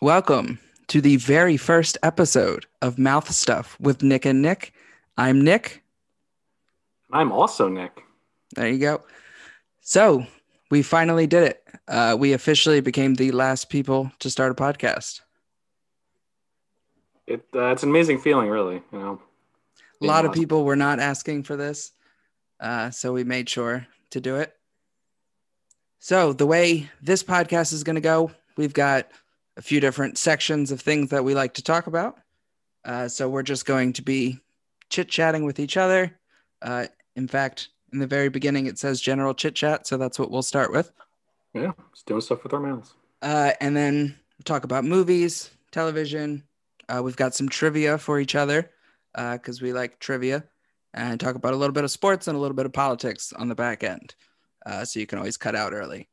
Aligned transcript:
Welcome 0.00 0.58
to 0.88 1.00
the 1.00 1.16
very 1.16 1.56
first 1.56 1.96
episode 2.02 2.66
of 2.80 2.98
Mouth 2.98 3.30
Stuff 3.30 3.76
with 3.80 4.02
Nick 4.02 4.24
and 4.24 4.42
Nick. 4.42 4.72
I'm 5.16 5.42
Nick. 5.42 5.82
I'm 7.12 7.30
also 7.30 7.68
Nick. 7.68 8.02
There 8.54 8.68
you 8.68 8.78
go. 8.78 9.02
So 9.80 10.26
we 10.70 10.82
finally 10.82 11.26
did 11.26 11.44
it. 11.44 11.64
Uh, 11.86 12.16
we 12.18 12.32
officially 12.32 12.80
became 12.80 13.14
the 13.14 13.30
last 13.32 13.68
people 13.68 14.10
to 14.20 14.30
start 14.30 14.50
a 14.50 14.54
podcast. 14.54 15.20
It 17.26 17.46
uh, 17.54 17.66
it's 17.66 17.82
an 17.84 17.90
amazing 17.90 18.18
feeling, 18.18 18.48
really. 18.48 18.82
You 18.92 18.98
know, 18.98 19.22
A 20.02 20.06
lot 20.06 20.24
of 20.24 20.32
people 20.32 20.64
were 20.64 20.76
not 20.76 20.98
asking 20.98 21.44
for 21.44 21.56
this, 21.56 21.92
uh, 22.58 22.90
so 22.90 23.12
we 23.12 23.22
made 23.22 23.48
sure 23.48 23.86
to 24.10 24.20
do 24.20 24.36
it. 24.36 24.52
So 26.00 26.32
the 26.32 26.46
way 26.46 26.90
this 27.00 27.22
podcast 27.22 27.72
is 27.72 27.84
going 27.84 27.94
to 27.94 28.00
go, 28.00 28.32
we've 28.56 28.72
got 28.72 29.06
a 29.56 29.62
few 29.62 29.80
different 29.80 30.18
sections 30.18 30.70
of 30.70 30.80
things 30.80 31.10
that 31.10 31.24
we 31.24 31.34
like 31.34 31.54
to 31.54 31.62
talk 31.62 31.86
about. 31.86 32.18
Uh, 32.84 33.08
so 33.08 33.28
we're 33.28 33.42
just 33.42 33.66
going 33.66 33.92
to 33.92 34.02
be 34.02 34.38
chit 34.88 35.08
chatting 35.08 35.44
with 35.44 35.60
each 35.60 35.76
other. 35.76 36.18
Uh, 36.60 36.86
in 37.16 37.28
fact, 37.28 37.68
in 37.92 37.98
the 37.98 38.06
very 38.06 38.28
beginning, 38.28 38.66
it 38.66 38.78
says 38.78 39.00
general 39.00 39.34
chit 39.34 39.54
chat. 39.54 39.86
So 39.86 39.96
that's 39.96 40.18
what 40.18 40.30
we'll 40.30 40.42
start 40.42 40.72
with. 40.72 40.90
Yeah, 41.54 41.72
just 41.92 42.06
doing 42.06 42.20
stuff 42.20 42.42
with 42.42 42.54
our 42.54 42.60
mouths. 42.60 42.94
Uh, 43.20 43.52
and 43.60 43.76
then 43.76 44.18
talk 44.44 44.64
about 44.64 44.84
movies, 44.84 45.50
television. 45.70 46.44
Uh, 46.88 47.02
we've 47.02 47.16
got 47.16 47.34
some 47.34 47.48
trivia 47.48 47.98
for 47.98 48.18
each 48.18 48.34
other 48.34 48.70
because 49.14 49.60
we 49.60 49.72
like 49.72 49.98
trivia 49.98 50.44
and 50.94 51.20
talk 51.20 51.34
about 51.34 51.54
a 51.54 51.56
little 51.56 51.72
bit 51.72 51.84
of 51.84 51.90
sports 51.90 52.26
and 52.26 52.36
a 52.36 52.40
little 52.40 52.56
bit 52.56 52.66
of 52.66 52.72
politics 52.72 53.32
on 53.34 53.48
the 53.48 53.54
back 53.54 53.84
end. 53.84 54.14
Uh, 54.64 54.84
so 54.84 55.00
you 55.00 55.06
can 55.06 55.18
always 55.18 55.36
cut 55.36 55.54
out 55.54 55.72
early, 55.72 56.08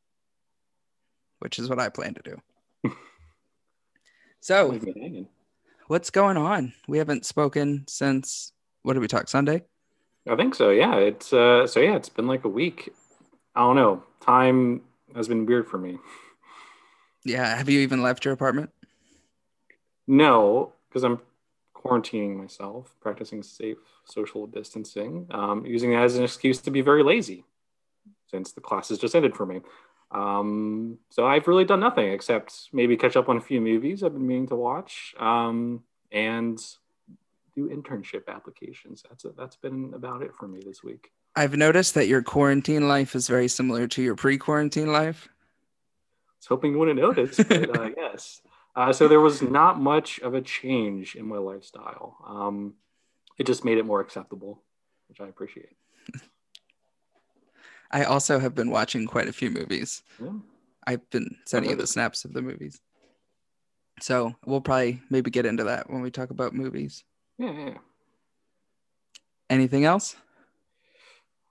which 1.40 1.60
is 1.60 1.70
what 1.70 1.80
I 1.80 1.90
plan 1.90 2.14
to 2.16 2.22
do. 2.22 2.42
So, 4.42 4.68
Leave 4.68 4.84
me 4.84 4.94
hanging. 5.00 5.28
what's 5.88 6.10
going 6.10 6.38
on? 6.38 6.74
We 6.88 6.98
haven't 6.98 7.26
spoken 7.26 7.86
since 7.88 8.52
what 8.84 8.94
did 8.94 9.00
we 9.02 9.08
talk 9.08 9.28
Sunday? 9.28 9.64
I 10.30 10.36
think 10.36 10.56
so. 10.56 10.70
Yeah, 10.70 10.96
it's 10.96 11.34
uh, 11.34 11.66
so 11.68 11.80
yeah, 11.80 11.96
it's 11.96 12.10
been 12.10 12.28
like 12.28 12.46
a 12.46 12.50
week. 12.50 12.94
I 13.56 13.62
don't 13.62 13.76
know. 13.76 14.04
Time 14.22 14.82
has 15.16 15.28
been 15.28 15.46
weird 15.46 15.68
for 15.68 15.78
me. 15.78 15.98
Yeah. 17.26 17.56
Have 17.58 17.70
you 17.70 17.80
even 17.82 18.02
left 18.02 18.24
your 18.26 18.34
apartment? 18.34 18.70
No, 20.08 20.74
because 20.90 21.04
I'm 21.04 21.20
quarantining 21.76 22.36
myself, 22.36 22.94
practicing 23.00 23.44
safe 23.44 23.78
social 24.06 24.48
distancing, 24.48 25.28
um, 25.32 25.66
using 25.66 25.92
that 25.92 26.04
as 26.04 26.16
an 26.18 26.24
excuse 26.24 26.60
to 26.62 26.72
be 26.72 26.82
very 26.82 27.04
lazy, 27.04 27.44
since 28.28 28.52
the 28.52 28.62
class 28.62 28.90
has 28.90 28.98
just 29.00 29.16
ended 29.16 29.36
for 29.36 29.46
me. 29.46 29.62
Um, 30.12 30.98
so 31.10 31.28
I've 31.28 31.48
really 31.48 31.66
done 31.66 31.80
nothing 31.80 32.12
except 32.12 32.70
maybe 32.74 32.98
catch 32.98 33.16
up 33.16 33.30
on 33.30 33.38
a 33.38 33.42
few 33.42 33.62
movies 33.62 34.04
I've 34.04 34.14
been 34.14 34.26
meaning 34.26 34.48
to 34.48 34.56
watch, 34.56 35.14
um, 35.20 35.84
and 36.12 36.60
do 37.56 37.70
internship 37.70 38.28
applications. 38.28 39.04
That's 39.08 39.26
that's 39.38 39.56
been 39.56 39.94
about 39.94 40.22
it 40.22 40.36
for 40.36 40.48
me 40.48 40.62
this 40.66 40.84
week. 40.84 41.12
I've 41.36 41.56
noticed 41.56 41.94
that 41.94 42.08
your 42.08 42.24
quarantine 42.24 42.88
life 42.88 43.16
is 43.16 43.28
very 43.28 43.48
similar 43.48 43.88
to 43.88 44.02
your 44.02 44.16
pre-quarantine 44.16 44.92
life. 44.92 45.30
I 45.30 46.34
was 46.40 46.48
hoping 46.48 46.72
you 46.72 46.80
wouldn't 46.80 47.00
notice, 47.00 47.38
but 47.38 47.78
uh, 47.78 47.90
yes. 47.98 48.42
Uh, 48.76 48.94
so 48.94 49.08
there 49.08 49.20
was 49.20 49.42
not 49.42 49.80
much 49.80 50.20
of 50.20 50.34
a 50.34 50.42
change 50.42 51.16
in 51.16 51.28
my 51.28 51.38
lifestyle. 51.38 52.18
Um, 52.28 52.76
it 53.38 53.46
just 53.46 53.64
made 53.64 53.78
it 53.78 53.86
more 53.86 54.00
acceptable, 54.00 54.64
which 55.08 55.20
I 55.22 55.28
appreciate. 55.28 55.76
I 57.92 58.04
also 58.04 58.40
have 58.40 58.54
been 58.56 58.70
watching 58.70 59.08
quite 59.08 59.28
a 59.28 59.34
few 59.34 59.50
movies. 59.50 60.04
Yeah. 60.22 60.34
I've 60.86 61.10
been 61.10 61.38
sending 61.46 61.72
you 61.72 61.78
the 61.78 61.88
snaps 61.88 62.26
of 62.26 62.34
the 62.34 62.42
movies. 62.42 62.80
So 64.02 64.34
we'll 64.46 64.62
probably 64.62 65.02
maybe 65.10 65.30
get 65.32 65.46
into 65.46 65.64
that 65.66 65.90
when 65.90 66.02
we 66.02 66.10
talk 66.12 66.30
about 66.30 66.54
movies. 66.54 67.04
Yeah, 67.38 67.52
yeah. 67.52 67.78
Anything 69.50 69.86
else? 69.86 70.16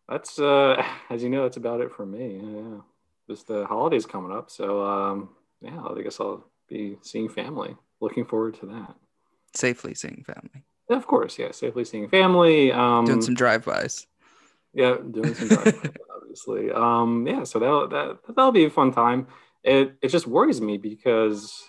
That's 0.08 0.38
uh, 0.38 0.82
as 1.10 1.22
you 1.22 1.28
know, 1.28 1.42
that's 1.42 1.56
about 1.56 1.80
it 1.80 1.92
for 1.92 2.06
me. 2.06 2.40
Yeah, 2.42 2.60
yeah. 2.60 2.80
Just 3.28 3.46
the 3.46 3.66
holidays 3.66 4.06
coming 4.06 4.32
up, 4.32 4.50
so 4.50 4.82
um, 4.82 5.28
yeah, 5.60 5.78
I 5.82 6.00
guess 6.02 6.18
I'll 6.18 6.46
be 6.66 6.96
seeing 7.02 7.28
family. 7.28 7.76
Looking 8.00 8.24
forward 8.24 8.54
to 8.60 8.66
that. 8.66 8.94
Safely 9.54 9.94
seeing 9.94 10.24
family, 10.24 10.64
Yeah, 10.88 10.96
of 10.96 11.06
course, 11.06 11.38
yeah, 11.38 11.50
safely 11.50 11.84
seeing 11.84 12.08
family. 12.08 12.72
Um, 12.72 13.04
doing 13.04 13.20
some 13.20 13.34
drive-bys. 13.34 14.06
yeah, 14.72 14.96
doing 15.10 15.34
some 15.34 15.48
driving, 15.48 15.94
obviously. 16.38 16.72
Um, 16.72 17.26
yeah, 17.26 17.44
so 17.44 17.58
that 17.58 17.90
that 17.90 18.34
that'll 18.34 18.52
be 18.52 18.64
a 18.64 18.70
fun 18.70 18.92
time. 18.92 19.26
It 19.62 19.96
it 20.02 20.08
just 20.08 20.26
worries 20.26 20.60
me 20.60 20.78
because 20.78 21.62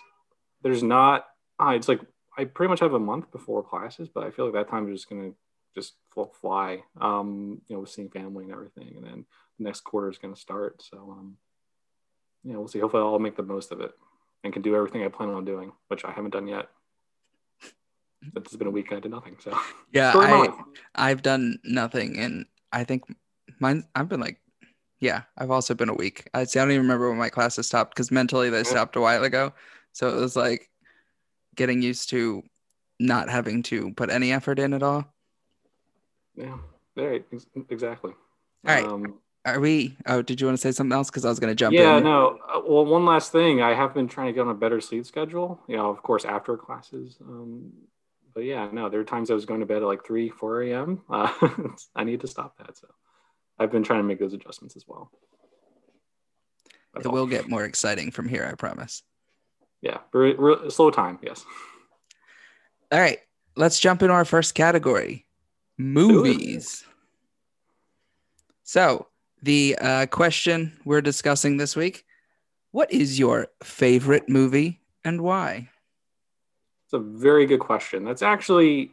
there's 0.62 0.82
not. 0.82 1.26
Uh, 1.60 1.70
it's 1.70 1.88
like 1.88 2.00
I 2.36 2.44
pretty 2.44 2.70
much 2.70 2.80
have 2.80 2.94
a 2.94 2.98
month 2.98 3.30
before 3.32 3.62
classes, 3.62 4.08
but 4.08 4.24
I 4.24 4.30
feel 4.30 4.46
like 4.46 4.54
that 4.54 4.70
time 4.70 4.88
is 4.88 5.00
just 5.00 5.10
gonna 5.10 5.32
just 5.74 5.94
fly. 6.40 6.82
Um, 7.00 7.60
you 7.66 7.74
know, 7.74 7.80
with 7.80 7.90
seeing 7.90 8.10
family 8.10 8.44
and 8.44 8.52
everything, 8.52 8.94
and 8.96 9.04
then 9.04 9.24
the 9.58 9.64
next 9.64 9.80
quarter 9.82 10.10
is 10.10 10.18
gonna 10.18 10.36
start. 10.36 10.82
So 10.82 10.98
um, 10.98 11.36
yeah, 12.44 12.56
we'll 12.56 12.68
see. 12.68 12.78
Hopefully, 12.80 13.02
I'll 13.02 13.18
make 13.18 13.36
the 13.36 13.42
most 13.42 13.72
of 13.72 13.80
it 13.80 13.92
and 14.42 14.52
can 14.52 14.62
do 14.62 14.74
everything 14.74 15.04
I 15.04 15.08
plan 15.08 15.30
on 15.30 15.44
doing, 15.44 15.72
which 15.88 16.04
I 16.04 16.12
haven't 16.12 16.30
done 16.30 16.48
yet. 16.48 16.68
But 18.32 18.44
it's 18.44 18.56
been 18.56 18.66
a 18.66 18.70
week 18.70 18.90
and 18.90 18.98
I 18.98 19.00
did 19.00 19.10
nothing. 19.10 19.36
So 19.40 19.58
Yeah, 19.92 20.10
Story 20.10 20.26
of 20.26 20.30
my 20.30 20.64
I. 20.94 21.10
I've 21.10 21.22
done 21.22 21.58
nothing, 21.64 22.18
and 22.18 22.46
I 22.72 22.84
think 22.84 23.04
mine. 23.58 23.84
I've 23.94 24.08
been 24.08 24.20
like, 24.20 24.40
yeah, 25.00 25.22
I've 25.36 25.50
also 25.50 25.74
been 25.74 25.88
a 25.88 25.94
week. 25.94 26.28
I 26.34 26.44
see. 26.44 26.58
I 26.60 26.62
don't 26.62 26.72
even 26.72 26.82
remember 26.82 27.08
when 27.08 27.18
my 27.18 27.30
classes 27.30 27.66
stopped 27.66 27.94
because 27.94 28.10
mentally 28.10 28.50
they 28.50 28.64
stopped 28.64 28.96
a 28.96 29.00
while 29.00 29.24
ago. 29.24 29.52
So 29.92 30.08
it 30.08 30.20
was 30.20 30.36
like 30.36 30.70
getting 31.56 31.82
used 31.82 32.10
to 32.10 32.42
not 32.98 33.30
having 33.30 33.62
to 33.64 33.92
put 33.94 34.10
any 34.10 34.30
effort 34.30 34.58
in 34.58 34.74
at 34.74 34.82
all. 34.82 35.06
yeah, 36.36 36.58
right, 36.96 37.24
ex- 37.32 37.46
exactly. 37.70 38.12
All 38.66 38.74
right. 38.74 38.84
Um, 38.84 39.14
Are 39.46 39.58
we? 39.58 39.96
Oh, 40.06 40.20
did 40.20 40.40
you 40.40 40.46
want 40.46 40.58
to 40.58 40.60
say 40.60 40.70
something 40.70 40.92
else? 40.94 41.08
Because 41.10 41.24
I 41.24 41.30
was 41.30 41.40
going 41.40 41.50
to 41.50 41.54
jump 41.54 41.74
yeah, 41.74 41.96
in. 41.96 42.04
no. 42.04 42.38
uh, 42.54 42.60
Well, 42.66 42.84
one 42.84 43.06
last 43.06 43.32
thing, 43.32 43.62
I 43.62 43.72
have 43.72 43.94
been 43.94 44.06
trying 44.06 44.26
to 44.26 44.32
get 44.34 44.42
on 44.42 44.48
a 44.48 44.54
better 44.54 44.82
sleep 44.82 45.06
schedule. 45.06 45.58
You 45.66 45.78
know, 45.78 45.88
of 45.88 46.02
course, 46.02 46.26
after 46.26 46.58
classes. 46.58 47.16
Um, 47.22 47.72
but 48.34 48.44
yeah, 48.44 48.68
no, 48.70 48.90
there 48.90 49.00
are 49.00 49.04
times 49.04 49.30
I 49.30 49.34
was 49.34 49.46
going 49.46 49.60
to 49.60 49.66
bed 49.66 49.78
at 49.78 49.88
like 49.88 50.04
three, 50.04 50.28
four 50.28 50.62
a.m. 50.62 51.00
Uh, 51.08 51.32
I 51.96 52.04
need 52.04 52.20
to 52.20 52.28
stop 52.28 52.58
that. 52.58 52.76
So 52.76 52.88
I've 53.60 53.70
been 53.70 53.82
trying 53.82 54.00
to 54.00 54.04
make 54.04 54.18
those 54.18 54.32
adjustments 54.32 54.74
as 54.74 54.88
well. 54.88 55.10
That's 56.94 57.04
It 57.04 57.08
all. 57.08 57.14
will 57.14 57.26
get 57.26 57.48
more 57.48 57.64
exciting 57.64 58.10
from 58.10 58.26
here, 58.26 58.48
I 58.50 58.54
promise. 58.54 59.02
Yeah, 59.82 59.98
re- 60.12 60.34
re- 60.36 60.70
slow 60.70 60.90
time. 60.90 61.18
Yes. 61.22 61.44
All 62.90 62.98
right, 62.98 63.18
let's 63.56 63.78
jump 63.78 64.02
into 64.02 64.14
our 64.14 64.24
first 64.24 64.54
category 64.54 65.26
movies. 65.76 66.84
So, 68.62 69.06
the 69.42 69.76
uh, 69.80 70.06
question 70.06 70.78
we're 70.84 71.00
discussing 71.02 71.56
this 71.58 71.76
week 71.76 72.04
what 72.72 72.92
is 72.92 73.18
your 73.18 73.48
favorite 73.64 74.28
movie 74.28 74.80
and 75.04 75.20
why? 75.22 75.68
It's 76.84 76.92
a 76.92 76.98
very 77.00 77.44
good 77.46 77.58
question. 77.58 78.04
That's 78.04 78.22
actually, 78.22 78.92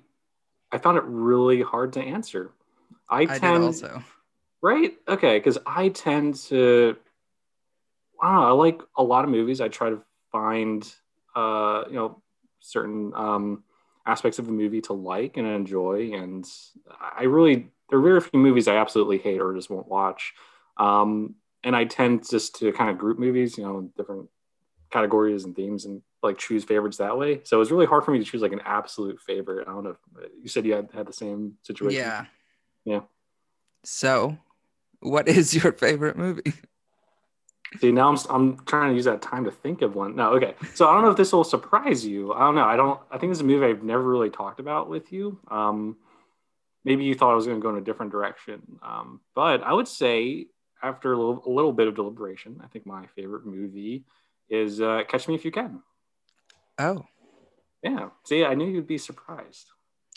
I 0.72 0.78
found 0.80 0.98
it 0.98 1.04
really 1.06 1.62
hard 1.62 1.94
to 1.94 2.02
answer. 2.02 2.52
I 3.08 3.22
I 3.22 3.26
tend, 3.26 3.42
did 3.42 3.62
also. 3.62 4.04
Right? 4.62 4.94
Okay, 5.08 5.38
because 5.38 5.58
I 5.66 5.90
tend 5.90 6.36
to, 6.36 6.96
I 8.22 8.32
don't 8.32 8.42
know, 8.42 8.48
I 8.48 8.52
like 8.52 8.82
a 8.98 9.04
lot 9.04 9.24
of 9.24 9.30
movies. 9.30 9.62
I 9.62 9.68
try 9.68 9.90
to 9.90 10.02
find, 10.32 10.92
uh, 11.36 11.84
you 11.88 11.96
know, 11.96 12.22
certain 12.60 13.14
um, 13.16 13.64
aspects 14.06 14.40
of 14.40 14.48
a 14.48 14.52
movie 14.52 14.82
to 14.82 14.94
like 14.94 15.38
and 15.38 15.48
enjoy. 15.48 16.12
And 16.14 16.46
I 17.00 17.24
really, 17.24 17.70
there 17.90 18.00
are 18.00 18.02
very 18.02 18.22
few 18.22 18.40
movies 18.40 18.68
I 18.68 18.78
absolutely 18.78 19.20
hate 19.20 19.40
or 19.40 19.54
just 19.54 19.70
won't 19.70 19.88
watch. 19.88 20.34
Um, 20.78 21.36
and 21.64 21.76
I 21.76 21.86
tend 21.86 22.28
just 22.30 22.56
to 22.60 22.72
kind 22.72 22.90
of 22.90 22.98
group 22.98 23.20
movies, 23.20 23.58
you 23.58 23.64
know, 23.64 23.90
different 23.98 24.30
categories 24.92 25.44
and 25.44 25.56
themes 25.56 25.86
and 25.86 26.02
like 26.24 26.38
choose 26.38 26.64
favorites 26.64 26.98
that 26.98 27.18
way. 27.18 27.42
So 27.44 27.62
it's 27.62 27.72
really 27.72 27.86
hard 27.86 28.04
for 28.04 28.12
me 28.12 28.20
to 28.20 28.26
choose 28.26 28.42
like 28.42 28.54
an 28.54 28.62
absolute 28.66 29.20
favorite. 29.20 29.68
I 29.68 29.72
don't 29.72 29.84
know. 29.84 29.96
If, 30.22 30.30
you 30.42 30.48
said 30.50 30.66
you 30.66 30.74
had, 30.74 30.90
had 30.94 31.08
the 31.08 31.14
same 31.14 31.54
situation. 31.64 32.00
Yeah. 32.00 32.26
Yeah. 32.86 33.02
So, 33.84 34.38
what 35.00 35.28
is 35.28 35.54
your 35.54 35.72
favorite 35.74 36.18
movie? 36.18 36.54
See, 37.80 37.92
now 37.92 38.10
I'm, 38.10 38.18
I'm 38.30 38.66
trying 38.66 38.92
to 38.92 38.96
use 38.96 39.06
that 39.06 39.22
time 39.22 39.44
to 39.44 39.52
think 39.52 39.82
of 39.82 39.94
one. 39.96 40.16
No, 40.16 40.34
okay. 40.36 40.56
So 40.74 40.88
I 40.88 40.94
don't 40.94 41.04
know 41.04 41.12
if 41.12 41.18
this 41.18 41.34
will 41.34 41.44
surprise 41.44 42.06
you. 42.06 42.34
I 42.34 42.40
don't 42.40 42.56
know. 42.56 42.64
I 42.64 42.78
don't, 42.78 43.00
I 43.12 43.18
think 43.18 43.32
this 43.32 43.40
is 43.40 43.42
a 43.42 43.46
movie 43.46 43.66
I've 43.66 43.84
never 43.84 44.04
really 44.04 44.30
talked 44.30 44.60
about 44.60 44.90
with 44.90 45.12
you. 45.12 45.38
Um, 45.52 45.98
maybe 46.86 47.04
you 47.04 47.14
thought 47.14 47.32
I 47.32 47.36
was 47.36 47.46
going 47.46 47.60
to 47.60 47.62
go 47.62 47.70
in 47.70 47.78
a 47.78 47.82
different 47.82 48.12
direction. 48.14 48.62
Um, 48.82 49.20
but 49.36 49.64
I 49.64 49.74
would 49.74 49.88
say 49.88 50.48
after 50.82 51.12
a 51.12 51.18
little, 51.18 51.44
a 51.46 51.52
little 51.52 51.74
bit 51.74 51.90
of 51.90 51.96
deliberation, 51.96 52.62
I 52.64 52.68
think 52.68 52.86
my 52.86 53.06
favorite 53.16 53.46
movie 53.46 54.06
is 54.50 54.80
uh, 54.80 55.04
Catch 55.08 55.28
Me 55.28 55.36
If 55.36 55.44
You 55.44 55.52
Can. 55.52 55.84
Oh, 56.80 57.06
Yeah. 57.84 58.10
See, 58.26 58.46
I 58.46 58.54
knew 58.54 58.68
you'd 58.68 58.88
be 58.88 58.98
surprised. 58.98 59.72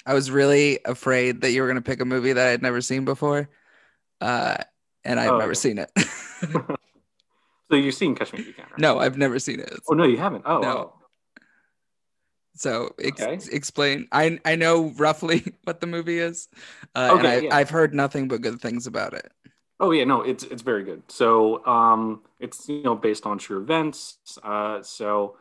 I 0.07 0.15
was 0.15 0.31
really 0.31 0.79
afraid 0.85 1.41
that 1.41 1.51
you 1.51 1.63
were 1.63 1.67
going 1.67 1.83
to 1.83 1.83
pick 1.83 2.01
a 2.01 2.05
movie 2.05 2.33
that 2.33 2.47
I 2.47 2.51
had 2.51 2.63
never 2.63 2.81
seen 2.81 3.05
before. 3.05 3.49
Uh, 4.21 4.57
and 5.05 5.19
I've 5.19 5.33
Oh. 5.33 5.39
never 5.39 5.55
seen 5.55 5.79
it. 5.79 5.91
So 7.71 7.77
you've 7.77 7.95
seen 7.95 8.17
Catch 8.17 8.33
Me 8.33 8.41
If 8.41 8.49
You 8.49 8.53
Can, 8.53 8.65
right? 8.65 8.81
no, 8.81 8.99
I've 8.99 9.17
never 9.17 9.39
seen 9.39 9.61
it. 9.61 9.73
Oh 9.89 9.95
no, 9.95 10.03
you 10.03 10.17
haven't. 10.17 10.43
Oh, 10.45 10.61
No. 10.61 10.69
oh. 10.77 10.95
So 12.57 12.95
ex- 13.01 13.23
Okay. 13.23 13.39
explain. 13.53 14.09
I 14.11 14.41
I 14.45 14.57
know 14.57 14.91
roughly 14.97 15.45
what 15.65 15.81
the 15.81 15.87
movie 15.87 16.19
is, 16.19 16.49
uh, 16.97 17.15
and 17.17 17.27
I, 17.29 17.37
yeah. 17.39 17.55
I've 17.57 17.71
heard 17.71 17.95
nothing 17.95 18.27
but 18.27 18.41
good 18.43 18.61
things 18.61 18.89
about 18.89 19.15
it. 19.15 19.31
Oh 19.79 19.93
yeah, 19.93 20.03
no, 20.05 20.23
it's 20.23 20.43
it's 20.43 20.63
very 20.63 20.83
good. 20.83 21.03
So 21.09 21.65
um, 21.65 22.23
it's 22.41 22.69
you 22.69 22.83
know 22.83 22.97
based 22.97 23.25
on 23.25 23.39
true 23.39 23.61
events. 23.63 24.19
Uh, 24.43 24.83
so 24.83 25.37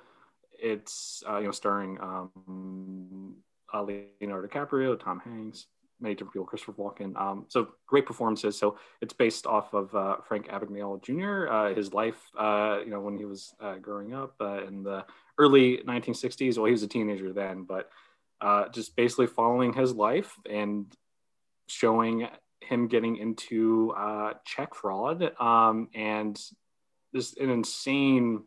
it's 0.62 1.24
uh, 1.28 1.38
you 1.40 1.46
know 1.46 1.52
starring 1.52 1.98
um, 2.00 3.38
uh, 3.74 3.82
Leonardo 3.82 4.48
DiCaprio, 4.48 5.00
Tom 5.04 5.20
Hanks, 5.20 5.66
many 6.00 6.16
different 6.16 6.34
people, 6.34 6.46
Christopher 6.46 6.74
Walken. 6.74 7.16
Um, 7.20 7.46
so 7.48 7.70
great 7.88 8.06
performances. 8.06 8.58
So 8.58 8.78
it's 9.02 9.14
based 9.14 9.46
off 9.46 9.74
of 9.74 9.94
uh, 9.94 10.18
Frank 10.28 10.48
Abagnale 10.48 11.02
Jr. 11.04 11.52
Uh, 11.52 11.74
his 11.74 11.94
life, 11.94 12.20
uh, 12.38 12.80
you 12.84 12.92
know, 12.92 13.00
when 13.00 13.18
he 13.18 13.26
was 13.26 13.54
uh, 13.60 13.76
growing 13.76 14.14
up 14.14 14.36
uh, 14.40 14.64
in 14.66 14.84
the 14.84 15.06
early 15.38 15.80
1960s. 15.80 16.58
Well, 16.58 16.66
he 16.66 16.72
was 16.72 16.84
a 16.84 16.88
teenager 16.88 17.34
then, 17.34 17.64
but 17.64 17.90
uh, 18.42 18.70
just 18.70 18.96
basically 18.96 19.28
following 19.28 19.74
his 19.74 19.94
life 19.94 20.34
and 20.50 20.86
showing 21.68 22.28
him 22.62 22.88
getting 22.88 23.18
into 23.18 23.94
check 24.46 24.76
fraud 24.76 25.32
um, 25.40 25.90
and 25.94 26.40
just 27.14 27.38
an 27.38 27.50
insane 27.50 28.44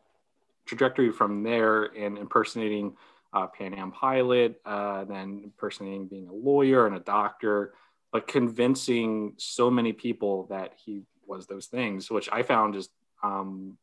trajectory 0.65 1.11
from 1.11 1.43
there 1.43 1.85
and 1.85 2.19
impersonating 2.19 2.97
uh, 3.33 3.47
Pan 3.47 3.75
Am 3.75 3.93
pilot, 3.93 4.61
uh, 4.65 5.05
then 5.05 5.41
impersonating 5.45 6.07
being 6.07 6.29
a 6.29 6.33
lawyer 6.33 6.87
and 6.87 6.97
a 6.97 7.01
doctor, 7.01 7.75
but 8.13 8.27
convincing 8.27 9.35
so 9.39 9.71
many 9.71 9.93
people 9.93 10.47
that 10.51 10.75
he 10.85 11.03
was 11.27 11.47
those 11.47 11.67
things, 11.67 12.11
which 12.11 12.29
I 12.31 12.43
found 12.43 12.75
just 12.75 12.91
um, 13.23 13.79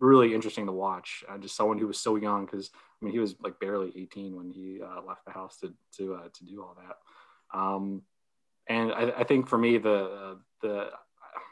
really 0.00 0.34
interesting 0.34 0.66
to 0.66 0.72
watch. 0.72 1.24
Uh, 1.28 1.38
just 1.38 1.56
someone 1.56 1.78
who 1.78 1.86
was 1.86 1.98
so 1.98 2.16
young, 2.16 2.46
because 2.46 2.70
I 2.74 3.04
mean 3.04 3.12
he 3.12 3.20
was 3.20 3.34
like 3.42 3.60
barely 3.60 3.92
18 3.94 4.36
when 4.36 4.50
he 4.50 4.80
uh, 4.82 5.02
left 5.06 5.24
the 5.26 5.32
house 5.32 5.58
to 5.58 5.74
to 5.98 6.14
uh, 6.14 6.28
to 6.32 6.44
do 6.44 6.62
all 6.62 6.76
that. 6.78 7.58
Um, 7.58 8.02
and 8.66 8.92
I, 8.92 9.12
I 9.18 9.24
think 9.24 9.48
for 9.48 9.58
me 9.58 9.78
the 9.78 10.38
the 10.62 10.90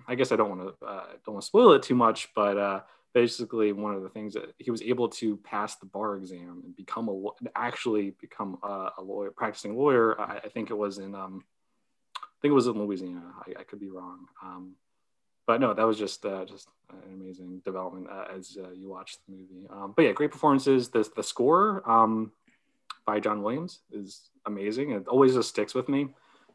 I 0.08 0.14
guess 0.14 0.32
I 0.32 0.37
don't 0.37 0.50
want 0.50 0.78
to 0.81 0.87
uh, 0.87 1.06
don't 1.25 1.34
want 1.34 1.42
to 1.42 1.46
spoil 1.46 1.72
it 1.72 1.82
too 1.82 1.94
much, 1.94 2.28
but 2.34 2.56
uh, 2.56 2.81
basically 3.16 3.72
one 3.72 3.94
of 3.94 4.02
the 4.02 4.10
things 4.10 4.34
that 4.34 4.52
he 4.58 4.70
was 4.70 4.82
able 4.82 5.08
to 5.08 5.38
pass 5.38 5.76
the 5.76 5.86
bar 5.86 6.16
exam 6.16 6.60
and 6.62 6.76
become 6.76 7.08
a 7.08 7.28
actually 7.54 8.10
become 8.20 8.58
a, 8.62 8.90
a 8.98 9.02
lawyer, 9.02 9.30
practicing 9.30 9.74
lawyer. 9.74 10.20
I, 10.20 10.36
I 10.44 10.48
think 10.50 10.68
it 10.68 10.76
was 10.76 10.98
in 10.98 11.14
um, 11.14 11.42
I 12.14 12.36
think 12.42 12.52
it 12.52 12.54
was 12.54 12.66
in 12.66 12.74
Louisiana. 12.74 13.32
I, 13.46 13.60
I 13.60 13.62
could 13.62 13.80
be 13.80 13.88
wrong. 13.88 14.26
Um, 14.44 14.74
but 15.46 15.62
no, 15.62 15.72
that 15.72 15.86
was 15.86 15.98
just 15.98 16.26
uh, 16.26 16.44
just 16.44 16.68
an 16.90 17.14
amazing 17.14 17.62
development 17.64 18.06
uh, 18.12 18.26
as 18.36 18.58
uh, 18.62 18.68
you 18.72 18.90
watch 18.90 19.16
the 19.26 19.34
movie. 19.34 19.66
Um, 19.70 19.94
but 19.96 20.02
yeah, 20.02 20.12
great 20.12 20.30
performances. 20.30 20.90
The 20.90 21.08
the 21.16 21.22
score 21.22 21.90
um, 21.90 22.32
by 23.06 23.18
John 23.18 23.42
Williams 23.42 23.80
is 23.92 24.28
amazing. 24.44 24.90
It 24.90 25.08
always 25.08 25.32
just 25.32 25.48
sticks 25.48 25.74
with 25.74 25.88
me. 25.88 26.08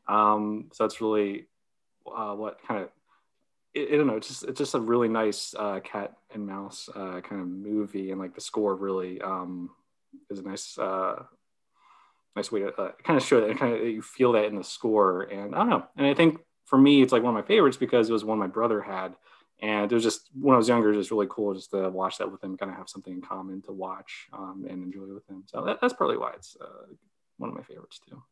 Um, 0.08 0.70
so 0.74 0.84
that's 0.84 1.02
really 1.02 1.48
uh, 2.06 2.36
what 2.36 2.60
kind 2.68 2.84
of 2.84 2.90
I, 3.76 3.88
I 3.94 3.98
don't 3.98 4.06
know. 4.06 4.18
It's 4.18 4.28
just 4.28 4.44
it's 4.44 4.60
just 4.60 4.76
a 4.76 4.80
really 4.80 5.08
nice 5.08 5.56
uh, 5.58 5.80
cat 5.80 6.18
and 6.34 6.46
mouse 6.46 6.90
uh, 6.96 7.22
kind 7.22 7.42
of 7.42 7.48
movie, 7.48 8.12
and 8.12 8.20
like 8.20 8.36
the 8.36 8.42
score 8.42 8.76
really 8.76 9.22
um, 9.22 9.70
is 10.30 10.40
a 10.40 10.44
nice 10.44 10.78
uh, 10.78 11.24
nice 12.36 12.52
way 12.52 12.62
to 12.62 12.74
uh, 12.74 12.92
kind 13.04 13.18
of 13.18 13.26
show 13.26 13.42
that 13.42 13.50
and 13.50 13.60
kind 13.60 13.74
of 13.74 13.82
you 13.82 14.02
feel 14.02 14.32
that 14.34 14.46
in 14.46 14.56
the 14.56 14.64
score. 14.64 15.24
And 15.24 15.54
I 15.54 15.60
don't 15.60 15.70
know. 15.70 15.86
And 15.98 16.08
I 16.08 16.14
think 16.14 16.40
for 16.66 16.78
me, 16.78 17.02
it's 17.02 17.12
like 17.12 17.24
one 17.24 17.36
of 17.36 17.42
my 17.42 17.48
favorites 17.48 17.78
because 17.78 18.10
it 18.10 18.14
was 18.14 18.24
one 18.24 18.40
my 18.40 18.48
brother 18.48 18.82
had. 18.82 19.16
And 19.62 19.92
it 19.92 19.94
was 19.94 20.04
just 20.04 20.30
when 20.34 20.56
I 20.56 20.58
was 20.58 20.68
younger, 20.68 20.92
it 20.92 20.98
just 20.98 21.12
really 21.12 21.28
cool 21.30 21.54
just 21.54 21.70
to 21.72 21.90
watch 21.90 22.18
that 22.18 22.32
with 22.32 22.44
him, 22.44 22.58
kind 22.58 22.72
of 22.72 22.78
have 22.78 22.90
something 22.90 23.14
in 23.14 23.22
common 23.22 23.62
to 23.64 23.72
watch 23.72 24.28
um, 24.34 24.66
and 24.68 24.84
enjoy 24.84 25.14
with 25.14 25.28
him. 25.30 25.44
So 25.46 25.64
that, 25.66 25.80
that's 25.80 25.94
probably 25.94 26.18
why 26.18 26.32
it's 26.36 26.58
uh, 26.60 26.88
one 27.38 27.50
of 27.50 27.56
my 27.56 27.62
favorites 27.62 28.00
too. 28.08 28.24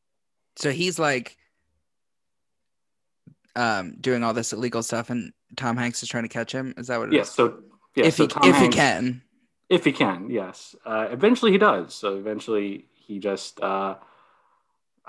So 0.55 0.71
he's 0.71 0.97
like 0.97 1.37
um 3.55 3.95
doing 3.99 4.23
all 4.23 4.33
this 4.33 4.53
illegal 4.53 4.83
stuff 4.83 5.09
and 5.09 5.33
Tom 5.57 5.75
Hanks 5.75 6.03
is 6.03 6.09
trying 6.09 6.23
to 6.23 6.29
catch 6.29 6.51
him. 6.51 6.73
Is 6.77 6.87
that 6.87 6.99
what 6.99 7.09
it 7.09 7.13
is? 7.13 7.17
Yes. 7.17 7.31
So 7.31 7.59
yeah, 7.95 8.05
if 8.05 8.15
so 8.15 8.23
he 8.23 8.27
Tom 8.27 8.43
if 8.43 8.57
he 8.57 8.67
can. 8.69 9.21
if 9.69 9.85
he 9.85 9.91
can 9.91 10.29
yes. 10.29 10.75
Uh, 10.85 11.07
eventually 11.11 11.51
he 11.51 11.57
does. 11.57 11.93
So 11.93 12.17
eventually 12.17 12.85
he 12.93 13.19
just 13.19 13.59
uh, 13.61 13.95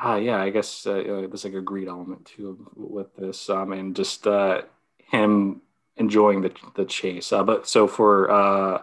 uh 0.03 0.17
yeah 0.17 0.41
i 0.41 0.51
guess 0.51 0.87
uh, 0.87 0.95
there's 0.95 1.45
like 1.45 1.55
a 1.55 1.61
greed 1.61 1.89
element 1.89 2.25
too 2.25 2.67
with 2.75 3.15
this 3.17 3.51
um 3.51 3.73
and 3.73 3.95
just 3.95 4.27
uh 4.27 4.63
him 4.99 5.61
enjoying 5.97 6.41
the 6.41 6.53
the 6.77 6.85
chase. 6.85 7.33
Uh, 7.33 7.43
but 7.43 7.69
so 7.69 7.87
for 7.87 8.31
uh, 8.31 8.83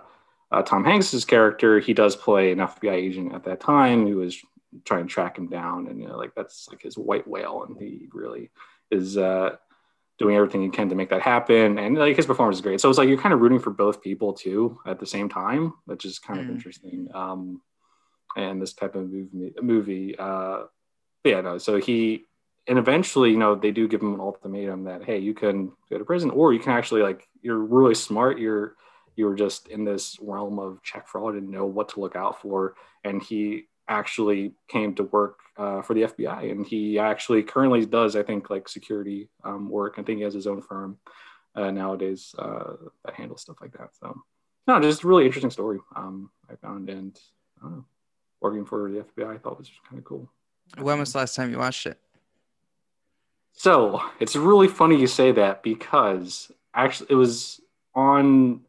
uh 0.52 0.62
tom 0.62 0.84
hanks's 0.86 1.26
character 1.26 1.80
he 1.80 1.94
does 1.94 2.16
play 2.16 2.52
an 2.52 2.60
fbi 2.60 2.92
agent 2.94 3.34
at 3.34 3.44
that 3.44 3.60
time 3.60 4.06
who 4.06 4.18
was 4.18 4.38
trying 4.86 5.08
to 5.08 5.14
track 5.14 5.38
him 5.38 5.48
down 5.48 5.88
and 5.88 6.00
you 6.00 6.08
know 6.08 6.18
like 6.18 6.36
that's 6.36 6.68
like 6.70 6.82
his 6.82 6.98
white 6.98 7.28
whale 7.28 7.64
and 7.68 7.78
he 7.78 8.08
really 8.14 8.52
is 8.92 9.18
uh 9.18 9.56
doing 10.20 10.36
everything 10.36 10.62
he 10.64 10.70
can 10.70 10.90
to 10.90 10.96
make 10.96 11.10
that 11.10 11.22
happen. 11.22 11.78
And 11.78 11.96
like 11.98 12.16
his 12.16 12.26
performance 12.26 12.58
is 12.58 12.62
great. 12.62 12.82
So 12.82 12.90
it's 12.90 12.98
like 12.98 13.08
you're 13.08 13.20
kind 13.22 13.34
of 13.34 13.40
rooting 13.40 13.60
for 13.60 13.70
both 13.70 14.02
people 14.02 14.34
too 14.34 14.80
at 14.86 15.00
the 15.00 15.06
same 15.06 15.30
time, 15.30 15.74
which 15.86 16.06
is 16.06 16.20
kind 16.20 16.40
of 16.40 16.48
Mm. 16.48 16.52
interesting. 16.52 17.08
Um, 17.14 17.62
and 18.36 18.62
this 18.62 18.74
type 18.74 18.96
of 18.96 19.10
movie, 19.10 19.54
movie. 19.62 20.16
Uh, 20.18 20.64
yeah, 21.24 21.42
no. 21.42 21.58
So 21.58 21.78
he, 21.78 22.26
and 22.68 22.78
eventually, 22.78 23.32
you 23.32 23.38
know, 23.38 23.56
they 23.56 23.72
do 23.72 23.88
give 23.88 24.02
him 24.02 24.14
an 24.14 24.20
ultimatum 24.20 24.84
that 24.86 25.04
hey, 25.04 25.20
you 25.20 25.34
can 25.34 25.72
go 25.90 25.98
to 25.98 26.06
prison, 26.06 26.30
or 26.32 26.54
you 26.54 26.60
can 26.60 26.74
actually 26.74 27.02
like 27.02 27.28
you're 27.42 27.58
really 27.58 27.96
smart. 27.96 28.40
You're 28.40 28.76
you're 29.16 29.34
just 29.36 29.68
in 29.70 29.84
this 29.84 30.18
realm 30.22 30.60
of 30.60 30.84
check 30.84 31.08
fraud 31.08 31.36
and 31.36 31.50
know 31.50 31.66
what 31.66 31.90
to 31.90 32.00
look 32.00 32.16
out 32.16 32.42
for. 32.42 32.76
And 33.04 33.22
he 33.22 33.66
actually 33.88 34.54
came 34.68 34.94
to 34.96 35.04
work 35.04 35.40
uh, 35.58 35.82
for 35.82 35.94
the 35.94 36.04
FBI, 36.04 36.52
and 36.52 36.66
he 36.66 37.00
actually 37.00 37.44
currently 37.44 37.86
does, 37.86 38.16
I 38.16 38.24
think, 38.24 38.50
like 38.50 38.70
security 38.70 39.30
um, 39.44 39.70
work. 39.70 39.96
I 39.98 40.04
think 40.04 40.18
he 40.18 40.24
has 40.24 40.34
his 40.34 40.48
own 40.48 40.62
firm 40.62 40.98
uh, 41.56 41.72
nowadays 41.72 42.36
uh, 42.38 42.74
that 43.06 43.16
handles 43.16 43.42
stuff 43.42 43.58
like 43.62 43.74
that. 43.74 43.90
So, 44.00 44.22
no, 44.68 44.80
just 44.82 45.04
a 45.04 45.08
really 45.08 45.26
interesting 45.26 45.52
story 45.52 45.80
um, 45.96 46.30
I 46.50 46.56
found, 46.56 46.90
and 46.90 47.20
I 47.60 47.64
don't 47.64 47.72
know, 47.72 47.86
working 48.42 48.66
for 48.66 48.92
the 48.92 49.00
FBI, 49.00 49.36
I 49.36 49.38
thought 49.38 49.58
was 49.58 49.72
kind 49.90 50.00
of 50.00 50.06
cool. 50.06 50.30
When 50.78 51.00
was 51.00 51.14
the 51.14 51.20
last 51.20 51.36
time 51.36 51.52
you 51.52 51.58
watched 51.58 51.86
it? 51.86 52.00
So 53.54 54.04
it's 54.20 54.36
really 54.36 54.68
funny 54.68 55.00
you 55.00 55.08
say 55.08 55.32
that 55.32 55.64
because 55.64 56.52
actually 56.76 57.08
it 57.10 57.16
was 57.16 57.60
on 57.96 58.62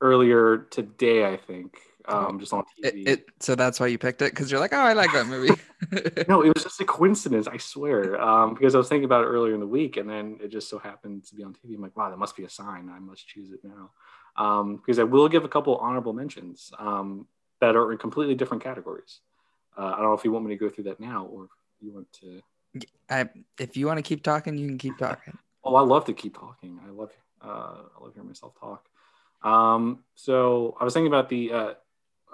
earlier 0.00 0.58
today, 0.70 1.26
I 1.26 1.36
think, 1.36 1.78
um, 2.08 2.38
just 2.38 2.52
on 2.52 2.64
It, 2.82 2.94
TV. 2.94 3.08
it 3.08 3.26
so 3.40 3.54
that's 3.54 3.80
why 3.80 3.86
you 3.86 3.98
picked 3.98 4.22
it 4.22 4.30
because 4.30 4.50
you're 4.50 4.60
like, 4.60 4.72
oh, 4.72 4.78
I 4.78 4.92
like 4.92 5.12
that 5.12 5.26
movie. 5.26 5.54
no, 6.28 6.42
it 6.42 6.54
was 6.54 6.62
just 6.62 6.80
a 6.80 6.84
coincidence, 6.84 7.46
I 7.46 7.56
swear. 7.56 8.20
Um, 8.20 8.54
because 8.54 8.74
I 8.74 8.78
was 8.78 8.88
thinking 8.88 9.04
about 9.04 9.24
it 9.24 9.28
earlier 9.28 9.54
in 9.54 9.60
the 9.60 9.66
week, 9.66 9.96
and 9.96 10.08
then 10.08 10.38
it 10.42 10.48
just 10.48 10.68
so 10.68 10.78
happened 10.78 11.24
to 11.26 11.34
be 11.34 11.42
on 11.42 11.54
TV. 11.54 11.74
I'm 11.74 11.82
like, 11.82 11.96
wow, 11.96 12.10
that 12.10 12.18
must 12.18 12.36
be 12.36 12.44
a 12.44 12.50
sign. 12.50 12.90
I 12.94 12.98
must 12.98 13.26
choose 13.26 13.50
it 13.50 13.60
now. 13.64 13.90
Um, 14.36 14.76
because 14.76 14.98
I 14.98 15.04
will 15.04 15.28
give 15.28 15.44
a 15.44 15.48
couple 15.48 15.76
honorable 15.76 16.12
mentions 16.12 16.72
um, 16.78 17.26
that 17.60 17.76
are 17.76 17.92
in 17.92 17.98
completely 17.98 18.34
different 18.34 18.62
categories. 18.62 19.20
Uh, 19.76 19.86
I 19.86 19.96
don't 19.96 20.04
know 20.04 20.14
if 20.14 20.24
you 20.24 20.32
want 20.32 20.44
me 20.44 20.54
to 20.54 20.58
go 20.58 20.68
through 20.68 20.84
that 20.84 21.00
now, 21.00 21.26
or 21.26 21.44
if 21.44 21.50
you 21.80 21.92
want 21.92 22.12
to. 22.20 22.42
I, 23.08 23.28
if 23.58 23.76
you 23.76 23.86
want 23.86 23.98
to 23.98 24.02
keep 24.02 24.22
talking, 24.22 24.56
you 24.58 24.68
can 24.68 24.78
keep 24.78 24.98
talking. 24.98 25.38
Oh, 25.66 25.76
I 25.76 25.80
love 25.80 26.04
to 26.04 26.12
keep 26.12 26.38
talking. 26.38 26.78
I 26.86 26.90
love, 26.90 27.10
uh, 27.42 27.46
I 27.98 28.04
love 28.04 28.12
hearing 28.12 28.28
myself 28.28 28.52
talk. 28.60 28.86
Um, 29.42 30.00
so 30.14 30.76
I 30.78 30.84
was 30.84 30.92
thinking 30.92 31.06
about 31.06 31.30
the 31.30 31.52
uh, 31.52 31.74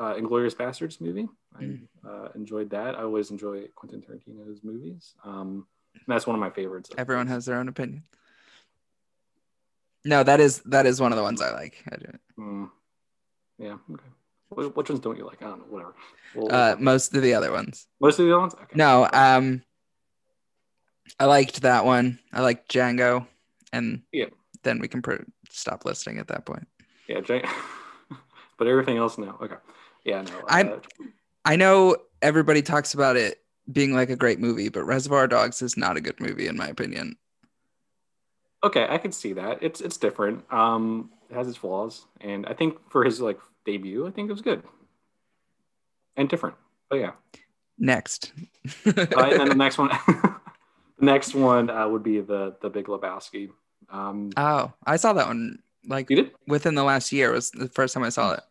uh, 0.00 0.14
Inglourious 0.14 0.54
Basterds 0.57 1.00
movie. 1.00 1.28
I 1.59 1.62
Mm. 1.62 1.87
uh, 2.09 2.28
enjoyed 2.35 2.71
that. 2.71 2.97
I 2.99 3.02
always 3.02 3.30
enjoy 3.30 3.69
Quentin 3.76 4.00
Tarantino's 4.02 4.64
movies. 4.64 5.14
Um, 5.25 5.66
that's 6.09 6.26
one 6.26 6.35
of 6.35 6.40
my 6.40 6.50
favorites. 6.50 6.90
Everyone 6.97 7.26
has 7.28 7.45
their 7.45 7.57
own 7.59 7.69
opinion. 7.69 8.02
No, 10.04 10.23
that 10.23 10.40
is 10.40 10.61
that 10.64 10.87
is 10.87 11.00
one 11.00 11.12
of 11.12 11.16
the 11.16 11.23
ones 11.23 11.42
I 11.42 11.50
like. 11.52 11.83
I 11.92 11.97
do. 11.97 12.07
Mm. 12.38 12.71
Yeah. 13.59 13.76
Okay. 13.92 14.04
Which, 14.49 14.88
ones 14.88 15.00
don't 15.00 15.16
you 15.19 15.26
like? 15.26 15.42
I 15.42 15.47
don't 15.47 15.59
know. 15.59 15.64
Whatever. 15.69 15.95
We'll- 16.35 16.52
Uh, 16.52 16.76
most 16.80 17.14
of 17.14 17.23
the 17.23 17.35
other 17.35 17.52
ones. 17.52 17.87
most 18.00 18.19
of 18.19 18.25
the 18.25 18.33
other 18.33 18.40
ones. 18.40 18.54
Okay. 18.54 18.75
No, 18.75 19.09
um, 19.12 19.62
I 21.21 21.26
liked 21.26 21.61
that 21.62 21.85
one. 21.85 22.19
I 22.33 22.40
liked 22.40 22.73
Django, 22.73 23.26
and 23.73 24.02
Yeah. 24.12 24.26
then 24.62 24.78
we 24.80 24.88
can 24.88 25.02
pr- 25.02 25.23
stop 25.50 25.85
listing 25.85 26.19
at 26.19 26.28
that 26.28 26.47
point. 26.47 26.66
Yeah. 27.07 27.21
Jay- 27.21 27.45
but 28.57 28.66
everything 28.66 28.97
else, 28.97 29.19
no. 29.19 29.37
Okay. 29.40 29.57
Yeah. 30.04 30.23
No. 30.23 30.42
I'm- 30.49 30.73
uh, 30.73 31.04
I 31.45 31.57
know 31.57 31.97
everybody 32.23 32.61
talks 32.62 32.92
about 32.95 33.16
it 33.16 33.38
being 33.73 33.95
like 33.95 34.11
a 34.11 34.16
great 34.16 34.40
movie, 34.40 34.69
but 34.69 34.85
Reservoir 34.85 35.26
Dogs 35.26 35.62
is 35.62 35.76
not 35.76 35.97
a 35.97 36.00
good 36.00 36.21
movie 36.21 36.47
in 36.47 36.57
my 36.57 36.69
opinion. 36.69 37.16
okay. 38.62 38.87
I 38.88 38.99
could 38.99 39.14
see 39.14 39.33
that. 39.35 39.62
It's 39.62 39.80
it's 39.80 39.97
different. 39.97 40.45
Um, 40.52 41.11
it 41.30 41.35
has 41.35 41.49
its 41.49 41.57
flaws, 41.57 42.07
and 42.21 42.45
I 42.47 42.52
think 42.52 42.78
for 42.90 43.04
his 43.04 43.21
like 43.21 43.38
debut, 43.64 44.07
I 44.07 44.11
think 44.11 44.28
it 44.28 44.33
was 44.33 44.42
good 44.42 44.62
and 46.16 46.28
different. 46.28 46.57
But 46.88 46.97
yeah. 47.00 47.12
Next, 47.78 48.33
uh, 48.87 48.92
and 48.97 49.40
then 49.40 49.49
the 49.49 49.54
next 49.54 49.78
one, 49.78 49.88
the 50.07 50.40
next 51.00 51.35
one 51.35 51.71
uh, 51.71 51.88
would 51.88 52.02
be 52.02 52.21
the 52.21 52.57
the 52.61 52.69
Big 52.69 52.87
Lebowski. 52.87 53.49
Um, 53.88 54.30
oh, 54.37 54.73
I 54.85 54.97
saw 54.97 55.14
that 55.14 55.26
one 55.26 55.61
like 55.87 56.11
within 56.47 56.75
the 56.75 56.85
last 56.85 57.11
year 57.11 57.33
was 57.33 57.50
the 57.52 57.69
first 57.69 57.95
time 57.95 58.02
I 58.04 58.11
saw 58.11 58.35
it. 58.35 58.42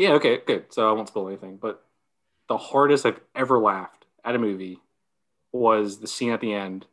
Yeah. 0.00 0.12
Okay. 0.12 0.38
Good. 0.46 0.72
So 0.72 0.88
I 0.88 0.92
won't 0.92 1.08
spoil 1.08 1.28
anything, 1.28 1.58
but 1.58 1.84
the 2.48 2.56
hardest 2.56 3.04
I've 3.04 3.20
ever 3.34 3.58
laughed 3.58 4.06
at 4.24 4.34
a 4.34 4.38
movie 4.38 4.78
was 5.52 5.98
the 5.98 6.06
scene 6.06 6.30
at 6.30 6.40
the 6.40 6.54
end 6.54 6.86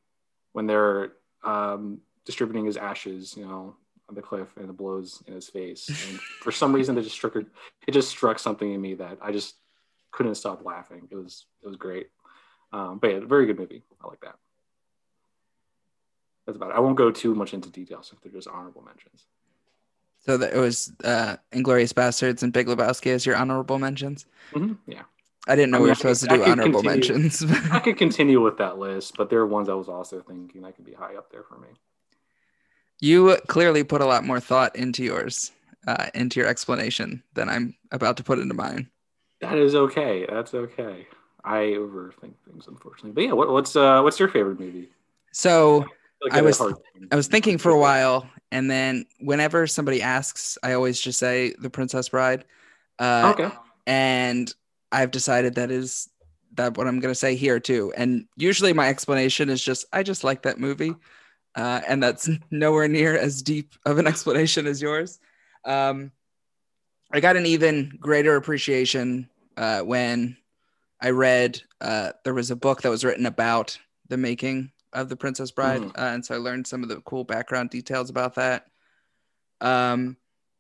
when 0.52 0.68
they're 0.68 1.14
um, 1.42 2.02
distributing 2.26 2.66
his 2.66 2.76
ashes, 2.76 3.38
you 3.38 3.46
know, 3.46 3.78
on 4.10 4.16
the 4.16 4.22
cliff 4.22 4.58
and 4.58 4.70
it 4.70 4.76
blows 4.76 5.24
in 5.26 5.34
his 5.34 5.48
face. 5.48 5.88
And 6.10 6.20
for 6.20 6.52
some 6.52 6.74
reason, 6.74 6.98
it 6.98 7.04
just 7.04 7.16
struck 7.16 7.38
it 7.38 7.92
just 7.92 8.10
struck 8.10 8.40
something 8.40 8.74
in 8.74 8.82
me 8.82 8.96
that 8.96 9.20
I 9.22 9.32
just 9.32 9.56
couldn't 10.12 10.36
stop 10.36 10.66
laughing. 10.66 11.08
It 11.10 11.16
was 11.16 11.46
it 11.64 11.68
was 11.68 11.78
great. 11.78 12.10
Um, 12.74 13.00
but 13.00 13.08
yeah, 13.08 13.20
very 13.22 13.46
good 13.46 13.58
movie. 13.58 13.84
I 14.04 14.08
like 14.08 14.20
that. 14.20 14.36
That's 16.46 16.58
about 16.58 16.72
it. 16.72 16.76
I 16.76 16.82
won't 16.82 16.98
go 16.98 17.10
too 17.10 17.34
much 17.36 17.54
into 17.54 17.70
details 17.70 18.12
if 18.12 18.20
they're 18.20 18.34
just 18.34 18.50
honorable 18.50 18.82
mentions. 18.82 19.28
So 20.28 20.38
that 20.38 20.54
it 20.54 20.60
was 20.60 20.92
uh, 21.06 21.38
Inglourious 21.54 21.94
Basterds 21.94 22.44
and 22.44 22.52
Big 22.52 22.68
Lebowski 22.68 23.12
as 23.12 23.26
your 23.26 23.38
honorable 23.38 23.80
mentions. 23.80 24.26
Mm-hmm. 24.54 24.74
Yeah. 24.92 25.04
I 25.48 25.56
didn't 25.56 25.72
know 25.72 25.78
I 25.78 25.80
mean, 25.80 25.84
we 25.84 25.90
were 25.90 25.96
supposed 25.96 26.22
to 26.24 26.28
do 26.28 26.44
honorable 26.44 26.82
continue, 26.82 27.14
mentions. 27.30 27.46
I 27.72 27.80
could 27.80 27.98
continue 27.98 28.42
with 28.42 28.58
that 28.58 28.78
list, 28.78 29.16
but 29.18 29.30
there 29.30 29.40
are 29.40 29.48
ones 29.48 29.70
I 29.70 29.74
was 29.74 29.88
also 29.88 30.20
thinking 30.20 30.64
that 30.64 30.76
could 30.76 30.84
be 30.84 30.92
high 30.92 31.16
up 31.16 31.32
there 31.32 31.44
for 31.44 31.58
me. 31.58 31.70
You 33.00 33.38
clearly 33.48 33.86
put 33.86 34.02
a 34.02 34.06
lot 34.06 34.26
more 34.26 34.42
thought 34.42 34.76
into 34.76 35.04
yours, 35.04 35.54
uh, 35.88 36.08
into 36.14 36.42
your 36.42 36.50
explanation 36.50 37.24
than 37.34 37.48
I'm 37.48 37.76
about 37.92 38.18
to 38.18 38.24
put 38.24 38.40
into 38.40 38.54
mine. 38.54 38.90
That 39.40 39.58
is 39.58 39.76
okay. 39.76 40.26
That's 40.28 40.54
okay. 40.54 41.08
I 41.46 41.60
overthink 41.78 42.34
things, 42.46 42.68
unfortunately. 42.68 43.12
But 43.12 43.24
yeah, 43.24 43.32
what, 43.32 43.50
what's 43.50 43.78
uh, 43.78 44.02
what's 44.02 44.20
your 44.20 44.28
favorite 44.28 44.60
movie? 44.60 44.90
So 45.32 45.86
like 46.22 46.34
I 46.34 46.42
was 46.42 46.60
I 47.12 47.16
was 47.16 47.28
thinking 47.28 47.58
for 47.58 47.72
a 47.72 47.80
while, 47.80 48.28
and 48.52 48.70
then 48.72 49.06
whenever 49.20 49.68
somebody 49.68 50.02
asks, 50.02 50.58
I 50.64 50.74
always 50.74 51.00
just 51.00 51.20
say 51.20 51.54
The 51.60 51.70
Princess 51.70 52.10
Bride. 52.10 52.46
Uh, 53.00 53.34
okay. 53.34 53.56
And 53.86 54.54
I've 54.92 55.12
decided 55.12 55.56
that 55.56 55.72
is 55.72 56.10
that 56.54 56.78
what 56.78 56.88
I'm 56.88 57.00
going 57.00 57.12
to 57.12 57.20
say 57.20 57.36
here 57.36 57.60
too. 57.60 57.94
And 57.96 58.26
usually 58.36 58.74
my 58.74 58.90
explanation 58.90 59.50
is 59.50 59.64
just 59.64 59.86
I 59.94 60.04
just 60.04 60.24
like 60.24 60.44
that 60.44 60.60
movie, 60.60 60.96
uh, 61.56 61.82
and 61.88 62.02
that's 62.02 62.30
nowhere 62.52 62.88
near 62.88 63.18
as 63.18 63.42
deep 63.42 63.74
of 63.86 63.98
an 63.98 64.08
explanation 64.14 64.66
as 64.68 64.82
yours. 64.82 65.20
Um, 65.66 66.12
I 67.12 67.20
got 67.20 67.38
an 67.38 67.46
even 67.46 67.98
greater 68.00 68.36
appreciation 68.36 69.30
uh, 69.56 69.82
when 69.82 70.38
I 71.02 71.12
read 71.12 71.62
uh, 71.80 72.14
there 72.24 72.34
was 72.34 72.52
a 72.52 72.56
book 72.56 72.82
that 72.82 72.90
was 72.90 73.06
written 73.06 73.26
about 73.26 73.78
the 74.10 74.18
making 74.18 74.72
of 74.94 75.10
the 75.10 75.16
Princess 75.16 75.52
Bride, 75.52 75.82
mm. 75.82 75.90
uh, 75.98 76.14
and 76.14 76.26
so 76.26 76.36
I 76.36 76.38
learned 76.38 76.68
some 76.68 76.84
of 76.84 76.90
the 76.90 77.02
cool 77.02 77.24
background 77.24 77.70
details 77.70 78.10
about 78.10 78.36
that. 78.36 78.66
Um, 79.62 80.18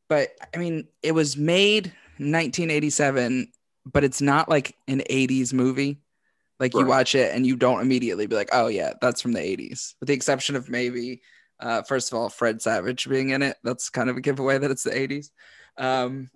but 0.09 0.29
I 0.53 0.57
mean, 0.57 0.87
it 1.03 1.11
was 1.11 1.37
made 1.37 1.87
1987, 2.17 3.51
but 3.85 4.03
it's 4.03 4.21
not 4.21 4.49
like 4.49 4.75
an 4.87 5.01
80s 5.09 5.53
movie. 5.53 5.99
Like 6.59 6.73
right. 6.73 6.81
you 6.81 6.87
watch 6.87 7.13
it 7.13 7.35
and 7.35 7.45
you 7.45 7.55
don't 7.55 7.81
immediately 7.81 8.25
be 8.25 8.35
like, 8.35 8.49
oh 8.51 8.67
yeah, 8.67 8.93
that's 9.01 9.21
from 9.21 9.33
the 9.33 9.39
80s, 9.39 9.93
with 9.99 10.07
the 10.07 10.13
exception 10.13 10.55
of 10.55 10.69
maybe, 10.69 11.21
uh, 11.59 11.83
first 11.83 12.11
of 12.11 12.17
all, 12.17 12.29
Fred 12.29 12.61
Savage 12.61 13.07
being 13.07 13.29
in 13.29 13.43
it. 13.43 13.57
That's 13.63 13.89
kind 13.89 14.09
of 14.09 14.17
a 14.17 14.21
giveaway 14.21 14.57
that 14.57 14.71
it's 14.71 14.83
the 14.83 14.89
80s. 14.91 15.29
Um, 15.77 16.31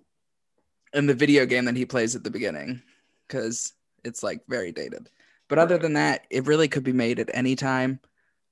and 0.94 1.08
the 1.08 1.14
video 1.14 1.46
game 1.46 1.64
that 1.64 1.76
he 1.76 1.86
plays 1.86 2.14
at 2.14 2.22
the 2.22 2.30
beginning, 2.30 2.82
because 3.26 3.72
it's 4.04 4.22
like 4.22 4.42
very 4.48 4.70
dated. 4.70 5.08
But 5.52 5.58
other 5.58 5.76
than 5.76 5.92
that, 5.92 6.24
it 6.30 6.46
really 6.46 6.66
could 6.66 6.82
be 6.82 6.94
made 6.94 7.18
at 7.18 7.28
any 7.34 7.56
time. 7.56 8.00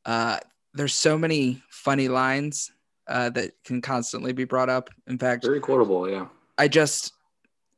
Uh, 0.05 0.37
there's 0.75 0.93
so 0.93 1.17
many 1.17 1.63
funny 1.71 2.09
lines 2.09 2.71
uh, 3.09 3.31
that 3.31 3.53
can 3.65 3.81
constantly 3.81 4.35
be 4.35 4.45
brought 4.45 4.69
up. 4.69 4.91
In 5.07 5.17
fact, 5.17 5.47
very 5.47 5.61
quotable. 5.61 6.11
Yeah. 6.11 6.27
I 6.59 6.69
just 6.69 7.15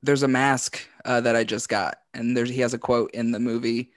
there's 0.03 0.25
a 0.25 0.29
mask 0.29 0.85
uh, 1.05 1.21
that 1.21 1.37
I 1.37 1.45
just 1.45 1.69
got, 1.69 1.99
and 2.15 2.37
there's 2.37 2.51
he 2.51 2.63
has 2.63 2.75
a 2.75 2.79
quote 2.79 3.13
in 3.13 3.31
the 3.31 3.39
movie 3.39 3.93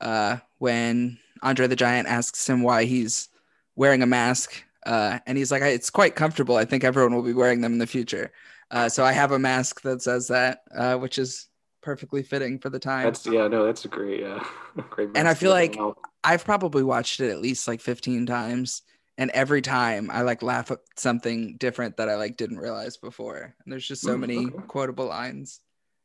uh, 0.00 0.36
when 0.58 1.18
Andre 1.42 1.66
the 1.66 1.74
Giant 1.74 2.06
asks 2.06 2.48
him 2.48 2.62
why 2.62 2.84
he's 2.84 3.30
wearing 3.74 4.04
a 4.04 4.06
mask, 4.06 4.62
uh, 4.86 5.18
and 5.26 5.36
he's 5.36 5.50
like, 5.50 5.62
"It's 5.62 5.90
quite 5.90 6.14
comfortable. 6.14 6.54
I 6.54 6.64
think 6.64 6.84
everyone 6.84 7.16
will 7.16 7.22
be 7.22 7.34
wearing 7.34 7.62
them 7.62 7.72
in 7.72 7.78
the 7.78 7.86
future." 7.88 8.30
Uh, 8.70 8.88
so 8.88 9.04
I 9.04 9.10
have 9.10 9.32
a 9.32 9.40
mask 9.40 9.80
that 9.80 10.02
says 10.02 10.28
that, 10.28 10.60
uh, 10.72 10.98
which 10.98 11.18
is 11.18 11.47
perfectly 11.80 12.22
fitting 12.22 12.58
for 12.58 12.70
the 12.70 12.78
time. 12.78 13.04
That's 13.04 13.26
yeah, 13.26 13.48
no, 13.48 13.64
that's 13.64 13.84
a 13.84 13.88
great, 13.88 14.20
yeah, 14.20 14.44
great. 14.90 15.10
And 15.14 15.28
I 15.28 15.34
feel 15.34 15.50
like 15.50 15.78
I've 16.24 16.44
probably 16.44 16.82
watched 16.82 17.20
it 17.20 17.30
at 17.30 17.40
least 17.40 17.68
like 17.68 17.80
15 17.80 18.26
times, 18.26 18.82
and 19.16 19.30
every 19.32 19.62
time 19.62 20.10
I 20.10 20.22
like 20.22 20.42
laugh 20.42 20.70
at 20.70 20.78
something 20.96 21.56
different 21.56 21.96
that 21.96 22.08
I 22.08 22.16
like 22.16 22.36
didn't 22.36 22.58
realize 22.58 22.96
before. 22.96 23.54
And 23.64 23.72
there's 23.72 23.86
just 23.86 24.02
so 24.02 24.16
mm, 24.16 24.20
many 24.20 24.46
okay. 24.46 24.66
quotable 24.68 25.06
lines. 25.06 25.60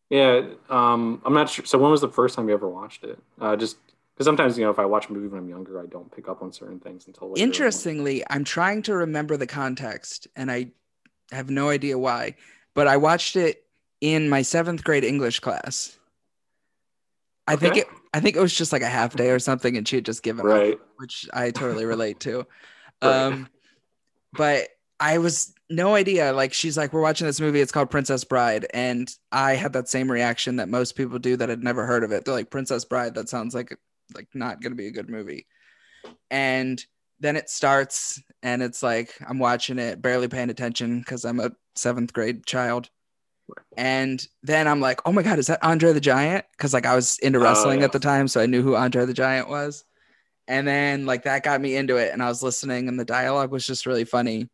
Yeah, 0.10 0.42
um, 0.70 1.22
I'm 1.26 1.34
not 1.34 1.50
sure. 1.50 1.66
So 1.66 1.78
when 1.78 1.90
was 1.90 2.02
the 2.02 2.10
first 2.10 2.36
time 2.36 2.48
you 2.48 2.54
ever 2.54 2.70
watched 2.70 3.04
it? 3.04 3.18
Uh, 3.42 3.56
just 3.56 3.78
because 4.14 4.26
sometimes 4.26 4.58
you 4.58 4.64
know 4.64 4.72
if 4.72 4.80
I 4.80 4.86
watch 4.86 5.10
a 5.10 5.14
movie 5.14 5.28
when 5.28 5.40
I'm 5.40 5.50
younger, 5.50 5.82
I 5.82 5.88
don't 5.88 6.14
pick 6.16 6.30
up 6.30 6.44
on 6.44 6.52
certain 6.52 6.80
things 6.80 7.08
until 7.08 7.32
later. 7.32 7.44
Interestingly, 7.44 8.24
I'm 8.30 8.44
trying 8.44 8.84
to 8.84 8.96
remember 8.96 9.38
the 9.38 9.48
context, 9.48 10.28
and 10.36 10.52
I 10.52 10.72
have 11.32 11.50
no 11.50 11.70
idea 11.70 11.98
why. 11.98 12.36
But 12.76 12.88
I 12.88 12.98
watched 12.98 13.36
it 13.36 13.63
in 14.04 14.28
my 14.28 14.42
seventh 14.42 14.84
grade 14.84 15.06
English 15.06 15.40
class. 15.40 15.98
I 17.48 17.54
okay. 17.54 17.62
think 17.62 17.78
it 17.78 17.88
I 18.14 18.20
think 18.20 18.36
it 18.36 18.42
was 18.42 18.54
just 18.54 18.74
like 18.74 18.82
a 18.82 18.88
half 18.88 19.16
day 19.16 19.32
or 19.32 19.40
something, 19.40 19.78
and 19.78 19.88
she 19.88 19.96
had 19.96 20.06
just 20.06 20.22
given 20.22 20.46
right. 20.46 20.74
up, 20.74 20.80
which 20.98 21.28
I 21.34 21.52
totally 21.52 21.86
relate 21.96 22.20
to. 22.22 22.46
right. 23.02 23.10
Um, 23.10 23.48
but 24.34 24.68
I 25.00 25.20
was 25.20 25.54
no 25.70 25.96
idea. 25.96 26.34
Like 26.34 26.54
she's 26.54 26.78
like, 26.78 26.92
we're 26.92 27.02
watching 27.02 27.26
this 27.26 27.40
movie. 27.40 27.62
It's 27.62 27.72
called 27.72 27.90
Princess 27.90 28.26
Bride, 28.26 28.68
and 28.74 29.10
I 29.32 29.56
had 29.56 29.72
that 29.74 29.88
same 29.88 30.12
reaction 30.12 30.58
that 30.58 30.68
most 30.70 30.98
people 30.98 31.18
do 31.18 31.38
that 31.38 31.50
had 31.50 31.64
never 31.64 31.86
heard 31.86 32.04
of 32.04 32.12
it. 32.12 32.26
They're 32.26 32.34
like, 32.34 32.52
Princess 32.52 32.84
Bride. 32.84 33.16
That 33.16 33.30
sounds 33.30 33.56
like 33.56 33.74
like 34.14 34.28
not 34.34 34.62
gonna 34.62 34.76
be 34.76 34.88
a 34.88 34.92
good 34.92 35.10
movie. 35.10 35.48
And 36.30 36.86
then 37.22 37.38
it 37.38 37.50
starts, 37.50 38.22
and 38.42 38.62
it's 38.62 38.84
like 38.84 39.14
I'm 39.26 39.40
watching 39.40 39.80
it, 39.80 40.02
barely 40.02 40.28
paying 40.28 40.50
attention 40.50 41.00
because 41.00 41.24
I'm 41.24 41.40
a 41.40 41.52
seventh 41.76 42.12
grade 42.12 42.46
child. 42.46 42.90
And 43.76 44.26
then 44.44 44.68
I'm 44.68 44.80
like, 44.80 45.02
oh 45.06 45.12
my 45.12 45.24
God, 45.24 45.40
is 45.40 45.48
that 45.48 45.64
Andre 45.64 45.94
the 45.94 46.00
Giant? 46.00 46.46
Because 46.52 46.74
like 46.74 46.86
I 46.86 46.96
was 46.96 47.18
into 47.20 47.40
oh, 47.40 47.44
wrestling 47.44 47.80
oh, 47.80 47.82
yeah. 47.82 47.86
at 47.86 47.92
the 47.92 48.00
time, 48.00 48.28
so 48.28 48.42
I 48.42 48.46
knew 48.46 48.62
who 48.62 48.76
Andre 48.76 49.06
the 49.06 49.14
Giant 49.14 49.50
was. 49.50 49.84
And 50.48 50.68
then 50.68 51.06
like 51.06 51.24
that 51.24 51.44
got 51.44 51.62
me 51.62 51.76
into 51.76 51.98
it, 51.98 52.12
and 52.14 52.22
I 52.22 52.28
was 52.28 52.44
listening, 52.44 52.88
and 52.88 53.00
the 53.00 53.06
dialogue 53.06 53.52
was 53.52 53.66
just 53.66 53.86
really 53.86 54.06
funny. 54.06 54.50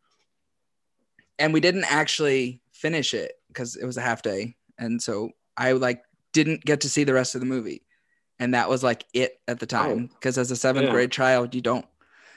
And 1.38 1.52
we 1.52 1.60
didn't 1.60 1.90
actually 1.90 2.60
finish 2.72 3.14
it 3.14 3.32
because 3.48 3.76
it 3.76 3.84
was 3.84 3.96
a 3.96 4.02
half 4.02 4.22
day, 4.22 4.56
and 4.78 5.02
so 5.02 5.30
I 5.56 5.72
like 5.72 6.02
didn't 6.32 6.64
get 6.64 6.82
to 6.82 6.90
see 6.90 7.04
the 7.04 7.14
rest 7.14 7.34
of 7.34 7.40
the 7.40 7.46
movie, 7.46 7.82
and 8.38 8.54
that 8.54 8.68
was 8.68 8.84
like 8.84 9.04
it 9.12 9.40
at 9.48 9.58
the 9.58 9.66
oh. 9.66 9.78
time. 9.78 10.06
Because 10.06 10.38
oh, 10.38 10.42
as 10.42 10.50
a 10.50 10.56
seventh 10.56 10.86
yeah. 10.86 10.92
grade 10.92 11.10
child, 11.10 11.54
you 11.54 11.60
don't 11.60 11.86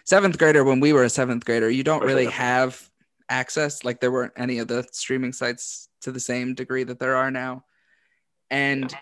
seventh 0.03 0.37
grader 0.37 0.63
when 0.63 0.79
we 0.79 0.93
were 0.93 1.03
a 1.03 1.09
seventh 1.09 1.45
grader, 1.45 1.69
you 1.69 1.83
don't 1.83 2.03
really 2.03 2.25
have 2.25 2.89
access. 3.29 3.83
Like 3.83 3.99
there 3.99 4.11
weren't 4.11 4.33
any 4.35 4.59
of 4.59 4.67
the 4.67 4.85
streaming 4.91 5.33
sites 5.33 5.89
to 6.03 6.11
the 6.11 6.19
same 6.19 6.53
degree 6.53 6.83
that 6.83 6.99
there 6.99 7.15
are 7.15 7.31
now. 7.31 7.65
And 8.49 8.93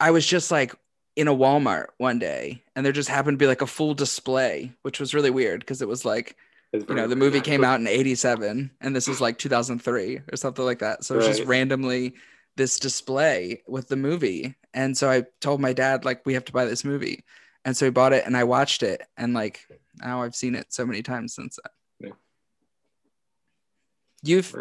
I 0.00 0.10
was 0.10 0.26
just 0.26 0.50
like 0.50 0.74
in 1.16 1.28
a 1.28 1.34
Walmart 1.34 1.86
one 1.98 2.18
day 2.18 2.62
and 2.74 2.84
there 2.84 2.92
just 2.92 3.08
happened 3.08 3.38
to 3.38 3.42
be 3.42 3.46
like 3.46 3.62
a 3.62 3.66
full 3.66 3.94
display, 3.94 4.72
which 4.82 4.98
was 4.98 5.14
really 5.14 5.30
weird 5.30 5.60
because 5.60 5.80
it 5.80 5.88
was 5.88 6.04
like, 6.04 6.36
you 6.72 6.94
know, 6.94 7.06
the 7.06 7.14
movie 7.14 7.40
came 7.40 7.62
out 7.62 7.78
in 7.78 7.86
87 7.86 8.70
and 8.80 8.96
this 8.96 9.06
is 9.06 9.20
like 9.20 9.38
2003 9.38 10.22
or 10.32 10.36
something 10.36 10.64
like 10.64 10.80
that. 10.80 11.04
So 11.04 11.14
right. 11.14 11.24
it's 11.24 11.38
just 11.38 11.48
randomly 11.48 12.14
this 12.56 12.80
display 12.80 13.62
with 13.68 13.86
the 13.88 13.96
movie. 13.96 14.56
And 14.72 14.96
so 14.96 15.08
I 15.08 15.24
told 15.40 15.60
my 15.60 15.72
dad, 15.72 16.04
like, 16.04 16.26
we 16.26 16.34
have 16.34 16.44
to 16.46 16.52
buy 16.52 16.64
this 16.64 16.84
movie. 16.84 17.24
And 17.64 17.76
so 17.76 17.84
he 17.84 17.90
bought 17.90 18.12
it 18.12 18.26
and 18.26 18.36
I 18.36 18.44
watched 18.44 18.82
it. 18.82 19.02
And 19.16 19.34
like 19.34 19.60
now 19.96 20.22
I've 20.22 20.34
seen 20.34 20.56
it 20.56 20.72
so 20.72 20.84
many 20.84 21.02
times 21.02 21.34
since 21.34 21.58
then. 21.62 22.10
Yeah. 22.10 22.16
You've 24.22 24.52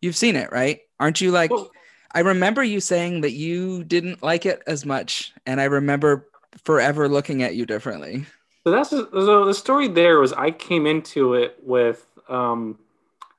You've 0.00 0.16
seen 0.16 0.36
it, 0.36 0.52
right? 0.52 0.80
Aren't 1.00 1.20
you 1.20 1.30
like? 1.30 1.50
Well, 1.50 1.70
I 2.12 2.20
remember 2.20 2.62
you 2.62 2.80
saying 2.80 3.20
that 3.20 3.32
you 3.32 3.84
didn't 3.84 4.22
like 4.22 4.46
it 4.46 4.62
as 4.66 4.86
much, 4.86 5.32
and 5.46 5.60
I 5.60 5.64
remember 5.64 6.28
forever 6.64 7.08
looking 7.08 7.42
at 7.42 7.54
you 7.54 7.66
differently. 7.66 8.26
So 8.64 8.70
that's 8.70 8.90
so 8.90 9.44
the 9.44 9.54
story. 9.54 9.88
There 9.88 10.18
was 10.18 10.32
I 10.32 10.50
came 10.50 10.86
into 10.86 11.34
it 11.34 11.56
with 11.62 12.06
um, 12.28 12.78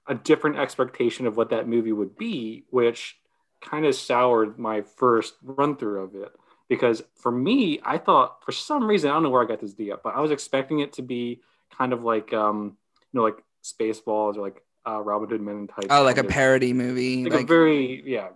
a 0.08 0.16
different 0.16 0.58
expectation 0.58 1.28
of 1.28 1.38
what 1.38 1.50
that 1.52 1.68
movie 1.68 1.92
would 1.92 2.18
be, 2.18 2.66
which 2.70 3.18
kind 3.62 3.86
of 3.86 3.96
soured 3.96 4.58
my 4.58 4.82
first 4.82 5.36
run 5.44 5.76
through 5.76 6.02
of 6.02 6.16
it. 6.16 6.32
Because 6.68 7.04
for 7.16 7.32
me, 7.32 7.80
I 7.84 7.98
thought 7.98 8.44
for 8.44 8.52
some 8.52 8.88
reason 8.88 9.10
I 9.10 9.14
don't 9.14 9.24
know 9.24 9.30
where 9.30 9.44
I 9.44 9.48
got 9.48 9.60
this 9.60 9.74
idea, 9.74 9.98
but 10.04 10.16
I 10.16 10.20
was 10.20 10.32
expecting 10.32 10.80
it 10.80 10.94
to 10.94 11.02
be 11.02 11.42
kind 11.76 11.94
of 11.94 12.04
like 12.04 12.34
um, 12.34 12.78
you 13.12 13.18
know 13.18 13.24
like 13.24 13.44
Spaceballs 13.64 14.36
or 14.38 14.42
like 14.42 14.64
uh, 14.90 15.02
Robin 15.02 15.30
Hood 15.30 15.42
Men 15.42 15.58
in 15.58 15.68
Tights. 15.68 15.88
Oh, 15.90 16.04
like 16.04 16.18
a 16.18 16.24
parody 16.24 16.74
movie. 16.74 17.24
Like, 17.24 17.34
like, 17.34 17.44
a 17.44 17.48
very 17.48 18.04
yeah, 18.06 18.30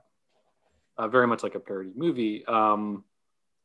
uh, 0.98 1.08
very 1.08 1.28
much 1.28 1.44
like 1.44 1.56
a 1.56 1.60
parody 1.60 1.92
movie. 1.96 2.46
Um, 2.46 3.04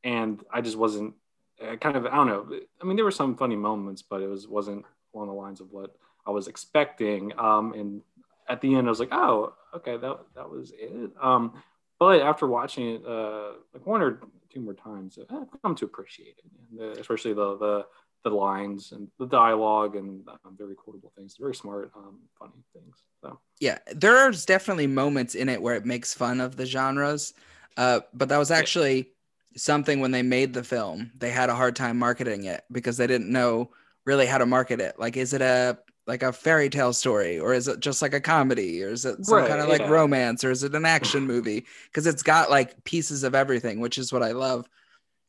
and 0.05 0.43
I 0.53 0.61
just 0.61 0.77
wasn't 0.77 1.15
uh, 1.63 1.77
kind 1.77 1.97
of 1.97 2.07
I 2.07 2.15
don't 2.17 2.27
know. 2.27 2.49
I 2.81 2.85
mean, 2.85 2.97
there 2.97 3.05
were 3.05 3.11
some 3.11 3.37
funny 3.37 3.57
moments, 3.57 4.03
but 4.03 4.23
it 4.23 4.29
was 4.29 4.49
wasn't 4.49 4.85
along 5.15 5.29
the 5.29 5.35
lines 5.35 5.61
of 5.61 5.71
what 5.71 5.97
I 6.27 6.31
was 6.31 6.49
expecting. 6.49 7.33
Um, 7.39 7.73
and 7.75 8.03
at 8.49 8.61
the 8.61 8.75
end, 8.75 8.87
I 8.87 8.91
was 8.91 9.01
like, 9.01 9.13
oh, 9.13 9.55
okay, 9.75 9.97
that 9.97 10.19
that 10.35 10.51
was 10.51 10.73
it. 10.77 11.11
Um, 11.21 11.55
but 11.99 12.21
after 12.21 12.47
watching 12.47 12.97
it, 12.97 13.07
uh, 13.07 13.53
like 13.75 13.87
Warner 13.87 14.21
two 14.51 14.61
more 14.61 14.75
times, 14.75 15.19
I've 15.31 15.63
come 15.63 15.75
to 15.75 15.85
appreciate 15.85 16.37
it, 16.79 16.99
especially 16.99 17.35
the 17.35 17.59
the 17.59 17.87
the 18.25 18.31
lines 18.31 18.93
and 18.93 19.09
the 19.19 19.27
dialogue 19.27 19.97
and 19.97 20.27
um, 20.29 20.57
very 20.57 20.75
quotable 20.75 21.13
things, 21.17 21.37
very 21.39 21.55
smart, 21.55 21.91
um, 21.97 22.19
funny 22.39 22.63
things. 22.73 22.97
So 23.23 23.39
yeah, 23.61 23.79
there's 23.95 24.45
definitely 24.45 24.87
moments 24.87 25.35
in 25.35 25.49
it 25.49 25.63
where 25.63 25.75
it 25.75 25.87
makes 25.87 26.15
fun 26.15 26.41
of 26.41 26.57
the 26.57 26.67
genres, 26.67 27.35
uh, 27.77 28.01
but 28.13 28.29
that 28.29 28.39
was 28.39 28.51
actually 28.51 29.11
something 29.57 30.01
when 30.01 30.11
they 30.11 30.23
made 30.23 30.53
the 30.53 30.65
film. 30.65 31.11
They 31.19 31.31
had 31.31 31.49
a 31.49 31.55
hard 31.55 31.77
time 31.77 31.99
marketing 31.99 32.45
it 32.45 32.65
because 32.71 32.97
they 32.97 33.07
didn't 33.07 33.31
know 33.31 33.71
really 34.05 34.27
how 34.27 34.39
to 34.39 34.47
market 34.47 34.81
it. 34.81 34.99
Like, 34.99 35.17
is 35.17 35.33
it 35.33 35.43
a 35.43 35.79
like 36.09 36.23
a 36.23 36.33
fairy 36.33 36.71
tale 36.71 36.95
story 36.95 37.39
or 37.39 37.53
is 37.53 37.69
it 37.69 37.81
just 37.81 38.01
like 38.01 38.15
a 38.15 38.21
comedy 38.21 38.83
or 38.83 38.89
is 38.89 39.05
it 39.05 39.25
some 39.25 39.39
right, 39.39 39.49
kind 39.49 39.61
of 39.61 39.69
like 39.69 39.87
romance 39.89 40.43
or 40.43 40.51
is 40.51 40.65
it 40.65 40.75
an 40.75 40.87
action 40.87 41.27
movie 41.27 41.67
because 41.85 42.07
it's 42.07 42.23
got 42.23 42.51
like 42.51 42.83
pieces 42.85 43.23
of 43.23 43.35
everything 43.35 43.79
which 43.79 43.99
is 43.99 44.11
what 44.11 44.23
i 44.23 44.33
love 44.33 44.67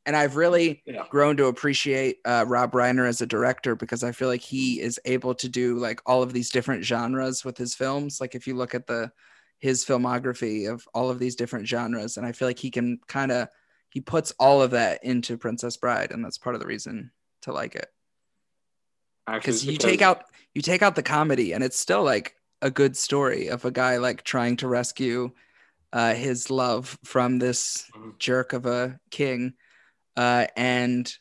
and 0.09 0.17
i've 0.17 0.35
really 0.35 0.81
yeah. 0.87 1.03
grown 1.11 1.37
to 1.37 1.45
appreciate 1.45 2.17
uh, 2.25 2.43
rob 2.47 2.71
reiner 2.71 3.07
as 3.07 3.21
a 3.21 3.27
director 3.27 3.75
because 3.75 4.03
i 4.03 4.11
feel 4.11 4.27
like 4.27 4.41
he 4.41 4.81
is 4.81 4.99
able 5.05 5.35
to 5.35 5.47
do 5.47 5.77
like 5.77 6.01
all 6.07 6.23
of 6.23 6.33
these 6.33 6.49
different 6.49 6.83
genres 6.83 7.45
with 7.45 7.55
his 7.55 7.75
films 7.75 8.19
like 8.19 8.33
if 8.33 8.47
you 8.47 8.55
look 8.55 8.73
at 8.73 8.87
the 8.87 9.11
his 9.59 9.85
filmography 9.85 10.67
of 10.67 10.87
all 10.95 11.11
of 11.11 11.19
these 11.19 11.35
different 11.35 11.67
genres 11.67 12.17
and 12.17 12.25
i 12.25 12.31
feel 12.31 12.47
like 12.47 12.57
he 12.57 12.71
can 12.71 12.99
kind 13.07 13.31
of 13.31 13.47
he 13.89 14.01
puts 14.01 14.33
all 14.39 14.63
of 14.63 14.71
that 14.71 15.03
into 15.03 15.37
princess 15.37 15.77
bride 15.77 16.11
and 16.11 16.25
that's 16.25 16.39
part 16.39 16.55
of 16.55 16.59
the 16.59 16.67
reason 16.67 17.11
to 17.43 17.53
like 17.53 17.75
it 17.75 17.89
because 19.35 19.63
you 19.63 19.77
take 19.77 20.01
out 20.01 20.23
you 20.55 20.63
take 20.63 20.81
out 20.81 20.95
the 20.95 21.03
comedy 21.03 21.53
and 21.53 21.63
it's 21.63 21.77
still 21.79 22.03
like 22.03 22.33
a 22.63 22.71
good 22.71 22.97
story 22.97 23.47
of 23.47 23.63
a 23.63 23.69
guy 23.71 23.97
like 23.97 24.23
trying 24.23 24.57
to 24.57 24.67
rescue 24.67 25.29
uh, 25.93 26.13
his 26.13 26.49
love 26.49 26.97
from 27.03 27.37
this 27.37 27.89
mm-hmm. 27.95 28.09
jerk 28.17 28.53
of 28.53 28.65
a 28.65 28.99
king 29.11 29.53
uh, 30.19 30.47
and 30.57 31.15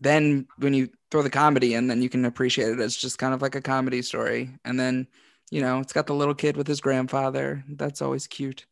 then 0.00 0.48
when 0.58 0.74
you 0.74 0.88
throw 1.12 1.22
the 1.22 1.30
comedy 1.30 1.74
in 1.74 1.86
then 1.86 2.02
you 2.02 2.08
can 2.08 2.24
appreciate 2.24 2.70
it 2.70 2.80
as 2.80 2.96
just 2.96 3.18
kind 3.18 3.32
of 3.32 3.40
like 3.40 3.54
a 3.54 3.60
comedy 3.60 4.02
story 4.02 4.50
and 4.64 4.78
then 4.78 5.06
you 5.50 5.60
know 5.60 5.78
it's 5.78 5.92
got 5.92 6.06
the 6.06 6.14
little 6.14 6.34
kid 6.34 6.56
with 6.56 6.66
his 6.66 6.80
grandfather 6.80 7.64
that's 7.70 8.02
always 8.02 8.26
cute 8.26 8.66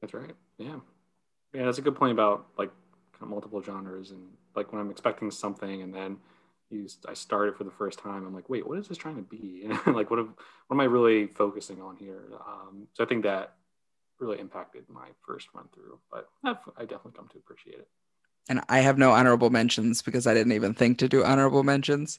that's 0.00 0.12
right 0.12 0.34
yeah 0.58 0.80
yeah 1.54 1.64
that's 1.64 1.78
a 1.78 1.82
good 1.82 1.94
point 1.94 2.12
about 2.12 2.46
like 2.58 2.70
kind 3.12 3.22
of 3.22 3.28
multiple 3.28 3.62
genres 3.62 4.10
and 4.10 4.26
like 4.56 4.72
when 4.72 4.80
i'm 4.80 4.90
expecting 4.90 5.30
something 5.30 5.82
and 5.82 5.94
then 5.94 6.18
used 6.70 7.06
I 7.08 7.14
started 7.14 7.56
for 7.56 7.64
the 7.64 7.70
first 7.70 7.98
time. 7.98 8.26
I'm 8.26 8.34
like, 8.34 8.50
wait, 8.50 8.66
what 8.66 8.78
is 8.78 8.88
this 8.88 8.98
trying 8.98 9.16
to 9.16 9.22
be? 9.22 9.62
And 9.64 9.72
like, 9.96 10.10
what, 10.10 10.18
am, 10.18 10.34
what 10.66 10.76
am 10.76 10.80
I 10.80 10.84
really 10.84 11.26
focusing 11.28 11.80
on 11.80 11.96
here? 11.96 12.24
Um, 12.46 12.88
so 12.92 13.02
I 13.02 13.06
think 13.06 13.22
that 13.22 13.54
really 14.20 14.40
impacted 14.40 14.84
my 14.88 15.08
first 15.26 15.48
run 15.54 15.66
through, 15.74 15.98
but 16.10 16.28
I've, 16.44 16.56
I 16.76 16.82
definitely 16.82 17.12
come 17.16 17.28
to 17.28 17.38
appreciate 17.38 17.78
it. 17.78 17.88
And 18.48 18.62
I 18.68 18.80
have 18.80 18.98
no 18.98 19.10
honorable 19.10 19.50
mentions 19.50 20.02
because 20.02 20.26
I 20.26 20.34
didn't 20.34 20.52
even 20.52 20.74
think 20.74 20.98
to 20.98 21.08
do 21.08 21.22
honorable 21.22 21.62
mentions. 21.62 22.18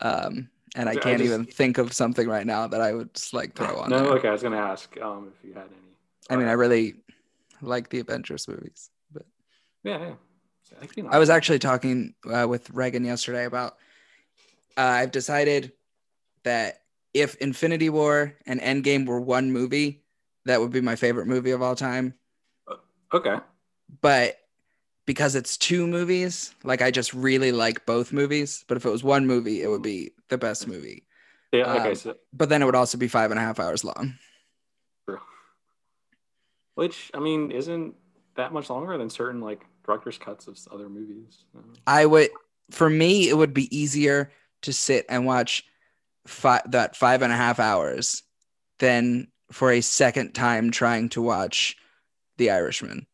Um, 0.00 0.50
and 0.76 0.88
I 0.88 0.94
can't 0.94 1.06
I 1.06 1.18
just, 1.18 1.24
even 1.24 1.46
think 1.46 1.78
of 1.78 1.92
something 1.92 2.28
right 2.28 2.46
now 2.46 2.66
that 2.66 2.80
I 2.80 2.92
would 2.92 3.14
just 3.14 3.32
like 3.32 3.54
throw 3.54 3.76
on. 3.80 3.90
No, 3.90 3.98
there. 3.98 4.12
okay. 4.12 4.28
I 4.28 4.32
was 4.32 4.42
going 4.42 4.52
to 4.52 4.58
ask 4.58 4.94
um, 5.00 5.32
if 5.34 5.48
you 5.48 5.54
had 5.54 5.64
any. 5.64 5.76
I 6.28 6.36
mean, 6.36 6.48
I 6.48 6.52
really 6.52 6.94
like 7.60 7.88
the 7.88 8.00
Avengers 8.00 8.46
movies, 8.46 8.90
but 9.12 9.26
yeah, 9.82 9.98
yeah. 9.98 11.06
I 11.10 11.18
was 11.18 11.28
actually 11.28 11.58
talking 11.58 12.14
uh, 12.32 12.46
with 12.48 12.70
Reagan 12.70 13.04
yesterday 13.04 13.44
about 13.44 13.76
uh, 14.76 14.82
I've 14.82 15.10
decided 15.10 15.72
that 16.44 16.82
if 17.12 17.34
Infinity 17.36 17.90
War 17.90 18.36
and 18.46 18.60
Endgame 18.60 19.06
were 19.06 19.20
one 19.20 19.50
movie, 19.50 20.02
that 20.46 20.60
would 20.60 20.70
be 20.70 20.80
my 20.80 20.96
favorite 20.96 21.26
movie 21.26 21.50
of 21.50 21.62
all 21.62 21.76
time. 21.76 22.14
Uh, 22.68 22.76
okay. 23.12 23.36
But 24.00 24.38
because 25.06 25.34
it's 25.34 25.56
two 25.56 25.86
movies, 25.86 26.54
like 26.64 26.82
I 26.82 26.90
just 26.90 27.12
really 27.14 27.52
like 27.52 27.86
both 27.86 28.12
movies. 28.12 28.64
But 28.68 28.76
if 28.76 28.84
it 28.84 28.90
was 28.90 29.04
one 29.04 29.26
movie, 29.26 29.62
it 29.62 29.68
would 29.68 29.82
be 29.82 30.12
the 30.28 30.38
best 30.38 30.68
movie. 30.68 31.06
Yeah. 31.52 31.72
Okay. 31.74 31.90
Um, 31.90 31.94
so, 31.94 32.16
but 32.32 32.48
then 32.48 32.62
it 32.62 32.64
would 32.66 32.76
also 32.76 32.98
be 32.98 33.08
five 33.08 33.30
and 33.30 33.40
a 33.40 33.42
half 33.42 33.58
hours 33.58 33.84
long. 33.84 34.14
True. 35.08 35.20
Which 36.76 37.10
I 37.12 37.18
mean, 37.18 37.50
isn't 37.50 37.94
that 38.36 38.52
much 38.52 38.70
longer 38.70 38.96
than 38.96 39.10
certain 39.10 39.40
like 39.40 39.66
director's 39.84 40.18
cuts 40.18 40.46
of 40.46 40.56
other 40.70 40.88
movies. 40.88 41.44
I 41.86 42.06
would, 42.06 42.30
for 42.70 42.88
me, 42.88 43.28
it 43.28 43.36
would 43.36 43.52
be 43.52 43.74
easier 43.76 44.30
to 44.62 44.72
sit 44.72 45.06
and 45.08 45.26
watch 45.26 45.64
five, 46.26 46.70
that 46.70 46.96
five 46.96 47.22
and 47.22 47.32
a 47.32 47.36
half 47.36 47.58
hours 47.58 48.22
than 48.78 49.28
for 49.52 49.70
a 49.70 49.80
second 49.80 50.32
time 50.32 50.70
trying 50.70 51.08
to 51.10 51.22
watch 51.22 51.76
The 52.38 52.50
Irishman. 52.50 53.06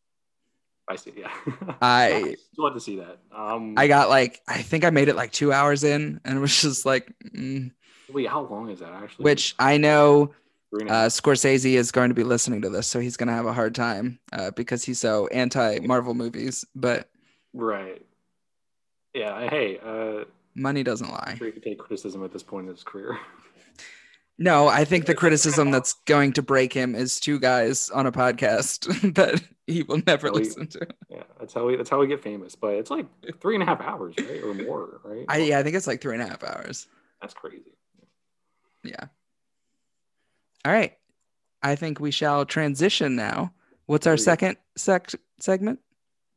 I 0.87 0.95
see. 0.95 1.13
Yeah. 1.17 1.31
I 1.81 2.35
want 2.57 2.75
to 2.75 2.79
see 2.79 2.97
that. 2.97 3.17
Um, 3.35 3.73
I 3.77 3.87
got 3.87 4.09
like 4.09 4.41
I 4.47 4.61
think 4.61 4.85
I 4.85 4.89
made 4.89 5.09
it 5.09 5.15
like 5.15 5.31
two 5.31 5.51
hours 5.51 5.83
in, 5.83 6.21
and 6.23 6.37
it 6.37 6.39
was 6.39 6.61
just 6.61 6.85
like. 6.85 7.13
Mm. 7.35 7.71
Wait, 8.11 8.27
how 8.27 8.41
long 8.41 8.69
is 8.69 8.79
that 8.79 8.93
actually? 8.93 9.23
Which 9.23 9.55
I 9.59 9.77
know. 9.77 10.33
Uh, 10.73 11.07
Scorsese 11.07 11.73
is 11.73 11.93
going 11.93 12.09
to 12.09 12.13
be 12.13 12.25
listening 12.25 12.61
to 12.61 12.69
this, 12.69 12.87
so 12.87 12.99
he's 12.99 13.15
going 13.15 13.27
to 13.27 13.33
have 13.33 13.45
a 13.45 13.53
hard 13.53 13.73
time 13.73 14.19
uh, 14.33 14.51
because 14.51 14.83
he's 14.83 14.99
so 14.99 15.27
anti 15.27 15.79
Marvel 15.79 16.13
movies. 16.13 16.65
But 16.75 17.09
right, 17.53 18.01
yeah. 19.13 19.49
Hey, 19.49 19.79
uh, 19.79 20.25
Money 20.55 20.83
doesn't 20.83 21.09
lie. 21.09 21.23
I'm 21.27 21.37
sure 21.37 21.47
he 21.47 21.53
could 21.53 21.63
take 21.63 21.77
criticism 21.77 22.23
at 22.23 22.33
this 22.33 22.43
point 22.43 22.67
in 22.67 22.73
his 22.73 22.83
career. 22.83 23.17
No, 24.39 24.67
I 24.67 24.85
think 24.85 25.05
the 25.07 25.15
criticism 25.15 25.71
that's 25.71 25.93
going 26.05 26.33
to 26.33 26.43
break 26.43 26.71
him 26.71 26.93
is 26.93 27.19
two 27.19 27.39
guys 27.39 27.89
on 27.89 28.05
a 28.05 28.11
podcast 28.11 29.13
that 29.15 29.41
he 29.65 29.81
will 29.83 30.01
never 30.05 30.31
we, 30.31 30.39
listen 30.39 30.67
to. 30.67 30.87
Yeah, 31.09 31.23
that's 31.39 31.53
how 31.53 31.65
we 31.65 31.75
that's 31.75 31.89
how 31.89 31.99
we 31.99 32.07
get 32.07 32.21
famous. 32.21 32.53
But 32.55 32.75
it's 32.75 32.91
like 32.91 33.07
three 33.39 33.55
and 33.55 33.63
a 33.63 33.65
half 33.65 33.81
hours, 33.81 34.13
right, 34.17 34.43
or 34.43 34.53
more, 34.53 35.01
right? 35.03 35.25
I, 35.27 35.37
yeah, 35.37 35.59
I 35.59 35.63
think 35.63 35.75
it's 35.75 35.87
like 35.87 36.01
three 36.01 36.13
and 36.13 36.21
a 36.21 36.27
half 36.27 36.43
hours. 36.43 36.87
That's 37.19 37.33
crazy. 37.33 37.73
Yeah. 38.83 39.05
All 40.65 40.71
right, 40.71 40.93
I 41.63 41.75
think 41.75 41.99
we 41.99 42.11
shall 42.11 42.45
transition 42.45 43.15
now. 43.15 43.53
What's 43.87 44.05
our 44.05 44.17
second 44.17 44.57
sec- 44.75 45.15
segment? 45.39 45.79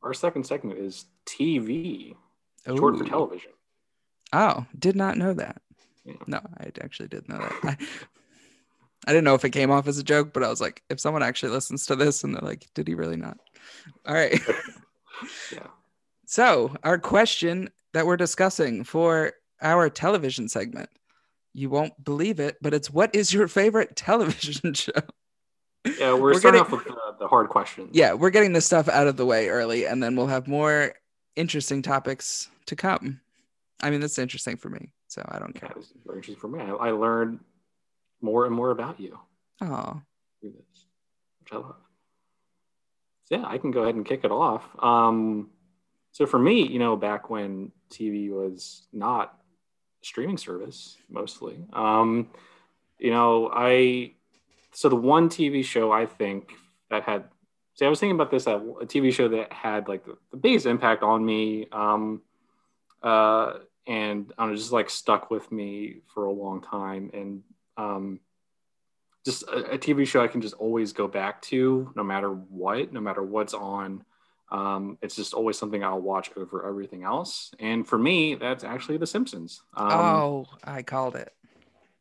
Our 0.02 0.14
second 0.14 0.44
segment 0.44 0.78
is 0.78 1.04
TV, 1.26 2.14
Ooh. 2.68 2.76
short 2.76 2.96
for 2.96 3.04
television. 3.04 3.50
Oh, 4.32 4.66
did 4.78 4.96
not 4.96 5.18
know 5.18 5.34
that. 5.34 5.60
No, 6.26 6.40
I 6.58 6.70
actually 6.82 7.08
did 7.08 7.28
know 7.28 7.38
that. 7.38 7.52
I, 7.64 7.76
I 9.06 9.12
didn't 9.12 9.24
know 9.24 9.34
if 9.34 9.44
it 9.44 9.50
came 9.50 9.70
off 9.70 9.88
as 9.88 9.98
a 9.98 10.04
joke, 10.04 10.32
but 10.32 10.42
I 10.42 10.48
was 10.48 10.60
like, 10.60 10.82
if 10.90 11.00
someone 11.00 11.22
actually 11.22 11.52
listens 11.52 11.86
to 11.86 11.96
this 11.96 12.22
and 12.22 12.34
they're 12.34 12.42
like, 12.42 12.66
did 12.74 12.86
he 12.86 12.94
really 12.94 13.16
not? 13.16 13.38
All 14.06 14.14
right. 14.14 14.38
yeah. 15.52 15.66
So, 16.26 16.76
our 16.84 16.98
question 16.98 17.70
that 17.92 18.06
we're 18.06 18.16
discussing 18.16 18.84
for 18.84 19.32
our 19.62 19.90
television 19.90 20.48
segment, 20.48 20.90
you 21.52 21.70
won't 21.70 22.04
believe 22.04 22.40
it, 22.40 22.56
but 22.60 22.74
it's 22.74 22.90
what 22.90 23.14
is 23.14 23.32
your 23.32 23.48
favorite 23.48 23.96
television 23.96 24.74
show? 24.74 24.92
Yeah, 25.98 26.12
we're, 26.12 26.20
we're 26.20 26.34
starting 26.34 26.60
getting, 26.60 26.78
off 26.78 26.84
with 26.86 26.94
the, 26.94 27.16
the 27.20 27.28
hard 27.28 27.48
questions. 27.48 27.90
Yeah, 27.92 28.12
we're 28.12 28.30
getting 28.30 28.52
this 28.52 28.66
stuff 28.66 28.88
out 28.88 29.06
of 29.06 29.16
the 29.16 29.26
way 29.26 29.48
early, 29.48 29.86
and 29.86 30.02
then 30.02 30.14
we'll 30.14 30.26
have 30.26 30.46
more 30.46 30.94
interesting 31.36 31.80
topics 31.80 32.48
to 32.66 32.76
come. 32.76 33.20
I 33.82 33.90
mean, 33.90 34.00
that's 34.00 34.18
interesting 34.18 34.56
for 34.56 34.68
me, 34.68 34.92
so 35.10 35.26
I 35.28 35.40
don't 35.40 35.52
care. 35.52 35.72
It's 35.76 35.92
very 36.06 36.18
interesting 36.18 36.40
for 36.40 36.46
me. 36.46 36.60
I, 36.60 36.70
I 36.70 36.90
learned 36.92 37.40
more 38.20 38.46
and 38.46 38.54
more 38.54 38.70
about 38.70 39.00
you. 39.00 39.18
Oh, 39.60 40.00
which 40.40 40.54
I 41.50 41.56
love. 41.56 41.74
So 43.24 43.36
yeah, 43.36 43.44
I 43.44 43.58
can 43.58 43.72
go 43.72 43.82
ahead 43.82 43.96
and 43.96 44.06
kick 44.06 44.20
it 44.22 44.30
off. 44.30 44.64
Um, 44.78 45.50
so 46.12 46.26
for 46.26 46.38
me, 46.38 46.64
you 46.64 46.78
know, 46.78 46.94
back 46.94 47.28
when 47.28 47.72
TV 47.90 48.30
was 48.30 48.86
not 48.92 49.36
streaming 50.02 50.38
service, 50.38 50.96
mostly, 51.08 51.58
um, 51.72 52.30
you 53.00 53.10
know, 53.10 53.50
I 53.52 54.12
so 54.72 54.88
the 54.88 54.96
one 54.96 55.28
TV 55.28 55.64
show 55.64 55.90
I 55.90 56.06
think 56.06 56.52
that 56.88 57.02
had 57.02 57.24
see, 57.74 57.84
I 57.84 57.88
was 57.88 57.98
thinking 57.98 58.14
about 58.14 58.30
this 58.30 58.46
a 58.46 58.60
TV 58.82 59.12
show 59.12 59.26
that 59.26 59.52
had 59.52 59.88
like 59.88 60.04
the, 60.04 60.16
the 60.30 60.36
biggest 60.36 60.66
impact 60.66 61.02
on 61.02 61.24
me. 61.24 61.66
Um, 61.72 62.22
uh, 63.02 63.54
and 63.90 64.32
I 64.38 64.46
was 64.46 64.60
just 64.60 64.72
like 64.72 64.88
stuck 64.88 65.32
with 65.32 65.50
me 65.50 65.96
for 66.14 66.24
a 66.24 66.30
long 66.32 66.62
time. 66.62 67.10
And 67.12 67.42
um, 67.76 68.20
just 69.24 69.42
a, 69.48 69.72
a, 69.72 69.78
TV 69.78 70.06
show 70.06 70.22
I 70.22 70.28
can 70.28 70.40
just 70.40 70.54
always 70.54 70.92
go 70.92 71.08
back 71.08 71.42
to, 71.42 71.92
no 71.96 72.04
matter 72.04 72.30
what, 72.30 72.92
no 72.92 73.00
matter 73.00 73.20
what's 73.20 73.52
on. 73.52 74.04
Um, 74.52 74.96
it's 75.02 75.16
just 75.16 75.34
always 75.34 75.58
something 75.58 75.82
I'll 75.82 76.00
watch 76.00 76.30
over 76.36 76.68
everything 76.68 77.02
else. 77.02 77.50
And 77.58 77.86
for 77.86 77.98
me, 77.98 78.36
that's 78.36 78.62
actually 78.62 78.98
The 78.98 79.08
Simpsons. 79.08 79.60
Um, 79.74 79.90
oh, 79.90 80.46
I 80.62 80.82
called 80.82 81.16
it. 81.16 81.32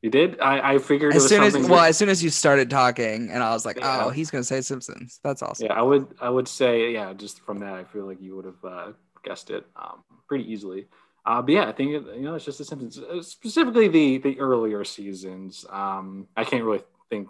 You 0.03 0.11
did? 0.11 0.39
I, 0.39 0.75
I 0.75 0.77
figured 0.77 1.15
as 1.15 1.27
soon 1.27 1.41
as 1.41 1.55
well, 1.55 1.67
that, 1.69 1.89
as 1.89 1.97
soon 1.97 2.09
as 2.09 2.23
you 2.23 2.29
started 2.29 2.69
talking, 2.69 3.31
and 3.31 3.43
I 3.43 3.49
was 3.49 3.65
like, 3.65 3.79
yeah. 3.79 4.05
oh, 4.05 4.09
he's 4.11 4.31
gonna 4.31 4.45
say 4.45 4.61
Simpsons. 4.61 5.19
That's 5.23 5.41
awesome. 5.41 5.65
Yeah, 5.65 5.73
I 5.73 5.81
would 5.81 6.07
I 6.21 6.29
would 6.29 6.47
say 6.47 6.93
yeah. 6.93 7.11
Just 7.11 7.41
from 7.41 7.59
that, 7.59 7.73
I 7.73 7.83
feel 7.83 8.05
like 8.05 8.21
you 8.21 8.37
would 8.37 8.45
have 8.45 8.63
uh, 8.63 8.91
guessed 9.25 9.49
it 9.49 9.65
um, 9.75 10.03
pretty 10.25 10.49
easily. 10.49 10.87
Uh, 11.25 11.41
but 11.41 11.53
yeah, 11.53 11.67
I 11.67 11.71
think 11.71 11.91
you 11.91 12.21
know 12.21 12.35
it's 12.35 12.45
just 12.45 12.57
the 12.57 12.65
Simpsons, 12.65 12.97
uh, 12.97 13.21
specifically 13.21 13.87
the 13.87 14.17
the 14.19 14.39
earlier 14.39 14.83
seasons. 14.83 15.65
Um, 15.69 16.27
I 16.35 16.43
can't 16.43 16.63
really 16.63 16.83
think 17.09 17.27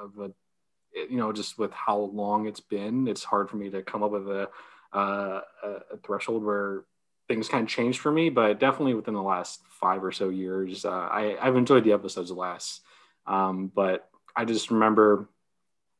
of 0.00 0.18
a 0.18 0.32
you 1.10 1.18
know, 1.18 1.32
just 1.32 1.58
with 1.58 1.72
how 1.72 1.98
long 1.98 2.46
it's 2.46 2.60
been, 2.60 3.06
it's 3.06 3.22
hard 3.24 3.50
for 3.50 3.56
me 3.56 3.70
to 3.70 3.82
come 3.82 4.02
up 4.02 4.10
with 4.10 4.28
a, 4.28 4.48
uh, 4.92 5.40
a 5.62 5.96
threshold 6.02 6.44
where 6.44 6.84
things 7.28 7.48
kind 7.48 7.64
of 7.64 7.68
changed 7.68 8.00
for 8.00 8.10
me. 8.10 8.30
But 8.30 8.58
definitely 8.58 8.94
within 8.94 9.14
the 9.14 9.22
last 9.22 9.60
five 9.68 10.02
or 10.02 10.12
so 10.12 10.30
years, 10.30 10.84
uh, 10.84 10.90
I, 10.90 11.36
I've 11.40 11.56
enjoyed 11.56 11.84
the 11.84 11.92
episodes 11.92 12.30
less. 12.30 12.80
Um, 13.26 13.70
but 13.74 14.08
I 14.34 14.44
just 14.44 14.70
remember 14.70 15.28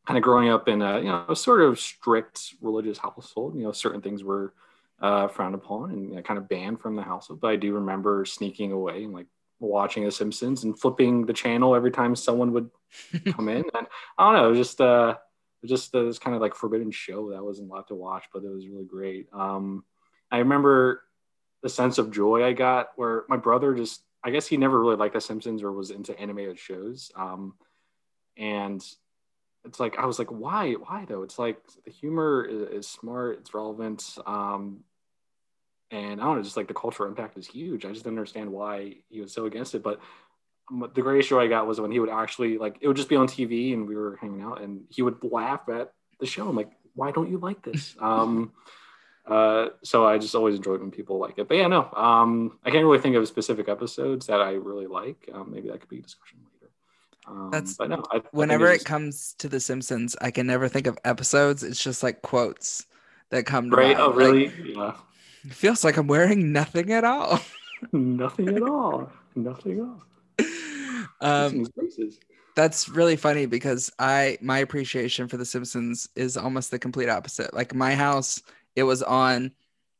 kind 0.06 0.16
of 0.16 0.22
growing 0.22 0.48
up 0.48 0.68
in 0.68 0.82
a 0.82 0.98
you 0.98 1.06
know 1.06 1.24
a 1.28 1.36
sort 1.36 1.60
of 1.60 1.78
strict 1.78 2.54
religious 2.60 2.98
household. 2.98 3.56
You 3.56 3.64
know, 3.64 3.72
certain 3.72 4.00
things 4.00 4.22
were 4.22 4.54
uh, 5.00 5.28
frowned 5.28 5.54
upon 5.54 5.90
and 5.90 6.10
you 6.10 6.16
know, 6.16 6.22
kind 6.22 6.38
of 6.38 6.48
banned 6.48 6.80
from 6.80 6.96
the 6.96 7.02
household. 7.02 7.40
But 7.40 7.48
I 7.48 7.56
do 7.56 7.74
remember 7.74 8.24
sneaking 8.24 8.72
away 8.72 9.04
and 9.04 9.12
like 9.12 9.26
watching 9.58 10.04
The 10.04 10.10
Simpsons 10.10 10.64
and 10.64 10.78
flipping 10.78 11.26
the 11.26 11.32
channel 11.32 11.74
every 11.74 11.90
time 11.90 12.14
someone 12.14 12.52
would 12.52 12.70
come 13.32 13.48
in. 13.48 13.64
And 13.74 13.86
I 14.18 14.32
don't 14.32 14.42
know, 14.42 14.54
just 14.54 14.80
uh, 14.80 15.16
just 15.64 15.94
uh, 15.94 16.04
this 16.04 16.18
kind 16.18 16.34
of 16.34 16.42
like 16.42 16.54
forbidden 16.54 16.90
show 16.90 17.30
that 17.30 17.44
wasn't 17.44 17.70
allowed 17.70 17.88
to 17.88 17.94
watch, 17.94 18.24
but 18.32 18.44
it 18.44 18.50
was 18.50 18.68
really 18.68 18.84
great. 18.84 19.28
Um, 19.32 19.84
I 20.30 20.38
remember 20.38 21.02
the 21.62 21.68
sense 21.68 21.98
of 21.98 22.10
joy 22.10 22.44
I 22.44 22.52
got 22.52 22.88
where 22.96 23.24
my 23.28 23.36
brother 23.36 23.74
just, 23.74 24.02
I 24.22 24.30
guess 24.30 24.46
he 24.46 24.56
never 24.56 24.80
really 24.80 24.96
liked 24.96 25.14
The 25.14 25.20
Simpsons 25.20 25.62
or 25.62 25.72
was 25.72 25.90
into 25.90 26.18
animated 26.18 26.58
shows. 26.58 27.10
Um, 27.16 27.54
and 28.36 28.84
it's 29.66 29.80
like, 29.80 29.98
I 29.98 30.06
was 30.06 30.18
like, 30.18 30.30
why, 30.30 30.72
why 30.72 31.04
though? 31.06 31.22
It's 31.22 31.38
like 31.38 31.58
the 31.84 31.90
humor 31.90 32.44
is, 32.44 32.84
is 32.84 32.88
smart, 32.88 33.38
it's 33.40 33.54
relevant. 33.54 34.16
Um, 34.26 34.84
and 35.90 36.20
I 36.20 36.24
don't 36.24 36.36
know, 36.36 36.42
just 36.42 36.56
like 36.56 36.68
the 36.68 36.74
cultural 36.74 37.08
impact 37.08 37.38
is 37.38 37.46
huge. 37.46 37.84
I 37.84 37.90
just 37.90 38.04
didn't 38.04 38.18
understand 38.18 38.50
why 38.50 38.94
he 39.08 39.20
was 39.20 39.32
so 39.32 39.46
against 39.46 39.74
it. 39.74 39.82
But 39.82 40.00
the 40.70 41.02
greatest 41.02 41.28
show 41.28 41.38
I 41.38 41.46
got 41.46 41.66
was 41.66 41.80
when 41.80 41.92
he 41.92 42.00
would 42.00 42.10
actually 42.10 42.58
like 42.58 42.78
it 42.80 42.88
would 42.88 42.96
just 42.96 43.08
be 43.08 43.16
on 43.16 43.28
TV 43.28 43.72
and 43.72 43.86
we 43.86 43.94
were 43.94 44.18
hanging 44.20 44.42
out 44.42 44.60
and 44.60 44.82
he 44.88 45.02
would 45.02 45.18
laugh 45.22 45.68
at 45.68 45.92
the 46.18 46.26
show. 46.26 46.48
I'm 46.48 46.56
like, 46.56 46.70
why 46.94 47.12
don't 47.12 47.30
you 47.30 47.38
like 47.38 47.62
this? 47.62 47.96
Um, 48.00 48.52
uh, 49.26 49.70
so 49.82 50.06
I 50.06 50.18
just 50.18 50.36
always 50.36 50.54
enjoyed 50.54 50.80
when 50.80 50.92
people 50.92 51.18
like 51.18 51.36
it. 51.38 51.48
But 51.48 51.56
yeah, 51.56 51.66
no, 51.66 51.90
um, 51.92 52.60
I 52.64 52.70
can't 52.70 52.84
really 52.84 53.00
think 53.00 53.16
of 53.16 53.26
specific 53.26 53.68
episodes 53.68 54.26
that 54.26 54.40
I 54.40 54.52
really 54.52 54.86
like. 54.86 55.28
Um, 55.34 55.50
maybe 55.50 55.68
that 55.68 55.80
could 55.80 55.88
be 55.88 55.98
a 55.98 56.02
discussion 56.02 56.38
later. 56.44 56.55
Um, 57.26 57.50
That's 57.50 57.74
but 57.74 57.90
no. 57.90 58.04
I, 58.12 58.22
whenever 58.30 58.68
I 58.68 58.74
it 58.74 58.84
comes 58.84 59.34
to 59.38 59.48
The 59.48 59.60
Simpsons, 59.60 60.16
I 60.20 60.30
can 60.30 60.46
never 60.46 60.68
think 60.68 60.86
of 60.86 60.98
episodes. 61.04 61.62
It's 61.62 61.82
just 61.82 62.02
like 62.02 62.22
quotes 62.22 62.86
that 63.30 63.46
come 63.46 63.70
to 63.70 63.76
right. 63.76 63.96
Mind. 63.96 64.00
Oh, 64.00 64.12
really? 64.12 64.48
Like, 64.48 64.54
yeah. 64.64 64.92
It 65.44 65.52
feels 65.52 65.84
like 65.84 65.96
I'm 65.96 66.06
wearing 66.06 66.52
nothing 66.52 66.92
at 66.92 67.04
all. 67.04 67.40
nothing 67.92 68.56
at 68.56 68.62
all. 68.62 69.10
Nothing 69.34 69.72
at 69.72 69.80
all. 69.80 70.02
Um, 71.22 71.64
that's 72.54 72.90
really 72.90 73.16
funny 73.16 73.46
because 73.46 73.90
I 73.98 74.36
my 74.42 74.58
appreciation 74.58 75.28
for 75.28 75.38
The 75.38 75.46
Simpsons 75.46 76.08
is 76.14 76.36
almost 76.36 76.70
the 76.70 76.78
complete 76.78 77.08
opposite. 77.08 77.54
Like 77.54 77.74
my 77.74 77.94
house, 77.94 78.42
it 78.74 78.82
was 78.82 79.02
on 79.02 79.52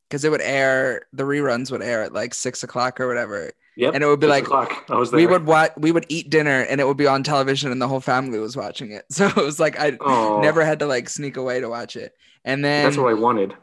because 0.09 0.25
it 0.25 0.31
would 0.31 0.43
air 0.43 1.07
the 1.13 1.23
reruns 1.23 1.71
would 1.71 1.83
air 1.83 2.03
at 2.03 2.13
like 2.13 2.35
six 2.35 2.63
o'clock 2.63 3.01
or 3.01 3.09
whatever. 3.09 3.53
Yep, 3.77 3.95
and 3.95 4.03
it 4.03 4.07
would 4.07 4.21
be 4.21 4.27
like 4.27 4.51
I 4.51 4.97
was 4.97 5.11
there. 5.11 5.19
we 5.19 5.27
would 5.27 5.47
watch 5.47 5.73
we 5.77 5.93
would 5.93 6.07
eat 6.09 6.31
dinner 6.31 6.63
and 6.63 6.81
it 6.81 6.87
would 6.87 6.97
be 6.97 7.07
on 7.07 7.23
television 7.23 7.71
and 7.71 7.81
the 7.81 7.87
whole 7.87 8.01
family 8.01 8.39
was 8.39 8.57
watching 8.57 8.93
it. 8.93 9.05
So 9.11 9.27
it 9.27 9.37
was 9.37 9.61
like 9.61 9.79
I 9.79 9.97
oh. 10.01 10.41
never 10.41 10.65
had 10.65 10.79
to 10.79 10.87
like 10.87 11.09
sneak 11.11 11.37
away 11.37 11.61
to 11.61 11.69
watch 11.69 11.95
it. 11.95 12.13
And 12.45 12.65
then 12.65 12.85
that's 12.85 12.97
what 12.97 13.11
I 13.11 13.15
wanted. 13.15 13.55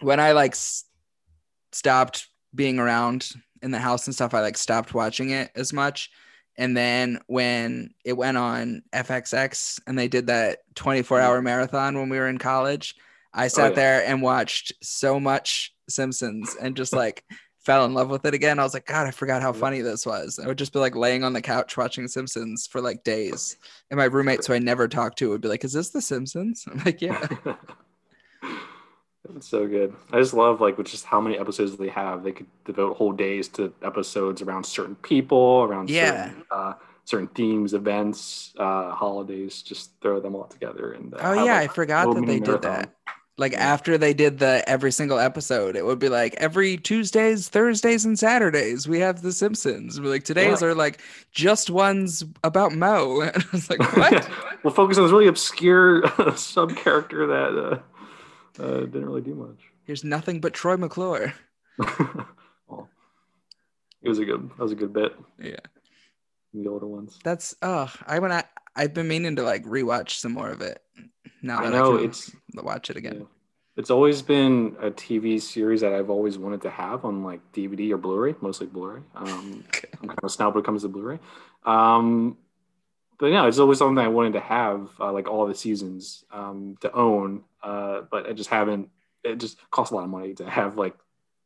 When 0.00 0.20
I 0.20 0.32
like 0.32 0.52
s- 0.52 0.84
stopped 1.72 2.28
being 2.54 2.78
around 2.78 3.30
in 3.62 3.70
the 3.70 3.78
house 3.78 4.06
and 4.06 4.14
stuff, 4.14 4.34
I 4.34 4.40
like 4.40 4.58
stopped 4.58 4.92
watching 4.92 5.30
it 5.30 5.50
as 5.54 5.72
much. 5.72 6.10
And 6.56 6.76
then 6.76 7.20
when 7.26 7.94
it 8.04 8.12
went 8.12 8.36
on 8.36 8.82
FXX 8.92 9.80
and 9.86 9.98
they 9.98 10.08
did 10.08 10.26
that 10.26 10.58
24 10.74 11.20
hour 11.20 11.42
marathon 11.42 11.98
when 11.98 12.10
we 12.10 12.18
were 12.18 12.28
in 12.28 12.38
college, 12.38 12.94
I 13.32 13.46
oh, 13.46 13.48
sat 13.48 13.64
oh, 13.64 13.68
yeah. 13.70 13.74
there 13.74 14.06
and 14.06 14.22
watched 14.22 14.72
so 14.82 15.18
much 15.18 15.74
Simpsons 15.88 16.56
and 16.60 16.76
just 16.76 16.92
like 16.92 17.24
fell 17.64 17.84
in 17.84 17.94
love 17.94 18.10
with 18.10 18.24
it 18.26 18.34
again. 18.34 18.58
I 18.58 18.62
was 18.62 18.74
like, 18.74 18.86
God, 18.86 19.06
I 19.06 19.10
forgot 19.10 19.42
how 19.42 19.52
funny 19.52 19.80
this 19.80 20.04
was. 20.04 20.38
I 20.38 20.46
would 20.46 20.58
just 20.58 20.72
be 20.72 20.78
like 20.78 20.94
laying 20.94 21.24
on 21.24 21.32
the 21.32 21.40
couch 21.40 21.76
watching 21.76 22.08
Simpsons 22.08 22.66
for 22.66 22.80
like 22.80 23.04
days. 23.04 23.56
And 23.90 23.98
my 23.98 24.04
roommate, 24.04 24.44
so 24.44 24.54
I 24.54 24.58
never 24.58 24.86
talked 24.86 25.18
to, 25.18 25.30
would 25.30 25.40
be 25.40 25.48
like, 25.48 25.64
Is 25.64 25.72
this 25.72 25.90
The 25.90 26.02
Simpsons? 26.02 26.66
I'm 26.70 26.82
like, 26.84 27.00
Yeah. 27.00 27.26
It's 29.34 29.48
so 29.48 29.66
good. 29.66 29.94
I 30.12 30.20
just 30.20 30.34
love 30.34 30.60
like 30.60 30.76
with 30.76 30.86
just 30.86 31.06
how 31.06 31.20
many 31.20 31.38
episodes 31.38 31.76
they 31.76 31.88
have. 31.88 32.22
They 32.22 32.32
could 32.32 32.46
devote 32.66 32.96
whole 32.96 33.12
days 33.12 33.48
to 33.48 33.72
episodes 33.82 34.42
around 34.42 34.64
certain 34.64 34.96
people, 34.96 35.62
around 35.62 35.88
yeah. 35.88 36.26
certain, 36.26 36.44
uh, 36.50 36.72
certain 37.04 37.28
themes, 37.28 37.72
events, 37.72 38.52
uh, 38.58 38.92
holidays. 38.92 39.62
Just 39.62 39.92
throw 40.02 40.20
them 40.20 40.34
all 40.34 40.44
together. 40.44 40.92
And 40.92 41.14
uh, 41.14 41.18
oh 41.22 41.32
yeah, 41.32 41.60
like, 41.60 41.70
I 41.70 41.72
forgot 41.72 42.14
that 42.14 42.26
they 42.26 42.38
did 42.38 42.62
that. 42.62 42.94
Like 43.36 43.52
yeah. 43.52 43.72
after 43.72 43.98
they 43.98 44.14
did 44.14 44.38
the 44.38 44.62
every 44.68 44.92
single 44.92 45.18
episode, 45.18 45.74
it 45.74 45.84
would 45.84 45.98
be 45.98 46.08
like 46.08 46.34
every 46.34 46.76
Tuesdays, 46.76 47.48
Thursdays, 47.48 48.04
and 48.04 48.16
Saturdays 48.16 48.86
we 48.86 49.00
have 49.00 49.22
The 49.22 49.32
Simpsons. 49.32 50.00
We're 50.00 50.10
like 50.10 50.24
today's 50.24 50.62
yeah. 50.62 50.68
are 50.68 50.74
like 50.74 51.00
just 51.32 51.68
ones 51.68 52.24
about 52.44 52.72
Moe. 52.72 53.22
And 53.34 53.42
I 53.42 53.46
was 53.52 53.68
like, 53.68 53.80
what? 53.96 54.28
we'll 54.62 54.72
focus 54.72 54.98
on 54.98 55.04
this 55.04 55.12
really 55.12 55.26
obscure 55.26 56.04
sub 56.36 56.76
character 56.76 57.26
that 57.26 57.82
uh, 58.60 58.62
uh, 58.62 58.80
didn't 58.80 59.06
really 59.06 59.22
do 59.22 59.34
much. 59.34 59.58
Here's 59.82 60.04
nothing 60.04 60.40
but 60.40 60.54
Troy 60.54 60.76
McClure. 60.76 61.34
well, 61.78 62.88
it 64.00 64.08
was 64.08 64.20
a 64.20 64.24
good. 64.24 64.48
That 64.50 64.62
was 64.62 64.72
a 64.72 64.76
good 64.76 64.92
bit. 64.92 65.12
Yeah. 65.42 65.56
The 66.52 66.68
older 66.68 66.86
ones. 66.86 67.18
That's 67.24 67.56
oh, 67.62 67.92
I 68.06 68.20
when 68.20 68.30
I 68.30 68.44
I've 68.76 68.94
been 68.94 69.08
meaning 69.08 69.36
to 69.36 69.42
like 69.42 69.64
rewatch 69.64 70.10
some 70.10 70.32
more 70.32 70.50
of 70.50 70.60
it. 70.60 70.80
Now 71.44 71.58
I 71.58 71.68
know 71.68 71.98
I 71.98 72.04
it's 72.04 72.34
watch 72.54 72.88
it 72.88 72.96
again. 72.96 73.18
Yeah. 73.20 73.26
It's 73.76 73.90
always 73.90 74.22
been 74.22 74.76
a 74.80 74.90
TV 74.90 75.38
series 75.40 75.82
that 75.82 75.92
I've 75.92 76.08
always 76.08 76.38
wanted 76.38 76.62
to 76.62 76.70
have 76.70 77.04
on 77.04 77.22
like 77.22 77.40
DVD 77.52 77.90
or 77.90 77.98
Blu-ray, 77.98 78.34
mostly 78.40 78.66
Blu-ray. 78.66 79.02
Um, 79.14 79.64
I'm 80.00 80.08
kind 80.08 80.18
of 80.22 80.30
snob 80.30 80.54
when 80.54 80.62
it 80.62 80.66
comes 80.66 80.82
to 80.82 80.88
Blu-ray. 80.88 81.18
Um, 81.66 82.38
but 83.18 83.26
yeah, 83.26 83.46
it's 83.46 83.58
always 83.58 83.78
something 83.78 84.02
I 84.02 84.08
wanted 84.08 84.34
to 84.34 84.40
have, 84.40 84.88
uh, 84.98 85.12
like 85.12 85.28
all 85.28 85.46
the 85.46 85.54
seasons 85.54 86.24
um, 86.32 86.76
to 86.80 86.90
own. 86.92 87.44
Uh, 87.62 88.02
but 88.10 88.26
I 88.26 88.32
just 88.32 88.48
haven't. 88.48 88.88
It 89.22 89.36
just 89.36 89.58
costs 89.70 89.92
a 89.92 89.96
lot 89.96 90.04
of 90.04 90.10
money 90.10 90.34
to 90.34 90.48
have 90.48 90.78
like, 90.78 90.96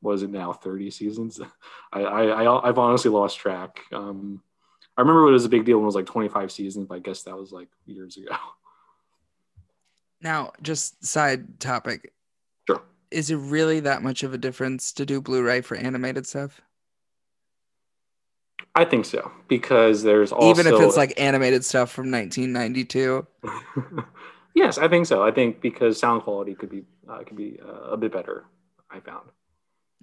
what 0.01 0.13
is 0.13 0.23
it 0.23 0.31
now, 0.31 0.53
thirty 0.53 0.91
seasons? 0.91 1.41
I, 1.93 2.03
I, 2.03 2.63
I 2.63 2.67
have 2.67 2.79
honestly 2.79 3.11
lost 3.11 3.39
track. 3.39 3.81
Um, 3.93 4.43
I 4.97 5.01
remember 5.01 5.27
it 5.27 5.33
was 5.33 5.45
a 5.45 5.49
big 5.49 5.65
deal 5.65 5.79
when 5.79 5.85
it 5.85 5.87
was 5.87 5.95
like 5.97 6.07
twenty 6.07 6.29
five 6.29 6.53
seasons, 6.53 6.87
but 6.87 6.97
I 6.97 7.01
guess 7.01 7.25
that 7.25 7.37
was 7.37 7.51
like 7.51 7.69
years 7.85 8.17
ago. 8.17 8.37
Now, 10.21 10.53
just 10.63 11.05
side 11.05 11.61
topic. 11.61 12.13
Sure. 12.67 12.83
Is 13.11 13.31
it 13.31 13.37
really 13.37 13.81
that 13.81 14.03
much 14.03 14.23
of 14.23 14.35
a 14.35 14.39
difference 14.39 14.93
to 14.95 15.07
do 15.07 15.21
Blu-ray 15.21 15.61
for 15.61 15.77
animated 15.77 16.27
stuff? 16.27 16.61
I 18.75 18.85
think 18.85 19.07
so 19.07 19.33
because 19.49 20.03
there's 20.03 20.31
also 20.31 20.51
even 20.51 20.73
if 20.73 20.81
it's 20.81 20.97
like 20.97 21.19
animated 21.21 21.65
stuff 21.65 21.91
from 21.91 22.13
1992. 22.13 23.27
yes, 24.55 24.79
I 24.79 24.87
think 24.87 25.07
so. 25.07 25.25
I 25.25 25.33
think 25.33 25.61
because 25.61 25.99
sound 25.99 26.23
quality 26.23 26.55
could 26.55 26.71
be 26.71 26.85
uh, 27.09 27.19
could 27.25 27.37
be 27.37 27.59
uh, 27.61 27.91
a 27.91 27.97
bit 27.97 28.13
better. 28.13 28.45
I 28.91 29.01
found. 29.01 29.31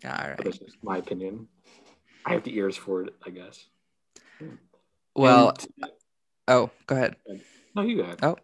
All 0.03 0.11
right. 0.11 0.37
That's 0.43 0.57
just 0.57 0.77
my 0.83 0.97
opinion. 0.97 1.47
I 2.25 2.33
have 2.33 2.43
the 2.43 2.55
ears 2.55 2.75
for 2.75 3.03
it, 3.03 3.13
I 3.25 3.29
guess. 3.29 3.65
Well, 5.15 5.53
and, 5.81 5.91
oh, 6.47 6.69
go 6.87 6.95
ahead. 6.95 7.15
No, 7.75 7.83
you 7.83 7.97
go 7.97 8.03
ahead. 8.03 8.19
Oh, 8.23 8.35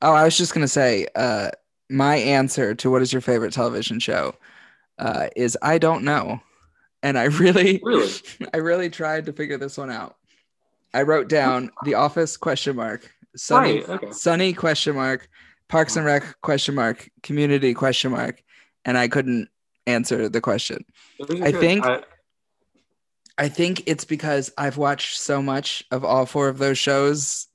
oh, 0.00 0.12
I 0.12 0.24
was 0.24 0.36
just 0.36 0.54
gonna 0.54 0.68
say, 0.68 1.06
uh, 1.14 1.50
my 1.90 2.16
answer 2.16 2.74
to 2.76 2.90
what 2.90 3.02
is 3.02 3.12
your 3.12 3.22
favorite 3.22 3.52
television 3.52 3.98
show 3.98 4.34
uh, 4.98 5.28
is 5.36 5.58
I 5.62 5.78
don't 5.78 6.04
know 6.04 6.40
and 7.02 7.18
I 7.18 7.24
really, 7.24 7.80
really, 7.82 8.08
I 8.54 8.58
really 8.58 8.90
tried 8.90 9.26
to 9.26 9.32
figure 9.32 9.58
this 9.58 9.76
one 9.76 9.90
out. 9.90 10.16
I 10.94 11.02
wrote 11.02 11.28
down 11.28 11.70
The 11.84 11.94
Office 11.94 12.36
question 12.36 12.76
mark, 12.76 13.10
Sunny, 13.36 13.80
right, 13.80 13.88
okay. 13.88 14.12
Sunny 14.12 14.52
question 14.52 14.94
mark, 14.94 15.28
Parks 15.68 15.96
and 15.96 16.06
Rec 16.06 16.40
question 16.42 16.74
mark, 16.74 17.08
Community 17.22 17.74
question 17.74 18.12
mark, 18.12 18.42
and 18.84 18.96
I 18.96 19.08
couldn't 19.08 19.48
answer 19.86 20.28
the 20.28 20.40
question. 20.40 20.84
I 21.42 21.52
think. 21.52 21.84
I, 21.84 22.02
I 23.38 23.48
think 23.48 23.84
it's 23.86 24.04
because 24.04 24.52
I've 24.58 24.76
watched 24.76 25.18
so 25.18 25.40
much 25.40 25.82
of 25.90 26.04
all 26.04 26.26
four 26.26 26.48
of 26.48 26.58
those 26.58 26.76
shows 26.76 27.48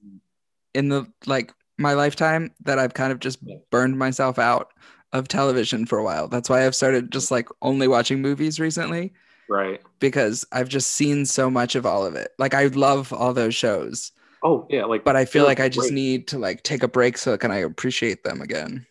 in 0.74 0.90
the 0.90 1.06
like 1.28 1.54
my 1.78 1.94
lifetime 1.94 2.52
that 2.64 2.80
I've 2.80 2.94
kind 2.94 3.12
of 3.12 3.20
just 3.20 3.40
burned 3.72 3.98
myself 3.98 4.40
out 4.40 4.72
of 5.14 5.28
television 5.28 5.86
for 5.86 5.98
a 5.98 6.04
while. 6.04 6.28
That's 6.28 6.50
why 6.50 6.66
I've 6.66 6.76
started 6.76 7.12
just 7.12 7.32
like 7.32 7.48
only 7.62 7.88
watching 7.88 8.22
movies 8.22 8.60
recently. 8.60 9.14
Right. 9.50 9.82
Because 10.00 10.46
I've 10.52 10.70
just 10.70 10.92
seen 10.92 11.26
so 11.26 11.50
much 11.50 11.76
of 11.76 11.86
all 11.86 12.06
of 12.06 12.16
it. 12.16 12.32
Like 12.38 12.54
I 12.54 12.66
love 12.68 13.14
all 13.14 13.34
those 13.34 13.56
shows. 13.56 14.12
Oh 14.44 14.68
yeah, 14.70 14.86
like 14.86 15.04
but 15.04 15.16
I 15.16 15.26
feel 15.26 15.46
like 15.46 15.60
I 15.60 15.68
just 15.68 15.92
need 15.92 16.28
to 16.28 16.38
like 16.38 16.62
take 16.62 16.84
a 16.84 16.88
break 16.88 17.18
so 17.18 17.34
I 17.34 17.38
can 17.38 17.50
I 17.50 17.58
appreciate 17.58 18.24
them 18.24 18.42
again. 18.42 18.86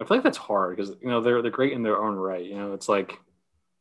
I 0.00 0.04
feel 0.04 0.18
like 0.18 0.24
that's 0.24 0.38
hard 0.38 0.76
because 0.76 0.90
you 1.00 1.08
know 1.08 1.20
they're 1.20 1.42
they're 1.42 1.50
great 1.50 1.72
in 1.72 1.82
their 1.82 2.02
own 2.02 2.14
right. 2.14 2.44
You 2.44 2.56
know, 2.56 2.74
it's 2.74 2.88
like 2.88 3.18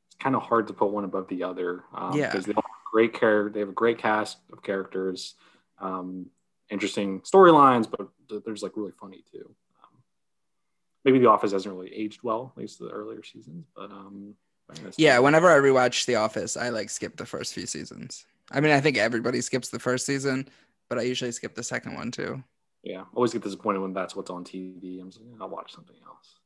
it's 0.08 0.16
kind 0.20 0.36
of 0.36 0.42
hard 0.42 0.68
to 0.68 0.74
put 0.74 0.92
one 0.92 1.04
above 1.04 1.28
the 1.28 1.44
other. 1.44 1.84
Um, 1.94 2.18
yeah. 2.18 2.32
Because 2.32 2.46
they 2.46 2.54
have 2.54 2.64
great 2.92 3.14
care, 3.14 3.50
they 3.50 3.60
have 3.60 3.70
a 3.70 3.74
great 3.74 4.00
cast 4.00 4.38
of 4.52 4.64
characters, 4.64 5.36
um, 5.80 6.28
interesting 6.74 7.22
storylines, 7.22 7.90
but 7.90 8.10
there's 8.44 8.64
like 8.64 8.76
really 8.76 8.92
funny 9.00 9.24
too. 9.32 9.56
Um, 9.84 10.00
maybe 11.06 11.20
The 11.20 11.30
Office 11.30 11.52
hasn't 11.52 11.74
really 11.74 11.94
aged 11.94 12.22
well, 12.24 12.52
at 12.56 12.62
least 12.62 12.80
the 12.80 12.90
earlier 12.90 13.24
seasons, 13.24 13.66
but 13.76 13.92
um, 13.92 14.36
yeah. 14.98 15.20
Whenever 15.20 15.52
I 15.52 15.58
rewatch 15.58 16.06
The 16.06 16.16
Office, 16.16 16.58
I 16.58 16.70
like 16.70 16.90
skip 16.90 17.16
the 17.16 17.26
first 17.26 17.54
few 17.54 17.66
seasons. 17.66 18.26
I 18.52 18.60
mean, 18.60 18.72
I 18.72 18.82
think 18.82 18.98
everybody 18.98 19.42
skips 19.42 19.70
the 19.70 19.80
first 19.80 20.06
season, 20.06 20.50
but 20.90 20.98
I 20.98 21.04
usually 21.04 21.32
skip 21.32 21.56
the 21.56 21.64
second 21.64 21.96
one 21.96 22.12
too. 22.12 22.44
Yeah, 22.84 23.04
always 23.14 23.32
get 23.32 23.44
disappointed 23.44 23.80
when 23.80 23.94
that's 23.94 24.16
what's 24.16 24.30
on 24.30 24.44
TV. 24.44 25.00
I'm 25.00 25.08
like, 25.08 25.42
I'll 25.42 25.50
watch 25.50 25.74
something 25.74 25.96
else. 26.06 26.40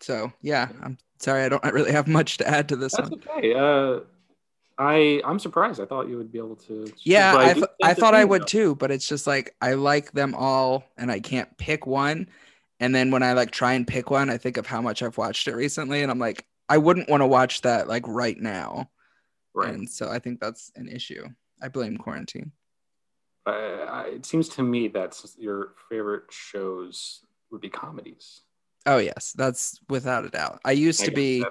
So 0.00 0.32
yeah, 0.42 0.68
I'm 0.82 0.98
sorry 1.18 1.44
I 1.44 1.48
don't 1.48 1.64
really 1.72 1.92
have 1.92 2.08
much 2.08 2.38
to 2.38 2.48
add 2.48 2.68
to 2.68 2.76
this 2.76 2.92
that's 2.96 3.10
one. 3.10 3.22
Okay. 3.38 3.54
Uh, 3.54 4.00
I 4.80 5.20
I'm 5.26 5.38
surprised. 5.38 5.78
I 5.78 5.84
thought 5.84 6.08
you 6.08 6.16
would 6.16 6.32
be 6.32 6.38
able 6.38 6.56
to. 6.56 6.90
Yeah, 7.02 7.34
I, 7.36 7.52
th- 7.52 7.66
I 7.82 7.92
thought 7.92 8.14
I 8.14 8.24
would 8.24 8.46
too, 8.46 8.74
but 8.74 8.90
it's 8.90 9.06
just 9.06 9.26
like 9.26 9.54
I 9.60 9.74
like 9.74 10.12
them 10.12 10.34
all, 10.34 10.84
and 10.96 11.12
I 11.12 11.20
can't 11.20 11.54
pick 11.58 11.86
one. 11.86 12.28
And 12.80 12.94
then 12.94 13.10
when 13.10 13.22
I 13.22 13.34
like 13.34 13.50
try 13.50 13.74
and 13.74 13.86
pick 13.86 14.10
one, 14.10 14.30
I 14.30 14.38
think 14.38 14.56
of 14.56 14.66
how 14.66 14.80
much 14.80 15.02
I've 15.02 15.18
watched 15.18 15.46
it 15.48 15.54
recently, 15.54 16.00
and 16.00 16.10
I'm 16.10 16.18
like, 16.18 16.46
I 16.70 16.78
wouldn't 16.78 17.10
want 17.10 17.20
to 17.20 17.26
watch 17.26 17.60
that 17.60 17.88
like 17.88 18.04
right 18.08 18.38
now. 18.40 18.88
Right. 19.52 19.74
And 19.74 19.88
so 19.88 20.08
I 20.08 20.18
think 20.18 20.40
that's 20.40 20.72
an 20.76 20.88
issue. 20.88 21.26
I 21.62 21.68
blame 21.68 21.98
quarantine. 21.98 22.52
Uh, 23.44 24.04
it 24.06 24.24
seems 24.24 24.48
to 24.50 24.62
me 24.62 24.88
that 24.88 25.20
your 25.36 25.74
favorite 25.90 26.24
shows 26.30 27.20
would 27.50 27.60
be 27.60 27.68
comedies. 27.68 28.40
Oh 28.86 28.96
yes, 28.96 29.34
that's 29.36 29.78
without 29.90 30.24
a 30.24 30.30
doubt. 30.30 30.60
I 30.64 30.72
used 30.72 31.02
I 31.02 31.06
to 31.06 31.10
be 31.10 31.44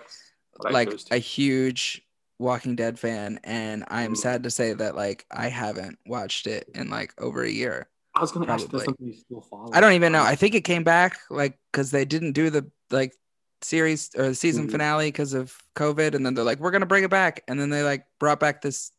like 0.71 0.91
a 1.11 1.19
huge 1.19 2.01
Walking 2.39 2.75
Dead 2.75 2.97
fan, 2.97 3.39
and 3.43 3.83
I 3.89 4.03
am 4.03 4.15
sad 4.15 4.43
to 4.43 4.49
say 4.49 4.73
that 4.73 4.95
like 4.95 5.25
I 5.29 5.49
haven't 5.49 5.99
watched 6.05 6.47
it 6.47 6.69
in 6.73 6.89
like 6.89 7.13
over 7.21 7.43
a 7.43 7.49
year. 7.49 7.89
I 8.15 8.21
was 8.21 8.31
going 8.31 8.47
to 8.47 8.51
ask 8.51 8.73
if 8.73 8.83
something 8.83 9.07
you 9.07 9.13
still 9.13 9.41
follow. 9.41 9.69
I 9.73 9.81
don't 9.81 9.93
even 9.93 10.11
know. 10.11 10.23
I 10.23 10.35
think 10.35 10.55
it 10.55 10.61
came 10.61 10.83
back 10.83 11.19
like 11.29 11.59
because 11.71 11.91
they 11.91 12.05
didn't 12.05 12.31
do 12.31 12.49
the 12.49 12.69
like 12.89 13.13
series 13.61 14.09
or 14.17 14.29
the 14.29 14.35
season 14.35 14.63
mm-hmm. 14.63 14.71
finale 14.71 15.07
because 15.07 15.33
of 15.33 15.55
COVID, 15.75 16.15
and 16.15 16.25
then 16.25 16.33
they're 16.33 16.45
like, 16.45 16.59
we're 16.59 16.71
gonna 16.71 16.85
bring 16.85 17.03
it 17.03 17.09
back, 17.09 17.43
and 17.47 17.59
then 17.59 17.69
they 17.69 17.83
like 17.83 18.05
brought 18.19 18.39
back 18.39 18.61
this 18.61 18.91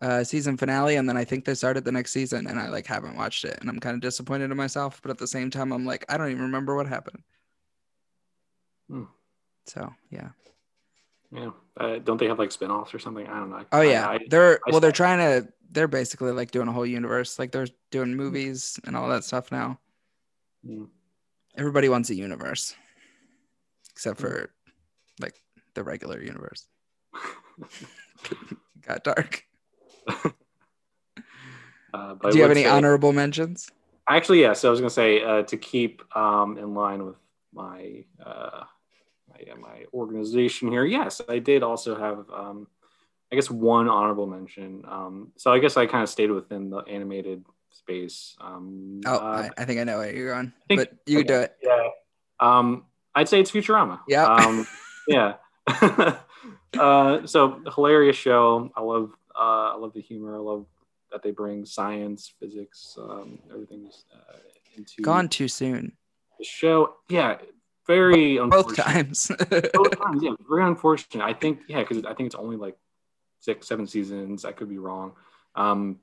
uh, 0.00 0.24
season 0.24 0.56
finale, 0.56 0.96
and 0.96 1.08
then 1.08 1.16
I 1.16 1.24
think 1.24 1.44
they 1.44 1.54
started 1.54 1.84
the 1.84 1.92
next 1.92 2.10
season, 2.10 2.48
and 2.48 2.58
I 2.58 2.68
like 2.68 2.86
haven't 2.86 3.16
watched 3.16 3.44
it, 3.44 3.58
and 3.60 3.70
I'm 3.70 3.78
kind 3.78 3.94
of 3.94 4.00
disappointed 4.00 4.50
in 4.50 4.56
myself, 4.56 5.00
but 5.00 5.10
at 5.12 5.18
the 5.18 5.26
same 5.26 5.50
time, 5.50 5.72
I'm 5.72 5.86
like, 5.86 6.04
I 6.08 6.16
don't 6.16 6.30
even 6.30 6.42
remember 6.42 6.74
what 6.74 6.86
happened. 6.86 7.22
Hmm. 8.90 9.04
So 9.66 9.94
yeah. 10.10 10.30
Yeah. 11.32 11.50
Uh, 11.76 11.98
don't 11.98 12.18
they 12.18 12.26
have 12.26 12.38
like 12.38 12.52
spin-offs 12.52 12.94
or 12.94 12.98
something? 12.98 13.26
I 13.26 13.38
don't 13.38 13.50
know. 13.50 13.64
Oh 13.72 13.82
yeah. 13.82 14.08
I, 14.08 14.18
they're 14.28 14.60
I, 14.66 14.70
well, 14.70 14.80
they're 14.80 14.92
trying 14.92 15.18
to. 15.18 15.48
They're 15.70 15.88
basically 15.88 16.32
like 16.32 16.50
doing 16.50 16.68
a 16.68 16.72
whole 16.72 16.86
universe. 16.86 17.38
Like 17.38 17.52
they're 17.52 17.68
doing 17.90 18.14
movies 18.14 18.80
and 18.84 18.96
all 18.96 19.08
that 19.10 19.24
stuff 19.24 19.52
now. 19.52 19.78
Hmm. 20.66 20.84
Everybody 21.56 21.88
wants 21.88 22.08
a 22.08 22.14
universe, 22.14 22.74
except 23.90 24.18
for 24.18 24.50
like 25.20 25.34
the 25.74 25.84
regular 25.84 26.22
universe. 26.22 26.66
Got 28.86 29.04
dark. 29.04 29.44
uh, 31.94 32.14
Do 32.14 32.36
you 32.36 32.42
have 32.42 32.50
any 32.50 32.62
say, 32.62 32.68
honorable 32.68 33.12
mentions? 33.12 33.70
Actually, 34.08 34.40
yes. 34.40 34.64
I 34.64 34.70
was 34.70 34.80
going 34.80 34.88
to 34.88 34.94
say 34.94 35.22
uh, 35.22 35.42
to 35.42 35.56
keep 35.56 36.02
um, 36.16 36.58
in 36.58 36.74
line 36.74 37.04
with 37.04 37.16
my 37.52 38.04
uh, 38.24 38.64
my, 39.46 39.54
my 39.60 39.84
organization 39.92 40.70
here. 40.70 40.84
Yes, 40.84 41.20
I 41.28 41.38
did 41.38 41.62
also 41.62 41.98
have, 41.98 42.26
um, 42.32 42.66
I 43.32 43.36
guess, 43.36 43.50
one 43.50 43.88
honorable 43.88 44.26
mention. 44.26 44.84
Um, 44.86 45.32
so 45.36 45.52
I 45.52 45.58
guess 45.58 45.76
I 45.76 45.86
kind 45.86 46.02
of 46.02 46.08
stayed 46.08 46.30
within 46.30 46.70
the 46.70 46.78
animated 46.78 47.44
space. 47.72 48.36
Um, 48.40 49.00
oh, 49.06 49.16
uh, 49.16 49.48
I, 49.56 49.62
I, 49.62 49.64
think 49.64 49.80
I 49.80 49.84
know 49.84 49.98
where 49.98 50.14
you're 50.14 50.34
on, 50.34 50.52
think, 50.68 50.80
but 50.80 50.92
you 51.06 51.20
okay, 51.20 51.28
do 51.28 51.34
it. 51.34 51.56
Yeah. 51.62 51.88
Um, 52.40 52.84
I'd 53.14 53.28
say 53.28 53.40
it's 53.40 53.50
Futurama. 53.50 54.00
Yeah. 54.08 54.24
Um, 54.24 54.66
yeah. 55.08 55.34
uh, 56.78 57.26
so 57.26 57.60
hilarious 57.74 58.16
show. 58.16 58.70
I 58.76 58.82
love, 58.82 59.12
uh, 59.34 59.72
I 59.72 59.76
love 59.76 59.92
the 59.92 60.00
humor. 60.00 60.36
I 60.36 60.38
love 60.38 60.66
that 61.10 61.22
they 61.22 61.30
bring 61.30 61.64
science, 61.64 62.32
physics, 62.38 62.96
um, 63.00 63.38
everything's 63.50 64.04
uh, 64.14 64.36
into. 64.76 65.02
Gone 65.02 65.28
too 65.28 65.48
soon. 65.48 65.92
The 66.38 66.44
show, 66.44 66.94
yeah, 67.08 67.38
very 67.88 68.38
both 68.38 68.76
times. 68.76 69.32
both 69.74 69.98
times, 69.98 70.22
yeah, 70.22 70.32
very 70.48 70.64
unfortunate. 70.64 71.24
I 71.24 71.32
think, 71.32 71.62
yeah, 71.66 71.80
because 71.80 72.04
I 72.04 72.14
think 72.14 72.28
it's 72.28 72.36
only 72.36 72.56
like 72.56 72.76
six, 73.40 73.66
seven 73.66 73.88
seasons. 73.88 74.44
I 74.44 74.52
could 74.52 74.68
be 74.68 74.78
wrong, 74.78 75.12
um, 75.56 75.98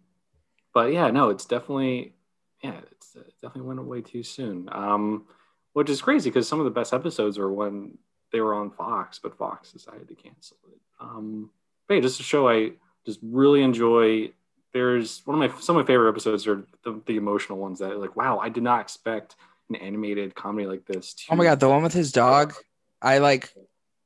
but 0.73 0.91
yeah, 0.91 1.09
no, 1.11 1.29
it's 1.29 1.45
definitely, 1.45 2.13
yeah, 2.61 2.81
it's, 2.91 3.15
it 3.15 3.33
definitely 3.41 3.67
went 3.69 3.79
away 3.79 4.01
too 4.01 4.23
soon. 4.23 4.67
Um, 4.71 5.25
which 5.73 5.89
is 5.89 6.01
crazy 6.01 6.29
because 6.29 6.47
some 6.47 6.59
of 6.59 6.65
the 6.65 6.71
best 6.71 6.93
episodes 6.93 7.37
are 7.37 7.51
when 7.51 7.97
they 8.31 8.39
were 8.41 8.53
on 8.53 8.71
Fox, 8.71 9.19
but 9.19 9.37
Fox 9.37 9.71
decided 9.71 10.07
to 10.07 10.15
cancel 10.15 10.57
it. 10.71 10.79
Um, 10.99 11.51
but 11.87 11.95
yeah, 11.95 12.01
just 12.01 12.19
a 12.19 12.23
show 12.23 12.49
I 12.49 12.71
just 13.05 13.19
really 13.21 13.61
enjoy. 13.61 14.31
There's 14.73 15.21
one 15.25 15.41
of 15.41 15.51
my 15.51 15.59
some 15.61 15.75
of 15.75 15.83
my 15.83 15.87
favorite 15.87 16.09
episodes 16.09 16.47
are 16.47 16.65
the, 16.83 17.01
the 17.05 17.17
emotional 17.17 17.59
ones 17.59 17.79
that 17.79 17.99
like, 17.99 18.15
wow, 18.15 18.39
I 18.39 18.49
did 18.49 18.63
not 18.63 18.81
expect 18.81 19.35
an 19.69 19.75
animated 19.75 20.35
comedy 20.35 20.67
like 20.67 20.85
this. 20.85 21.13
To- 21.13 21.23
oh 21.31 21.35
my 21.35 21.43
god, 21.43 21.59
the 21.59 21.69
one 21.69 21.83
with 21.83 21.93
his 21.93 22.11
dog. 22.11 22.53
I 23.01 23.19
like 23.19 23.53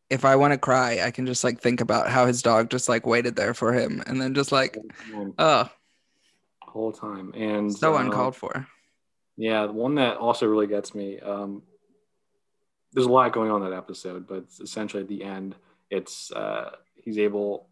if 0.10 0.26
I 0.26 0.36
want 0.36 0.54
to 0.54 0.58
cry, 0.58 1.02
I 1.04 1.12
can 1.12 1.26
just 1.26 1.44
like 1.44 1.62
think 1.62 1.82
about 1.82 2.10
how 2.10 2.26
his 2.26 2.42
dog 2.42 2.70
just 2.70 2.90
like 2.90 3.06
waited 3.06 3.36
there 3.36 3.54
for 3.54 3.74
him 3.74 4.02
and 4.08 4.22
then 4.22 4.34
just 4.34 4.52
like 4.52 4.78
oh 5.38 5.70
whole 6.62 6.92
time 6.92 7.34
and 7.36 7.76
so 7.76 7.96
uh, 7.96 8.00
uncalled 8.00 8.36
for. 8.36 8.68
Yeah, 9.38 9.68
the 9.68 9.74
one 9.74 9.96
that 9.96 10.18
also 10.18 10.48
really 10.48 10.68
gets 10.68 10.94
me. 10.94 11.20
Um, 11.20 11.64
there's 12.92 13.06
a 13.06 13.12
lot 13.12 13.32
going 13.32 13.52
on 13.52 13.62
that 13.62 13.74
episode, 13.74 14.28
but 14.28 14.46
essentially 14.62 15.04
at 15.04 15.10
the 15.10 15.24
end, 15.24 15.56
it's 15.90 16.32
uh, 16.32 16.72
he's 16.96 17.18
able 17.18 17.68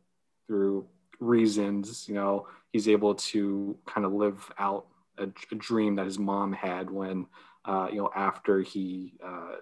through 0.48 0.88
reasons, 1.20 2.08
you 2.08 2.16
know, 2.16 2.48
he's 2.72 2.88
able 2.88 3.16
to 3.16 3.78
kind 3.86 4.06
of 4.06 4.14
live 4.14 4.50
out 4.58 4.86
a, 5.18 5.28
a 5.52 5.56
dream 5.56 5.96
that 5.96 6.06
his 6.06 6.20
mom 6.20 6.54
had 6.54 6.90
when 6.90 7.26
uh, 7.68 7.90
you 7.92 7.98
know, 7.98 8.10
after 8.16 8.62
he 8.62 9.14
uh, 9.24 9.58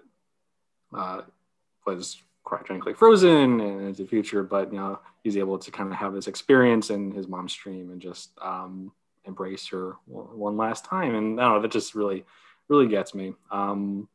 uh, 0.95 1.21
was 1.85 2.21
cryogenically 2.45 2.95
frozen 2.95 3.59
and 3.59 3.81
into 3.81 4.03
the 4.03 4.07
future, 4.07 4.43
but 4.43 4.71
you 4.71 4.79
know, 4.79 4.99
he's 5.23 5.37
able 5.37 5.57
to 5.57 5.71
kind 5.71 5.91
of 5.91 5.97
have 5.97 6.13
this 6.13 6.27
experience 6.27 6.91
in 6.91 7.11
his 7.11 7.27
mom's 7.27 7.53
dream 7.53 7.91
and 7.91 8.01
just 8.01 8.29
um, 8.41 8.91
embrace 9.25 9.67
her 9.67 9.95
one 10.05 10.55
last 10.55 10.85
time. 10.85 11.15
And 11.15 11.41
I 11.41 11.43
don't 11.43 11.55
know, 11.55 11.61
that 11.63 11.71
just 11.71 11.95
really, 11.95 12.23
really 12.69 12.87
gets 12.87 13.15
me. 13.15 13.33
Um, 13.49 14.07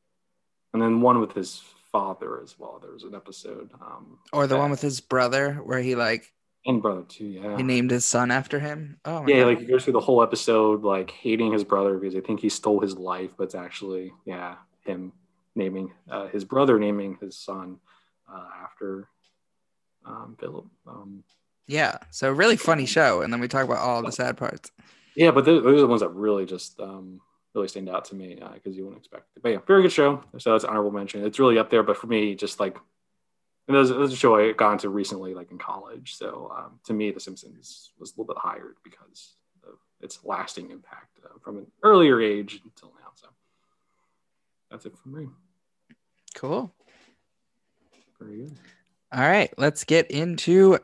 and 0.72 0.80
then 0.80 1.00
one 1.00 1.20
with 1.20 1.32
his 1.32 1.60
father 1.90 2.40
as 2.40 2.56
well. 2.56 2.78
There 2.80 2.92
was 2.92 3.02
an 3.02 3.16
episode. 3.16 3.70
Um, 3.80 4.18
or 4.32 4.46
the 4.46 4.54
that, 4.54 4.60
one 4.60 4.70
with 4.70 4.80
his 4.80 5.00
brother 5.00 5.54
where 5.54 5.80
he 5.80 5.96
like 5.96 6.32
and 6.66 6.82
brother 6.82 7.02
too. 7.02 7.26
Yeah, 7.26 7.56
he 7.56 7.62
named 7.62 7.90
his 7.90 8.04
son 8.04 8.30
after 8.30 8.60
him. 8.60 8.98
Oh, 9.04 9.24
yeah, 9.26 9.40
God. 9.40 9.46
like 9.46 9.58
he 9.60 9.66
goes 9.66 9.84
through 9.84 9.94
the 9.94 10.00
whole 10.00 10.22
episode 10.22 10.82
like 10.82 11.10
hating 11.10 11.52
his 11.52 11.64
brother 11.64 11.98
because 11.98 12.16
I 12.16 12.20
think 12.20 12.40
he 12.40 12.48
stole 12.48 12.80
his 12.80 12.96
life, 12.96 13.30
but 13.36 13.44
it's 13.44 13.54
actually 13.54 14.12
yeah 14.24 14.56
him 14.84 15.12
naming 15.54 15.92
uh, 16.10 16.28
his 16.28 16.44
brother 16.44 16.78
naming 16.78 17.18
his 17.20 17.36
son 17.36 17.78
uh, 18.32 18.46
after 18.62 19.08
um, 20.04 20.36
Philip. 20.38 20.66
Um, 20.86 21.24
yeah, 21.66 21.98
so 22.10 22.30
really 22.30 22.56
funny 22.56 22.86
show, 22.86 23.22
and 23.22 23.32
then 23.32 23.40
we 23.40 23.48
talk 23.48 23.64
about 23.64 23.78
all 23.78 24.02
the 24.02 24.12
sad 24.12 24.36
parts. 24.36 24.72
Yeah, 25.14 25.30
but 25.30 25.44
those, 25.44 25.62
those 25.62 25.78
are 25.78 25.82
the 25.82 25.86
ones 25.86 26.00
that 26.00 26.08
really 26.10 26.46
just 26.46 26.80
um, 26.80 27.20
really 27.54 27.68
stand 27.68 27.88
out 27.88 28.04
to 28.06 28.14
me 28.14 28.34
because 28.34 28.74
uh, 28.74 28.76
you 28.76 28.84
wouldn't 28.84 29.00
expect 29.00 29.26
it. 29.36 29.42
But 29.42 29.48
yeah, 29.50 29.58
very 29.66 29.82
good 29.82 29.92
show. 29.92 30.22
So 30.38 30.52
that's 30.52 30.64
honorable 30.64 30.90
mention. 30.90 31.24
It's 31.24 31.38
really 31.38 31.58
up 31.58 31.70
there, 31.70 31.82
but 31.82 31.96
for 31.96 32.06
me, 32.06 32.34
just 32.34 32.60
like 32.60 32.76
and 33.70 33.76
there's, 33.76 33.90
there's 33.90 34.12
a 34.12 34.16
show 34.16 34.34
I 34.34 34.50
got 34.50 34.72
into 34.72 34.88
recently, 34.88 35.32
like 35.32 35.52
in 35.52 35.58
college. 35.58 36.16
So 36.16 36.52
um, 36.56 36.80
to 36.86 36.92
me, 36.92 37.12
The 37.12 37.20
Simpsons 37.20 37.92
was 38.00 38.10
a 38.10 38.12
little 38.14 38.34
bit 38.34 38.40
higher 38.42 38.74
because 38.82 39.34
of 39.62 39.74
its 40.00 40.24
lasting 40.24 40.72
impact 40.72 41.20
uh, 41.24 41.38
from 41.40 41.58
an 41.58 41.66
earlier 41.84 42.20
age 42.20 42.60
until 42.64 42.88
now. 43.00 43.12
So 43.14 43.28
that's 44.72 44.86
it 44.86 44.98
for 44.98 45.08
me. 45.10 45.28
Cool. 46.34 46.74
Very 48.18 48.38
good. 48.38 48.58
All 49.12 49.20
right, 49.20 49.54
let's 49.56 49.84
get 49.84 50.10
into 50.10 50.78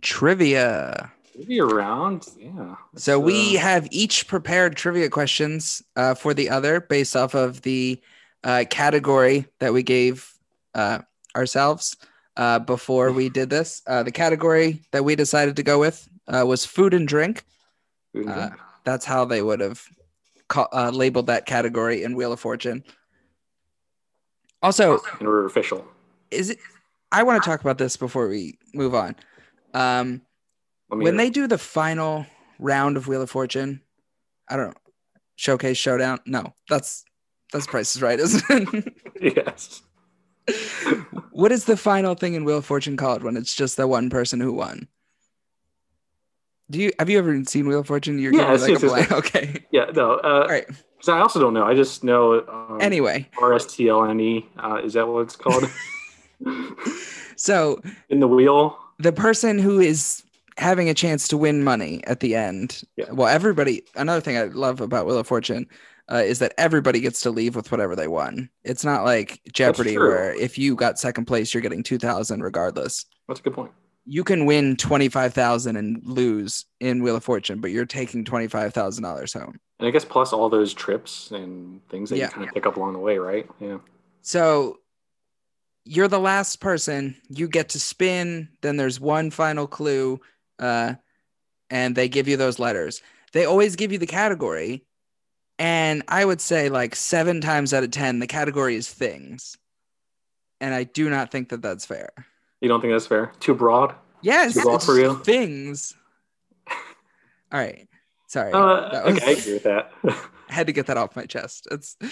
trivia. 0.00 1.12
Trivia 1.32 1.64
round, 1.64 2.26
yeah. 2.40 2.74
So 2.96 3.20
we 3.20 3.56
uh... 3.56 3.60
have 3.60 3.86
each 3.92 4.26
prepared 4.26 4.76
trivia 4.76 5.10
questions 5.10 5.80
uh, 5.94 6.14
for 6.14 6.34
the 6.34 6.50
other 6.50 6.80
based 6.80 7.14
off 7.14 7.34
of 7.34 7.62
the 7.62 8.00
uh, 8.42 8.64
category 8.68 9.46
that 9.60 9.72
we 9.72 9.84
gave 9.84 10.32
uh, 10.74 11.02
ourselves 11.36 11.96
uh, 12.36 12.58
before 12.58 13.12
we 13.12 13.28
did 13.28 13.50
this. 13.50 13.82
Uh, 13.86 14.02
the 14.02 14.12
category 14.12 14.82
that 14.92 15.04
we 15.04 15.16
decided 15.16 15.56
to 15.56 15.62
go 15.62 15.78
with 15.78 16.08
uh, 16.28 16.44
was 16.46 16.64
food 16.64 16.94
and 16.94 17.08
drink. 17.08 17.44
Food 18.12 18.26
and 18.26 18.34
drink. 18.34 18.52
Uh, 18.52 18.56
that's 18.84 19.04
how 19.04 19.24
they 19.24 19.42
would 19.42 19.60
have 19.60 19.82
ca- 20.48 20.68
uh, 20.72 20.90
labeled 20.90 21.26
that 21.26 21.46
category 21.46 22.02
in 22.02 22.16
Wheel 22.16 22.32
of 22.32 22.40
Fortune. 22.40 22.84
Also, 24.62 25.00
and 25.18 25.28
we're 25.28 25.46
official. 25.46 25.86
Is 26.30 26.50
it? 26.50 26.58
I 27.12 27.22
want 27.22 27.42
to 27.42 27.48
talk 27.48 27.60
about 27.60 27.78
this 27.78 27.96
before 27.96 28.28
we 28.28 28.58
move 28.74 28.94
on. 28.94 29.14
Um, 29.74 30.22
when 30.88 31.16
they 31.16 31.30
do 31.30 31.46
the 31.46 31.58
final 31.58 32.26
round 32.58 32.96
of 32.96 33.06
Wheel 33.06 33.22
of 33.22 33.30
Fortune, 33.30 33.82
I 34.48 34.56
don't 34.56 34.68
know. 34.68 34.80
Showcase 35.36 35.76
Showdown. 35.76 36.20
No, 36.26 36.54
that's 36.68 37.04
that's 37.52 37.66
Price 37.66 37.94
is 37.94 38.02
Right, 38.02 38.18
isn't 38.18 38.42
it? 38.48 38.94
yes. 39.36 39.82
what 41.36 41.52
is 41.52 41.66
the 41.66 41.76
final 41.76 42.14
thing 42.14 42.32
in 42.34 42.44
Wheel 42.44 42.58
of 42.58 42.64
Fortune 42.64 42.96
called 42.96 43.22
when 43.22 43.36
it's 43.36 43.54
just 43.54 43.76
the 43.76 43.86
one 43.86 44.08
person 44.08 44.40
who 44.40 44.52
won? 44.52 44.88
Do 46.70 46.78
you 46.80 46.92
have 46.98 47.10
you 47.10 47.18
ever 47.18 47.44
seen 47.44 47.68
Wheel 47.68 47.80
of 47.80 47.86
Fortune? 47.86 48.18
You're 48.18 48.32
Yeah, 48.34 48.52
like 48.52 48.82
a 48.82 48.86
blank. 48.86 49.12
Okay. 49.20 49.64
Yeah. 49.70 49.84
No. 49.94 50.14
Uh, 50.14 50.42
All 50.42 50.48
right. 50.48 50.66
'cause 50.66 51.08
I 51.10 51.18
also 51.20 51.38
don't 51.38 51.52
know. 51.54 51.64
I 51.64 51.74
just 51.74 52.02
know. 52.02 52.40
Um, 52.48 52.78
Anyway, 52.80 53.28
RSTLNE. 53.38 54.46
Uh, 54.58 54.80
is 54.82 54.94
that 54.94 55.06
what 55.06 55.20
it's 55.20 55.36
called? 55.36 55.68
so 57.36 57.80
in 58.08 58.20
the 58.20 58.28
wheel. 58.28 58.78
the 58.98 59.12
person 59.12 59.58
who 59.58 59.78
is 59.78 60.22
having 60.58 60.88
a 60.88 60.94
chance 60.94 61.28
to 61.28 61.36
win 61.36 61.62
money 61.62 62.02
at 62.06 62.20
the 62.20 62.34
end. 62.34 62.82
Yeah. 62.96 63.12
Well, 63.12 63.28
everybody. 63.28 63.82
Another 63.94 64.20
thing 64.22 64.38
I 64.38 64.44
love 64.44 64.80
about 64.80 65.06
Wheel 65.06 65.18
of 65.18 65.26
Fortune 65.26 65.66
uh, 66.10 66.16
is 66.24 66.38
that 66.38 66.54
everybody 66.58 67.00
gets 67.00 67.20
to 67.22 67.30
leave 67.30 67.56
with 67.56 67.70
whatever 67.72 67.96
they 67.96 68.08
won. 68.08 68.48
It's 68.64 68.84
not 68.84 69.04
like 69.04 69.40
Jeopardy 69.52 69.98
where 69.98 70.34
if 70.34 70.56
you 70.58 70.76
got 70.76 70.98
second 70.98 71.24
place, 71.26 71.52
you're 71.52 71.62
getting 71.62 71.82
two 71.82 71.98
thousand 71.98 72.42
regardless. 72.42 73.04
That's 73.28 73.40
a 73.40 73.42
good 73.42 73.54
point. 73.54 73.72
You 74.04 74.22
can 74.22 74.46
win 74.46 74.76
twenty 74.76 75.08
five 75.08 75.34
thousand 75.34 75.76
and 75.76 76.00
lose 76.04 76.64
in 76.78 77.02
Wheel 77.02 77.16
of 77.16 77.24
Fortune, 77.24 77.60
but 77.60 77.72
you're 77.72 77.86
taking 77.86 78.24
twenty 78.24 78.46
five 78.46 78.72
thousand 78.72 79.02
dollars 79.02 79.32
home. 79.32 79.58
And 79.80 79.88
I 79.88 79.90
guess 79.90 80.04
plus 80.04 80.32
all 80.32 80.48
those 80.48 80.72
trips 80.72 81.32
and 81.32 81.86
things 81.88 82.10
that 82.10 82.16
Yeah. 82.18 82.26
you 82.26 82.30
kind 82.30 82.48
of 82.48 82.54
pick 82.54 82.66
up 82.66 82.76
along 82.76 82.92
the 82.92 82.98
way, 83.00 83.18
right? 83.18 83.46
Yeah. 83.60 83.78
So 84.22 84.78
you're 85.84 86.08
the 86.08 86.20
last 86.20 86.60
person. 86.60 87.16
You 87.28 87.48
get 87.48 87.70
to 87.70 87.80
spin. 87.80 88.48
Then 88.62 88.76
there's 88.76 89.00
one 89.00 89.30
final 89.30 89.66
clue, 89.66 90.20
uh, 90.58 90.94
and 91.68 91.94
they 91.96 92.08
give 92.08 92.28
you 92.28 92.36
those 92.36 92.58
letters. 92.58 93.02
They 93.32 93.44
always 93.44 93.76
give 93.76 93.92
you 93.92 93.98
the 93.98 94.06
category, 94.06 94.84
and 95.58 96.02
I 96.08 96.24
would 96.24 96.40
say 96.40 96.68
like 96.68 96.94
seven 96.94 97.40
times 97.40 97.72
out 97.74 97.84
of 97.84 97.90
ten, 97.90 98.18
the 98.18 98.26
category 98.26 98.76
is 98.76 98.88
things, 98.88 99.56
and 100.60 100.74
I 100.74 100.84
do 100.84 101.08
not 101.10 101.30
think 101.30 101.48
that 101.50 101.62
that's 101.62 101.84
fair. 101.86 102.10
You 102.60 102.68
don't 102.68 102.80
think 102.80 102.92
that's 102.92 103.06
fair? 103.06 103.32
Too 103.40 103.54
broad? 103.54 103.94
Yes, 104.22 104.54
Too 104.54 104.62
broad 104.62 104.82
for 104.82 104.98
you? 104.98 105.16
things. 105.24 105.94
All 107.52 107.60
right, 107.60 107.88
sorry. 108.26 108.52
Uh, 108.52 108.88
That 108.90 109.04
was- 109.04 109.16
okay, 109.18 109.26
I 109.26 109.30
agree 109.30 109.52
with 109.54 109.62
that. 109.64 109.92
I 110.04 110.14
had 110.52 110.66
to 110.66 110.72
get 110.72 110.86
that 110.86 110.96
off 110.96 111.14
my 111.16 111.24
chest. 111.26 111.68
It's 111.70 111.96
and 112.00 112.10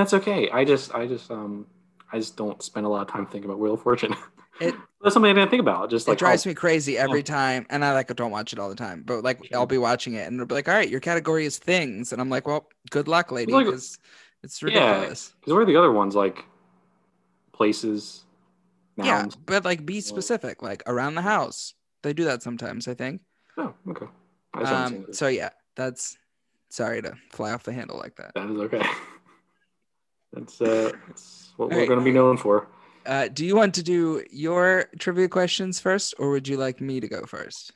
that's 0.00 0.14
okay. 0.14 0.50
I 0.50 0.64
just, 0.64 0.92
I 0.94 1.06
just, 1.06 1.30
um, 1.30 1.66
I 2.12 2.18
just 2.18 2.36
don't 2.36 2.60
spend 2.62 2.86
a 2.86 2.88
lot 2.88 3.02
of 3.02 3.08
time 3.08 3.26
thinking 3.26 3.44
about 3.48 3.60
Wheel 3.60 3.74
of 3.74 3.82
Fortune. 3.82 4.16
It- 4.60 4.74
that's 5.02 5.14
something 5.14 5.30
I 5.30 5.34
didn't 5.34 5.50
think 5.50 5.60
about. 5.60 5.88
Just 5.90 6.08
like 6.08 6.16
it 6.16 6.18
drives 6.18 6.46
oh, 6.46 6.50
me 6.50 6.54
crazy 6.54 6.98
every 6.98 7.22
time 7.22 7.66
and 7.70 7.84
i 7.84 7.92
like 7.92 8.14
don't 8.16 8.30
watch 8.32 8.52
it 8.52 8.58
all 8.58 8.68
the 8.68 8.74
time 8.74 9.02
but 9.06 9.22
like 9.22 9.38
i'll 9.54 9.66
be 9.66 9.78
watching 9.78 10.14
it 10.14 10.26
and 10.26 10.34
it'll 10.34 10.46
be 10.46 10.54
like 10.54 10.68
all 10.68 10.74
right 10.74 10.88
your 10.88 10.98
category 11.00 11.44
is 11.44 11.58
things 11.58 12.12
and 12.12 12.20
i'm 12.20 12.28
like 12.30 12.46
well 12.48 12.66
good 12.90 13.06
luck 13.06 13.30
lady 13.30 13.52
like- 13.52 13.66
because 13.66 13.98
it's 14.42 14.60
Yeah. 14.62 14.68
ridiculous 14.96 15.34
Because 15.40 15.52
what 15.52 15.62
are 15.62 15.66
the 15.66 15.76
other 15.76 15.92
ones 15.92 16.14
like? 16.16 16.44
Places. 17.52 18.24
yeah, 18.96 19.26
but 19.46 19.64
like 19.64 19.86
be 19.86 20.00
specific 20.00 20.62
like 20.62 20.82
around 20.86 21.14
the 21.14 21.22
house 21.22 21.72
they 22.02 22.12
do 22.12 22.24
that 22.24 22.42
sometimes 22.42 22.88
i 22.88 22.94
think 22.94 23.20
Oh, 23.58 23.72
okay. 23.90 24.06
I 24.54 24.60
just 24.60 24.72
haven't 24.72 24.88
seen 24.92 25.04
um 25.06 25.12
so 25.12 25.28
yeah 25.28 25.50
that's 25.76 26.16
sorry 26.68 27.00
to 27.02 27.14
fly 27.32 27.52
off 27.52 27.62
the 27.62 27.72
handle 27.72 27.96
like 27.96 28.16
that 28.16 28.32
that 28.34 28.50
is 28.50 28.58
okay. 28.58 28.82
that's 30.32 30.60
uh, 30.60 30.90
that's 31.06 31.52
what 31.56 31.66
All 31.66 31.70
we're 31.70 31.78
right. 31.80 31.88
going 31.88 31.98
to 32.00 32.04
be 32.04 32.12
known 32.12 32.36
for. 32.36 32.66
Uh 33.06 33.28
do 33.28 33.44
you 33.46 33.54
want 33.56 33.74
to 33.74 33.82
do 33.82 34.24
your 34.30 34.86
trivia 34.98 35.28
questions 35.28 35.80
first 35.80 36.14
or 36.18 36.30
would 36.30 36.46
you 36.48 36.56
like 36.56 36.80
me 36.80 37.00
to 37.00 37.08
go 37.08 37.24
first 37.26 37.72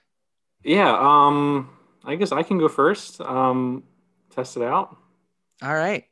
Yeah. 0.64 0.92
Um. 0.98 1.70
I 2.04 2.16
guess 2.16 2.32
I 2.32 2.42
can 2.42 2.58
go 2.58 2.68
first. 2.68 3.20
Um. 3.20 3.84
Test 4.30 4.56
it 4.56 4.62
out. 4.62 4.96
all 5.62 5.74
right 5.74 6.04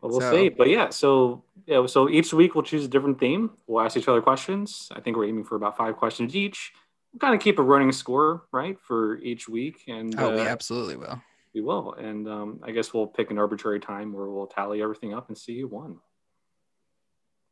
Well, 0.00 0.10
we'll 0.12 0.20
So- 0.20 0.32
see. 0.32 0.48
But 0.48 0.68
yeah, 0.68 0.90
so 0.90 1.42
yeah, 1.66 1.86
so 1.86 2.08
each 2.10 2.32
week 2.34 2.54
we'll 2.54 2.64
choose 2.64 2.84
a 2.84 2.88
different 2.88 3.18
theme. 3.18 3.50
We'll 3.66 3.84
ask 3.84 3.96
each 3.96 4.08
other 4.08 4.20
questions. 4.20 4.88
I 4.94 5.00
think 5.00 5.16
we're 5.16 5.26
aiming 5.26 5.44
for 5.44 5.56
about 5.56 5.76
five 5.76 5.96
questions 5.96 6.34
each. 6.36 6.72
We'll 7.12 7.20
kind 7.20 7.34
of 7.34 7.40
keep 7.40 7.58
a 7.58 7.62
running 7.62 7.92
score, 7.92 8.42
right, 8.52 8.76
for 8.80 9.16
each 9.18 9.48
week, 9.48 9.84
and 9.88 10.14
oh 10.18 10.34
we 10.34 10.40
uh, 10.40 10.44
absolutely 10.44 10.96
will 10.96 11.22
we 11.54 11.60
will. 11.60 11.94
And 11.94 12.28
um, 12.28 12.60
I 12.64 12.72
guess 12.72 12.92
we'll 12.92 13.06
pick 13.06 13.30
an 13.30 13.38
arbitrary 13.38 13.78
time 13.80 14.12
where 14.12 14.26
we'll 14.26 14.48
tally 14.48 14.82
everything 14.82 15.14
up 15.14 15.28
and 15.28 15.38
see 15.38 15.60
who 15.60 15.68
won. 15.68 16.00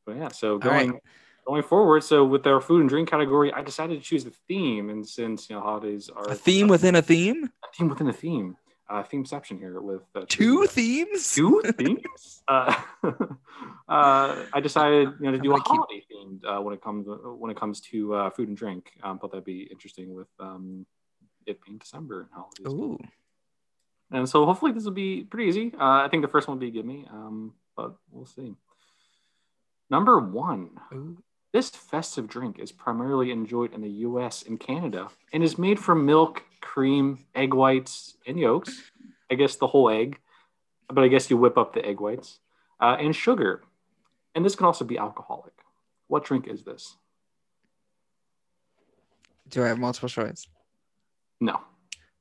But 0.05 0.17
yeah, 0.17 0.29
so 0.29 0.55
right. 0.55 0.62
going 0.62 1.01
going 1.47 1.62
forward, 1.62 2.05
so 2.05 2.25
with 2.25 2.47
our 2.47 2.61
food 2.61 2.81
and 2.81 2.88
drink 2.88 3.11
category, 3.11 3.53
I 3.53 3.62
decided 3.62 4.01
to 4.01 4.05
choose 4.05 4.25
the 4.25 4.33
theme, 4.49 4.91
and 4.91 5.07
since 5.07 5.49
you 5.49 5.57
know 5.57 5.62
holidays 5.62 6.09
are 6.09 6.31
a 6.31 6.35
theme 6.35 6.69
within 6.69 6.97
a 6.97 7.03
theme 7.03 7.45
a 7.45 7.77
theme 7.77 7.88
within 7.88 8.09
a 8.09 8.12
theme, 8.12 8.57
uh, 8.88 9.03
themeception 9.03 9.59
here 9.59 9.81
with 9.81 10.03
uh, 10.15 10.25
two 10.29 10.67
themes 10.67 11.35
two 11.35 11.62
themes. 11.79 12.43
Uh, 12.49 12.75
uh, 13.88 14.45
I 14.53 14.61
decided 14.61 15.11
you 15.21 15.27
know 15.27 15.33
to 15.33 15.38
do 15.38 15.55
a 15.55 15.59
gonna 15.59 15.65
keep- 15.65 15.77
holiday 15.77 16.05
themed 16.12 16.45
uh, 16.45 16.61
when 16.61 16.75
it 16.75 16.83
comes 16.83 17.07
when 17.07 17.51
it 17.51 17.57
comes 17.57 17.81
to 17.93 18.15
uh, 18.15 18.31
food 18.31 18.49
and 18.49 18.57
drink. 18.57 18.91
Um, 19.03 19.19
thought 19.19 19.31
that'd 19.31 19.45
be 19.45 19.62
interesting 19.71 20.12
with 20.12 20.27
um, 20.41 20.85
it 21.47 21.65
being 21.65 21.79
December 21.79 22.23
and 22.23 22.31
holidays. 22.33 22.67
Ooh. 22.67 22.99
And 24.11 24.29
so 24.29 24.45
hopefully 24.45 24.73
this 24.73 24.85
will 24.85 24.91
be 24.91 25.23
pretty 25.23 25.49
easy. 25.49 25.73
Uh, 25.75 26.03
I 26.05 26.09
think 26.11 26.23
the 26.23 26.29
first 26.29 26.49
one 26.49 26.59
will 26.59 26.61
be 26.61 26.71
give 26.71 26.85
me, 26.85 27.07
um, 27.11 27.55
but 27.77 27.95
we'll 28.11 28.27
see. 28.27 28.55
Number 29.93 30.19
one. 30.19 30.71
Ooh. 30.95 31.19
This 31.53 31.69
festive 31.69 32.27
drink 32.27 32.59
is 32.59 32.73
primarily 32.73 33.31
enjoyed 33.31 33.75
in 33.75 33.83
the 33.83 33.91
US 34.09 34.43
and 34.43 34.59
Canada 34.59 35.09
and 35.35 35.45
is 35.45 35.59
made 35.59 35.79
from 35.79 36.07
milk, 36.07 36.43
cream, 36.63 37.27
egg 37.35 37.53
whites, 37.53 38.17
and 38.27 38.41
yolks. 38.41 38.91
I 39.31 39.35
guess 39.35 39.57
the 39.57 39.67
whole 39.67 39.91
egg, 39.91 40.19
but 40.89 41.05
I 41.05 41.09
guess 41.09 41.29
you 41.29 41.37
whip 41.37 41.59
up 41.59 41.75
the 41.75 41.85
egg 41.85 42.01
whites 42.01 42.39
uh, 42.81 42.97
and 42.99 43.15
sugar. 43.15 43.63
And 44.35 44.43
this 44.43 44.57
can 44.57 44.65
also 44.65 44.87
be 44.87 44.97
alcoholic. 44.97 45.53
What 46.09 46.25
drink 46.25 46.49
is 46.49 46.65
this? 46.65 46.97
Do 49.51 49.63
I 49.63 49.69
have 49.69 49.79
multiple 49.79 50.09
choice? 50.09 50.47
No. 51.39 51.61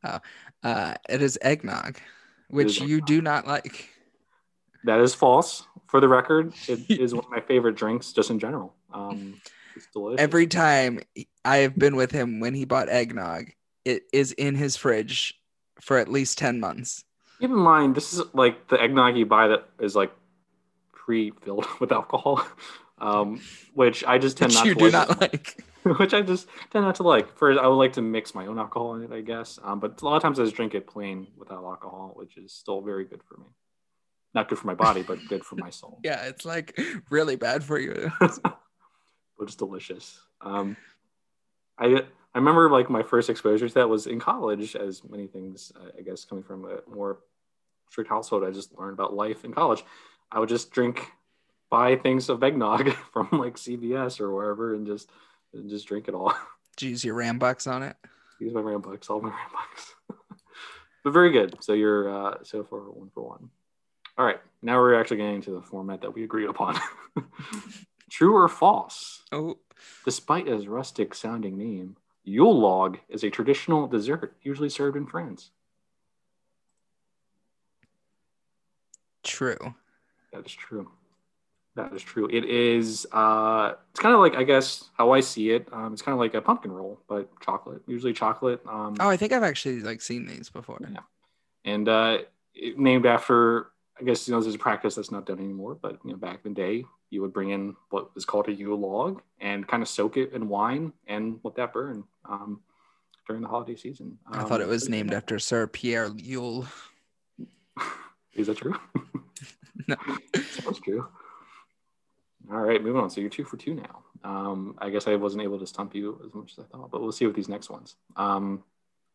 Uh, 0.03 0.95
it 1.07 1.21
is 1.21 1.39
eggnog, 1.41 1.97
which 2.49 2.81
is 2.81 2.89
you 2.89 2.99
do 2.99 3.21
not 3.21 3.47
like. 3.47 3.89
That 4.83 4.99
is 4.99 5.15
false. 5.15 5.65
For 5.91 5.99
the 5.99 6.07
record, 6.07 6.53
it 6.69 6.89
is 6.89 7.13
one 7.13 7.25
of 7.25 7.29
my 7.29 7.41
favorite 7.41 7.75
drinks 7.75 8.13
just 8.13 8.29
in 8.29 8.39
general. 8.39 8.73
Um, 8.93 9.41
it's 9.75 9.87
delicious. 9.93 10.21
Every 10.21 10.47
time 10.47 11.01
I 11.43 11.57
have 11.57 11.77
been 11.77 11.97
with 11.97 12.11
him 12.11 12.39
when 12.39 12.53
he 12.53 12.63
bought 12.63 12.87
eggnog, 12.87 13.51
it 13.83 14.03
is 14.13 14.31
in 14.31 14.55
his 14.55 14.77
fridge 14.77 15.37
for 15.81 15.97
at 15.97 16.07
least 16.07 16.37
10 16.37 16.61
months. 16.61 17.03
Keep 17.41 17.49
in 17.49 17.57
mind, 17.57 17.95
this 17.95 18.13
is 18.13 18.21
like 18.33 18.69
the 18.69 18.81
eggnog 18.81 19.17
you 19.17 19.25
buy 19.25 19.49
that 19.49 19.67
is 19.81 19.93
like 19.93 20.13
pre-filled 20.93 21.67
with 21.81 21.91
alcohol, 21.91 22.41
um, 22.99 23.41
which 23.73 24.05
I 24.05 24.17
just 24.17 24.37
tend 24.37 24.51
Which 24.51 24.55
not 24.55 24.65
you 24.67 24.73
to 24.75 24.79
do 24.79 24.85
like. 24.85 24.93
not 24.93 25.21
like. 25.21 25.63
which 25.99 26.13
I 26.13 26.21
just 26.21 26.47
tend 26.71 26.85
not 26.85 26.95
to 26.95 27.03
like. 27.03 27.37
First, 27.37 27.59
I 27.59 27.67
would 27.67 27.75
like 27.75 27.93
to 27.93 28.01
mix 28.01 28.33
my 28.33 28.45
own 28.45 28.57
alcohol 28.57 28.95
in 28.95 29.03
it, 29.03 29.11
I 29.11 29.19
guess. 29.19 29.59
Um, 29.61 29.81
but 29.81 30.01
a 30.01 30.05
lot 30.05 30.15
of 30.15 30.21
times 30.21 30.39
I 30.39 30.43
just 30.45 30.55
drink 30.55 30.73
it 30.73 30.87
plain 30.87 31.27
without 31.37 31.65
alcohol, 31.65 32.13
which 32.15 32.37
is 32.37 32.53
still 32.53 32.79
very 32.79 33.03
good 33.03 33.21
for 33.27 33.35
me. 33.37 33.47
Not 34.33 34.47
good 34.47 34.57
for 34.57 34.67
my 34.67 34.75
body, 34.75 35.03
but 35.03 35.19
good 35.27 35.43
for 35.43 35.55
my 35.55 35.69
soul. 35.69 35.99
Yeah, 36.03 36.23
it's 36.23 36.45
like 36.45 36.79
really 37.09 37.35
bad 37.35 37.63
for 37.63 37.77
you. 37.79 38.11
which 39.35 39.49
is 39.49 39.55
delicious. 39.55 40.19
Um, 40.41 40.77
I 41.77 42.03
I 42.33 42.37
remember 42.37 42.69
like 42.69 42.89
my 42.89 43.03
first 43.03 43.29
exposure 43.29 43.67
to 43.67 43.73
that 43.73 43.89
was 43.89 44.07
in 44.07 44.19
college, 44.19 44.75
as 44.75 45.03
many 45.03 45.27
things 45.27 45.71
uh, 45.75 45.89
I 45.97 46.01
guess 46.01 46.23
coming 46.23 46.43
from 46.43 46.65
a 46.65 46.79
more 46.89 47.19
strict 47.89 48.09
household. 48.09 48.43
I 48.43 48.51
just 48.51 48.77
learned 48.77 48.93
about 48.93 49.13
life 49.13 49.43
in 49.43 49.53
college. 49.53 49.83
I 50.31 50.39
would 50.39 50.47
just 50.49 50.71
drink, 50.71 51.11
buy 51.69 51.97
things 51.97 52.29
of 52.29 52.41
eggnog 52.41 52.93
from 53.13 53.27
like 53.31 53.55
CVS 53.55 54.21
or 54.21 54.33
wherever, 54.33 54.73
and 54.73 54.87
just 54.87 55.09
and 55.53 55.69
just 55.69 55.87
drink 55.87 56.07
it 56.07 56.13
all. 56.13 56.33
Jeez, 56.77 57.03
your 57.03 57.15
rambucks 57.15 57.69
on 57.69 57.83
it. 57.83 57.97
Use 58.39 58.53
my 58.53 58.61
rambucks, 58.61 59.09
all 59.09 59.21
my 59.21 59.29
rambucks. 59.29 59.93
but 61.03 61.11
very 61.11 61.31
good. 61.31 61.57
So 61.61 61.73
you're 61.73 62.09
uh, 62.09 62.37
so 62.43 62.63
far 62.63 62.79
one 62.79 63.09
for 63.13 63.27
one. 63.27 63.49
All 64.21 64.27
right, 64.27 64.39
now 64.61 64.77
we're 64.77 64.93
actually 64.93 65.17
getting 65.17 65.41
to 65.41 65.49
the 65.51 65.63
format 65.63 66.01
that 66.01 66.13
we 66.13 66.23
agreed 66.23 66.47
upon. 66.47 66.79
True 68.11 68.35
or 68.35 68.47
false? 68.47 69.23
Oh, 69.31 69.57
Despite 70.05 70.47
its 70.47 70.67
rustic 70.67 71.15
sounding 71.15 71.57
name, 71.57 71.97
Yule 72.23 72.59
log 72.59 72.99
is 73.09 73.23
a 73.23 73.31
traditional 73.31 73.87
dessert 73.87 74.35
usually 74.43 74.69
served 74.69 74.95
in 74.95 75.07
France. 75.07 75.49
true. 79.23 79.73
That 80.31 80.45
is 80.45 80.51
true. 80.51 80.91
That 81.75 81.91
is 81.91 82.03
true. 82.03 82.29
It 82.31 82.45
is. 82.45 83.07
Uh, 83.11 83.73
it's 83.89 83.99
kind 83.99 84.13
of 84.13 84.21
like 84.21 84.35
I 84.35 84.43
guess 84.43 84.91
how 84.99 85.13
I 85.13 85.21
see 85.21 85.49
it. 85.49 85.67
Um, 85.73 85.93
it's 85.93 86.03
kind 86.03 86.13
of 86.13 86.19
like 86.19 86.35
a 86.35 86.41
pumpkin 86.41 86.71
roll, 86.71 87.01
but 87.09 87.27
chocolate. 87.41 87.81
Usually 87.87 88.13
chocolate. 88.13 88.61
Um, 88.69 88.97
Oh, 88.99 89.09
I 89.09 89.17
think 89.17 89.33
I've 89.33 89.41
actually 89.41 89.81
like 89.81 89.99
seen 89.99 90.27
these 90.27 90.49
before. 90.49 90.77
Yeah. 90.79 90.99
and 91.65 91.89
uh, 91.89 92.19
it, 92.53 92.77
named 92.77 93.07
after. 93.07 93.71
I 94.01 94.03
guess 94.03 94.27
you 94.27 94.33
know 94.33 94.39
this 94.39 94.47
is 94.47 94.55
a 94.55 94.59
practice 94.59 94.95
that's 94.95 95.11
not 95.11 95.27
done 95.27 95.37
anymore, 95.39 95.77
but 95.79 95.99
you 96.03 96.11
know 96.11 96.17
back 96.17 96.39
in 96.43 96.53
the 96.53 96.61
day, 96.61 96.85
you 97.11 97.21
would 97.21 97.31
bring 97.33 97.51
in 97.51 97.75
what 97.91 98.13
was 98.15 98.25
called 98.25 98.47
a 98.47 98.51
Yule 98.53 98.79
log 98.79 99.21
and 99.39 99.67
kind 99.67 99.83
of 99.83 99.89
soak 99.89 100.17
it 100.17 100.33
in 100.33 100.47
wine 100.49 100.91
and 101.07 101.39
let 101.43 101.55
that 101.55 101.71
burn 101.71 102.03
um, 102.25 102.61
during 103.27 103.43
the 103.43 103.47
holiday 103.47 103.75
season. 103.75 104.17
I 104.31 104.43
thought 104.43 104.59
it 104.59 104.63
Um, 104.63 104.69
was 104.71 104.89
named 104.89 105.13
after 105.13 105.37
Sir 105.37 105.67
Pierre 105.67 106.09
Yule. 106.17 106.65
Is 108.33 108.47
that 108.47 108.57
true? 108.57 108.75
No. 109.87 109.95
Sounds 110.61 110.79
true. 110.79 111.07
All 112.51 112.59
right, 112.59 112.81
moving 112.83 113.01
on. 113.01 113.09
So 113.09 113.19
you're 113.19 113.29
two 113.31 113.43
for 113.43 113.57
two 113.57 113.73
now. 113.73 114.03
Um, 114.23 114.75
I 114.77 114.89
guess 114.91 115.07
I 115.07 115.15
wasn't 115.15 115.41
able 115.43 115.57
to 115.59 115.65
stump 115.65 115.95
you 115.95 116.21
as 116.25 116.33
much 116.35 116.51
as 116.51 116.59
I 116.59 116.67
thought, 116.67 116.91
but 116.91 117.01
we'll 117.01 117.11
see 117.11 117.25
with 117.25 117.35
these 117.35 117.49
next 117.49 117.69
ones. 117.69 117.95
Um, 118.15 118.63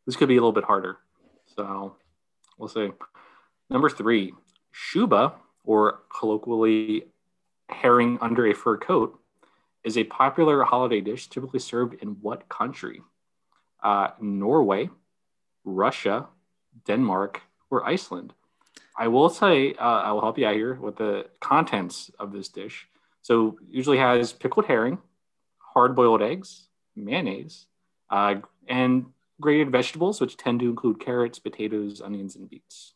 this 0.07 0.17
could 0.17 0.29
be 0.29 0.35
a 0.35 0.41
little 0.41 0.53
bit 0.53 0.65
harder. 0.65 0.99
So 1.55 1.95
we'll 2.59 2.69
see. 2.69 2.91
Number 3.71 3.89
three, 3.89 4.33
shuba, 4.77 5.33
or 5.65 6.01
colloquially 6.11 7.07
herring 7.71 8.19
under 8.21 8.47
a 8.47 8.53
fur 8.53 8.77
coat, 8.77 9.19
is 9.83 9.97
a 9.97 10.05
popular 10.05 10.65
holiday 10.65 11.01
dish 11.01 11.29
typically 11.29 11.61
served 11.61 11.95
in 12.03 12.09
what 12.21 12.47
country? 12.51 13.01
Uh, 13.83 14.09
Norway, 14.21 14.91
Russia, 15.65 16.27
Denmark, 16.87 17.41
or 17.71 17.87
Iceland? 17.87 18.35
I 18.99 19.09
will 19.09 19.31
say, 19.31 19.73
uh, 19.75 20.03
I 20.07 20.13
will 20.13 20.21
help 20.21 20.37
you 20.39 20.47
out 20.47 20.55
here 20.55 20.75
with 20.75 20.97
the 20.97 21.27
contents 21.41 22.11
of 22.19 22.33
this 22.33 22.49
dish. 22.49 22.87
So, 23.23 23.59
usually 23.67 23.99
has 23.99 24.35
pickled 24.35 24.67
herring, 24.67 24.99
hard 25.59 25.97
boiled 25.97 26.21
eggs, 26.21 26.69
mayonnaise, 26.95 27.67
uh, 28.11 28.37
and 28.69 29.07
grated 29.41 29.73
vegetables, 29.73 30.21
which 30.21 30.37
tend 30.37 30.61
to 30.61 30.69
include 30.69 31.01
carrots, 31.01 31.39
potatoes, 31.39 32.03
onions, 32.03 32.37
and 32.37 32.49
beets. 32.49 32.93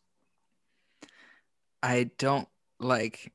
I 1.83 2.11
don't 2.17 2.47
like 2.79 3.31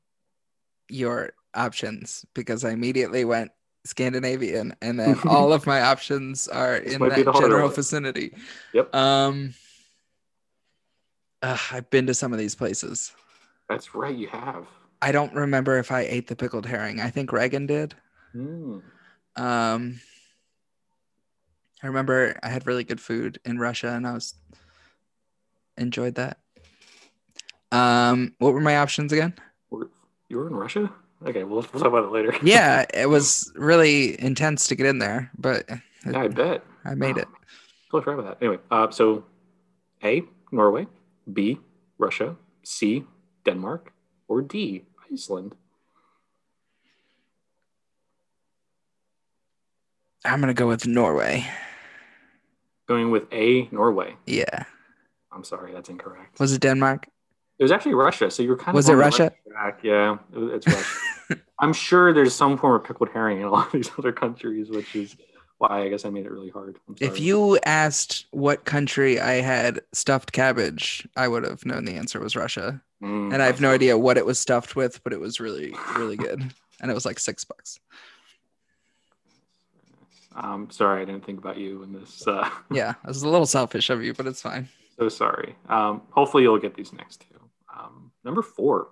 your 0.89 1.33
options 1.53 2.25
because 2.33 2.63
I 2.63 2.71
immediately 2.71 3.25
went 3.25 3.51
Scandinavian 3.85 4.75
and 4.81 4.99
then 4.99 5.17
all 5.27 5.53
of 5.53 5.65
my 5.65 5.81
options 5.81 6.47
are 6.47 6.75
in 6.77 6.99
that 7.01 7.33
general 7.39 7.67
one. 7.67 7.75
vicinity. 7.75 8.35
Yep. 8.73 8.93
Um 8.93 9.53
ugh, 11.41 11.59
I've 11.71 11.89
been 11.89 12.07
to 12.07 12.13
some 12.13 12.33
of 12.33 12.39
these 12.39 12.55
places. 12.55 13.13
That's 13.69 13.95
right, 13.95 14.15
you 14.15 14.27
have. 14.27 14.67
I 15.01 15.11
don't 15.11 15.33
remember 15.33 15.77
if 15.77 15.91
I 15.91 16.01
ate 16.01 16.27
the 16.27 16.35
pickled 16.35 16.65
herring. 16.65 16.99
I 16.99 17.09
think 17.09 17.31
Reagan 17.31 17.65
did. 17.65 17.95
Hmm. 18.33 18.79
Um 19.35 19.99
I 21.81 21.87
remember 21.87 22.37
I 22.43 22.49
had 22.49 22.67
really 22.67 22.83
good 22.83 22.99
food 22.99 23.39
in 23.45 23.59
Russia 23.59 23.89
and 23.89 24.07
I 24.07 24.13
was 24.13 24.33
enjoyed 25.77 26.15
that. 26.15 26.39
Um 27.71 28.33
what 28.39 28.53
were 28.53 28.61
my 28.61 28.77
options 28.77 29.11
again? 29.11 29.33
You 30.29 30.37
were 30.37 30.47
in 30.47 30.55
Russia? 30.55 30.91
Okay, 31.25 31.43
we'll, 31.43 31.65
we'll 31.73 31.81
talk 31.81 31.85
about 31.85 32.05
it 32.05 32.11
later. 32.11 32.35
Yeah, 32.43 32.85
it 32.93 33.09
was 33.09 33.51
really 33.55 34.21
intense 34.21 34.67
to 34.67 34.75
get 34.75 34.85
in 34.85 34.99
there, 34.99 35.31
but 35.37 35.67
Yeah, 36.05 36.19
I 36.19 36.27
bet. 36.27 36.63
I 36.85 36.95
made 36.95 37.17
it. 37.17 37.27
Totally 37.89 38.03
forgot 38.03 38.19
about 38.19 38.39
that. 38.39 38.45
Anyway, 38.45 38.61
uh, 38.69 38.91
so 38.91 39.23
A, 40.03 40.23
Norway, 40.51 40.87
B, 41.31 41.59
Russia, 41.97 42.35
C, 42.63 43.05
Denmark, 43.45 43.93
or 44.27 44.41
D, 44.41 44.83
Iceland. 45.11 45.55
I'm 50.25 50.39
gonna 50.41 50.53
go 50.53 50.67
with 50.67 50.85
Norway. 50.85 51.45
Going 52.87 53.11
with 53.11 53.31
A, 53.33 53.67
Norway. 53.71 54.15
Yeah. 54.25 54.65
I'm 55.31 55.43
sorry, 55.43 55.73
that's 55.73 55.89
incorrect. 55.89 56.39
Was 56.39 56.53
it 56.53 56.61
Denmark? 56.61 57.07
It 57.59 57.63
was 57.63 57.71
actually 57.71 57.95
Russia, 57.95 58.29
so 58.29 58.43
you 58.43 58.49
were 58.49 58.57
kind 58.57 58.69
of 58.69 58.75
Was 58.75 58.89
it 58.89 58.93
Russia? 58.93 59.31
track. 59.51 59.79
Yeah, 59.83 60.17
it's 60.33 60.67
Russia. 60.67 61.41
I'm 61.59 61.73
sure 61.73 62.13
there's 62.13 62.35
some 62.35 62.57
form 62.57 62.75
of 62.75 62.83
pickled 62.83 63.09
herring 63.09 63.39
in 63.41 63.45
a 63.47 63.51
lot 63.57 63.67
of 63.67 63.71
these 63.73 63.89
other 63.97 64.11
countries, 64.11 64.69
which 64.69 64.95
is 64.95 65.15
why 65.57 65.81
I 65.81 65.89
guess 65.89 66.05
I 66.05 66.11
made 66.11 66.25
it 66.27 66.31
really 66.31 66.49
hard. 66.51 66.77
If 67.01 67.19
you 67.19 67.57
asked 67.65 68.27
what 68.29 68.63
country 68.65 69.19
I 69.19 69.41
had 69.41 69.81
stuffed 69.91 70.31
cabbage, 70.31 71.07
I 71.17 71.27
would 71.27 71.43
have 71.43 71.65
known 71.65 71.85
the 71.85 71.95
answer 71.95 72.19
was 72.19 72.35
Russia. 72.35 72.79
Mm, 73.01 73.33
And 73.33 73.41
I 73.41 73.47
have 73.47 73.59
no 73.59 73.71
idea 73.71 73.97
what 73.97 74.17
it 74.17 74.25
was 74.25 74.37
stuffed 74.39 74.75
with, 74.75 75.03
but 75.03 75.13
it 75.13 75.19
was 75.19 75.39
really, 75.39 75.73
really 75.95 76.15
good. 76.27 76.53
And 76.79 76.91
it 76.91 76.93
was 76.93 77.05
like 77.07 77.17
six 77.17 77.43
bucks. 77.43 77.79
Um, 80.35 80.69
sorry, 80.69 81.01
I 81.01 81.05
didn't 81.05 81.25
think 81.25 81.39
about 81.39 81.57
you 81.57 81.81
in 81.81 81.91
this. 81.93 82.27
Uh, 82.27 82.47
Yeah, 82.69 82.91
it 82.91 83.07
was 83.07 83.23
a 83.23 83.29
little 83.29 83.47
selfish 83.47 83.89
of 83.89 84.03
you, 84.03 84.13
but 84.13 84.27
it's 84.27 84.41
fine. 84.43 84.69
So 84.99 85.09
sorry. 85.09 85.55
Um, 85.69 86.03
hopefully, 86.11 86.43
you'll 86.43 86.59
get 86.59 86.75
these 86.75 86.93
next 86.93 87.21
two. 87.21 87.36
Um, 88.27 88.33
number 88.33 88.41
four. 88.41 88.89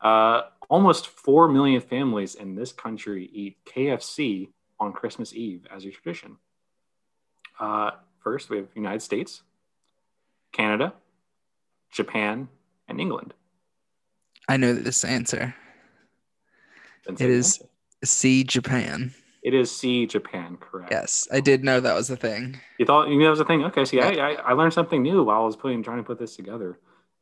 Uh, 0.00 0.42
almost 0.68 1.06
4 1.06 1.48
million 1.48 1.80
families 1.80 2.34
in 2.34 2.54
this 2.54 2.72
country 2.72 3.30
eat 3.32 3.56
KFC 3.64 4.48
on 4.78 4.92
Christmas 4.92 5.32
Eve 5.32 5.66
as 5.74 5.84
a 5.86 5.90
tradition. 5.90 6.36
Uh, 7.58 7.92
first, 8.18 8.50
we 8.50 8.58
have 8.58 8.66
United 8.74 9.00
States, 9.00 9.42
Canada, 10.52 10.92
Japan, 11.90 12.48
and 12.88 13.00
England. 13.00 13.32
I 14.48 14.58
know 14.58 14.74
this 14.74 15.02
answer. 15.04 15.54
It 17.08 17.12
is 17.14 17.14
It 17.14 17.18
say 17.18 17.26
the 17.26 17.32
is- 17.32 17.58
answer. 17.58 17.70
C 18.04 18.44
Japan. 18.44 19.14
It 19.42 19.54
is 19.54 19.70
C, 19.74 20.06
Japan, 20.06 20.58
correct. 20.60 20.90
Yes, 20.90 21.26
I 21.32 21.38
did 21.40 21.62
know 21.64 21.78
that 21.78 21.94
was 21.94 22.10
a 22.10 22.16
thing. 22.16 22.60
You 22.78 22.84
thought 22.84 23.08
you 23.08 23.16
knew 23.16 23.24
that 23.24 23.30
was 23.30 23.40
a 23.40 23.44
thing? 23.44 23.64
Okay, 23.64 23.84
see, 23.84 24.00
I, 24.00 24.10
I, 24.10 24.32
I 24.32 24.52
learned 24.54 24.72
something 24.74 25.00
new 25.02 25.22
while 25.22 25.40
I 25.42 25.44
was 25.44 25.54
putting 25.56 25.82
trying 25.84 25.98
to 25.98 26.02
put 26.02 26.18
this 26.18 26.34
together. 26.34 26.78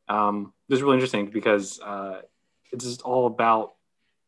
Um, 0.09 0.51
this 0.67 0.77
is 0.77 0.83
really 0.83 0.95
interesting 0.95 1.27
because 1.27 1.79
uh, 1.81 2.21
it's 2.71 2.85
just 2.85 3.01
all 3.01 3.27
about 3.27 3.73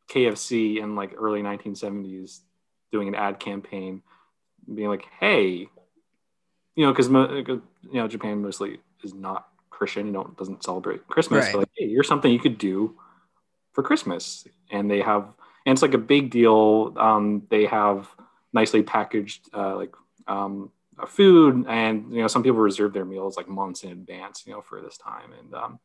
KFC 0.10 0.80
in 0.80 0.96
like 0.96 1.14
early 1.18 1.42
1970s 1.42 2.42
doing 2.92 3.08
an 3.08 3.16
ad 3.16 3.40
campaign, 3.40 4.02
being 4.74 4.88
like, 4.90 5.06
"Hey, 5.20 5.70
you 6.76 6.86
know, 6.86 6.94
because 6.94 7.10
mo- 7.10 7.34
you 7.36 7.62
know 7.94 8.08
Japan 8.08 8.42
mostly 8.42 8.80
is 9.04 9.14
not 9.14 9.50
Christian, 9.70 10.08
you 10.08 10.14
know, 10.14 10.34
doesn't 10.38 10.64
celebrate 10.64 11.08
Christmas. 11.08 11.46
Right. 11.46 11.52
So 11.52 11.60
like, 11.60 11.70
hey, 11.76 11.90
here's 11.90 12.08
something 12.08 12.32
you 12.32 12.40
could 12.40 12.58
do 12.58 12.98
for 13.74 13.84
Christmas, 13.84 14.48
and 14.72 14.90
they 14.90 15.02
have, 15.02 15.24
and 15.66 15.74
it's 15.74 15.82
like 15.82 15.94
a 15.94 16.00
big 16.00 16.32
deal. 16.32 16.94
Um, 16.98 17.44
they 17.50 17.66
have 17.66 18.08
nicely 18.54 18.84
packaged 18.84 19.50
uh, 19.54 19.76
like 19.76 19.94
um, 20.28 20.72
uh, 20.98 21.06
food, 21.06 21.66
and 21.68 22.12
you 22.12 22.22
know, 22.22 22.28
some 22.28 22.44
people 22.44 22.60
reserve 22.60 22.94
their 22.94 23.06
meals 23.06 23.38
like 23.38 23.48
months 23.48 23.84
in 23.84 23.92
advance, 23.92 24.44
you 24.46 24.54
know, 24.54 24.62
for 24.62 24.82
this 24.82 24.98
time. 24.98 25.34
And 25.40 25.54
um, 25.54 25.80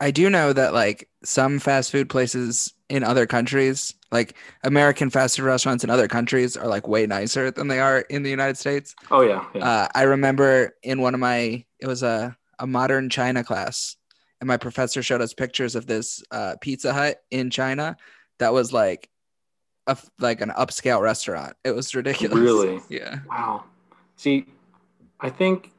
I 0.00 0.10
do 0.10 0.30
know 0.30 0.52
that 0.52 0.72
like 0.72 1.08
some 1.24 1.58
fast 1.58 1.90
food 1.92 2.08
places 2.08 2.72
in 2.88 3.04
other 3.04 3.26
countries, 3.26 3.94
like 4.10 4.34
American 4.64 5.10
fast 5.10 5.36
food 5.36 5.44
restaurants 5.44 5.84
in 5.84 5.90
other 5.90 6.08
countries, 6.08 6.56
are 6.56 6.66
like 6.66 6.88
way 6.88 7.06
nicer 7.06 7.50
than 7.50 7.68
they 7.68 7.80
are 7.80 8.00
in 8.10 8.22
the 8.22 8.30
United 8.30 8.56
States. 8.56 8.94
oh 9.10 9.20
yeah, 9.20 9.44
yeah, 9.54 9.64
Uh, 9.64 9.88
I 9.94 10.02
remember 10.02 10.74
in 10.82 11.00
one 11.00 11.14
of 11.14 11.20
my, 11.20 11.64
it 11.78 11.86
was 11.86 12.02
a, 12.02 12.36
a 12.58 12.66
modern 12.66 13.10
China 13.10 13.44
class, 13.44 13.96
and 14.40 14.48
my 14.48 14.56
professor 14.56 15.02
showed 15.02 15.20
us 15.20 15.34
pictures 15.34 15.74
of 15.74 15.86
this 15.86 16.22
uh, 16.30 16.56
Pizza 16.60 16.92
Hut 16.92 17.18
in 17.30 17.50
China 17.50 17.96
that 18.38 18.52
was 18.52 18.72
like 18.72 19.08
a 19.86 19.96
like 20.18 20.40
an 20.40 20.50
upscale 20.50 21.00
restaurant. 21.00 21.54
It 21.62 21.72
was 21.72 21.94
ridiculous. 21.94 22.38
Really? 22.38 22.80
Yeah. 22.88 23.18
Wow. 23.28 23.64
See, 24.16 24.46
I 25.20 25.28
think 25.30 25.72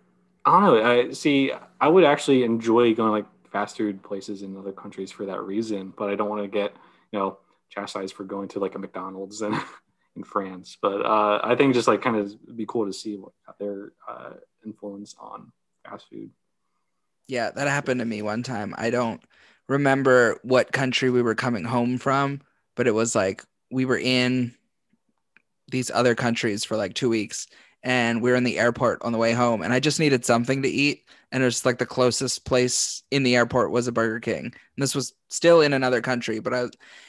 I 0.46 0.60
don't 0.60 0.64
know. 0.64 0.84
I 1.10 1.12
see. 1.12 1.52
I 1.80 1.88
would 1.88 2.04
actually 2.04 2.44
enjoy 2.44 2.94
going 2.94 3.12
like 3.12 3.26
fast 3.52 3.78
food 3.78 4.02
places 4.04 4.42
in 4.42 4.58
other 4.58 4.72
countries 4.72 5.12
for 5.12 5.26
that 5.26 5.42
reason, 5.42 5.94
but 5.98 6.10
I 6.10 6.16
don't 6.16 6.30
want 6.30 6.42
to 6.42 6.48
get 6.48 6.74
you 7.12 7.20
know 7.20 7.38
chastised 7.70 8.16
for 8.16 8.24
going 8.24 8.48
to 8.50 8.60
like 8.60 8.76
a 8.76 8.80
McDonald's 8.80 9.42
in 9.42 9.60
in 10.16 10.24
France. 10.24 10.78
But 10.82 11.06
uh, 11.06 11.40
I 11.44 11.56
think 11.56 11.74
just 11.74 11.88
like 11.88 12.02
kind 12.02 12.18
of 12.18 12.56
be 12.56 12.66
cool 12.66 12.86
to 12.86 12.94
see 12.94 13.18
what 13.18 13.34
their 13.60 13.94
uh, 14.08 14.34
influence 14.66 15.16
on 15.20 15.52
fast 15.86 16.08
food. 16.10 16.32
Yeah, 17.28 17.52
that 17.52 17.68
happened 17.68 18.00
to 18.00 18.06
me 18.06 18.22
one 18.22 18.44
time. 18.44 18.74
I 18.78 18.90
don't 18.90 19.22
remember 19.70 20.40
what 20.44 20.72
country 20.72 21.10
we 21.10 21.22
were 21.22 21.36
coming 21.36 21.64
home 21.64 21.98
from, 21.98 22.42
but 22.76 22.88
it 22.88 22.94
was 22.94 23.16
like 23.16 23.44
we 23.72 23.86
were 23.86 23.98
in 23.98 24.54
these 25.70 25.90
other 25.90 26.16
countries 26.16 26.66
for 26.66 26.76
like 26.76 26.94
two 26.94 27.10
weeks 27.10 27.48
and 27.84 28.22
we 28.22 28.30
were 28.30 28.36
in 28.38 28.44
the 28.44 28.60
airport 28.60 29.02
on 29.02 29.12
the 29.12 29.18
way 29.18 29.34
home 29.34 29.62
and 29.62 29.74
I 29.74 29.80
just 29.80 30.00
needed 30.00 30.26
something 30.26 30.62
to 30.62 30.70
eat. 30.70 31.04
And 31.32 31.42
it 31.42 31.46
was 31.46 31.66
like 31.66 31.78
the 31.78 31.86
closest 31.86 32.46
place 32.46 33.04
in 33.10 33.24
the 33.24 33.36
airport 33.36 33.72
was 33.72 33.88
a 33.88 33.92
Burger 33.92 34.20
King. 34.20 34.46
And 34.46 34.54
this 34.78 34.94
was 34.94 35.14
still 35.30 35.62
in 35.62 35.72
another 35.74 36.02
country, 36.02 36.40
but 36.40 36.54
I, 36.54 36.68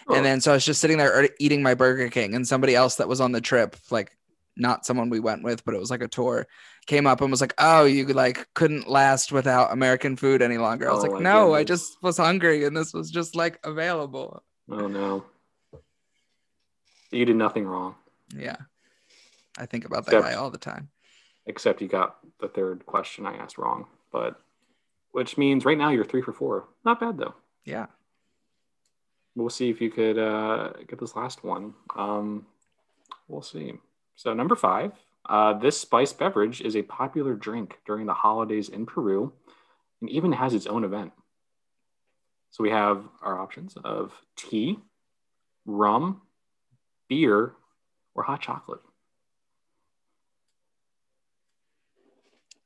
Oh, 0.08 0.14
and 0.14 0.24
then 0.24 0.40
so 0.40 0.52
I 0.52 0.54
was 0.54 0.64
just 0.64 0.80
sitting 0.80 0.98
there 0.98 1.28
eating 1.38 1.62
my 1.62 1.74
Burger 1.74 2.08
King 2.08 2.34
and 2.34 2.46
somebody 2.46 2.74
else 2.74 2.96
that 2.96 3.08
was 3.08 3.20
on 3.20 3.32
the 3.32 3.40
trip, 3.40 3.76
like 3.90 4.16
not 4.56 4.84
someone 4.84 5.10
we 5.10 5.20
went 5.20 5.42
with, 5.42 5.64
but 5.64 5.74
it 5.74 5.80
was 5.80 5.90
like 5.90 6.02
a 6.02 6.08
tour, 6.08 6.46
came 6.86 7.06
up 7.06 7.20
and 7.20 7.30
was 7.30 7.40
like, 7.40 7.54
"Oh, 7.58 7.84
you 7.84 8.04
like 8.06 8.46
couldn't 8.54 8.88
last 8.88 9.32
without 9.32 9.72
American 9.72 10.16
food 10.16 10.42
any 10.42 10.58
longer." 10.58 10.88
I 10.88 10.92
was 10.92 11.04
Oh 11.04 11.08
like, 11.08 11.22
"No, 11.22 11.54
I 11.54 11.64
just 11.64 12.02
was 12.02 12.16
hungry 12.16 12.64
and 12.64 12.76
this 12.76 12.92
was 12.92 13.10
just 13.10 13.34
like 13.36 13.58
available." 13.64 14.42
oh 14.70 14.86
no, 14.86 15.24
you 17.10 17.24
did 17.24 17.36
nothing 17.36 17.64
wrong 17.66 17.94
Yeah. 18.36 18.56
I 19.58 19.66
think 19.66 19.84
about 19.84 20.06
that 20.06 20.14
Except- 20.16 20.24
guy 20.34 20.34
all 20.40 20.50
the 20.50 20.58
time. 20.58 20.88
except 21.46 21.80
you 21.82 21.88
got 21.88 22.18
the 22.40 22.48
third 22.48 22.86
question 22.86 23.26
I 23.26 23.34
asked 23.36 23.58
wrong. 23.58 23.86
But 24.12 24.40
which 25.12 25.36
means 25.36 25.64
right 25.64 25.76
now 25.78 25.90
you're 25.90 26.04
three 26.04 26.22
for 26.22 26.32
four. 26.32 26.68
Not 26.84 27.00
bad 27.00 27.18
though. 27.18 27.34
Yeah. 27.64 27.86
we'll 29.34 29.48
see 29.50 29.70
if 29.70 29.80
you 29.80 29.90
could 29.90 30.18
uh, 30.18 30.72
get 30.88 30.98
this 31.00 31.16
last 31.16 31.42
one. 31.42 31.72
Um, 31.96 32.46
we'll 33.28 33.40
see. 33.42 33.74
So 34.14 34.34
number 34.34 34.54
five, 34.56 34.92
uh, 35.28 35.54
this 35.54 35.80
spiced 35.80 36.18
beverage 36.18 36.60
is 36.60 36.76
a 36.76 36.82
popular 36.82 37.34
drink 37.34 37.78
during 37.86 38.06
the 38.06 38.12
holidays 38.14 38.68
in 38.68 38.84
Peru, 38.84 39.32
and 40.02 40.10
even 40.10 40.32
has 40.32 40.52
its 40.52 40.66
own 40.66 40.84
event. 40.84 41.12
So 42.50 42.62
we 42.62 42.70
have 42.70 43.08
our 43.22 43.38
options 43.40 43.74
of 43.84 44.12
tea, 44.36 44.78
rum, 45.64 46.20
beer, 47.08 47.54
or 48.14 48.22
hot 48.24 48.42
chocolate. 48.42 48.80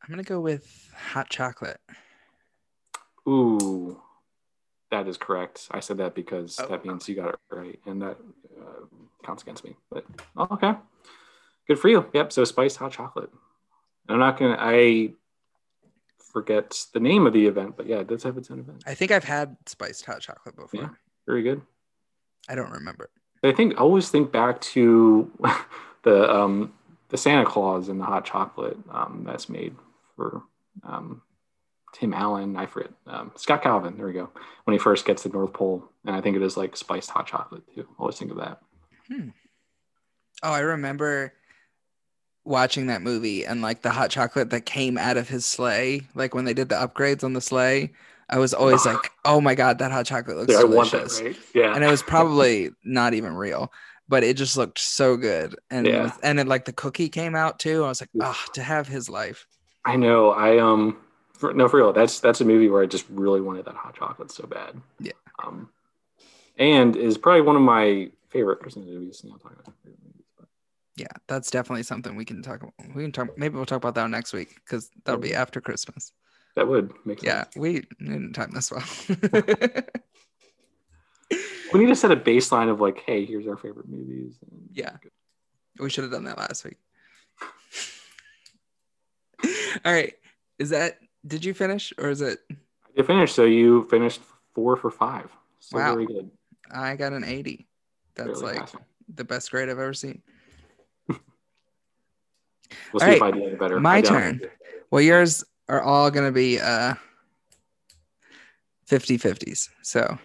I'm 0.07 0.13
gonna 0.13 0.23
go 0.23 0.41
with 0.41 0.93
hot 1.13 1.29
chocolate. 1.29 1.81
Ooh, 3.29 4.01
that 4.93 5.09
is 5.09 5.17
correct. 5.17 5.67
I 5.73 5.81
said 5.81 5.97
that 5.99 6.15
because 6.15 6.61
Oh. 6.61 6.67
that 6.69 6.85
means 6.85 7.09
you 7.09 7.17
got 7.17 7.31
it 7.35 7.41
right, 7.51 7.81
and 7.87 8.01
that 8.03 8.17
uh, 8.61 8.87
counts 9.25 9.43
against 9.43 9.65
me. 9.65 9.77
But 9.91 10.05
oh, 10.37 10.47
okay, 10.53 10.75
good 11.67 11.79
for 11.79 11.89
you. 11.89 12.09
Yep. 12.15 12.33
So 12.33 12.45
spiced 12.45 12.77
hot 12.77 12.93
chocolate. 12.93 13.31
I'm 14.09 14.21
not 14.21 14.39
gonna. 14.39 14.57
I 14.61 15.13
forget 16.33 16.87
the 16.93 17.01
name 17.01 17.27
of 17.27 17.33
the 17.33 17.47
event, 17.47 17.77
but 17.77 17.87
yeah, 17.87 17.99
it 17.99 18.07
does 18.07 18.23
have 18.23 18.37
its 18.39 18.51
own 18.51 18.61
event. 18.61 18.85
I 18.87 18.95
think 18.95 19.11
I've 19.11 19.25
had 19.25 19.57
spiced 19.67 20.05
hot 20.07 20.21
chocolate 20.21 20.55
before. 20.55 20.81
Yeah. 20.83 20.89
Very 21.27 21.43
good. 21.43 21.63
I 22.49 22.55
don't 22.55 22.71
remember. 22.71 23.11
I 23.43 23.51
think 23.53 23.75
I 23.75 23.79
always 23.79 24.09
think 24.09 24.31
back 24.31 24.61
to 24.61 25.29
the 26.05 26.33
um, 26.33 26.73
the 27.09 27.17
Santa 27.17 27.45
Claus 27.45 27.89
and 27.89 28.01
the 28.01 28.05
hot 28.05 28.25
chocolate 28.25 28.79
um, 28.91 29.25
that's 29.27 29.49
made 29.49 29.75
for 30.17 30.43
um, 30.83 31.23
Tim 31.95 32.13
Allen. 32.13 32.57
I 32.57 32.67
forget 32.67 32.91
um, 33.07 33.33
Scott 33.37 33.63
Calvin. 33.63 33.97
There 33.97 34.07
we 34.07 34.13
go. 34.13 34.31
When 34.65 34.73
he 34.73 34.79
first 34.79 35.05
gets 35.07 35.23
to 35.23 35.29
North 35.29 35.53
Pole, 35.53 35.85
and 36.05 36.17
I 36.17 36.21
think 36.21 36.37
it 36.37 36.43
is 36.43 36.57
like 36.57 36.77
spiced 36.77 37.11
hot 37.11 37.27
chocolate 37.27 37.63
too. 37.75 37.87
Always 37.99 38.19
think 38.19 38.31
of 38.33 38.39
that. 38.39 38.61
Oh, 40.43 40.53
I 40.53 40.61
remember 40.61 41.33
watching 42.45 42.87
that 42.87 43.03
movie 43.03 43.45
and 43.45 43.61
like 43.63 43.83
the 43.83 43.91
hot 43.91 44.11
chocolate 44.11 44.51
that 44.51 44.67
came 44.67 44.99
out 44.99 45.17
of 45.17 45.29
his 45.29 45.47
sleigh, 45.47 46.03
like 46.15 46.35
when 46.35 46.45
they 46.45 46.55
did 46.55 46.69
the 46.69 46.75
upgrades 46.77 47.25
on 47.25 47.33
the 47.33 47.41
sleigh. 47.41 47.93
I 48.29 48.39
was 48.39 48.53
always 48.53 48.85
like, 48.85 49.13
"Oh 49.25 49.41
my 49.41 49.55
god, 49.55 49.79
that 49.79 49.93
hot 49.93 50.05
chocolate 50.07 50.37
looks 50.37 50.53
Yeah, 50.53 50.61
I 50.61 50.65
want 50.65 50.91
delicious." 50.91 51.21
that. 51.21 51.25
Right? 51.27 51.37
Yeah. 51.55 51.75
And 51.75 51.85
it 51.85 51.89
was 51.89 52.03
probably 52.03 52.71
not 52.85 53.15
even 53.15 53.35
real, 53.37 53.73
but 54.09 54.25
it 54.25 54.37
just 54.37 54.57
looked 54.57 54.81
so 54.81 55.17
good. 55.17 55.55
And 55.71 55.87
Yeah. 55.87 56.13
and 56.25 56.37
then 56.37 56.49
like 56.49 56.65
the 56.65 56.73
cookie 56.73 57.09
came 57.09 57.37
out 57.37 57.61
too. 57.61 57.85
I 57.85 57.89
was 57.89 58.01
like, 58.03 58.11
"Ah, 58.21 58.45
to 58.55 58.63
have 58.65 58.89
his 58.89 59.09
life." 59.09 59.47
I 59.87 59.97
know. 59.97 60.31
I 60.33 60.59
um. 60.59 60.99
For, 61.33 61.53
no, 61.53 61.69
for 61.69 61.77
real. 61.79 61.93
That's 61.93 62.19
that's 62.21 62.41
a 62.41 62.45
movie 62.45 62.69
where 62.69 62.83
I 62.83 62.87
just 62.87 63.05
really 63.11 63.41
wanted 63.41 63.65
that 63.67 63.75
hot 63.75 63.95
chocolate 63.95 64.31
so 64.31 64.47
bad. 64.47 64.81
Yeah. 65.01 65.13
Um, 65.45 65.69
and 66.59 66.97
is 66.97 67.19
probably 67.19 67.43
one 67.43 67.57
of 67.57 67.63
my 67.63 68.11
favorite 68.31 68.61
Christmas 68.61 68.87
movies. 68.87 69.23
Know, 69.23 69.37
talking 69.37 69.59
about 69.63 69.75
favorite 69.85 69.99
movies, 70.03 70.25
but 70.39 70.49
Yeah, 70.97 71.09
that's 71.27 71.51
definitely 71.51 71.83
something 71.83 72.17
we 72.17 72.25
can 72.25 72.43
talk 72.43 72.63
about. 72.63 72.73
We 72.95 73.03
can 73.03 73.13
talk. 73.13 73.37
Maybe 73.39 73.55
we'll 73.55 73.67
talk 73.67 73.77
about 73.77 73.95
that 73.97 74.09
next 74.11 74.33
week 74.33 74.55
because 74.65 74.91
that'll 75.05 75.21
be 75.21 75.35
after 75.35 75.61
Christmas. 75.61 76.13
that 76.55 76.67
would 76.67 76.91
make 77.05 77.21
sense. 77.21 77.27
Yeah, 77.55 77.61
we 77.61 77.83
didn't 78.01 78.33
time 78.33 78.51
this 78.53 78.71
well. 78.73 78.85
We 81.73 81.81
need 81.81 81.89
to 81.89 81.97
set 81.97 82.13
a 82.13 82.17
baseline 82.17 82.71
of 82.71 82.81
like, 82.81 83.03
hey, 83.05 83.25
here's 83.27 83.47
our 83.49 83.57
favorite 83.57 83.89
movies. 83.89 84.37
and- 84.51 84.69
Yeah. 84.73 84.97
we 85.81 85.91
should 85.91 86.05
have 86.05 86.13
done 86.13 86.25
that 86.25 86.39
last 86.39 86.65
week. 86.65 86.77
All 89.85 89.93
right. 89.93 90.15
Is 90.59 90.71
that? 90.71 90.99
Did 91.27 91.45
you 91.45 91.55
finish 91.55 91.93
or 91.99 92.09
is 92.11 92.21
it? 92.21 92.39
I 92.51 92.55
did 92.97 93.07
finish. 93.07 93.33
So 93.33 93.45
you 93.45 93.87
finished 93.89 94.21
four 94.55 94.77
for 94.77 94.91
five. 94.91 95.31
So 95.61 95.79
Wow. 95.79 95.95
very 95.95 96.07
good. 96.07 96.31
I 96.71 96.97
got 96.97 97.13
an 97.13 97.25
eighty. 97.25 97.67
That's 98.15 98.41
Fairly 98.41 98.55
like 98.55 98.61
passing. 98.63 98.81
the 99.15 99.25
best 99.25 99.51
grade 99.51 99.69
I've 99.69 99.79
ever 99.79 99.95
seen. 99.95 100.23
We'll 102.93 103.01
see 103.01 103.07
All 103.07 103.13
if 103.13 103.23
I 103.23 103.31
do 103.31 103.57
better. 103.59 103.79
my 103.81 104.01
turn. 104.01 104.41
Well, 104.91 105.01
yours 105.03 105.45
are 105.69 105.83
all 105.83 106.11
going 106.11 106.27
to 106.27 106.33
be 106.33 106.59
uh 106.61 106.95
50 108.87 109.19
50s. 109.19 109.69
So, 109.83 110.19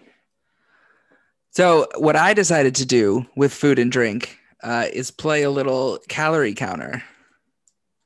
so 1.51 1.87
what 1.97 2.15
I 2.15 2.33
decided 2.33 2.75
to 2.75 2.85
do 2.85 3.25
with 3.35 3.53
food 3.53 3.79
and 3.79 3.91
drink 3.91 4.37
uh, 4.63 4.85
is 4.93 5.09
play 5.11 5.43
a 5.43 5.49
little 5.49 5.99
calorie 6.09 6.53
counter. 6.53 7.03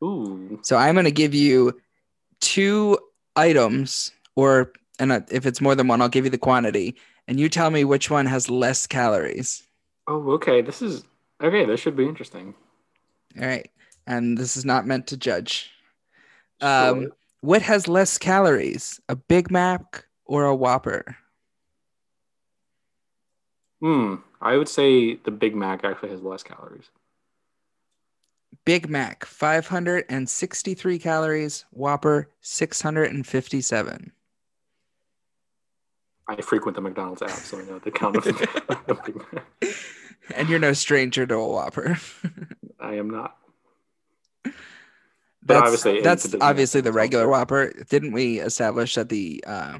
Ooh. 0.06 0.60
So 0.62 0.78
I'm 0.78 0.94
going 0.96 1.06
to 1.06 1.12
give 1.12 1.34
you 1.34 1.80
two 2.40 2.98
items, 3.36 4.12
or 4.36 4.72
and 5.00 5.12
if 5.32 5.46
it's 5.46 5.62
more 5.62 5.76
than 5.76 5.88
one, 5.88 6.02
I'll 6.02 6.10
give 6.10 6.26
you 6.26 6.32
the 6.32 6.38
quantity, 6.38 6.96
and 7.28 7.40
you 7.40 7.50
tell 7.50 7.72
me 7.72 7.84
which 7.84 8.12
one 8.12 8.28
has 8.28 8.50
less 8.50 8.86
calories. 8.86 9.64
Oh, 10.08 10.32
okay. 10.34 10.62
This 10.62 10.82
is 10.82 11.04
okay. 11.42 11.66
This 11.66 11.80
should 11.80 11.96
be 11.96 12.06
interesting. 12.06 12.54
All 13.40 13.48
right, 13.48 13.70
and 14.06 14.38
this 14.38 14.56
is 14.56 14.64
not 14.64 14.86
meant 14.86 15.08
to 15.08 15.18
judge. 15.18 15.72
Sure. 16.62 16.70
Um, 16.70 17.12
what 17.42 17.62
has 17.64 17.88
less 17.88 18.18
calories, 18.18 19.00
a 19.10 19.16
Big 19.16 19.52
Mac 19.52 20.06
or 20.26 20.46
a 20.46 20.56
Whopper? 20.56 21.18
hmm. 23.82 24.16
I 24.42 24.58
would 24.58 24.70
say 24.70 25.16
the 25.16 25.32
Big 25.32 25.56
Mac 25.56 25.84
actually 25.84 26.10
has 26.10 26.22
less 26.22 26.44
calories. 26.44 26.90
Big 28.64 28.90
Mac, 28.90 29.26
563 29.26 31.00
calories. 31.00 31.66
Whopper, 31.72 32.30
657. 32.42 34.12
I 36.28 36.42
frequent 36.42 36.76
the 36.76 36.82
McDonald's 36.82 37.22
app, 37.22 37.30
so 37.30 37.60
I 37.60 37.64
know 37.64 37.80
the 37.80 37.92
count 37.92 38.16
of 38.16 38.24
the 38.24 38.98
Big 39.06 39.16
Mac. 39.34 39.46
And 40.36 40.50
you're 40.50 40.60
no 40.60 40.74
stranger 40.74 41.26
to 41.28 41.36
a 41.36 41.48
Whopper. 41.48 41.98
I 42.80 42.96
am 42.96 43.10
not. 43.10 43.38
But 44.44 44.54
that's 45.48 45.62
obviously, 45.64 46.02
that's 46.02 46.26
a 46.26 46.30
Big 46.30 46.40
Mac, 46.40 46.50
obviously 46.50 46.82
the 46.82 46.92
regular 46.92 47.28
Whopper. 47.28 47.72
Didn't 47.90 48.14
we 48.14 48.40
establish 48.40 48.96
that 48.96 49.10
the 49.10 49.44
uh, 49.46 49.80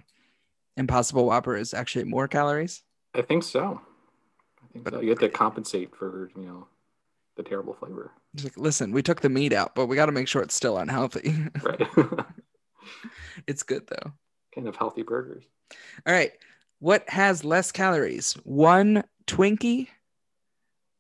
Impossible 0.78 1.26
Whopper 1.26 1.56
is 1.56 1.74
actually 1.74 2.06
more 2.06 2.28
calories? 2.28 2.84
I 3.16 3.22
think 3.24 3.44
so. 3.44 3.82
I 4.64 4.68
think 4.74 4.84
But- 4.86 4.94
so. 4.94 5.00
You 5.02 5.10
have 5.10 5.20
to 5.20 5.30
compensate 5.30 5.96
for 5.96 6.30
you 6.36 6.44
know 6.44 6.68
the 7.36 7.44
terrible 7.44 7.74
flavor, 7.74 8.12
It's 8.36 8.44
like, 8.44 8.58
listen, 8.58 8.92
we 8.92 9.02
took 9.02 9.22
the 9.22 9.30
meat 9.30 9.54
out, 9.54 9.76
but 9.76 9.86
we 9.86 9.96
got 9.96 10.08
to 10.08 10.12
make 10.12 10.28
sure 10.28 10.42
it's 10.42 10.54
still 10.56 10.78
unhealthy. 10.78 11.34
right? 11.64 11.82
it's 13.48 13.64
good 13.64 13.88
though. 13.88 14.12
kind 14.54 14.68
of 14.68 14.76
healthy 14.76 15.04
burgers. 15.04 15.46
All 16.06 16.14
right. 16.14 16.34
What 16.80 17.10
has 17.10 17.46
less 17.46 17.72
calories? 17.72 18.34
One 18.44 19.06
Twinkie 19.26 19.88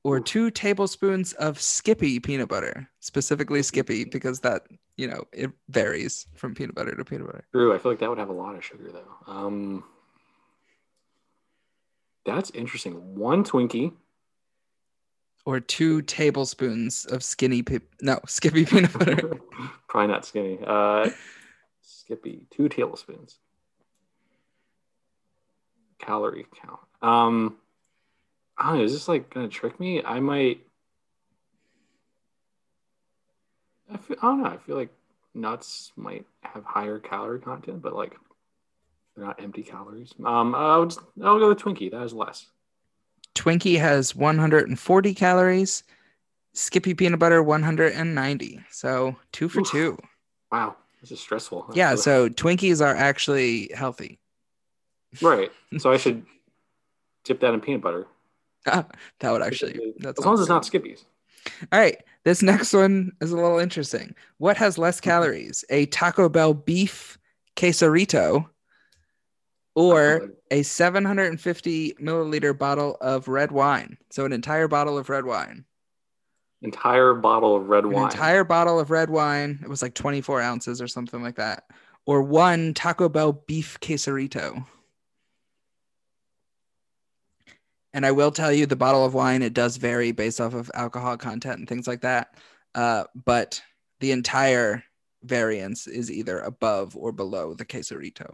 or 0.06 0.22
two 0.22 0.50
tablespoons 0.50 1.34
of 1.34 1.60
Skippy 1.60 2.22
peanut 2.22 2.48
butter? 2.48 2.90
Specifically 3.02 3.62
Skippy 3.62 4.06
because 4.06 4.40
that, 4.40 4.62
you 4.96 5.08
know, 5.10 5.26
it 5.34 5.52
varies 5.68 6.28
from 6.36 6.56
peanut 6.56 6.74
butter 6.74 6.96
to 6.96 7.04
peanut 7.04 7.28
butter. 7.28 7.46
True. 7.52 7.74
I 7.74 7.80
feel 7.80 7.92
like 7.92 8.00
that 8.00 8.10
would 8.10 8.18
have 8.18 8.30
a 8.30 8.34
lot 8.34 8.56
of 8.56 8.64
sugar 8.64 8.90
though. 8.94 9.32
Um, 9.32 9.84
that's 12.26 12.50
interesting. 12.52 12.94
One 13.16 13.44
Twinkie. 13.44 13.92
Or 15.46 15.60
two 15.60 16.02
tablespoons 16.04 17.06
of 17.06 17.24
skinny 17.24 17.62
pe- 17.62 17.80
no, 18.02 18.20
Skippy 18.28 18.66
peanut 18.66 18.93
butter. 19.00 19.39
Probably 19.88 20.08
not 20.08 20.26
skinny. 20.26 20.60
Uh, 20.66 21.10
Skippy, 21.82 22.46
two 22.52 22.68
tablespoons. 22.70 23.38
Calorie 26.00 26.46
count. 26.62 26.80
Um, 27.02 27.58
I 28.58 28.70
don't 28.70 28.80
know. 28.80 28.84
Is 28.84 28.93
this 28.93 29.08
like 29.08 29.34
gonna 29.34 29.48
trick 29.48 29.80
me? 29.80 30.04
I 30.04 30.20
might. 30.20 30.62
I, 33.91 33.98
feel, 33.98 34.18
I 34.22 34.28
don't 34.28 34.43
know. 34.43 34.50
I 34.50 34.58
feel 34.58 34.76
like 34.76 34.89
nuts 35.34 35.91
might 35.96 36.26
have 36.41 36.64
higher 36.64 37.00
calorie 37.00 37.39
content, 37.39 37.82
but 37.82 37.96
like 37.96 38.16
they're 39.16 39.26
not 39.26 39.41
empty 39.41 39.64
calories. 39.64 40.14
Um, 40.24 40.56
I 40.56 40.78
would, 40.78 40.93
I'll 41.24 41.39
go 41.39 41.50
with 41.50 41.60
Twinkie. 41.60 41.91
That 41.91 42.04
is 42.04 42.14
less. 42.14 42.48
Twinkie 43.36 43.80
has 43.80 44.16
140 44.16 45.14
calories. 45.14 45.84
Skippy 46.54 46.94
peanut 46.94 47.20
butter 47.20 47.44
190. 47.44 48.64
So, 48.72 49.16
2 49.34 49.50
for 49.50 49.60
Oof. 49.60 49.72
2. 49.72 49.98
Wow, 50.52 50.76
this 51.02 51.12
is 51.12 51.20
stressful. 51.20 51.70
Yeah, 51.74 51.96
so 51.96 52.30
Twinkies 52.30 52.84
are 52.84 52.96
actually 52.96 53.70
healthy. 53.76 54.20
right. 55.22 55.52
So 55.78 55.92
I 55.92 55.98
should 55.98 56.26
dip 57.24 57.40
that 57.42 57.54
in 57.54 57.62
peanut 57.62 57.82
butter. 57.82 58.08
Ah, 58.66 58.86
that 59.20 59.32
would 59.32 59.42
actually 59.42 59.94
that's 60.00 60.20
as 60.20 60.26
long 60.26 60.36
as 60.36 60.42
it's 60.42 60.50
not 60.50 60.66
Skippy's. 60.66 61.06
All 61.72 61.80
right, 61.80 62.02
this 62.24 62.42
next 62.42 62.74
one 62.74 63.12
is 63.22 63.32
a 63.32 63.36
little 63.36 63.60
interesting. 63.60 64.16
What 64.38 64.58
has 64.58 64.78
less 64.78 65.00
calories, 65.02 65.64
a 65.70 65.86
Taco 65.88 66.30
Bell 66.30 66.54
beef 66.54 67.18
quesarito 67.56 68.50
or 69.76 70.30
a 70.52 70.64
750 70.64 71.94
milliliter 72.02 72.58
bottle 72.58 72.98
of 73.02 73.28
red 73.28 73.52
wine? 73.52 73.98
So 74.12 74.26
an 74.26 74.34
entire 74.34 74.68
bottle 74.68 74.98
of 74.98 75.10
red 75.10 75.26
wine. 75.26 75.66
entire 76.62 77.14
bottle 77.14 77.56
of 77.56 77.70
red 77.70 77.84
An 77.86 77.92
wine. 77.92 78.06
entire 78.06 78.44
bottle 78.44 78.80
of 78.80 78.90
red 78.90 79.10
wine. 79.10 79.60
It 79.64 79.70
was 79.70 79.82
like 79.82 79.94
24 79.94 80.42
ounces 80.42 80.82
or 80.82 80.88
something 80.88 81.22
like 81.22 81.36
that. 81.36 81.66
Or 82.06 82.22
one 82.22 82.74
Taco 82.74 83.10
Bell 83.10 83.34
beef 83.34 83.80
quesarito. 83.82 84.66
And 87.94 88.06
I 88.06 88.12
will 88.12 88.32
tell 88.32 88.52
you, 88.52 88.66
the 88.66 88.76
bottle 88.76 89.06
of 89.06 89.14
wine 89.14 89.42
it 89.42 89.54
does 89.54 89.78
vary 89.78 90.12
based 90.12 90.42
off 90.42 90.54
of 90.54 90.70
alcohol 90.74 91.18
content 91.18 91.60
and 91.60 91.68
things 91.68 91.88
like 91.88 92.02
that. 92.02 92.36
Uh, 92.74 93.06
but 93.16 93.62
the 94.02 94.12
entire 94.12 94.84
variance 95.24 95.88
is 95.88 96.12
either 96.12 96.40
above 96.40 96.96
or 96.98 97.12
below 97.14 97.54
the 97.54 97.66
quesarito. 97.66 98.34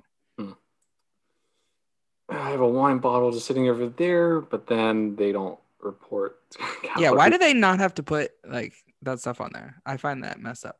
I 2.31 2.49
have 2.51 2.61
a 2.61 2.67
wine 2.67 2.99
bottle 2.99 3.31
just 3.31 3.45
sitting 3.45 3.67
over 3.69 3.87
there, 3.89 4.39
but 4.41 4.67
then 4.67 5.15
they 5.15 5.31
don't 5.31 5.59
report. 5.81 6.37
Yeah, 6.97 7.11
why 7.11 7.29
do 7.29 7.37
they 7.37 7.53
not 7.53 7.79
have 7.79 7.93
to 7.95 8.03
put 8.03 8.31
like 8.45 8.73
that 9.03 9.19
stuff 9.19 9.39
on 9.39 9.51
there? 9.53 9.81
I 9.85 9.95
find 9.97 10.23
that 10.23 10.39
messed 10.41 10.65
up. 10.65 10.77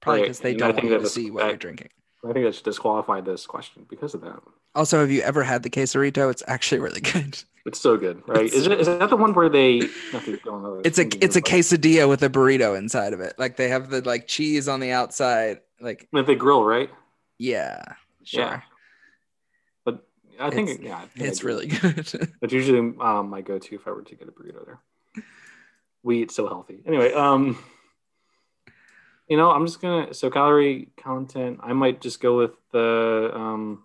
Probably 0.00 0.22
because 0.22 0.40
they 0.40 0.52
and 0.52 0.62
I 0.62 0.66
don't 0.66 0.74
think 0.74 0.90
want 0.90 1.02
you 1.02 1.06
to 1.06 1.12
see 1.12 1.30
what 1.30 1.44
I- 1.44 1.48
you're 1.48 1.56
drinking. 1.56 1.88
I 2.28 2.32
think 2.32 2.44
that 2.44 2.54
should 2.56 2.64
disqualify 2.64 3.20
this 3.20 3.46
question 3.46 3.86
because 3.88 4.14
of 4.14 4.20
that. 4.22 4.40
Also, 4.74 4.98
have 4.98 5.10
you 5.12 5.22
ever 5.22 5.44
had 5.44 5.62
the 5.62 5.70
quesarito? 5.70 6.28
It's 6.30 6.42
actually 6.48 6.80
really 6.80 7.00
good. 7.00 7.38
It's 7.64 7.80
so 7.80 7.96
good, 7.96 8.22
right? 8.26 8.44
It's 8.46 8.54
is 8.54 8.66
it 8.66 8.80
is 8.80 8.86
that 8.86 9.10
the 9.10 9.16
one 9.16 9.32
where 9.34 9.48
they? 9.48 9.80
Not 10.12 10.24
to 10.24 10.36
go 10.38 10.54
on 10.54 10.60
another 10.64 10.80
It's 10.84 10.98
a 10.98 11.06
it's 11.24 11.36
a 11.36 11.42
quesadilla 11.42 12.08
with 12.08 12.22
a 12.24 12.28
burrito 12.30 12.76
inside 12.76 13.12
of 13.12 13.20
it. 13.20 13.34
Like 13.38 13.56
they 13.56 13.68
have 13.68 13.90
the 13.90 14.02
like 14.02 14.26
cheese 14.26 14.66
on 14.68 14.80
the 14.80 14.90
outside. 14.90 15.60
Like 15.80 16.08
With 16.12 16.26
the 16.26 16.34
grill, 16.34 16.64
right? 16.64 16.90
yeah, 17.38 17.82
sure. 18.24 18.40
Yeah. 18.42 18.60
I 20.40 20.50
think 20.50 20.68
It's- 20.70 20.84
yeah, 20.86 20.96
I 20.98 21.06
think 21.06 21.28
It's 21.28 21.42
really 21.44 21.66
good. 21.68 22.06
That's 22.40 22.52
usually 22.52 22.78
um, 23.00 23.30
my 23.30 23.40
go-to 23.40 23.74
if 23.74 23.86
I 23.86 23.90
were 23.90 24.02
to 24.02 24.14
get 24.14 24.28
a 24.28 24.32
burrito 24.32 24.64
there. 24.64 24.80
We 26.02 26.22
eat 26.22 26.30
so 26.30 26.46
healthy. 26.46 26.82
Anyway, 26.86 27.12
um, 27.12 27.58
you 29.28 29.36
know, 29.36 29.50
I'm 29.50 29.66
just 29.66 29.80
gonna 29.80 30.14
so 30.14 30.30
calorie 30.30 30.88
content. 30.96 31.60
I 31.62 31.72
might 31.72 32.00
just 32.00 32.20
go 32.20 32.36
with 32.36 32.52
the. 32.72 33.30
Um, 33.34 33.82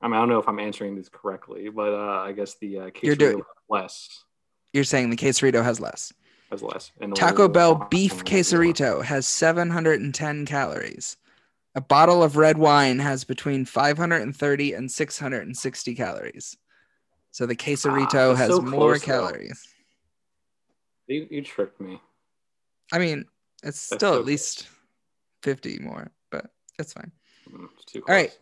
I 0.00 0.06
mean, 0.08 0.14
I 0.14 0.20
don't 0.20 0.30
know 0.30 0.38
if 0.38 0.48
I'm 0.48 0.58
answering 0.58 0.96
this 0.96 1.10
correctly, 1.10 1.68
but 1.68 1.92
uh, 1.92 2.22
I 2.22 2.32
guess 2.32 2.54
the 2.54 2.78
uh, 2.78 2.90
You're 3.02 3.16
doing- 3.16 3.42
less 3.68 4.24
You're 4.72 4.84
saying 4.84 5.10
the 5.10 5.16
quesarito 5.16 5.62
has 5.62 5.78
less. 5.78 6.12
has 6.50 6.62
less. 6.62 6.90
And 7.02 7.14
Taco 7.14 7.48
Bell 7.48 7.86
beef 7.90 8.24
quesarito 8.24 9.02
has 9.04 9.26
710 9.26 10.46
calories. 10.46 11.18
A 11.74 11.80
bottle 11.80 12.22
of 12.22 12.36
red 12.36 12.58
wine 12.58 12.98
has 12.98 13.24
between 13.24 13.64
530 13.64 14.72
and 14.72 14.90
660 14.90 15.94
calories. 15.94 16.56
So 17.30 17.46
the 17.46 17.54
quesarito 17.54 18.34
that's 18.34 18.38
has 18.38 18.48
so 18.48 18.60
more 18.60 18.98
close, 18.98 19.00
though. 19.00 19.06
calories. 19.06 19.68
You, 21.06 21.26
you 21.30 21.42
tricked 21.42 21.80
me. 21.80 22.00
I 22.92 22.98
mean, 22.98 23.24
it's 23.62 23.88
That's 23.88 24.00
still 24.00 24.14
so 24.14 24.18
at 24.18 24.24
least 24.24 24.68
50 25.42 25.78
more, 25.78 26.10
but 26.30 26.46
that's 26.76 26.92
fine. 26.92 27.12
Mm, 27.48 27.68
All 27.96 28.14
right. 28.14 28.36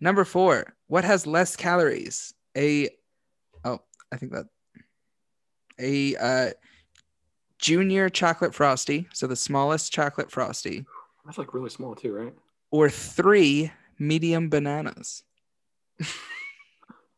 Number 0.00 0.24
four, 0.24 0.74
what 0.88 1.04
has 1.04 1.26
less 1.26 1.56
calories? 1.56 2.34
A, 2.56 2.90
oh, 3.64 3.80
I 4.12 4.16
think 4.16 4.32
that 4.32 4.46
a 5.78 6.16
uh, 6.16 6.50
junior 7.58 8.08
chocolate 8.08 8.54
frosty, 8.54 9.08
so 9.12 9.26
the 9.26 9.36
smallest 9.36 9.92
chocolate 9.92 10.30
frosty, 10.30 10.84
That's 11.26 11.38
like 11.38 11.52
really 11.52 11.70
small 11.70 11.94
too, 11.94 12.14
right? 12.14 12.34
or 12.70 12.90
three 12.90 13.72
medium 13.98 14.48
bananas. 14.48 15.22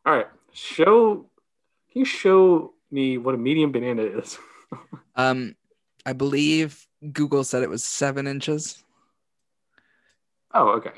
All 0.05 0.15
right. 0.15 0.27
Show. 0.51 1.25
Can 1.91 1.99
you 1.99 2.05
show 2.05 2.73
me 2.91 3.17
what 3.17 3.35
a 3.35 3.37
medium 3.37 3.71
banana 3.71 4.03
is? 4.03 4.37
Um, 5.15 5.55
I 6.05 6.13
believe 6.13 6.87
Google 7.11 7.43
said 7.43 7.61
it 7.61 7.69
was 7.69 7.83
seven 7.83 8.25
inches. 8.25 8.81
oh, 10.53 10.69
okay. 10.77 10.93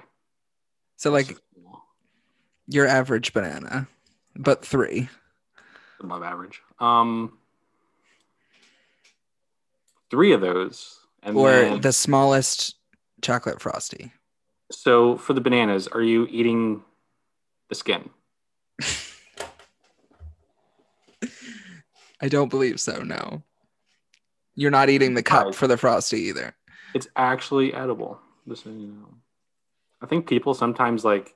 So 0.97 1.09
like 1.09 1.35
your 2.67 2.85
average 2.85 3.33
banana, 3.33 3.87
but 4.35 4.63
three. 4.63 5.09
above 5.99 6.21
average. 6.21 6.61
Um, 6.79 7.39
three 10.11 10.33
of 10.33 10.41
those, 10.41 10.99
and 11.23 11.35
or 11.35 11.49
then, 11.49 11.81
the 11.81 11.93
smallest 11.93 12.75
chocolate 13.21 13.61
frosty. 13.61 14.11
so 14.71 15.17
for 15.17 15.33
the 15.33 15.41
bananas, 15.41 15.87
are 15.87 16.01
you 16.01 16.27
eating 16.29 16.83
the 17.69 17.75
skin? 17.75 18.09
I 22.21 22.27
don't 22.29 22.49
believe 22.49 22.79
so. 22.79 23.01
No, 23.01 23.43
you're 24.55 24.71
not 24.71 24.89
eating 24.89 25.13
the 25.15 25.23
cup 25.23 25.55
for 25.55 25.67
the 25.67 25.77
frosty 25.77 26.19
either. 26.21 26.55
It's 26.93 27.07
actually 27.15 27.73
edible. 27.73 28.19
Just 28.47 28.63
so 28.63 28.69
you 28.69 28.87
know. 28.87 29.15
I 30.01 30.05
think 30.07 30.27
people 30.27 30.53
sometimes 30.53 31.05
like 31.05 31.35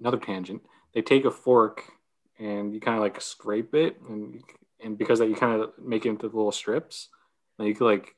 another 0.00 0.18
tangent. 0.18 0.62
They 0.94 1.02
take 1.02 1.24
a 1.24 1.30
fork 1.30 1.84
and 2.38 2.72
you 2.72 2.80
kind 2.80 2.96
of 2.96 3.02
like 3.02 3.20
scrape 3.20 3.74
it, 3.74 4.00
and 4.08 4.42
and 4.82 4.96
because 4.96 5.18
that 5.18 5.28
you 5.28 5.34
kind 5.34 5.60
of 5.60 5.72
make 5.78 6.06
it 6.06 6.10
into 6.10 6.26
little 6.26 6.52
strips, 6.52 7.08
and 7.58 7.66
you 7.66 7.74
could 7.74 7.86
like 7.86 8.14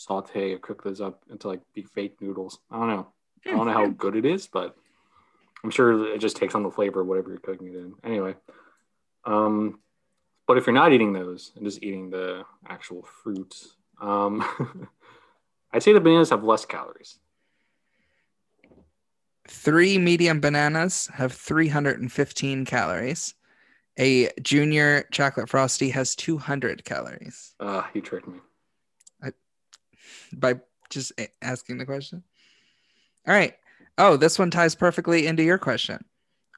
saute 0.00 0.54
or 0.54 0.58
cook 0.58 0.82
those 0.82 1.00
up 1.00 1.22
into 1.30 1.46
like 1.46 1.60
be 1.74 1.82
fake 1.82 2.16
noodles. 2.20 2.58
I 2.70 2.78
don't 2.78 2.88
know. 2.88 3.08
I 3.46 3.50
don't 3.50 3.66
know 3.66 3.72
how 3.72 3.86
good 3.86 4.16
it 4.16 4.24
is, 4.24 4.46
but 4.46 4.74
I'm 5.62 5.70
sure 5.70 6.14
it 6.14 6.18
just 6.18 6.36
takes 6.36 6.54
on 6.54 6.62
the 6.62 6.70
flavor 6.70 7.02
of 7.02 7.06
whatever 7.06 7.28
you're 7.28 7.38
cooking 7.38 7.68
it 7.68 7.76
in. 7.76 7.94
Anyway, 8.02 8.34
um, 9.24 9.78
but 10.46 10.56
if 10.56 10.66
you're 10.66 10.74
not 10.74 10.92
eating 10.92 11.12
those 11.12 11.52
and 11.54 11.64
just 11.64 11.82
eating 11.82 12.08
the 12.08 12.44
actual 12.66 13.02
fruits, 13.02 13.76
um, 14.00 14.42
I'd 15.72 15.82
say 15.82 15.92
the 15.92 16.00
bananas 16.00 16.30
have 16.30 16.44
less 16.44 16.64
calories. 16.64 17.18
Three 19.48 19.98
medium 19.98 20.40
bananas 20.40 21.10
have 21.12 21.32
315 21.32 22.64
calories. 22.64 23.34
A 23.98 24.30
junior 24.40 25.04
chocolate 25.10 25.50
frosty 25.50 25.90
has 25.90 26.14
200 26.14 26.84
calories. 26.84 27.54
Uh, 27.60 27.82
you 27.92 28.00
tricked 28.00 28.28
me. 28.28 28.38
By 30.32 30.60
just 30.88 31.12
asking 31.42 31.78
the 31.78 31.86
question. 31.86 32.22
All 33.26 33.34
right. 33.34 33.54
Oh, 33.98 34.16
this 34.16 34.38
one 34.38 34.50
ties 34.50 34.74
perfectly 34.74 35.26
into 35.26 35.42
your 35.42 35.58
question. 35.58 36.04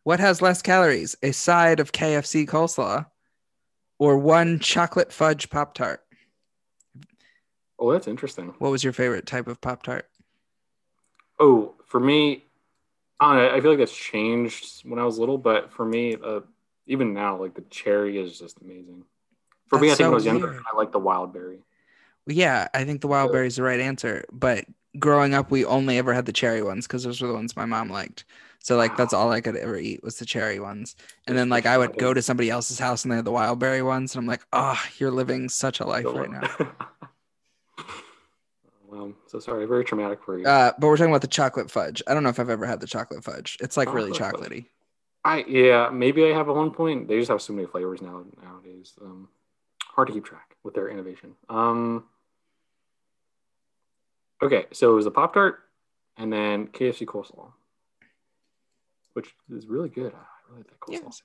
What 0.05 0.21
has 0.21 0.43
less 0.43 0.63
calories? 0.63 1.17
A 1.23 1.33
side 1.33 1.81
of 1.81 1.93
KFC 1.93 2.47
coleslaw 2.47 3.07
or 3.99 4.19
one 4.19 4.59
chocolate 4.59 5.13
fudge 5.13 5.49
Pop 5.51 5.75
Tart? 5.75 6.01
Oh, 7.79 7.93
that's 7.93 8.09
interesting. 8.09 8.55
What 8.59 8.71
was 8.71 8.85
your 8.85 8.93
favorite 8.93 9.27
type 9.27 9.49
of 9.49 9.61
Pop 9.61 9.83
Tart? 9.83 10.09
Oh, 11.39 11.75
for 11.87 11.99
me, 12.01 12.45
I 13.19 13.37
know. 13.37 13.55
I 13.55 13.61
feel 13.61 13.71
like 13.71 13.79
that's 13.79 13.97
changed 13.97 14.89
when 14.89 14.99
I 14.99 15.05
was 15.05 15.19
little, 15.19 15.39
but 15.39 15.73
for 15.73 15.85
me, 15.85 16.17
uh, 16.23 16.41
even 16.87 17.13
now, 17.15 17.41
like 17.41 17.55
the 17.55 17.63
cherry 17.63 18.19
is 18.19 18.39
just 18.39 18.61
amazing. 18.61 19.05
For 19.69 19.79
me, 19.79 19.89
I 19.89 19.91
That's 19.91 19.99
think 19.99 20.07
when 20.07 20.13
I 20.13 20.15
was 20.15 20.27
younger, 20.27 20.51
weird. 20.51 20.63
I 20.73 20.77
like 20.77 20.93
the 20.93 20.99
wild 20.99 21.33
berry. 21.33 21.61
Yeah, 22.27 22.69
I 22.75 22.85
think 22.85 23.01
the 23.01 23.09
wild 23.09 23.33
berry 23.33 23.49
is 23.49 23.57
the 23.57 23.63
right 23.63 23.81
answer. 23.81 24.25
But 24.33 24.65
growing 24.99 25.35
up, 25.35 25.51
we 25.51 25.65
only 25.65 25.99
ever 25.99 26.13
had 26.13 26.27
the 26.27 26.33
cherry 26.33 26.63
ones 26.63 26.87
because 26.87 27.05
those 27.05 27.21
were 27.21 27.29
the 27.29 27.35
ones 27.35 27.57
my 27.57 27.65
mom 27.65 27.91
liked. 27.91 28.25
So 28.61 28.77
like 28.77 28.97
that's 28.97 29.13
all 29.13 29.33
I 29.33 29.41
could 29.41 29.57
ever 29.57 29.77
eat 29.77 30.05
was 30.05 30.19
the 30.19 30.25
cherry 30.25 30.61
ones. 30.61 30.95
And 31.27 31.37
then 31.37 31.49
like 31.49 31.67
I 31.67 31.77
would 31.77 31.99
go 31.99 32.15
to 32.15 32.23
somebody 32.23 32.49
else's 32.49 32.79
house 32.79 33.05
and 33.05 33.11
they 33.11 33.17
had 33.17 33.25
the 33.25 33.33
wild 33.33 33.59
berry 33.59 33.83
ones, 33.83 34.15
and 34.15 34.21
I'm 34.23 34.27
like, 34.29 34.43
oh, 34.53 34.81
you're 34.99 35.11
living 35.11 35.49
such 35.49 35.81
a 35.81 35.87
life 35.87 36.05
right 36.07 36.31
now. 36.31 36.49
well, 38.87 39.13
so 39.27 39.41
sorry, 39.41 39.67
very 39.67 39.85
traumatic 39.85 40.23
for 40.23 40.39
you. 40.39 40.47
Uh, 40.47 40.73
but 40.79 40.87
we're 40.87 40.97
talking 40.97 41.11
about 41.11 41.23
the 41.23 41.27
chocolate 41.27 41.73
fudge. 41.73 42.03
I 42.07 42.15
don't 42.15 42.23
know 42.23 42.29
if 42.29 42.39
I've 42.39 42.51
ever 42.51 42.67
had 42.67 42.81
the 42.81 42.87
chocolate 42.87 43.25
fudge. 43.25 43.57
It's 43.61 43.77
like 43.77 43.93
really 43.93 44.13
Chocolate 44.13 44.43
fudge. 44.43 44.51
chocolatey. 44.61 44.67
I 45.25 45.45
yeah, 45.49 45.91
maybe 45.91 46.25
I 46.25 46.29
have 46.37 46.49
at 46.49 46.55
one 46.55 46.71
point. 46.71 47.09
They 47.09 47.19
just 47.19 47.31
have 47.31 47.43
so 47.43 47.53
many 47.53 47.67
flavors 47.67 48.01
now 48.01 48.25
nowadays. 48.43 48.93
Um, 49.01 49.29
hard 49.89 50.07
to 50.09 50.15
keep 50.15 50.25
track 50.25 50.52
with 50.65 50.75
their 50.75 50.89
innovation. 50.89 51.35
Um, 51.49 52.05
okay, 54.43 54.67
so 54.73 54.93
it 54.93 54.97
was 54.97 55.07
a 55.07 55.11
Pop 55.11 55.35
Tart 55.35 55.61
and 56.17 56.33
then 56.33 56.69
KFC 56.69 57.07
coleslaw, 57.07 57.53
which 59.15 59.35
is 59.51 59.67
really 59.67 59.89
good. 59.89 60.13
I 60.15 60.51
really 60.51 60.63
like 60.63 60.69
that 60.69 60.81
coleslaw. 60.81 61.05
Yes. 61.05 61.23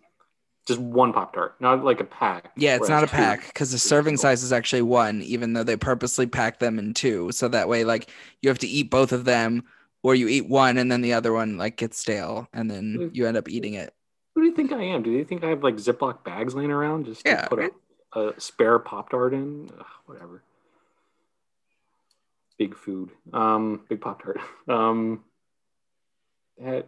Just 0.68 0.80
one 0.82 1.14
Pop 1.14 1.34
Tart, 1.34 1.56
not 1.62 1.86
like 1.86 2.02
a 2.02 2.06
pack. 2.06 2.52
Yeah, 2.58 2.76
it's 2.76 2.90
not 2.90 3.04
a 3.04 3.08
pack 3.08 3.46
because 3.48 3.72
the 3.72 3.78
serving 3.78 4.18
size 4.18 4.44
is 4.44 4.52
actually 4.52 4.82
one, 4.82 5.22
even 5.22 5.54
though 5.54 5.64
they 5.64 5.78
purposely 5.78 6.28
pack 6.28 6.60
them 6.60 6.78
in 6.78 6.94
two. 6.94 7.32
So 7.32 7.48
that 7.48 7.70
way, 7.70 7.86
like, 7.86 8.10
you 8.42 8.50
have 8.50 8.60
to 8.60 8.68
eat 8.68 8.90
both 8.90 9.14
of 9.14 9.24
them, 9.24 9.64
or 10.04 10.14
you 10.14 10.28
eat 10.28 10.50
one 10.50 10.78
and 10.78 10.92
then 10.92 11.02
the 11.02 11.14
other 11.14 11.32
one 11.32 11.58
like 11.58 11.78
gets 11.78 11.98
stale, 11.98 12.50
and 12.54 12.70
then 12.70 13.12
you 13.14 13.26
end 13.28 13.38
up 13.38 13.48
eating 13.48 13.76
it. 13.76 13.94
Who 14.36 14.42
do 14.42 14.48
you 14.48 14.56
think 14.56 14.72
I 14.74 14.84
am? 14.84 15.04
Do 15.04 15.10
you 15.10 15.24
think 15.24 15.44
I 15.44 15.50
have 15.50 15.64
like 15.64 15.76
Ziploc 15.76 16.24
bags 16.24 16.54
laying 16.54 16.72
around 16.72 17.06
just 17.06 17.26
to 17.26 17.32
Yeah, 17.32 17.48
put 17.48 17.60
right. 17.60 17.72
A, 18.18 18.40
spare 18.40 18.80
Pop 18.80 19.10
Tart 19.10 19.34
in? 19.34 19.70
Ugh, 19.78 19.86
whatever. 20.06 20.42
Big 22.58 22.76
food. 22.76 23.12
Um, 23.34 23.82
big 23.88 24.02
Pop 24.02 24.22
Tart. 24.22 24.40
Um, 24.68 25.24
that. 26.60 26.88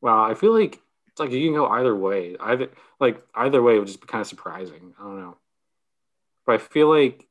Wow, 0.00 0.24
I 0.24 0.34
feel 0.34 0.58
like 0.58 0.80
it's 1.08 1.20
like 1.20 1.32
you 1.32 1.46
can 1.46 1.54
go 1.54 1.66
either 1.66 1.94
way. 1.94 2.36
Either 2.38 2.70
like 3.00 3.22
either 3.34 3.62
way 3.62 3.78
would 3.78 3.86
just 3.86 4.00
be 4.00 4.06
kind 4.06 4.20
of 4.20 4.26
surprising. 4.26 4.94
I 4.98 5.02
don't 5.02 5.20
know, 5.20 5.36
but 6.46 6.54
I 6.54 6.58
feel 6.58 6.88
like. 6.88 7.24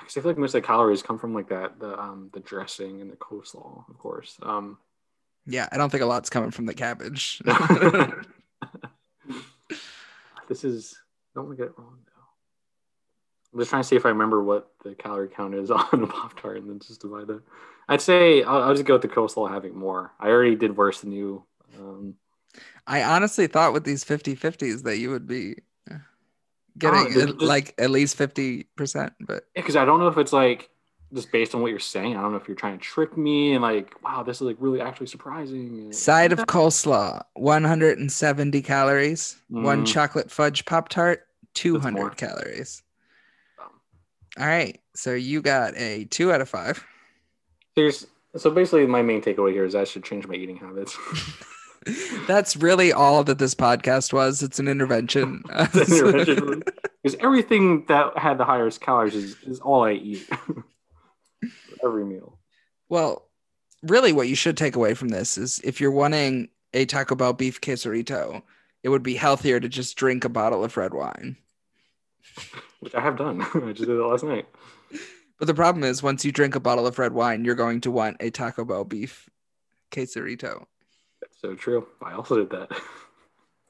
Because 0.00 0.18
I 0.18 0.20
feel 0.20 0.30
like 0.30 0.38
most 0.38 0.54
of 0.54 0.60
the 0.60 0.66
calories 0.66 1.02
come 1.02 1.18
from 1.18 1.32
like 1.32 1.48
that 1.48 1.80
the 1.80 1.98
um 1.98 2.28
the 2.34 2.40
dressing 2.40 3.00
and 3.00 3.10
the 3.10 3.16
coleslaw, 3.16 3.88
of 3.88 3.98
course. 3.98 4.36
Um, 4.42 4.76
Yeah, 5.46 5.66
I 5.72 5.78
don't 5.78 5.90
think 5.90 6.02
a 6.02 6.06
lot's 6.06 6.28
coming 6.28 6.50
from 6.50 6.66
the 6.66 6.74
cabbage. 6.74 7.40
this 10.48 10.64
is 10.64 10.98
don't 11.38 11.46
want 11.46 11.58
to 11.58 11.64
get 11.64 11.70
it 11.72 11.78
wrong 11.78 11.98
though. 12.04 12.12
I'm 13.54 13.60
just 13.60 13.70
trying 13.70 13.82
to 13.82 13.88
see 13.88 13.96
if 13.96 14.04
I 14.04 14.10
remember 14.10 14.42
what 14.42 14.70
the 14.84 14.94
calorie 14.94 15.28
count 15.28 15.54
is 15.54 15.70
on 15.70 15.86
a 16.02 16.06
Pop 16.06 16.38
Tart 16.40 16.58
and 16.58 16.68
then 16.68 16.78
just 16.80 17.00
divide 17.00 17.26
that. 17.28 17.42
I'd 17.88 18.00
say 18.02 18.42
I'll, 18.42 18.62
I'll 18.62 18.74
just 18.74 18.84
go 18.84 18.94
with 18.94 19.02
the 19.02 19.08
coleslaw 19.08 19.50
having 19.50 19.74
more. 19.74 20.12
I 20.20 20.28
already 20.28 20.54
did 20.56 20.76
worse 20.76 21.00
than 21.00 21.12
you. 21.12 21.44
Um, 21.78 22.14
I 22.86 23.02
honestly 23.02 23.46
thought 23.46 23.72
with 23.72 23.84
these 23.84 24.04
50 24.04 24.36
50s 24.36 24.82
that 24.82 24.98
you 24.98 25.10
would 25.10 25.26
be 25.26 25.56
getting 26.76 27.00
Oh, 27.00 27.26
just- 27.26 27.40
like 27.40 27.74
at 27.78 27.90
least 27.90 28.16
50%, 28.18 28.66
but 29.20 29.44
Yeah, 29.54 29.62
because 29.62 29.76
I 29.76 29.84
don't 29.84 30.00
know 30.00 30.08
if 30.08 30.18
it's 30.18 30.32
like 30.32 30.70
just 31.14 31.32
based 31.32 31.54
on 31.54 31.62
what 31.62 31.70
you're 31.70 31.78
saying. 31.80 32.16
I 32.16 32.20
don't 32.20 32.32
know 32.32 32.38
if 32.38 32.46
you're 32.46 32.54
trying 32.56 32.78
to 32.78 32.84
trick 32.84 33.16
me 33.16 33.54
and 33.54 33.62
like, 33.62 33.94
wow, 34.04 34.22
this 34.22 34.36
is 34.36 34.42
like 34.42 34.56
really 34.60 34.80
actually 34.82 35.06
surprising. 35.06 35.90
side 35.92 36.32
of 36.32 36.40
coleslaw 36.40 37.22
170 37.34 38.60
calories, 38.62 39.38
one 39.48 39.84
Mm. 39.84 39.86
chocolate 39.86 40.30
fudge 40.30 40.64
Pop 40.66 40.88
Tart, 40.90 41.26
200 41.58 42.16
calories. 42.16 42.82
Um, 43.60 43.66
All 44.38 44.46
right. 44.46 44.80
So 44.94 45.12
you 45.14 45.42
got 45.42 45.76
a 45.76 46.04
two 46.04 46.32
out 46.32 46.40
of 46.40 46.48
five. 46.48 46.84
There's 47.74 48.06
so 48.36 48.50
basically 48.50 48.86
my 48.86 49.02
main 49.02 49.22
takeaway 49.22 49.52
here 49.52 49.64
is 49.64 49.74
I 49.74 49.84
should 49.84 50.04
change 50.04 50.26
my 50.26 50.34
eating 50.34 50.56
habits. 50.56 50.96
That's 52.26 52.56
really 52.56 52.92
all 52.92 53.24
that 53.24 53.38
this 53.38 53.54
podcast 53.54 54.12
was. 54.12 54.42
It's 54.42 54.58
an 54.58 54.68
intervention. 54.68 55.42
Intervention. 55.74 56.62
Because 57.02 57.18
everything 57.20 57.84
that 57.86 58.16
had 58.18 58.38
the 58.38 58.44
highest 58.44 58.80
calories 58.80 59.14
is, 59.14 59.36
is 59.44 59.60
all 59.60 59.84
I 59.84 59.92
eat. 59.92 60.28
Every 61.84 62.04
meal. 62.04 62.38
well, 62.88 63.28
really, 63.82 64.12
what 64.12 64.28
you 64.28 64.34
should 64.34 64.56
take 64.56 64.76
away 64.76 64.94
from 64.94 65.08
this 65.08 65.38
is 65.38 65.60
if 65.62 65.80
you're 65.80 65.92
wanting 65.92 66.48
a 66.74 66.84
Taco 66.84 67.14
Bell 67.14 67.32
beef 67.32 67.60
quesarito, 67.60 68.42
it 68.82 68.88
would 68.88 69.02
be 69.02 69.14
healthier 69.14 69.60
to 69.60 69.68
just 69.68 69.96
drink 69.96 70.24
a 70.24 70.28
bottle 70.28 70.64
of 70.64 70.76
red 70.76 70.92
wine. 70.92 71.36
Which 72.80 72.94
I 72.94 73.00
have 73.00 73.16
done. 73.16 73.42
I 73.54 73.72
just 73.72 73.80
did 73.80 73.90
it 73.90 74.02
last 74.02 74.24
night. 74.24 74.46
But 75.38 75.46
the 75.46 75.54
problem 75.54 75.84
is, 75.84 76.02
once 76.02 76.24
you 76.24 76.32
drink 76.32 76.54
a 76.54 76.60
bottle 76.60 76.86
of 76.86 76.98
red 76.98 77.12
wine, 77.12 77.44
you're 77.44 77.54
going 77.54 77.80
to 77.82 77.90
want 77.90 78.16
a 78.20 78.30
Taco 78.30 78.64
Bell 78.64 78.84
beef 78.84 79.28
quesarito. 79.90 80.64
That's 81.20 81.40
so 81.40 81.54
true. 81.54 81.86
I 82.02 82.12
also 82.12 82.36
did 82.36 82.50
that. 82.50 82.70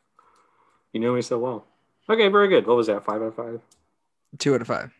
you 0.92 1.00
know 1.00 1.14
me 1.14 1.22
so 1.22 1.38
well. 1.38 1.66
Okay, 2.08 2.28
very 2.28 2.48
good. 2.48 2.66
What 2.66 2.76
was 2.76 2.86
that? 2.86 3.04
Five 3.04 3.22
out 3.22 3.26
of 3.28 3.34
five? 3.34 3.60
Two 4.38 4.54
out 4.54 4.62
of 4.62 4.66
five. 4.66 4.92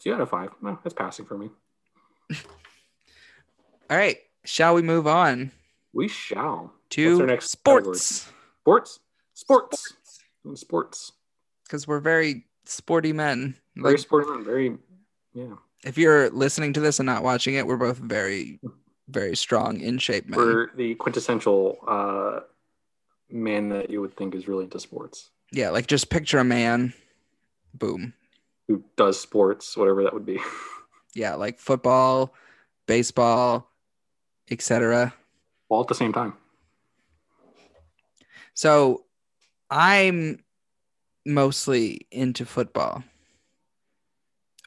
Two 0.00 0.14
out 0.14 0.20
of 0.20 0.30
five. 0.30 0.50
No, 0.60 0.78
that's 0.82 0.94
passing 0.94 1.24
for 1.26 1.38
me. 1.38 1.50
All 3.90 3.96
right. 3.96 4.18
Shall 4.44 4.74
we 4.74 4.82
move 4.82 5.06
on 5.06 5.52
We 5.92 6.08
shall. 6.08 6.72
to 6.90 7.20
our 7.20 7.26
next 7.26 7.50
sports? 7.50 8.26
Sports. 8.62 8.98
Sports. 9.34 9.94
Sports. 10.02 10.60
Sports. 10.60 11.12
Because 11.72 11.88
we're 11.88 12.00
very 12.00 12.44
sporty 12.66 13.14
men. 13.14 13.56
Very 13.76 13.94
Like, 13.94 13.98
sporty. 14.00 14.28
Men. 14.30 14.44
Very. 14.44 14.76
Yeah. 15.32 15.54
if 15.86 15.96
you're 15.96 16.28
listening 16.28 16.74
to 16.74 16.80
this 16.80 17.00
and 17.00 17.06
not 17.06 17.22
watching 17.22 17.54
it, 17.54 17.66
we're 17.66 17.78
both 17.78 17.96
very, 17.96 18.60
very 19.08 19.34
strong, 19.34 19.80
in 19.80 19.96
shape 19.96 20.28
men. 20.28 20.38
We're 20.38 20.66
the 20.76 20.94
quintessential 20.96 21.78
uh, 21.88 22.40
man 23.30 23.70
that 23.70 23.88
you 23.88 24.02
would 24.02 24.14
think 24.18 24.34
is 24.34 24.46
really 24.46 24.64
into 24.64 24.78
sports, 24.78 25.30
Yeah, 25.50 25.70
like 25.70 25.86
just 25.86 26.10
picture 26.10 26.36
a 26.40 26.44
man. 26.44 26.92
Boom. 27.72 28.12
who 28.68 28.84
does 28.98 29.18
sports, 29.18 29.74
whatever 29.74 30.02
that 30.02 30.12
would 30.12 30.26
be. 30.26 30.38
Yeah, 31.14 31.34
like 31.34 31.58
football, 31.58 32.32
baseball, 32.86 33.68
etc. 34.50 35.12
All 35.68 35.82
at 35.82 35.88
the 35.88 35.94
same 35.94 36.10
time. 36.12 36.32
So 38.54 39.04
I'm 39.70 40.42
mostly 41.24 42.06
into 42.10 42.44
football 42.44 43.04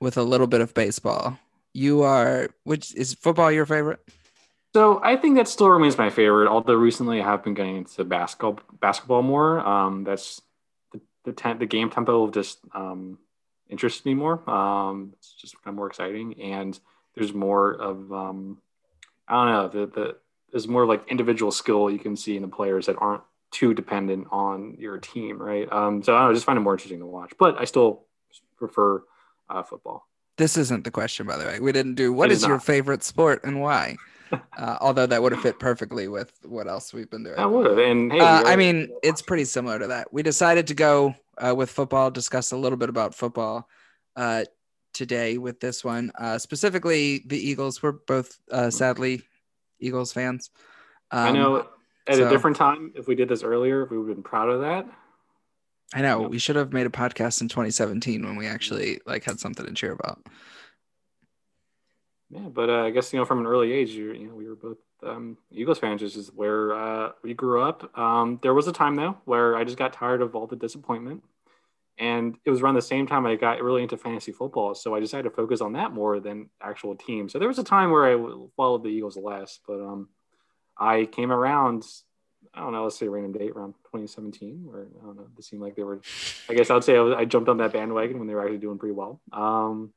with 0.01 0.17
a 0.17 0.23
little 0.23 0.47
bit 0.47 0.61
of 0.61 0.73
baseball. 0.73 1.39
You 1.73 2.03
are 2.03 2.49
which 2.63 2.95
is 2.95 3.13
football 3.13 3.51
your 3.51 3.65
favorite? 3.65 3.99
So 4.73 5.01
I 5.03 5.15
think 5.15 5.37
that 5.37 5.47
still 5.47 5.69
remains 5.69 5.97
my 5.97 6.09
favorite. 6.09 6.49
Although 6.49 6.75
recently 6.75 7.21
I 7.21 7.25
have 7.25 7.43
been 7.43 7.53
getting 7.53 7.77
into 7.77 8.03
basketball 8.03 8.59
basketball 8.79 9.21
more. 9.21 9.59
Um, 9.59 10.03
that's 10.03 10.41
the 10.91 11.01
the, 11.23 11.33
te- 11.33 11.53
the 11.53 11.65
game 11.65 11.89
tempo 11.89 12.29
just 12.29 12.59
um, 12.73 13.17
interests 13.69 14.05
me 14.05 14.13
more. 14.13 14.47
Um, 14.49 15.13
it's 15.17 15.33
just 15.33 15.55
kind 15.63 15.73
of 15.73 15.75
more 15.75 15.87
exciting, 15.87 16.41
and 16.41 16.77
there's 17.15 17.33
more 17.33 17.73
of 17.73 18.11
um, 18.11 18.61
I 19.27 19.33
don't 19.33 19.53
know 19.53 19.85
the 19.85 19.91
the 19.91 20.17
there's 20.51 20.67
more 20.67 20.85
like 20.85 21.09
individual 21.09 21.51
skill 21.51 21.89
you 21.89 21.99
can 21.99 22.15
see 22.15 22.35
in 22.35 22.41
the 22.41 22.47
players 22.47 22.85
that 22.85 22.97
aren't 22.97 23.23
too 23.55 23.73
dependent 23.73 24.27
on 24.31 24.75
your 24.77 24.97
team, 24.97 25.41
right? 25.41 25.71
Um, 25.71 26.03
so 26.03 26.13
I 26.13 26.19
don't 26.19 26.25
know, 26.25 26.31
I 26.31 26.33
just 26.33 26.45
find 26.45 26.57
it 26.57 26.61
more 26.61 26.73
interesting 26.73 26.99
to 26.99 27.05
watch. 27.05 27.33
But 27.39 27.59
I 27.59 27.65
still 27.65 28.05
prefer 28.57 29.03
uh, 29.49 29.63
football. 29.63 30.07
This 30.37 30.57
isn't 30.57 30.83
the 30.83 30.91
question, 30.91 31.25
by 31.25 31.37
the 31.37 31.45
way. 31.45 31.59
We 31.61 31.71
didn't 31.71 31.95
do 31.95 32.11
what 32.11 32.31
is 32.31 32.43
is 32.43 32.47
your 32.47 32.59
favorite 32.59 33.03
sport 33.03 33.45
and 33.45 33.61
why? 33.61 33.95
uh, 34.57 34.77
although 34.81 35.05
that 35.05 35.21
would 35.21 35.31
have 35.31 35.41
fit 35.41 35.59
perfectly 35.59 36.07
with 36.09 36.33
what 36.43 36.67
else 36.67 36.93
we've 36.93 37.09
been 37.09 37.23
doing. 37.23 37.37
I 37.37 37.45
would 37.45 37.65
have, 37.65 37.77
and 37.77 38.11
hey, 38.11 38.19
Uh, 38.19 38.43
I 38.45 38.57
mean, 38.57 38.89
it's 39.01 39.21
pretty 39.21 39.45
similar 39.45 39.79
to 39.79 39.87
that. 39.87 40.11
We 40.11 40.23
decided 40.23 40.67
to 40.67 40.73
go 40.73 41.15
uh, 41.37 41.55
with 41.55 41.69
football, 41.69 42.11
discuss 42.11 42.51
a 42.51 42.57
little 42.57 42.77
bit 42.77 42.89
about 42.89 43.15
football 43.15 43.69
uh, 44.17 44.43
today 44.93 45.37
with 45.37 45.61
this 45.61 45.83
one. 45.83 46.11
Uh, 46.19 46.37
specifically, 46.37 47.23
the 47.25 47.37
Eagles. 47.37 47.81
We're 47.81 47.93
both 47.93 48.37
uh, 48.51 48.71
sadly 48.71 49.21
Eagles 49.79 50.11
fans. 50.11 50.49
Um, 51.11 51.27
I 51.27 51.31
know 51.31 51.67
at 52.07 52.15
so- 52.15 52.27
a 52.27 52.29
different 52.29 52.57
time, 52.57 52.91
if 52.95 53.07
we 53.07 53.15
did 53.15 53.29
this 53.29 53.43
earlier, 53.43 53.85
we 53.85 53.97
would 53.97 54.07
have 54.07 54.17
been 54.17 54.23
proud 54.23 54.49
of 54.49 54.61
that. 54.61 54.87
I 55.93 56.01
know. 56.01 56.21
We 56.21 56.39
should 56.39 56.55
have 56.55 56.73
made 56.73 56.87
a 56.87 56.89
podcast 56.89 57.41
in 57.41 57.47
2017 57.47 58.25
when 58.25 58.35
we 58.35 58.47
actually 58.47 58.99
like 59.05 59.23
had 59.23 59.39
something 59.39 59.65
to 59.65 59.73
cheer 59.73 59.91
about. 59.91 60.19
Yeah, 62.29 62.49
but 62.49 62.69
uh, 62.69 62.83
I 62.83 62.89
guess 62.89 63.13
you 63.13 63.19
know 63.19 63.25
from 63.25 63.39
an 63.39 63.45
early 63.45 63.71
age, 63.71 63.91
you 63.91 64.11
you 64.13 64.27
know 64.27 64.35
we 64.35 64.47
were 64.47 64.55
both 64.55 64.77
um, 65.03 65.37
Eagles 65.51 65.79
fans. 65.79 66.01
This 66.01 66.15
is 66.15 66.31
where 66.33 66.73
uh, 66.73 67.11
we 67.23 67.33
grew 67.33 67.61
up. 67.61 67.97
Um, 67.97 68.39
there 68.41 68.53
was 68.53 68.67
a 68.67 68.73
time 68.73 68.95
though 68.95 69.17
where 69.25 69.55
I 69.55 69.63
just 69.63 69.77
got 69.77 69.93
tired 69.93 70.21
of 70.21 70.35
all 70.35 70.47
the 70.47 70.55
disappointment, 70.55 71.23
and 71.99 72.35
it 72.43 72.49
was 72.49 72.61
around 72.61 72.75
the 72.75 72.81
same 72.81 73.05
time 73.05 73.25
I 73.25 73.35
got 73.35 73.61
really 73.61 73.83
into 73.83 73.95
fantasy 73.95 74.31
football. 74.31 74.73
So 74.73 74.95
I 74.95 74.99
decided 74.99 75.29
to 75.29 75.35
focus 75.35 75.61
on 75.61 75.73
that 75.73 75.91
more 75.93 76.19
than 76.19 76.49
actual 76.61 76.95
team. 76.95 77.29
So 77.29 77.37
there 77.37 77.47
was 77.47 77.59
a 77.59 77.63
time 77.63 77.91
where 77.91 78.05
I 78.05 78.47
followed 78.57 78.83
the 78.83 78.89
Eagles 78.89 79.17
less, 79.17 79.59
but 79.67 79.79
um, 79.79 80.09
I 80.77 81.05
came 81.05 81.31
around. 81.31 81.85
I 82.53 82.61
don't 82.61 82.71
know. 82.71 82.83
Let's 82.83 82.97
say 82.97 83.07
a 83.07 83.09
random 83.09 83.33
date 83.33 83.51
around 83.51 83.73
2017, 83.85 84.61
where 84.63 84.87
I 85.01 85.05
don't 85.05 85.17
know. 85.17 85.27
It 85.37 85.43
seemed 85.43 85.61
like 85.61 85.75
they 85.75 85.83
were. 85.83 86.01
I 86.49 86.53
guess 86.53 86.69
I 86.69 86.73
would 86.73 86.83
say 86.83 86.95
I, 86.95 87.01
was, 87.01 87.13
I 87.17 87.25
jumped 87.25 87.49
on 87.49 87.57
that 87.57 87.73
bandwagon 87.73 88.19
when 88.19 88.27
they 88.27 88.33
were 88.33 88.41
actually 88.41 88.59
doing 88.59 88.77
pretty 88.77 88.93
well. 88.93 89.21
Um, 89.31 89.93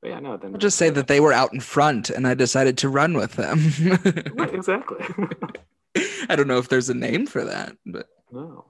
but 0.00 0.10
yeah, 0.10 0.20
no. 0.20 0.36
Then 0.36 0.52
I'll 0.54 0.58
just 0.58 0.78
say 0.78 0.90
that 0.90 1.06
they 1.06 1.20
were 1.20 1.32
out 1.32 1.52
in 1.52 1.60
front 1.60 2.10
and 2.10 2.26
I 2.26 2.34
decided 2.34 2.78
to 2.78 2.88
run 2.88 3.14
with 3.14 3.32
them. 3.32 3.72
Right, 4.34 4.54
exactly. 4.54 5.04
I 6.28 6.36
don't 6.36 6.46
know 6.46 6.58
if 6.58 6.68
there's 6.68 6.90
a 6.90 6.94
name 6.94 7.26
for 7.26 7.44
that, 7.44 7.76
but 7.84 8.06
no. 8.30 8.66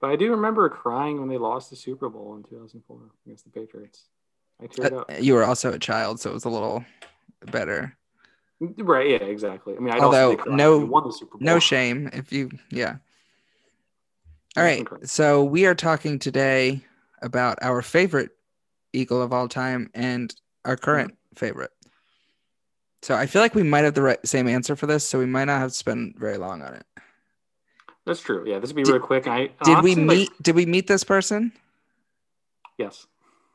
But 0.00 0.10
I 0.10 0.16
do 0.16 0.30
remember 0.30 0.68
crying 0.70 1.20
when 1.20 1.28
they 1.28 1.36
lost 1.36 1.68
the 1.68 1.76
Super 1.76 2.08
Bowl 2.08 2.34
in 2.36 2.42
2004 2.44 3.00
against 3.26 3.44
the 3.44 3.50
Patriots. 3.50 4.06
I 4.60 4.66
teared 4.66 4.92
uh, 4.92 4.96
up. 5.00 5.20
you 5.20 5.34
were 5.34 5.44
also 5.44 5.72
a 5.72 5.78
child, 5.78 6.20
so 6.20 6.30
it 6.30 6.34
was 6.34 6.46
a 6.46 6.50
little 6.50 6.84
better. 7.46 7.96
Right, 8.60 9.10
yeah, 9.10 9.16
exactly. 9.16 9.74
I 9.74 9.80
mean, 9.80 9.94
I 9.94 9.98
Although, 9.98 10.34
no- 10.46 10.84
won 10.84 11.04
the 11.04 11.12
Super 11.12 11.38
Bowl. 11.38 11.44
No 11.44 11.58
shame 11.58 12.10
if 12.12 12.30
you, 12.30 12.50
yeah. 12.70 12.96
All 14.56 14.62
right. 14.62 14.80
Incredible. 14.80 15.08
So 15.08 15.44
we 15.44 15.66
are 15.66 15.74
talking 15.74 16.18
today 16.18 16.84
about 17.22 17.58
our 17.62 17.82
favorite 17.82 18.30
Eagle 18.92 19.22
of 19.22 19.32
all 19.32 19.48
time 19.48 19.90
and 19.94 20.34
our 20.64 20.76
current 20.76 21.12
mm-hmm. 21.12 21.36
favorite. 21.36 21.70
So 23.02 23.14
I 23.14 23.26
feel 23.26 23.40
like 23.40 23.54
we 23.54 23.62
might 23.62 23.84
have 23.84 23.94
the 23.94 24.02
right, 24.02 24.26
same 24.26 24.46
answer 24.46 24.76
for 24.76 24.86
this, 24.86 25.08
so 25.08 25.18
we 25.18 25.26
might 25.26 25.46
not 25.46 25.60
have 25.60 25.70
to 25.70 25.76
spend 25.76 26.16
very 26.18 26.36
long 26.36 26.60
on 26.60 26.74
it. 26.74 26.84
That's 28.04 28.20
true. 28.20 28.44
Yeah, 28.46 28.58
this 28.58 28.70
would 28.70 28.76
be 28.76 28.82
Did- 28.82 28.92
real 28.92 29.00
quick. 29.00 29.26
I 29.26 29.50
Did 29.64 29.82
we 29.82 29.92
honestly, 29.92 30.04
like- 30.04 30.16
meet? 30.18 30.30
did 30.42 30.54
we 30.54 30.66
meet 30.66 30.86
this 30.86 31.04
person 31.04 31.52
yes, 32.76 33.06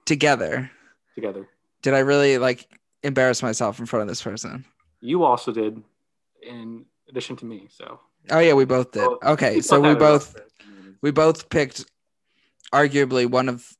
together? 0.06 0.72
together. 1.14 1.48
Did 1.82 1.94
I 1.94 2.00
really 2.00 2.38
like 2.40 2.68
embarrass 3.04 3.44
myself 3.44 3.80
in 3.80 3.86
front 3.86 4.02
of 4.02 4.08
this 4.08 4.22
person? 4.22 4.66
You 5.02 5.24
also 5.24 5.52
did, 5.52 5.82
in 6.42 6.86
addition 7.10 7.36
to 7.38 7.46
me. 7.46 7.68
So 7.70 8.00
Oh 8.32 8.40
yeah, 8.40 8.54
we 8.54 8.66
both 8.66 8.92
did. 8.92 9.02
Well, 9.02 9.20
Okay, 9.24 9.62
so 9.62 9.80
we 9.80 9.96
both 9.96 10.36
we 11.02 11.12
both 11.12 11.50
picked 11.50 11.86
arguably 12.74 13.30
one 13.30 13.50
of 13.50 13.72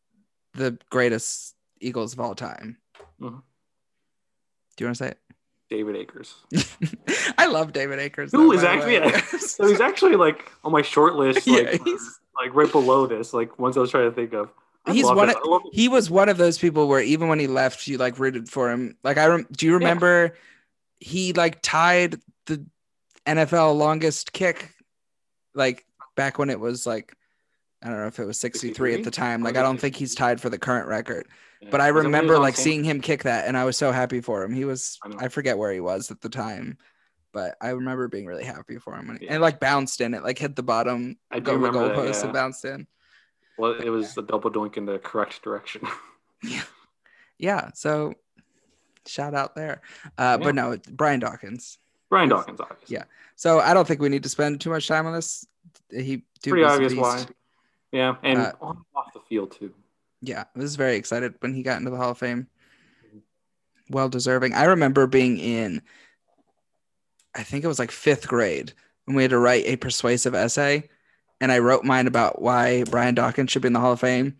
the 0.54 0.78
greatest 0.90 1.56
Eagles 1.80 2.14
of 2.14 2.20
all 2.20 2.36
time. 2.36 2.78
Mhm. 3.22 3.42
Do 4.78 4.84
you 4.84 4.88
want 4.88 4.98
to 4.98 5.04
say 5.04 5.10
it? 5.12 5.20
David 5.70 5.96
Akers. 5.96 6.36
I 7.38 7.48
love 7.48 7.74
David 7.74 8.00
Akers. 8.00 8.32
Who 8.32 8.48
though, 8.50 8.54
is 8.54 8.64
actually 8.64 8.94
yeah. 8.96 9.20
so 9.40 9.68
he's 9.68 9.82
actually 9.82 10.16
like 10.16 10.52
on 10.64 10.72
my 10.72 10.82
short 10.84 11.16
list, 11.16 11.48
Yeah, 11.48 11.62
like 11.72 11.84
he's- 11.84 12.20
like 12.38 12.54
right 12.54 12.70
below 12.72 13.08
this, 13.08 13.34
like 13.34 13.58
ones 13.58 13.78
I 13.78 13.80
was 13.80 13.90
trying 13.92 14.10
to 14.10 14.16
think 14.16 14.34
of. 14.34 14.50
I 14.86 14.92
He's 14.94 15.06
one 15.06 15.30
of- 15.30 15.38
I 15.38 15.50
love 15.50 15.62
it. 15.66 15.74
he 15.74 15.88
was 15.88 16.10
one 16.12 16.28
of 16.30 16.36
those 16.38 16.58
people 16.58 16.88
where 16.90 17.00
even 17.00 17.30
when 17.30 17.40
he 17.40 17.48
left, 17.48 17.88
you 17.88 17.98
like 17.98 18.20
rooted 18.20 18.50
for 18.50 18.70
him. 18.70 18.98
Like 19.04 19.18
I 19.18 19.26
rem- 19.28 19.48
do 19.54 19.66
you 19.66 19.74
remember 19.76 20.36
he 21.00 21.34
like 21.34 21.62
tied 21.62 22.18
the 22.46 22.66
NFL 23.26 23.78
longest 23.78 24.34
kick, 24.34 24.72
like 25.54 25.86
back 26.16 26.38
when 26.38 26.50
it 26.50 26.60
was 26.60 26.86
like 26.86 27.16
I 27.84 27.90
don't 27.90 28.00
know 28.00 28.08
if 28.08 28.20
it 28.20 28.26
was 28.26 28.40
63 28.40 28.96
at 28.96 29.04
the 29.04 29.12
time. 29.12 29.44
Like 29.44 29.58
I 29.58 29.62
don't 29.62 29.80
think 29.80 29.96
he's 29.96 30.16
tied 30.16 30.42
for 30.42 30.50
the 30.50 30.58
current 30.58 30.88
record. 30.88 31.28
Yeah. 31.62 31.70
But 31.72 31.82
I 31.82 31.92
Was 31.92 32.04
it 32.04 32.08
when 32.08 32.14
he 32.14 32.20
was 32.20 32.22
remember 32.22 32.40
like 32.40 32.56
seeing 32.56 32.84
him 32.84 33.00
kick 33.00 33.24
that, 33.24 33.48
and 33.48 33.56
I 33.56 33.64
was 33.64 33.78
so 33.78 33.92
happy 33.92 34.22
for 34.22 34.44
him. 34.44 34.54
He 34.54 34.66
was 34.66 34.98
I. 35.04 35.26
I 35.26 35.28
forget 35.30 35.58
where 35.58 35.72
he 35.72 35.80
was 35.80 36.10
at 36.10 36.22
the 36.22 36.30
time, 36.30 36.78
but 37.32 37.56
I 37.62 37.70
remember 37.70 38.08
being 38.08 38.26
really 38.26 38.44
happy 38.44 38.78
for 38.80 38.96
him 38.96 39.08
when 39.08 39.18
he, 39.18 39.26
Yeah. 39.26 39.34
and 39.34 39.42
like 39.42 39.60
bounced 39.60 40.02
in 40.02 40.14
it, 40.14 40.24
like 40.24 40.40
hit 40.40 40.56
the 40.56 40.64
bottom 40.64 41.18
I 41.30 41.40
do 41.40 41.52
remember 41.52 41.88
that, 41.88 41.96
goalpost 41.96 42.20
yeah. 42.20 42.24
and 42.24 42.34
bounced 42.34 42.66
in. 42.66 42.88
Well, 43.58 43.74
it 43.74 43.90
was 43.90 44.18
a 44.18 44.22
double 44.22 44.52
doink 44.52 44.78
in 44.78 44.86
the 44.86 45.00
correct 45.00 45.42
direction. 45.44 45.82
Yeah. 46.44 46.64
Yeah, 47.40 47.72
so 47.74 48.14
shout 49.08 49.34
out 49.34 49.56
there. 49.56 49.82
Uh, 50.18 50.38
Yeah. 50.40 50.46
But 50.46 50.56
no, 50.56 50.78
Brian 50.92 51.20
Dawkins. 51.20 51.78
Brian 52.10 52.30
Dawkins, 52.30 52.60
obviously. 52.60 52.96
Yeah. 52.96 53.04
So 53.36 53.60
I 53.60 53.74
don't 53.74 53.88
think 53.88 54.00
we 54.02 54.10
need 54.10 54.24
to 54.24 54.30
spend 54.30 54.62
too 54.62 54.70
much 54.70 54.88
time 54.88 55.06
on 55.08 55.14
this. 55.14 55.46
He 55.90 56.24
Pretty 56.44 56.64
obvious 56.64 56.94
beast. 56.94 57.02
why. 57.02 57.26
Yeah, 57.92 58.16
and 58.24 58.40
Uh, 58.40 58.52
on 58.62 58.86
off 58.96 59.14
the 59.14 59.20
field 59.22 59.52
too. 59.52 59.74
Yeah, 60.22 60.44
I 60.56 60.60
was 60.60 60.76
very 60.76 60.96
excited 60.96 61.36
when 61.40 61.54
he 61.54 61.64
got 61.64 61.78
into 61.80 61.92
the 61.92 61.98
Hall 61.98 62.12
of 62.12 62.18
Fame. 62.18 62.48
Well 63.90 64.10
deserving. 64.10 64.54
I 64.54 64.66
remember 64.66 65.06
being 65.08 65.38
in, 65.38 65.82
I 67.36 67.44
think 67.44 67.64
it 67.64 67.68
was 67.68 67.80
like 67.80 67.92
fifth 67.92 68.28
grade, 68.28 68.74
when 69.06 69.16
we 69.16 69.24
had 69.24 69.32
to 69.32 69.38
write 69.40 69.66
a 69.66 69.76
persuasive 69.76 70.34
essay, 70.34 70.90
and 71.42 71.52
I 71.52 71.60
wrote 71.60 71.84
mine 71.84 72.08
about 72.08 72.42
why 72.42 72.84
Brian 72.86 73.14
Dawkins 73.16 73.52
should 73.52 73.62
be 73.62 73.68
in 73.68 73.74
the 73.74 73.80
Hall 73.80 73.92
of 73.94 74.00
Fame, 74.00 74.38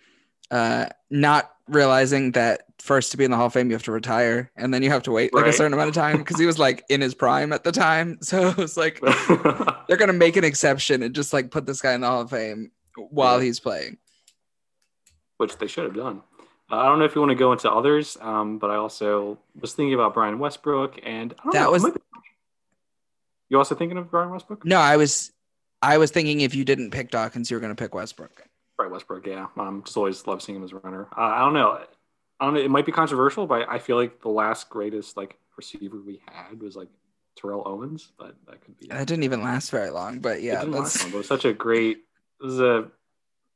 uh, 0.52 0.88
not 1.10 1.52
realizing 1.68 2.32
that 2.32 2.65
first 2.80 3.12
to 3.12 3.18
be 3.18 3.24
in 3.24 3.32
the 3.32 3.38
Hall 3.38 3.48
of 3.48 3.54
Fame 3.54 3.68
you 3.70 3.74
have 3.76 3.84
to 3.84 3.92
retire, 3.92 4.52
and 4.56 4.74
then 4.74 4.84
you 4.84 4.90
have 4.90 5.04
to 5.04 5.12
wait 5.12 5.34
like 5.34 5.46
a 5.46 5.54
certain 5.54 5.74
amount 5.74 5.90
of 5.90 5.96
time 5.96 6.18
because 6.18 6.40
he 6.40 6.46
was 6.46 6.60
like 6.60 6.84
in 6.90 7.02
his 7.02 7.14
prime 7.16 7.52
at 7.54 7.64
the 7.64 7.72
time. 7.72 8.18
So 8.22 8.50
it 8.50 8.58
was 8.58 8.78
like 8.78 9.00
they're 9.88 9.98
gonna 9.98 10.14
make 10.14 10.36
an 10.38 10.44
exception 10.44 11.02
and 11.04 11.14
just 11.16 11.34
like 11.34 11.52
put 11.52 11.66
this 11.66 11.82
guy 11.82 11.94
in 11.94 12.02
the 12.02 12.08
Hall 12.08 12.22
of 12.22 12.30
Fame 12.30 12.72
while 13.10 13.40
Yeah. 13.40 13.46
he's 13.46 13.60
playing. 13.60 13.98
which 15.38 15.58
they 15.58 15.68
should 15.68 15.84
have 15.86 15.96
done. 15.96 16.22
Uh, 16.72 16.78
I 16.78 16.86
don't 16.86 16.98
know 17.00 17.06
if 17.06 17.14
you 17.14 17.22
want 17.22 17.30
to 17.30 17.36
go 17.36 17.52
into 17.52 17.72
others, 17.72 18.18
um, 18.22 18.58
but 18.58 18.72
I 18.72 18.76
also 18.76 19.38
was 19.60 19.74
thinking 19.74 19.94
about 19.94 20.14
Brian 20.16 20.40
Westbrook, 20.40 21.00
and 21.04 21.34
I 21.40 21.44
don't 21.44 21.54
That 21.54 21.64
know, 21.66 21.72
was- 21.72 21.84
be- 21.86 22.00
you 23.50 23.58
also 23.60 23.76
thinking 23.76 23.98
of 24.00 24.10
Brian 24.10 24.32
Westbrook? 24.32 24.66
No, 24.66 24.80
I 24.80 24.98
was 24.98 25.32
I 25.82 25.98
was 26.00 26.10
thinking 26.10 26.42
if 26.42 26.56
you 26.56 26.66
didn't 26.66 26.90
pick 26.92 27.12
Dawkins, 27.12 27.52
you 27.52 27.58
were 27.58 27.62
gonna 27.62 27.76
pick 27.76 27.94
Westbrook. 27.94 28.42
Right, 28.80 28.90
Westbrook, 28.90 29.26
yeah. 29.28 29.48
Um, 29.58 29.84
just 29.86 29.96
always 29.96 30.26
love 30.28 30.42
seeing 30.42 30.58
him 30.58 30.64
as 30.64 30.72
a 30.74 30.78
runner. 30.78 31.08
Uh, 31.16 31.22
I 31.22 31.40
don't 31.40 31.54
know. 31.54 31.80
I 32.40 32.46
don't 32.46 32.54
know. 32.56 32.60
It 32.60 32.72
might 32.72 32.86
be 32.86 32.92
controversial, 32.92 33.48
but 33.48 33.68
I 33.70 33.80
feel 33.80 33.96
like 33.96 34.22
the 34.22 34.30
last 34.30 34.70
greatest 34.70 35.16
like 35.18 35.38
receiver 35.58 35.98
we 36.06 36.22
had 36.32 36.62
was 36.62 36.76
like 36.76 36.90
Terrell 37.38 37.64
Owens, 37.66 38.12
but 38.18 38.36
that 38.48 38.62
could 38.62 38.78
be. 38.78 38.88
That 38.88 39.08
didn't 39.08 39.24
even 39.24 39.42
last 39.42 39.72
very 39.72 39.90
long, 39.90 40.20
but 40.20 40.38
It 40.38 40.44
yeah, 40.44 40.62
last 40.64 41.02
long, 41.02 41.12
but 41.12 41.16
it 41.16 41.18
was 41.20 41.28
such 41.28 41.46
a 41.46 41.54
great. 41.54 41.98
It 42.42 42.46
was 42.46 42.60
a 42.60 42.90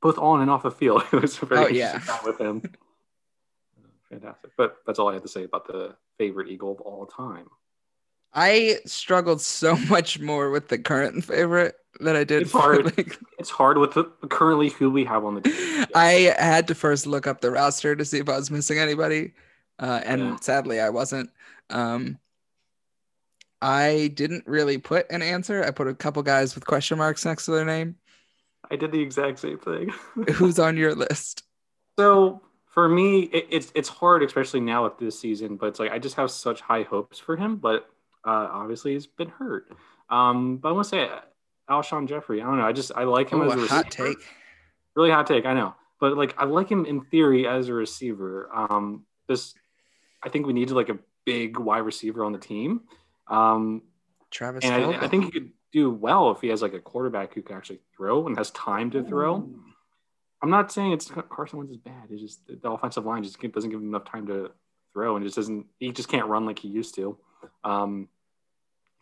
both 0.02 0.18
on 0.18 0.42
and 0.42 0.50
off 0.50 0.64
the 0.64 0.72
field. 0.72 1.04
It 1.14 1.22
was 1.22 1.42
a 1.42 1.46
very 1.46 1.66
Oh, 1.66 1.68
yeah. 1.68 2.02
with 2.26 2.40
him. 2.40 2.62
Fantastic. 4.10 4.52
But 4.58 4.78
that's 4.86 4.98
all 4.98 5.10
I 5.10 5.14
had 5.14 5.24
to 5.24 5.28
say 5.28 5.44
about 5.44 5.68
the 5.68 5.96
favorite 6.18 6.48
Eagle 6.50 6.72
of 6.72 6.82
all 6.82 7.06
time. 7.06 7.48
I 8.34 8.78
struggled 8.86 9.42
so 9.42 9.76
much 9.90 10.20
more 10.20 10.50
with 10.52 10.68
the 10.70 10.80
current 10.80 11.24
favorite 11.26 11.76
than 12.00 12.16
I 12.16 12.24
did 12.24 12.44
It's 12.44 12.52
hard. 12.52 12.86
like 12.98 13.18
It's 13.38 13.50
hard 13.50 13.78
with 13.78 13.94
the, 13.94 14.06
currently 14.30 14.70
who 14.70 14.90
we 14.90 15.04
have 15.06 15.26
on 15.26 15.36
the 15.36 15.42
team. 15.42 15.86
I 15.96 16.34
had 16.38 16.68
to 16.68 16.76
first 16.76 17.06
look 17.08 17.28
up 17.28 17.42
the 17.42 17.52
roster 17.52 17.96
to 17.96 18.06
see 18.06 18.20
if 18.20 18.30
I 18.30 18.36
was 18.38 18.52
missing 18.52 18.78
anybody. 18.78 19.34
Uh, 19.80 20.02
and 20.06 20.22
Yeah. 20.22 20.36
sadly 20.42 20.80
I 20.80 20.90
wasn't. 20.90 21.30
Um 21.70 22.18
I 23.62 24.12
didn't 24.14 24.48
really 24.48 24.78
put 24.78 25.12
an 25.12 25.22
answer. 25.22 25.64
I 25.64 25.72
put 25.72 25.88
a 25.88 25.94
couple 25.94 26.24
guys 26.24 26.56
with 26.56 26.66
question 26.66 26.98
marks 26.98 27.26
next 27.26 27.46
to 27.46 27.52
their 27.52 27.66
name. 27.66 27.96
I 28.72 28.76
did 28.78 28.92
the 28.92 29.02
exact 29.02 29.40
same 29.40 29.58
thing. 29.58 29.92
Who's 30.34 30.60
on 30.60 30.78
your 30.78 30.96
list? 30.96 31.44
So 31.98 32.42
for 32.68 32.88
me, 32.88 33.24
it, 33.24 33.48
it's 33.50 33.72
it's 33.76 33.90
hard, 33.90 34.24
especially 34.24 34.62
now 34.62 34.86
with 34.86 34.98
this 34.98 35.20
season. 35.20 35.58
But 35.58 35.68
it's 35.68 35.80
like 35.80 35.92
I 35.92 36.00
just 36.00 36.16
have 36.16 36.32
such 36.32 36.62
high 36.62 36.84
hopes 36.84 37.20
for 37.20 37.36
him. 37.36 37.58
But 37.58 37.90
uh, 38.26 38.48
obviously, 38.52 38.94
he's 38.94 39.08
been 39.08 39.30
hurt. 39.30 39.70
Um, 40.10 40.58
but 40.58 40.70
I 40.70 40.72
want 40.72 40.86
to 40.86 40.90
say 40.90 41.10
Alshon 41.70 42.08
Jeffery. 42.08 42.42
I 42.42 42.46
don't 42.46 42.58
know. 42.58 42.66
I 42.66 42.72
just 42.74 42.92
I 42.96 43.04
like 43.04 43.30
him 43.30 43.42
Oh, 43.42 43.50
as 43.50 43.54
a 43.60 43.64
a 43.64 43.68
hot 43.68 43.86
receiver. 43.86 44.10
take. 44.10 44.18
Really 44.96 45.12
hot 45.12 45.28
take. 45.28 45.46
I 45.46 45.54
know, 45.54 45.76
but 46.00 46.18
like 46.18 46.36
I 46.38 46.46
like 46.46 46.70
him 46.70 46.86
in 46.86 47.02
theory 47.02 47.48
as 47.48 47.68
a 47.70 47.74
receiver. 47.74 48.50
Um, 48.54 49.06
this 49.28 49.54
I 50.24 50.30
think 50.30 50.48
we 50.48 50.54
needed 50.54 50.74
like 50.74 50.90
a 50.90 50.98
big 51.26 51.58
wide 51.60 51.80
receiver 51.80 52.24
on 52.26 52.32
the 52.34 52.40
team. 52.40 52.82
Um, 53.28 53.84
Travis 54.32 54.66
and 54.66 54.74
I. 54.74 55.04
I 55.04 55.08
think 55.08 55.26
he 55.26 55.32
could 55.32 55.52
do 55.72 55.92
well 55.92 56.32
if 56.32 56.42
he 56.42 56.48
has 56.48 56.62
like 56.62 56.74
a 56.74 56.80
quarterback 56.80 57.34
who 57.34 57.42
can 57.44 57.56
actually 57.56 57.80
throw 57.96 58.26
and 58.28 58.36
has 58.38 58.50
time 58.52 58.90
to 58.92 59.04
throw. 59.04 59.48
I'm 60.42 60.50
not 60.50 60.72
saying 60.72 60.94
it's 60.94 61.12
Carson 61.30 61.60
Wentz 61.60 61.72
is 61.72 61.78
bad. 61.78 62.08
It's 62.10 62.22
just 62.22 62.48
the 62.48 62.72
offensive 62.72 63.06
line 63.06 63.24
just 63.24 63.40
doesn't 63.40 63.70
give 63.70 63.80
him 63.80 63.90
enough 63.90 64.06
time 64.06 64.26
to 64.28 64.52
throw 64.94 65.16
and 65.16 65.24
just 65.26 65.36
doesn't. 65.36 65.66
He 65.80 65.92
just 65.92 66.10
can't 66.10 66.28
run 66.28 66.46
like 66.46 66.60
he 66.60 66.68
used 66.70 66.96
to. 66.96 67.18
Um, 67.64 68.08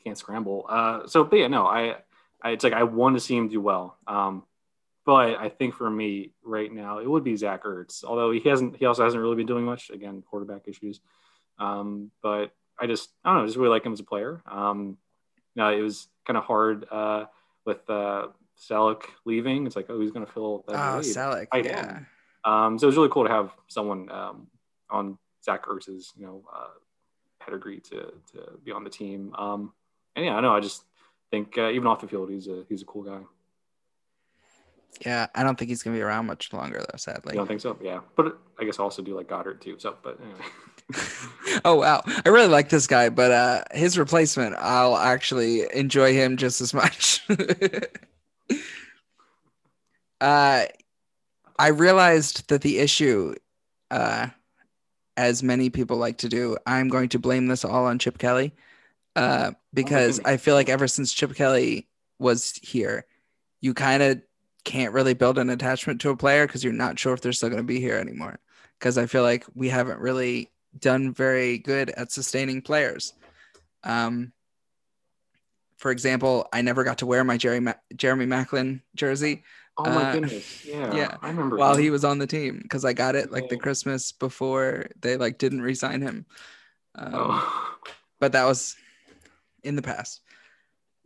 can't 0.03 0.17
scramble. 0.17 0.65
Uh, 0.67 1.07
so, 1.07 1.23
but 1.23 1.37
yeah, 1.39 1.47
no, 1.47 1.65
I, 1.65 1.97
it's 2.45 2.63
like 2.63 2.73
I 2.73 2.83
want 2.83 3.15
to 3.15 3.19
see 3.19 3.35
him 3.35 3.49
do 3.49 3.61
well. 3.61 3.97
Um, 4.07 4.43
but 5.05 5.37
I 5.39 5.49
think 5.49 5.73
for 5.73 5.89
me 5.89 6.33
right 6.43 6.71
now, 6.71 6.99
it 6.99 7.09
would 7.09 7.23
be 7.23 7.35
Zach 7.35 7.63
Ertz. 7.63 8.03
Although 8.03 8.31
he 8.31 8.41
hasn't, 8.41 8.75
he 8.75 8.85
also 8.85 9.03
hasn't 9.03 9.21
really 9.21 9.37
been 9.37 9.45
doing 9.45 9.63
much. 9.63 9.89
Again, 9.89 10.21
quarterback 10.29 10.67
issues. 10.67 10.99
Um, 11.59 12.11
but 12.21 12.51
I 12.79 12.87
just, 12.87 13.09
I 13.23 13.29
don't 13.29 13.39
know, 13.39 13.47
just 13.47 13.57
really 13.57 13.69
like 13.69 13.85
him 13.85 13.93
as 13.93 14.01
a 14.01 14.03
player. 14.03 14.41
Um, 14.45 14.97
now 15.55 15.71
it 15.71 15.81
was 15.81 16.07
kind 16.25 16.37
of 16.37 16.43
hard 16.43 16.85
uh, 16.91 17.25
with 17.65 17.89
uh, 17.89 18.27
Celek 18.59 19.03
leaving. 19.25 19.65
It's 19.65 19.75
like, 19.75 19.85
oh, 19.89 19.99
he's 19.99 20.11
going 20.11 20.25
to 20.25 20.31
fill 20.31 20.65
that 20.67 20.75
Oh. 20.75 20.99
Celek. 20.99 21.47
I 21.51 21.59
Yeah. 21.59 21.99
Um, 22.43 22.77
so 22.77 22.85
it 22.85 22.87
was 22.89 22.97
really 22.97 23.09
cool 23.09 23.25
to 23.25 23.31
have 23.31 23.51
someone 23.67 24.11
um, 24.11 24.47
on 24.89 25.17
Zach 25.43 25.65
Ertz's, 25.65 26.13
you 26.15 26.25
know, 26.25 26.43
uh, 26.53 26.67
pedigree 27.39 27.79
to 27.79 28.13
to 28.33 28.57
be 28.63 28.71
on 28.71 28.83
the 28.83 28.89
team. 28.89 29.33
Um, 29.35 29.73
and 30.15 30.25
yeah, 30.25 30.35
I 30.35 30.41
know. 30.41 30.53
I 30.53 30.59
just 30.59 30.83
think 31.31 31.57
uh, 31.57 31.69
even 31.69 31.87
off 31.87 32.01
the 32.01 32.07
field, 32.07 32.29
he's 32.29 32.47
a 32.47 32.63
he's 32.69 32.81
a 32.81 32.85
cool 32.85 33.03
guy. 33.03 33.19
Yeah. 35.05 35.27
I 35.35 35.43
don't 35.43 35.57
think 35.57 35.69
he's 35.69 35.83
gonna 35.83 35.95
be 35.95 36.01
around 36.01 36.25
much 36.25 36.51
longer 36.53 36.79
though, 36.79 36.97
sadly. 36.97 37.33
You 37.33 37.39
don't 37.39 37.47
think 37.47 37.61
so? 37.61 37.77
Yeah, 37.81 37.99
but 38.15 38.37
I 38.59 38.63
guess 38.63 38.79
I 38.79 38.83
also 38.83 39.01
do 39.01 39.15
like 39.15 39.27
Goedert 39.27 39.61
too. 39.61 39.75
So, 39.77 39.95
but 40.01 40.19
anyway. 40.19 40.39
oh 41.65 41.75
wow. 41.75 42.01
I 42.25 42.29
really 42.29 42.47
like 42.47 42.69
this 42.69 42.87
guy, 42.87 43.09
but 43.09 43.31
uh 43.31 43.63
his 43.73 43.97
replacement, 43.97 44.55
I'll 44.55 44.97
actually 44.97 45.63
enjoy 45.73 46.13
him 46.13 46.37
just 46.37 46.61
as 46.61 46.73
much. 46.73 47.27
uh 50.21 50.65
I 51.59 51.67
realized 51.69 52.49
that 52.49 52.61
the 52.61 52.79
issue 52.79 53.35
uh 53.91 54.27
as 55.17 55.41
many 55.41 55.69
people 55.69 55.97
like 55.97 56.17
to 56.19 56.29
do, 56.29 56.57
I'm 56.67 56.89
going 56.89 57.09
to 57.09 57.19
blame 57.19 57.47
this 57.47 57.65
all 57.65 57.85
on 57.85 57.99
Chip 57.99 58.19
Kelly. 58.19 58.53
Uh 59.17 59.51
because. 59.73 60.19
I 60.25 60.37
feel 60.37 60.55
like 60.55 60.69
ever 60.69 60.87
since 60.87 61.11
Chip 61.13 61.33
Kelly 61.35 61.87
was 62.19 62.53
here, 62.63 63.05
you 63.61 63.73
kind 63.73 64.01
of 64.03 64.21
can't 64.63 64.93
really 64.93 65.13
build 65.13 65.37
an 65.37 65.49
attachment 65.49 66.01
to 66.01 66.09
a 66.09 66.17
player 66.17 66.45
because 66.45 66.63
you're 66.63 66.73
not 66.73 66.99
sure 66.99 67.13
if 67.13 67.21
they're 67.21 67.31
still 67.33 67.49
going 67.49 67.61
to 67.61 67.63
be 67.63 67.79
here 67.79 67.95
anymore. 67.97 68.37
Because 68.77 68.97
I 68.97 69.05
feel 69.07 69.23
like 69.23 69.45
we 69.55 69.69
haven't 69.69 69.99
really 69.99 70.51
done 70.77 71.13
very 71.13 71.57
good 71.57 71.89
at 71.91 72.11
sustaining 72.11 72.61
players. 72.61 73.13
Um, 73.83 74.33
for 75.77 75.91
example, 75.91 76.47
I 76.51 76.61
never 76.61 76.83
got 76.83 76.97
to 76.99 77.05
wear 77.05 77.23
my 77.23 77.37
Jerry 77.37 77.59
Ma- 77.59 77.73
Jeremy 77.95 78.25
Maclin 78.25 78.81
jersey 78.95 79.43
oh 79.79 79.85
my 79.85 80.09
Uh, 80.09 80.13
goodness, 80.13 80.65
yeah, 80.65 80.93
yeah. 80.95 81.17
I 81.21 81.29
remember 81.29 81.55
while 81.57 81.75
him. 81.75 81.83
he 81.83 81.89
was 81.91 82.03
on 82.03 82.17
the 82.17 82.25
team 82.27 82.59
because 82.63 82.83
I 82.83 82.93
got 82.93 83.15
it 83.15 83.31
like 83.31 83.47
the 83.49 83.55
Oh. 83.57 83.59
Christmas 83.59 84.11
before 84.11 84.87
they 85.01 85.17
like 85.17 85.37
didn't 85.37 85.61
re-sign 85.61 86.01
him. 86.01 86.25
Um, 86.95 87.11
Oh. 87.13 87.75
but 88.19 88.31
that 88.31 88.45
was 88.45 88.75
in 89.67 89.75
the 89.75 89.81
past. 89.81 90.21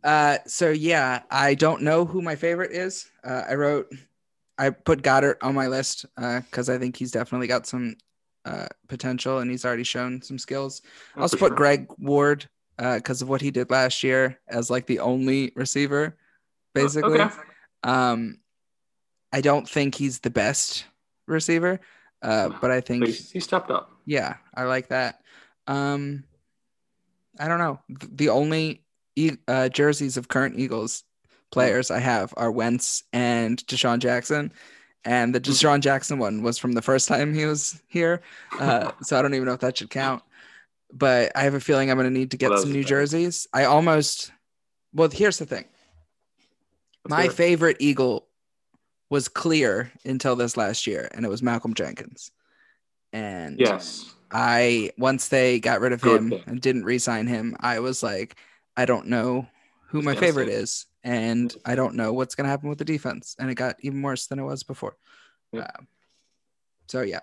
Uh, 0.04 0.38
so 0.46 0.70
yeah, 0.70 1.22
I 1.30 1.54
don't 1.54 1.82
know 1.82 2.04
who 2.04 2.22
my 2.22 2.34
favorite 2.34 2.72
is. 2.72 3.10
Uh, 3.24 3.42
I 3.48 3.54
wrote, 3.54 3.92
I 4.58 4.70
put 4.70 5.02
Goedert 5.02 5.36
on 5.42 5.54
my 5.54 5.66
list 5.66 6.06
because 6.16 6.68
I 6.68 6.78
think 6.78 6.96
he's 6.96 7.12
definitely 7.12 7.46
got 7.46 7.66
some 7.66 7.96
uh, 8.44 8.66
potential 8.88 9.38
and 9.38 9.50
he's 9.50 9.64
already 9.64 9.84
shown 9.84 10.22
some 10.22 10.38
skills. 10.38 10.82
I 11.16 11.20
also 11.20 11.36
put 11.36 11.50
sure. 11.50 11.56
Greg 11.56 11.86
Ward 11.98 12.48
because 12.78 13.22
of 13.22 13.28
what 13.28 13.40
he 13.40 13.50
did 13.50 13.70
last 13.70 14.02
year 14.02 14.40
as 14.48 14.70
like 14.70 14.86
the 14.86 14.98
only 14.98 15.52
receiver, 15.54 16.16
basically. 16.74 17.20
Okay. 17.20 17.34
Um, 17.84 18.38
I 19.32 19.40
don't 19.40 19.68
think 19.68 19.94
he's 19.94 20.18
the 20.18 20.30
best 20.30 20.84
receiver, 21.26 21.80
uh, 22.22 22.50
but 22.60 22.70
I 22.70 22.80
think 22.80 23.06
he 23.06 23.40
stepped 23.40 23.70
up. 23.70 23.92
yeah, 24.04 24.36
I 24.54 24.64
like 24.64 24.88
that. 24.88 25.22
Um, 25.66 26.24
I 27.42 27.48
don't 27.48 27.58
know. 27.58 27.80
The 27.88 28.28
only 28.28 28.82
uh, 29.48 29.68
jerseys 29.68 30.16
of 30.16 30.28
current 30.28 30.58
Eagles 30.58 31.04
players 31.50 31.90
I 31.90 31.98
have 31.98 32.32
are 32.36 32.50
Wentz 32.50 33.02
and 33.12 33.58
DeSean 33.66 33.98
Jackson, 33.98 34.52
and 35.04 35.34
the 35.34 35.38
Hmm. 35.40 35.50
DeSean 35.50 35.80
Jackson 35.80 36.18
one 36.18 36.42
was 36.42 36.58
from 36.58 36.72
the 36.72 36.82
first 36.82 37.08
time 37.08 37.34
he 37.34 37.44
was 37.44 37.82
here. 37.88 38.22
Uh, 38.58 38.92
so 39.02 39.18
I 39.18 39.22
don't 39.22 39.34
even 39.34 39.46
know 39.46 39.54
if 39.54 39.60
that 39.60 39.76
should 39.76 39.90
count. 39.90 40.22
But 40.92 41.32
I 41.34 41.42
have 41.44 41.54
a 41.54 41.60
feeling 41.60 41.90
I'm 41.90 41.96
going 41.96 42.12
to 42.12 42.18
need 42.18 42.30
to 42.32 42.36
get 42.36 42.50
Well, 42.50 42.60
some 42.60 42.72
new 42.72 42.82
bad. 42.82 42.88
jerseys. 42.88 43.46
I 43.52 43.64
almost. 43.64 44.30
Well, 44.94 45.08
here's 45.08 45.38
the 45.38 45.46
thing. 45.46 45.64
Let's 47.04 47.10
My 47.10 47.28
favorite 47.28 47.78
Eagle 47.80 48.28
was 49.10 49.26
clear 49.28 49.90
until 50.04 50.36
this 50.36 50.56
last 50.56 50.86
year, 50.86 51.08
and 51.12 51.24
it 51.24 51.28
was 51.28 51.42
Malcolm 51.42 51.74
Jenkins. 51.74 52.30
And 53.12 53.58
yes, 53.58 54.14
I 54.32 54.90
once 54.98 55.28
they 55.28 55.60
got 55.60 55.80
rid 55.80 55.92
of 55.92 56.00
Good 56.00 56.20
him 56.20 56.30
pick. 56.30 56.46
and 56.46 56.60
didn't 56.60 56.84
re-sign 56.84 57.26
him, 57.26 57.56
I 57.60 57.78
was 57.80 58.02
like, 58.02 58.36
I 58.76 58.84
don't 58.86 59.06
know 59.08 59.46
who 59.88 60.02
my 60.02 60.14
favorite 60.14 60.48
is, 60.48 60.86
and 61.04 61.54
I 61.64 61.74
don't 61.74 61.94
know 61.94 62.12
what's 62.12 62.34
going 62.34 62.44
to 62.44 62.50
happen 62.50 62.68
with 62.68 62.78
the 62.78 62.84
defense. 62.84 63.36
And 63.38 63.50
it 63.50 63.54
got 63.56 63.76
even 63.80 64.00
worse 64.02 64.26
than 64.26 64.38
it 64.38 64.44
was 64.44 64.62
before. 64.62 64.96
Yeah. 65.52 65.60
Uh, 65.62 65.82
so 66.88 67.02
yeah, 67.02 67.20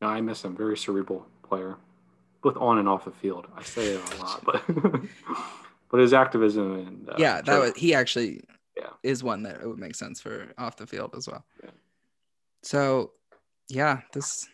No, 0.00 0.08
I 0.08 0.20
miss 0.20 0.44
him. 0.44 0.56
Very 0.56 0.76
cerebral 0.76 1.26
player, 1.42 1.76
both 2.42 2.56
on 2.56 2.78
and 2.78 2.88
off 2.88 3.04
the 3.04 3.10
field. 3.10 3.46
I 3.56 3.62
say 3.62 3.86
it 3.94 4.14
a 4.14 4.16
lot, 4.22 4.44
but 4.44 4.62
but 5.90 6.00
his 6.00 6.12
activism 6.12 6.74
and 6.86 7.08
uh, 7.10 7.14
yeah, 7.18 7.42
that 7.42 7.58
was 7.58 7.72
he 7.76 7.94
actually 7.94 8.42
Yeah. 8.76 8.90
is 9.02 9.22
one 9.24 9.42
that 9.44 9.60
it 9.60 9.66
would 9.68 9.78
make 9.78 9.94
sense 9.94 10.20
for 10.20 10.52
off 10.58 10.76
the 10.76 10.86
field 10.86 11.14
as 11.16 11.26
well. 11.28 11.44
Yeah. 11.62 11.70
So 12.62 13.12
yeah, 13.68 14.00
this 14.12 14.48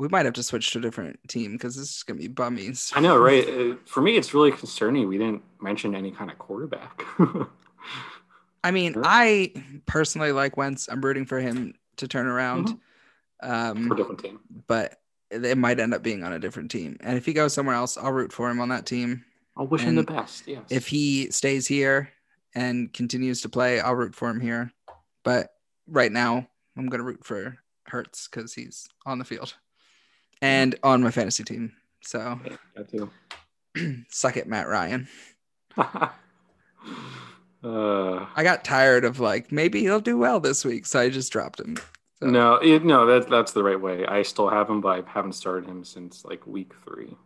we 0.00 0.08
might 0.08 0.24
have 0.24 0.32
to 0.34 0.42
switch 0.42 0.70
to 0.70 0.78
a 0.78 0.80
different 0.80 1.18
team 1.28 1.52
because 1.52 1.76
this 1.76 1.94
is 1.96 2.02
gonna 2.02 2.18
be 2.18 2.26
bummies. 2.28 2.90
I 2.96 3.00
know, 3.00 3.18
right? 3.18 3.46
Uh, 3.46 3.74
For 3.84 4.00
me, 4.00 4.16
it's 4.16 4.32
really 4.32 4.50
concerning. 4.50 5.06
We 5.08 5.18
didn't 5.18 5.42
mention 5.60 5.94
any 5.94 6.10
kind 6.10 6.30
of 6.30 6.38
quarterback. 6.38 7.04
I 8.64 8.70
mean, 8.70 8.94
Sure. 8.94 9.02
I 9.04 9.52
personally 9.86 10.32
like 10.32 10.56
Wentz. 10.56 10.88
I'm 10.90 11.00
rooting 11.00 11.26
for 11.26 11.38
him 11.38 11.74
to 11.96 12.08
turn 12.08 12.26
around. 12.26 12.68
Mm-hmm. 12.68 12.76
for 13.40 13.46
a 13.46 13.70
Um, 13.92 13.96
different 13.96 14.20
team. 14.22 14.40
but 14.66 15.00
it 15.30 15.56
might 15.58 15.78
end 15.80 15.94
up 15.94 16.02
being 16.02 16.24
on 16.24 16.32
a 16.32 16.38
different 16.38 16.70
team. 16.70 16.96
And 17.00 17.16
if 17.16 17.24
he 17.24 17.32
goes 17.32 17.52
somewhere 17.54 17.76
else, 17.76 17.96
I'll 17.96 18.12
root 18.12 18.32
for 18.32 18.50
him 18.50 18.60
on 18.60 18.68
that 18.70 18.84
team. 18.86 19.24
I'll 19.56 19.66
wish 19.66 19.82
him 19.82 19.94
the 19.96 20.02
best. 20.02 20.46
Yes. 20.48 20.62
If 20.70 20.86
he 20.88 21.30
stays 21.30 21.66
here 21.66 22.10
and 22.54 22.92
continues 22.92 23.42
to 23.42 23.48
play, 23.48 23.80
I'll 23.80 23.94
root 23.94 24.14
for 24.14 24.28
him 24.28 24.40
here. 24.40 24.72
But 25.24 25.50
right 25.86 26.10
now, 26.10 26.48
I'm 26.76 26.88
gonna 26.88 27.02
root 27.04 27.24
for 27.24 27.58
Hurts 27.86 28.28
because 28.28 28.54
he's 28.54 28.88
on 29.06 29.18
the 29.18 29.24
field 29.24 29.54
and 30.42 30.74
on 30.82 31.02
my 31.02 31.10
fantasy 31.10 31.44
team. 31.44 31.72
So 32.02 32.40
suck 34.08 34.36
it, 34.36 34.46
Matt 34.46 34.68
Ryan. 34.68 35.08
uh, 35.76 36.10
I 37.62 38.42
got 38.42 38.64
tired 38.64 39.04
of 39.04 39.20
like 39.20 39.52
maybe 39.52 39.80
he'll 39.80 40.00
do 40.00 40.16
well 40.16 40.40
this 40.40 40.64
week, 40.64 40.86
so 40.86 41.00
I 41.00 41.10
just 41.10 41.32
dropped 41.32 41.60
him. 41.60 41.76
So, 42.20 42.26
no, 42.26 42.54
it, 42.56 42.84
no, 42.84 43.06
that's 43.06 43.26
that's 43.26 43.52
the 43.52 43.62
right 43.62 43.80
way. 43.80 44.04
I 44.06 44.22
still 44.22 44.48
have 44.50 44.68
him, 44.68 44.80
but 44.80 44.88
I 44.88 45.10
haven't 45.10 45.32
started 45.32 45.66
him 45.68 45.84
since 45.84 46.24
like 46.24 46.46
week 46.46 46.72
three. 46.84 47.16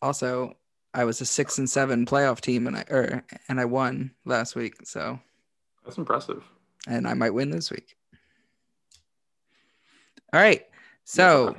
Also, 0.00 0.54
I 0.94 1.04
was 1.04 1.20
a 1.20 1.26
six 1.26 1.58
and 1.58 1.68
seven 1.68 2.06
playoff 2.06 2.40
team, 2.40 2.66
and 2.66 2.76
I 2.76 2.84
or 2.90 3.24
and 3.48 3.60
I 3.60 3.64
won 3.64 4.12
last 4.24 4.54
week. 4.54 4.74
So 4.84 5.18
That's 5.84 5.98
impressive. 5.98 6.44
and 6.86 7.06
I 7.08 7.14
might 7.14 7.34
win 7.34 7.50
this 7.50 7.70
week. 7.70 7.96
All 10.32 10.40
right. 10.40 10.64
So 11.04 11.54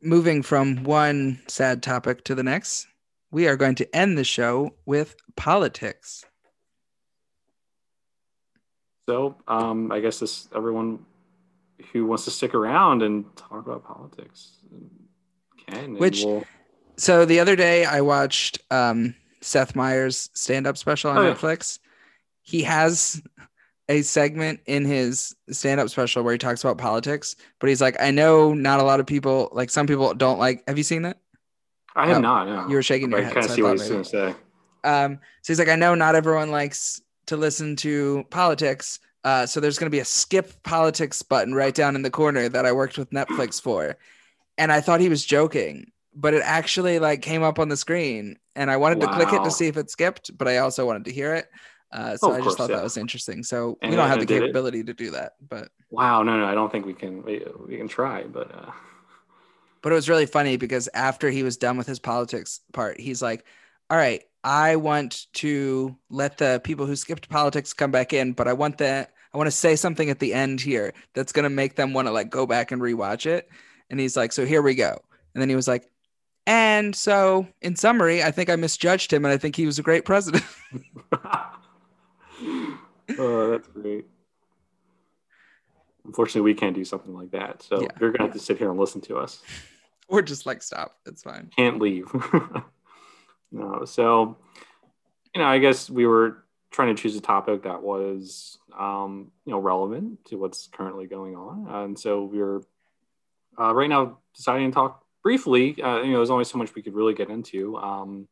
moving 0.00 0.42
from 0.42 0.82
one 0.84 1.40
sad 1.48 1.82
topic 1.82 2.24
to 2.24 2.34
the 2.34 2.42
next, 2.42 2.86
we 3.30 3.46
are 3.48 3.56
going 3.56 3.74
to 3.76 3.96
end 3.96 4.18
the 4.18 4.24
show 4.24 4.74
with 4.86 5.14
politics. 5.36 6.24
So, 9.08 9.36
um, 9.48 9.90
I 9.90 10.00
guess 10.00 10.20
this 10.20 10.48
everyone 10.54 11.04
who 11.92 12.06
wants 12.06 12.24
to 12.24 12.30
stick 12.30 12.54
around 12.54 13.02
and 13.02 13.24
talk 13.36 13.66
about 13.66 13.84
politics 13.84 14.58
can. 15.66 15.94
Which- 15.96 16.24
we'll- 16.24 16.44
So 16.96 17.24
the 17.24 17.40
other 17.40 17.56
day 17.56 17.84
I 17.84 18.00
watched 18.02 18.58
um, 18.70 19.14
Seth 19.40 19.74
Meyers 19.74 20.30
stand-up 20.34 20.76
special 20.76 21.10
on 21.10 21.18
Oh, 21.18 21.22
yeah. 21.26 21.34
Netflix. 21.34 21.78
He 22.42 22.62
has 22.62 23.22
a 23.88 24.02
segment 24.02 24.60
in 24.66 24.84
his 24.84 25.34
stand-up 25.50 25.88
special 25.90 26.22
where 26.22 26.32
he 26.32 26.38
talks 26.38 26.62
about 26.64 26.78
politics, 26.78 27.36
but 27.58 27.68
he's 27.68 27.80
like, 27.80 28.00
I 28.00 28.10
know 28.10 28.54
not 28.54 28.80
a 28.80 28.84
lot 28.84 29.00
of 29.00 29.06
people 29.06 29.48
like 29.52 29.70
some 29.70 29.86
people 29.86 30.14
don't 30.14 30.38
like 30.38 30.62
have 30.68 30.78
you 30.78 30.84
seen 30.84 31.02
that? 31.02 31.18
I 31.94 32.06
have 32.06 32.18
Oh, 32.18 32.20
not. 32.20 32.46
No. 32.46 32.68
You 32.68 32.76
were 32.76 32.82
shaking 32.82 33.10
your 33.10 33.20
I 33.20 33.24
head. 33.24 33.34
kind 33.34 33.44
of 33.44 33.50
so 33.50 33.52
I 33.52 33.56
see 33.56 33.62
what 33.62 33.78
he's 33.78 33.88
going 33.88 34.02
to 34.04 34.08
say. 34.08 34.34
Um, 34.84 35.18
so 35.42 35.52
he's 35.52 35.58
like, 35.58 35.68
I 35.68 35.76
know 35.76 35.94
not 35.94 36.14
everyone 36.14 36.50
likes 36.50 37.02
to 37.26 37.36
listen 37.36 37.76
to 37.76 38.24
politics. 38.30 38.98
Uh, 39.24 39.46
so 39.46 39.60
there's 39.60 39.78
going 39.78 39.86
to 39.86 39.94
be 39.94 40.00
a 40.00 40.04
skip 40.04 40.62
politics 40.64 41.22
button 41.22 41.54
right 41.54 41.74
down 41.74 41.94
in 41.94 42.02
the 42.02 42.10
corner 42.10 42.48
that 42.48 42.66
I 42.66 42.72
worked 42.72 42.98
with 42.98 43.10
Netflix 43.10 43.60
for. 43.60 43.96
And 44.58 44.72
I 44.72 44.80
thought 44.80 45.00
he 45.00 45.08
was 45.08 45.24
joking, 45.24 45.92
but 46.14 46.34
it 46.34 46.42
actually 46.44 46.98
like 46.98 47.22
came 47.22 47.42
up 47.42 47.58
on 47.58 47.68
the 47.68 47.76
screen 47.76 48.38
and 48.56 48.70
I 48.70 48.76
wanted 48.76 49.00
to 49.00 49.08
click 49.08 49.32
it 49.32 49.44
to 49.44 49.50
see 49.50 49.66
if 49.68 49.76
it 49.76 49.90
skipped, 49.90 50.36
but 50.36 50.48
I 50.48 50.58
also 50.58 50.84
wanted 50.86 51.04
to 51.06 51.12
hear 51.12 51.34
it. 51.34 51.46
Uh, 51.92 52.16
so 52.16 52.30
Oh, 52.30 52.32
I 52.32 52.40
just 52.40 52.56
course, 52.56 52.56
thought 52.56 52.70
yeah. 52.70 52.76
that 52.76 52.82
was 52.84 52.96
interesting. 52.96 53.42
So 53.42 53.78
And 53.82 53.90
we 53.90 53.96
don't 53.96 54.08
have 54.08 54.20
the 54.20 54.26
did 54.26 54.42
it? 54.42 54.54
capability 54.54 54.84
to 54.84 54.94
do 54.94 55.10
that, 55.12 55.34
but 55.46 55.68
Wow, 55.90 56.22
no, 56.22 56.38
no, 56.38 56.46
I 56.46 56.54
don't 56.54 56.72
think 56.72 56.86
we 56.86 56.94
can. 56.94 57.22
We, 57.22 57.44
we 57.66 57.76
can 57.76 57.88
try, 57.88 58.24
but 58.24 58.50
uh, 58.54 58.70
but 59.82 59.92
it 59.92 59.94
was 59.96 60.08
really 60.08 60.26
funny 60.26 60.56
because 60.56 60.88
after 60.94 61.30
he 61.30 61.42
was 61.42 61.56
done 61.56 61.76
with 61.76 61.86
his 61.86 61.98
politics 61.98 62.60
part, 62.72 63.00
he's 63.00 63.20
like, 63.22 63.44
"All 63.90 63.96
right, 63.96 64.22
I 64.44 64.76
want 64.76 65.26
to 65.34 65.96
let 66.10 66.38
the 66.38 66.60
people 66.64 66.86
who 66.86 66.96
skipped 66.96 67.28
politics 67.28 67.72
come 67.72 67.90
back 67.90 68.12
in, 68.12 68.32
but 68.32 68.48
I 68.48 68.52
want 68.52 68.78
that 68.78 69.12
I 69.34 69.38
want 69.38 69.46
to 69.48 69.50
say 69.52 69.76
something 69.76 70.08
at 70.10 70.18
the 70.18 70.34
end 70.34 70.60
here 70.60 70.92
that's 71.14 71.32
gonna 71.32 71.50
make 71.50 71.74
them 71.76 71.92
want 71.94 72.06
to 72.08 72.12
like 72.12 72.30
go 72.30 72.46
back 72.46 72.72
and 72.72 72.80
rewatch 72.80 73.26
it." 73.26 73.48
And 73.90 73.98
he's 74.00 74.16
like, 74.16 74.32
"So 74.32 74.46
here 74.46 74.62
we 74.62 74.74
go." 74.74 74.98
And 75.34 75.42
then 75.42 75.48
he 75.48 75.56
was 75.56 75.68
like, 75.68 75.90
"And 76.46 76.94
so, 76.94 77.46
in 77.60 77.76
summary, 77.76 78.22
I 78.22 78.30
think 78.30 78.50
I 78.50 78.56
misjudged 78.56 79.12
him, 79.12 79.24
and 79.24 79.32
I 79.34 79.36
think 79.38 79.56
he 79.56 79.66
was 79.66 79.78
a 79.78 79.82
great 79.82 80.04
president." 80.04 80.44
oh, 83.18 83.50
that's 83.50 83.68
great. 83.68 84.06
Unfortunately, 86.04 86.40
we 86.40 86.54
can't 86.54 86.74
do 86.74 86.84
something 86.84 87.14
like 87.14 87.30
that. 87.30 87.62
So 87.62 87.82
Yeah. 87.82 87.88
you're 88.00 88.10
gonna 88.10 88.28
have 88.28 88.34
to 88.34 88.42
sit 88.42 88.58
here 88.58 88.70
and 88.70 88.78
listen 88.78 89.00
to 89.02 89.18
us. 89.18 89.42
or 90.08 90.22
just 90.22 90.46
like 90.46 90.62
stop. 90.62 90.96
It's 91.06 91.22
fine. 91.22 91.50
Can't 91.56 91.80
leave. 91.80 92.06
no. 93.52 93.84
So, 93.84 94.36
you 95.34 95.40
know, 95.40 95.46
I 95.46 95.58
guess 95.58 95.88
we 95.88 96.06
were 96.06 96.44
trying 96.70 96.94
to 96.94 97.00
choose 97.00 97.16
a 97.16 97.20
topic 97.20 97.62
that 97.62 97.82
was, 97.82 98.58
um, 98.78 99.30
you 99.44 99.52
know, 99.52 99.58
relevant 99.58 100.24
to 100.26 100.36
what's 100.36 100.66
currently 100.68 101.06
going 101.06 101.36
on, 101.36 101.66
and 101.68 101.98
so 101.98 102.24
we're 102.24 102.62
uh, 103.58 103.74
right 103.74 103.88
now 103.90 104.18
deciding 104.34 104.70
to 104.70 104.74
talk 104.74 105.04
briefly. 105.22 105.80
Uh, 105.80 105.98
you 105.98 106.10
know, 106.12 106.16
there's 106.18 106.30
only 106.30 106.44
so 106.44 106.58
much 106.58 106.74
we 106.74 106.82
could 106.82 106.94
really 106.94 107.14
get 107.14 107.28
into 107.30 107.76
um, 107.76 108.26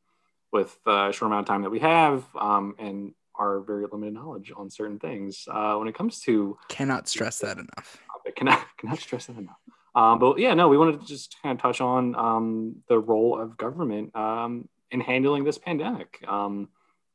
with 0.53 0.77
uh, 0.87 1.09
a 1.11 1.13
short 1.13 1.31
amount 1.31 1.47
of 1.47 1.53
time 1.53 1.63
that 1.63 1.71
we 1.71 1.79
have, 1.81 2.25
um, 2.35 2.75
and 2.79 3.13
our 3.37 3.61
very 3.61 3.87
limited 3.91 4.15
knowledge 4.15 4.53
on 4.57 4.71
certain 4.71 4.99
things 4.99 5.47
uh, 5.51 5.75
when 5.77 5.89
it 5.89 5.95
comes 5.95 6.21
to 6.21 6.59
Cannot 6.69 7.09
stress 7.09 7.39
that 7.39 7.59
enough. 7.59 7.99
topic. 8.13 8.37
Cannot 8.37 8.65
cannot 8.79 8.99
stress 8.99 9.27
that 9.27 9.37
enough. 9.37 9.57
Um, 9.95 10.19
but 10.19 10.39
yeah, 10.39 10.55
no, 10.55 10.69
we 10.69 10.79
wanted 10.79 11.01
to 11.01 11.07
just 11.07 11.37
kind 11.43 11.57
of 11.57 11.61
touch 11.61 11.81
on 11.81 12.15
um, 12.15 12.77
the 12.89 12.99
role 12.99 13.41
of 13.41 13.57
government 13.57 14.15
um, 14.15 14.69
in 14.91 15.01
handling 15.01 15.45
this 15.45 15.59
pandemic 15.59 16.23
um, 16.29 16.69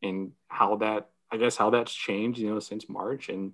and 0.04 0.32
how 0.50 0.76
that, 0.78 1.10
I 1.32 1.38
guess, 1.38 1.56
how 1.56 1.70
that's 1.70 1.94
changed, 1.94 2.40
you 2.40 2.50
know, 2.50 2.60
since 2.60 2.90
March. 2.90 3.30
And 3.30 3.54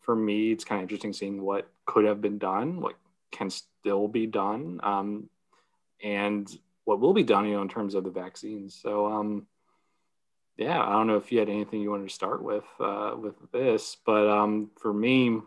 for 0.00 0.16
me, 0.16 0.50
it's 0.50 0.64
kind 0.64 0.80
of 0.80 0.84
interesting 0.84 1.12
seeing 1.12 1.40
what 1.42 1.68
could 1.86 2.04
have 2.04 2.20
been 2.20 2.38
done, 2.38 2.80
what 2.80 2.94
can 3.30 3.48
still 3.48 4.08
be 4.08 4.26
done, 4.26 4.80
um, 4.82 5.28
and 6.02 6.50
what 6.84 6.98
will 6.98 7.14
be 7.14 7.22
done, 7.22 7.46
you 7.46 7.54
know, 7.54 7.62
in 7.62 7.68
terms 7.68 7.94
of 7.94 8.02
the 8.02 8.10
vaccines. 8.10 8.74
So, 8.74 9.06
um, 9.06 9.46
yeah, 10.62 10.82
I 10.82 10.92
don't 10.92 11.06
know 11.06 11.16
if 11.16 11.32
you 11.32 11.38
had 11.38 11.48
anything 11.48 11.80
you 11.80 11.90
wanted 11.90 12.08
to 12.08 12.14
start 12.14 12.42
with 12.42 12.64
uh, 12.80 13.14
with 13.16 13.34
this, 13.52 13.96
but 14.04 14.28
um, 14.28 14.70
for 14.80 14.92
me, 14.92 15.40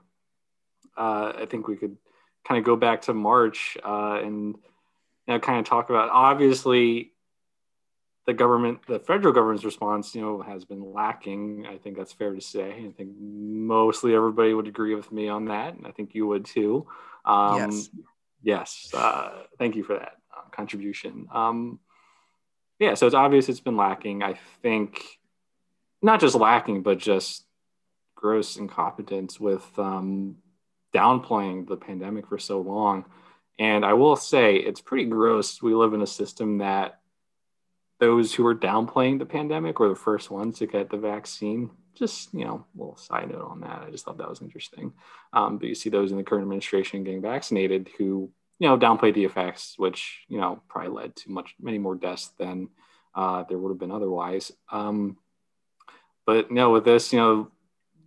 uh, 0.98 1.34
I 1.38 1.46
think 1.50 1.68
we 1.68 1.76
could 1.76 1.98
kind 2.48 2.60
of 2.60 2.66
go 2.66 2.76
back 2.76 3.04
to 3.04 3.14
March 3.14 3.78
uh, 3.84 4.20
and 4.24 4.56
you 5.28 5.34
know, 5.34 5.40
kind 5.40 5.60
of 5.60 5.66
talk 5.66 5.90
about 5.90 6.10
obviously 6.12 7.12
the 8.26 8.34
government, 8.34 8.80
the 8.88 9.00
federal 9.00 9.34
government's 9.34 9.64
response, 9.64 10.16
you 10.16 10.22
know, 10.22 10.42
has 10.42 10.66
been 10.66 10.94
lacking. 10.94 11.68
I 11.68 11.78
think 11.78 11.98
that's 11.98 12.14
fair 12.14 12.34
to 12.34 12.42
say. 12.42 12.86
I 12.88 12.92
think 12.96 13.12
mostly 13.20 14.16
everybody 14.16 14.54
would 14.54 14.68
agree 14.68 14.96
with 14.96 15.12
me 15.12 15.28
on 15.30 15.46
that, 15.46 15.76
and 15.76 15.86
I 15.86 15.92
think 15.92 16.16
you 16.16 16.28
would 16.28 16.46
too. 16.46 16.88
Um, 17.26 17.58
Yes. 17.58 17.90
Yes. 18.44 18.92
Uh, 18.94 19.44
thank 19.58 19.76
you 19.76 19.84
for 19.84 19.98
that 19.98 20.14
uh, 20.36 20.50
contribution. 20.52 21.28
Um, 21.32 21.80
yeah, 22.80 22.94
so 22.94 23.06
it's 23.06 23.16
obvious 23.16 23.50
it's 23.50 23.60
been 23.60 23.78
lacking. 23.78 24.24
I 24.24 24.38
think 24.62 25.02
not 26.02 26.20
just 26.20 26.36
lacking, 26.36 26.84
but 26.84 26.98
just 26.98 27.46
gross 28.16 28.58
incompetence 28.58 29.40
with 29.40 29.68
um, 29.78 30.38
downplaying 30.94 31.68
the 31.68 31.78
pandemic 31.78 32.28
for 32.28 32.38
so 32.38 32.62
long. 32.62 33.06
And 33.58 33.86
I 33.86 33.94
will 33.94 34.16
say 34.16 34.56
it's 34.56 34.82
pretty 34.82 35.06
gross. 35.06 35.62
We 35.62 35.74
live 35.74 35.94
in 35.94 36.02
a 36.02 36.08
system 36.08 36.58
that 36.60 37.00
those 38.00 38.34
who 38.34 38.46
are 38.46 38.56
downplaying 38.56 39.20
the 39.20 39.26
pandemic 39.26 39.80
were 39.80 39.90
the 39.90 39.96
first 39.96 40.30
ones 40.30 40.60
to 40.60 40.68
get 40.68 40.90
the 40.90 40.98
vaccine. 40.98 41.70
Just, 41.94 42.34
you 42.34 42.44
know, 42.44 42.66
a 42.76 42.78
little 42.78 42.98
side 42.98 43.30
note 43.30 43.48
on 43.50 43.62
that. 43.62 43.84
I 43.88 43.90
just 43.90 44.04
thought 44.04 44.18
that 44.18 44.30
was 44.30 44.42
interesting. 44.42 44.92
Um, 45.32 45.58
but 45.58 45.70
you 45.70 45.76
see 45.76 45.90
those 45.90 46.12
in 46.12 46.18
the 46.18 46.24
current 46.24 46.44
administration 46.44 47.06
getting 47.06 47.22
vaccinated 47.22 47.90
who, 47.98 48.32
you 48.60 48.68
know, 48.68 48.78
downplayed 48.78 49.14
the 49.16 49.26
effects, 49.26 49.76
which, 49.78 50.26
you 50.30 50.40
know, 50.40 50.62
probably 50.70 50.92
led 50.92 51.16
to 51.18 51.32
much, 51.32 51.56
many 51.60 51.78
more 51.78 51.96
deaths 51.96 52.32
than 52.40 52.70
uh, 53.14 53.44
there 53.50 53.58
would 53.58 53.70
have 53.70 53.80
been 53.80 53.92
otherwise. 53.92 54.52
Um, 54.72 55.18
but 56.26 56.52
no, 56.52 56.72
with 56.72 56.86
this, 56.86 57.12
you 57.12 57.20
know, 57.20 57.52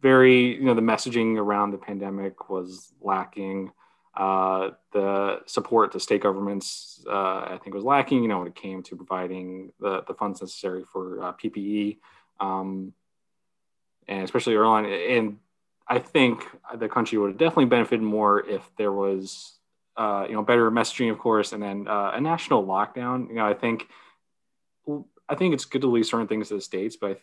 very, 0.00 0.54
you 0.54 0.64
know, 0.64 0.74
the 0.74 0.80
messaging 0.80 1.36
around 1.36 1.72
the 1.72 1.78
pandemic 1.78 2.48
was 2.48 2.92
lacking. 3.00 3.72
uh, 4.18 4.70
the 4.92 5.40
support 5.46 5.92
to 5.92 6.00
state 6.00 6.20
governments, 6.20 7.04
uh, 7.08 7.46
I 7.50 7.58
think, 7.62 7.74
was 7.74 7.84
lacking. 7.84 8.22
You 8.22 8.28
know, 8.28 8.38
when 8.38 8.48
it 8.48 8.56
came 8.56 8.82
to 8.82 8.96
providing 8.96 9.72
the, 9.80 10.02
the 10.08 10.14
funds 10.14 10.40
necessary 10.40 10.84
for 10.92 11.22
uh, 11.22 11.32
PPE, 11.32 11.98
um, 12.40 12.92
and 14.08 14.24
especially 14.24 14.56
early 14.56 14.68
on. 14.68 14.86
And 14.86 15.38
I 15.86 16.00
think 16.00 16.44
the 16.76 16.88
country 16.88 17.16
would 17.16 17.30
have 17.30 17.38
definitely 17.38 17.66
benefited 17.66 18.02
more 18.02 18.44
if 18.44 18.68
there 18.76 18.92
was, 18.92 19.57
uh, 19.98 20.24
you 20.28 20.34
know, 20.34 20.42
better 20.42 20.70
messaging, 20.70 21.10
of 21.10 21.18
course, 21.18 21.52
and 21.52 21.62
then 21.62 21.88
uh, 21.88 22.12
a 22.14 22.20
national 22.20 22.64
lockdown. 22.64 23.28
You 23.28 23.34
know, 23.34 23.46
I 23.46 23.54
think, 23.54 23.88
I 25.28 25.34
think 25.34 25.54
it's 25.54 25.64
good 25.64 25.82
to 25.82 25.88
leave 25.88 26.06
certain 26.06 26.28
things 26.28 26.48
to 26.48 26.54
the 26.54 26.60
states, 26.60 26.96
but 26.96 27.10
I 27.10 27.16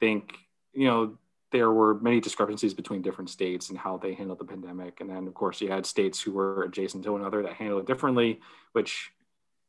think, 0.00 0.34
you 0.72 0.86
know, 0.86 1.18
there 1.52 1.70
were 1.70 2.00
many 2.00 2.20
discrepancies 2.20 2.74
between 2.74 3.02
different 3.02 3.30
states 3.30 3.68
and 3.68 3.78
how 3.78 3.98
they 3.98 4.14
handled 4.14 4.38
the 4.38 4.44
pandemic. 4.44 5.00
And 5.00 5.10
then, 5.10 5.26
of 5.28 5.34
course, 5.34 5.60
you 5.60 5.70
had 5.70 5.86
states 5.86 6.20
who 6.20 6.32
were 6.32 6.64
adjacent 6.64 7.04
to 7.04 7.16
another 7.16 7.42
that 7.42 7.52
handled 7.52 7.82
it 7.82 7.86
differently, 7.86 8.40
which 8.72 9.12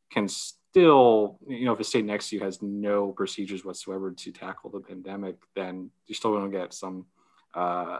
can 0.10 0.28
still, 0.28 1.38
you 1.48 1.66
know, 1.66 1.74
if 1.74 1.80
a 1.80 1.84
state 1.84 2.06
next 2.06 2.30
to 2.30 2.38
you 2.38 2.41
has 2.43 2.62
no 2.62 3.10
procedures 3.12 3.66
whatsoever 3.66 4.12
to 4.12 4.32
tackle 4.32 4.70
the 4.70 4.80
pandemic, 4.80 5.36
then 5.54 5.91
you're 6.08 6.16
still 6.16 6.32
going 6.32 6.50
to 6.50 6.58
get 6.58 6.74
some. 6.74 7.06
Uh, 7.54 8.00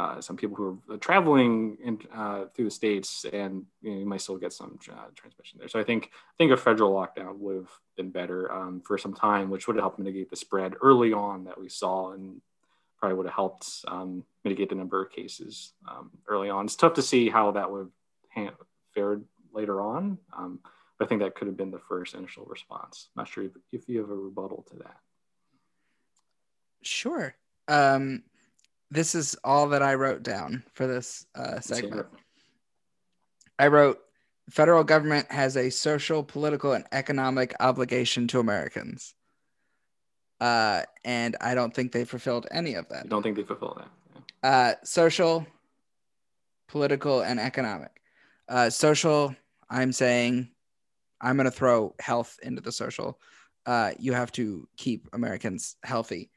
uh, 0.00 0.20
some 0.20 0.36
people 0.36 0.56
who 0.56 0.80
are 0.90 0.96
traveling 0.96 1.76
in, 1.84 1.98
uh, 2.14 2.46
through 2.54 2.64
the 2.64 2.70
states, 2.70 3.26
and 3.30 3.66
you, 3.82 3.90
know, 3.90 3.98
you, 3.98 4.06
might 4.06 4.22
still 4.22 4.38
get 4.38 4.52
some 4.52 4.78
uh, 4.90 5.08
transmission 5.14 5.58
there. 5.58 5.68
So 5.68 5.78
I 5.78 5.84
think 5.84 6.10
I 6.14 6.34
think 6.38 6.52
a 6.52 6.56
federal 6.56 6.94
lockdown 6.94 7.36
would 7.38 7.56
have 7.56 7.70
been 7.98 8.10
better 8.10 8.50
um, 8.50 8.80
for 8.80 8.96
some 8.96 9.12
time, 9.12 9.50
which 9.50 9.66
would 9.66 9.76
have 9.76 9.82
helped 9.82 9.98
mitigate 9.98 10.30
the 10.30 10.36
spread 10.36 10.72
early 10.80 11.12
on 11.12 11.44
that 11.44 11.60
we 11.60 11.68
saw, 11.68 12.12
and 12.12 12.40
probably 12.98 13.16
would 13.16 13.26
have 13.26 13.34
helped 13.34 13.84
um, 13.88 14.24
mitigate 14.42 14.70
the 14.70 14.74
number 14.74 15.02
of 15.04 15.12
cases 15.12 15.74
um, 15.86 16.10
early 16.26 16.48
on. 16.48 16.64
It's 16.64 16.76
tough 16.76 16.94
to 16.94 17.02
see 17.02 17.28
how 17.28 17.50
that 17.50 17.70
would 17.70 17.90
have 18.30 18.54
fared 18.94 19.22
later 19.52 19.82
on, 19.82 20.16
um, 20.34 20.60
but 20.98 21.04
I 21.04 21.08
think 21.08 21.20
that 21.20 21.34
could 21.34 21.48
have 21.48 21.58
been 21.58 21.72
the 21.72 21.78
first 21.78 22.14
initial 22.14 22.46
response. 22.46 23.08
I'm 23.14 23.20
not 23.20 23.28
sure 23.28 23.44
if, 23.44 23.52
if 23.70 23.86
you 23.86 24.00
have 24.00 24.10
a 24.10 24.14
rebuttal 24.14 24.64
to 24.70 24.76
that. 24.76 24.96
Sure. 26.82 27.34
Um, 27.68 28.22
this 28.90 29.14
is 29.14 29.36
all 29.44 29.68
that 29.68 29.82
I 29.82 29.94
wrote 29.94 30.22
down 30.22 30.64
for 30.72 30.86
this 30.86 31.26
uh, 31.34 31.60
segment. 31.60 32.06
I 33.58 33.68
wrote 33.68 34.00
federal 34.50 34.84
government 34.84 35.30
has 35.30 35.56
a 35.56 35.70
social, 35.70 36.22
political, 36.24 36.72
and 36.72 36.84
economic 36.92 37.54
obligation 37.60 38.26
to 38.28 38.40
Americans. 38.40 39.14
Uh, 40.40 40.82
and 41.04 41.36
I 41.40 41.54
don't 41.54 41.74
think 41.74 41.92
they 41.92 42.04
fulfilled 42.04 42.46
any 42.50 42.74
of 42.74 42.88
that. 42.88 43.04
I 43.04 43.08
don't 43.08 43.22
think 43.22 43.36
they 43.36 43.42
fulfilled 43.42 43.78
that. 43.78 44.22
Yeah. 44.42 44.50
Uh, 44.50 44.74
social, 44.84 45.46
political, 46.68 47.20
and 47.20 47.38
economic. 47.38 48.00
Uh, 48.48 48.70
social, 48.70 49.36
I'm 49.68 49.92
saying, 49.92 50.50
I'm 51.20 51.36
going 51.36 51.44
to 51.44 51.50
throw 51.50 51.94
health 52.00 52.38
into 52.42 52.62
the 52.62 52.72
social. 52.72 53.20
Uh, 53.66 53.92
you 53.98 54.14
have 54.14 54.32
to 54.32 54.66
keep 54.76 55.08
Americans 55.12 55.76
healthy. 55.84 56.30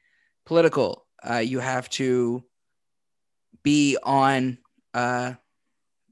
Political, 0.46 1.06
uh, 1.28 1.38
you 1.38 1.60
have 1.60 1.90
to 1.90 2.44
be 3.64 3.98
on 4.04 4.58
uh, 4.94 5.34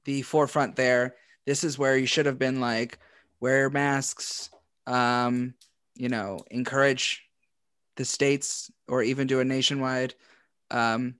the 0.05 0.22
forefront 0.22 0.76
there. 0.76 1.16
This 1.45 1.64
is 1.64 1.78
where 1.78 1.97
you 1.97 2.05
should 2.05 2.26
have 2.26 2.39
been 2.39 2.62
like, 2.62 2.99
wear 3.39 3.70
masks, 3.70 4.49
um, 4.88 5.53
you 5.95 6.09
know, 6.09 6.39
encourage 6.49 7.24
the 7.97 8.05
states 8.05 8.72
or 8.88 9.03
even 9.03 9.28
do 9.28 9.39
a 9.39 9.45
nationwide 9.45 10.16
um, 10.70 11.16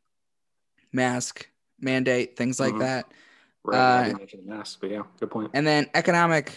mask 0.94 1.48
mandate, 1.80 2.38
things 2.38 2.60
like 2.60 2.72
mm-hmm. 2.72 2.80
that. 2.80 3.12
Right. 3.64 4.12
Uh, 4.12 4.18
mask, 4.46 4.80
but 4.82 4.90
yeah, 4.90 5.04
good 5.20 5.30
point. 5.30 5.52
And 5.54 5.68
then 5.68 5.90
economic, 5.94 6.52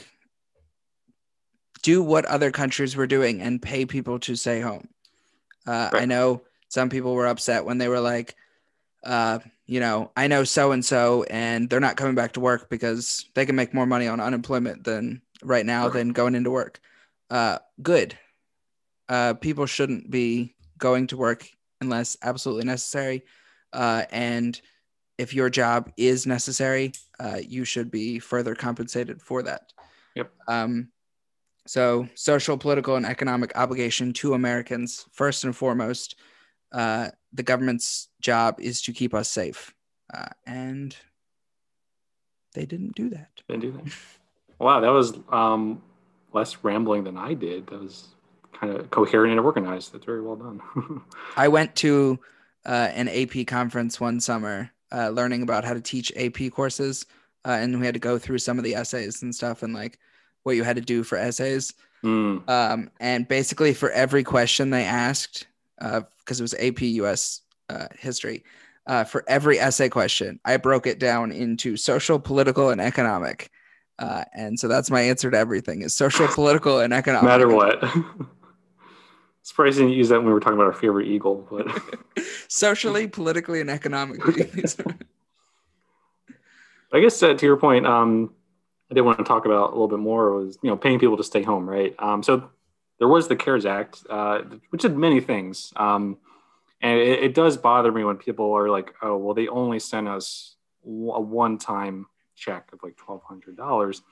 do 1.82 2.03
what 2.03 2.24
other 2.24 2.51
countries 2.51 2.97
were 2.97 3.07
doing 3.07 3.43
and 3.43 3.61
pay 3.61 3.85
people 3.85 4.18
to 4.20 4.37
stay 4.37 4.61
home. 4.61 4.89
Uh, 5.66 5.91
right. 5.93 6.03
I 6.03 6.05
know 6.07 6.43
some 6.68 6.88
people 6.88 7.14
were 7.14 7.26
upset 7.26 7.64
when 7.64 7.78
they 7.78 7.88
were 7.88 8.00
like, 8.00 8.34
uh, 9.04 9.38
you 9.66 9.80
know, 9.80 10.10
I 10.16 10.26
know 10.26 10.44
so 10.44 10.72
and 10.72 10.84
so, 10.84 11.24
and 11.24 11.68
they're 11.68 11.80
not 11.80 11.96
coming 11.96 12.14
back 12.14 12.32
to 12.32 12.40
work 12.40 12.68
because 12.68 13.26
they 13.34 13.46
can 13.46 13.56
make 13.56 13.74
more 13.74 13.86
money 13.86 14.08
on 14.08 14.20
unemployment 14.20 14.84
than 14.84 15.22
right 15.42 15.64
now 15.64 15.88
than 15.88 16.10
going 16.10 16.34
into 16.34 16.50
work. 16.50 16.80
Uh, 17.30 17.58
good 17.82 18.18
uh, 19.08 19.34
people 19.34 19.66
shouldn't 19.66 20.10
be 20.10 20.54
going 20.78 21.06
to 21.08 21.16
work 21.16 21.48
unless 21.80 22.16
absolutely 22.22 22.64
necessary. 22.64 23.24
Uh, 23.72 24.04
and 24.10 24.60
if 25.18 25.34
your 25.34 25.50
job 25.50 25.90
is 25.96 26.26
necessary, 26.26 26.92
uh, 27.20 27.38
you 27.46 27.64
should 27.64 27.90
be 27.90 28.18
further 28.18 28.54
compensated 28.54 29.20
for 29.20 29.42
that. 29.42 29.72
Yep. 30.16 30.32
Um, 30.48 30.88
so, 31.66 32.08
social, 32.14 32.58
political, 32.58 32.96
and 32.96 33.06
economic 33.06 33.56
obligation 33.56 34.12
to 34.14 34.34
Americans, 34.34 35.06
first 35.12 35.44
and 35.44 35.56
foremost, 35.56 36.16
uh, 36.74 37.08
the 37.32 37.42
government's 37.42 38.08
job 38.20 38.60
is 38.60 38.82
to 38.82 38.92
keep 38.92 39.14
us 39.14 39.30
safe. 39.30 39.72
Uh, 40.12 40.28
and 40.44 40.96
they 42.54 42.66
didn't 42.66 42.94
do 42.94 43.08
that. 43.10 43.30
They 43.48 43.56
didn't 43.56 43.72
do 43.72 43.82
that. 43.84 43.92
wow, 44.58 44.80
that 44.80 44.88
was 44.88 45.16
um, 45.30 45.80
less 46.32 46.62
rambling 46.62 47.04
than 47.04 47.16
I 47.16 47.34
did. 47.34 47.68
That 47.68 47.80
was 47.80 48.08
kind 48.52 48.74
of 48.74 48.90
coherent 48.90 49.30
and 49.30 49.40
organized. 49.40 49.92
That's 49.92 50.04
very 50.04 50.20
well 50.20 50.36
done. 50.36 50.60
I 51.36 51.48
went 51.48 51.76
to 51.76 52.18
uh, 52.66 52.90
an 52.92 53.08
AP 53.08 53.46
conference 53.46 54.00
one 54.00 54.20
summer, 54.20 54.70
uh, 54.92 55.10
learning 55.10 55.42
about 55.42 55.64
how 55.64 55.74
to 55.74 55.80
teach 55.80 56.12
AP 56.16 56.50
courses, 56.52 57.06
uh, 57.44 57.50
and 57.50 57.78
we 57.78 57.86
had 57.86 57.94
to 57.94 58.00
go 58.00 58.18
through 58.18 58.38
some 58.38 58.58
of 58.58 58.64
the 58.64 58.74
essays 58.74 59.22
and 59.22 59.34
stuff, 59.34 59.62
and 59.62 59.74
like 59.74 59.98
what 60.42 60.56
you 60.56 60.64
had 60.64 60.76
to 60.76 60.82
do 60.82 61.04
for 61.04 61.16
essays. 61.16 61.72
Mm. 62.02 62.48
Um, 62.48 62.90
and 63.00 63.26
basically, 63.26 63.74
for 63.74 63.90
every 63.90 64.24
question 64.24 64.70
they 64.70 64.84
asked, 64.84 65.46
because 66.24 66.40
uh, 66.40 66.42
it 66.42 66.44
was 66.44 66.54
AP 66.54 66.80
US 66.82 67.42
uh, 67.68 67.86
history, 67.98 68.44
uh, 68.86 69.04
for 69.04 69.24
every 69.28 69.58
essay 69.58 69.88
question, 69.88 70.40
I 70.44 70.56
broke 70.56 70.86
it 70.86 70.98
down 70.98 71.32
into 71.32 71.76
social, 71.76 72.18
political, 72.18 72.70
and 72.70 72.80
economic. 72.80 73.50
and 73.98 74.58
so 74.58 74.68
that's 74.68 74.90
my 74.90 75.00
answer 75.00 75.30
to 75.30 75.36
everything: 75.36 75.82
is 75.82 75.94
social, 75.94 76.28
political, 76.28 76.80
and 76.80 76.92
economic. 76.92 77.24
Matter 77.24 77.48
what. 77.48 77.82
Surprising 79.42 79.88
to 79.88 79.94
use 79.94 80.08
that 80.08 80.16
when 80.16 80.26
we 80.26 80.32
were 80.32 80.40
talking 80.40 80.54
about 80.54 80.64
our 80.64 80.72
favorite 80.72 81.06
eagle, 81.06 81.46
but 81.50 81.66
socially, 82.48 83.06
politically, 83.06 83.60
and 83.60 83.68
economically. 83.68 84.50
I 86.94 87.01
guess 87.01 87.22
uh, 87.22 87.34
to 87.34 87.46
your 87.46 87.59
point, 87.59 87.86
um, 87.86 88.32
I 88.90 88.94
did 88.94 89.02
want 89.02 89.18
to 89.18 89.24
talk 89.24 89.44
about 89.44 89.70
a 89.70 89.72
little 89.72 89.88
bit 89.88 89.98
more 89.98 90.32
was 90.32 90.59
you 90.62 90.70
know 90.70 90.78
paying 90.78 90.98
people 90.98 91.18
to 91.18 91.24
stay 91.24 91.42
home, 91.42 91.68
right? 91.68 91.94
Um, 91.98 92.22
so 92.22 92.48
there 92.98 93.08
was 93.08 93.28
the 93.28 93.36
CARES 93.36 93.66
Act, 93.66 94.02
uh, 94.08 94.42
which 94.70 94.82
did 94.82 94.96
many 94.96 95.20
things, 95.20 95.72
um, 95.76 96.18
and 96.80 96.98
it, 96.98 97.24
it, 97.24 97.34
does 97.34 97.56
bother 97.56 97.90
me 97.90 98.04
when 98.04 98.16
people 98.16 98.52
are 98.52 98.68
like, 98.68 98.94
"Oh, 99.02 99.16
well, 99.16 99.34
they 99.34 99.48
only 99.48 99.78
sent 99.78 100.08
us 100.08 100.56
a 100.84 101.20
one-time 101.20 102.06
check 102.36 102.70
of 102.72 102.82
like 102.82 102.96
twelve 102.96 103.22
hundred 103.22 103.56
dollars 103.56 104.02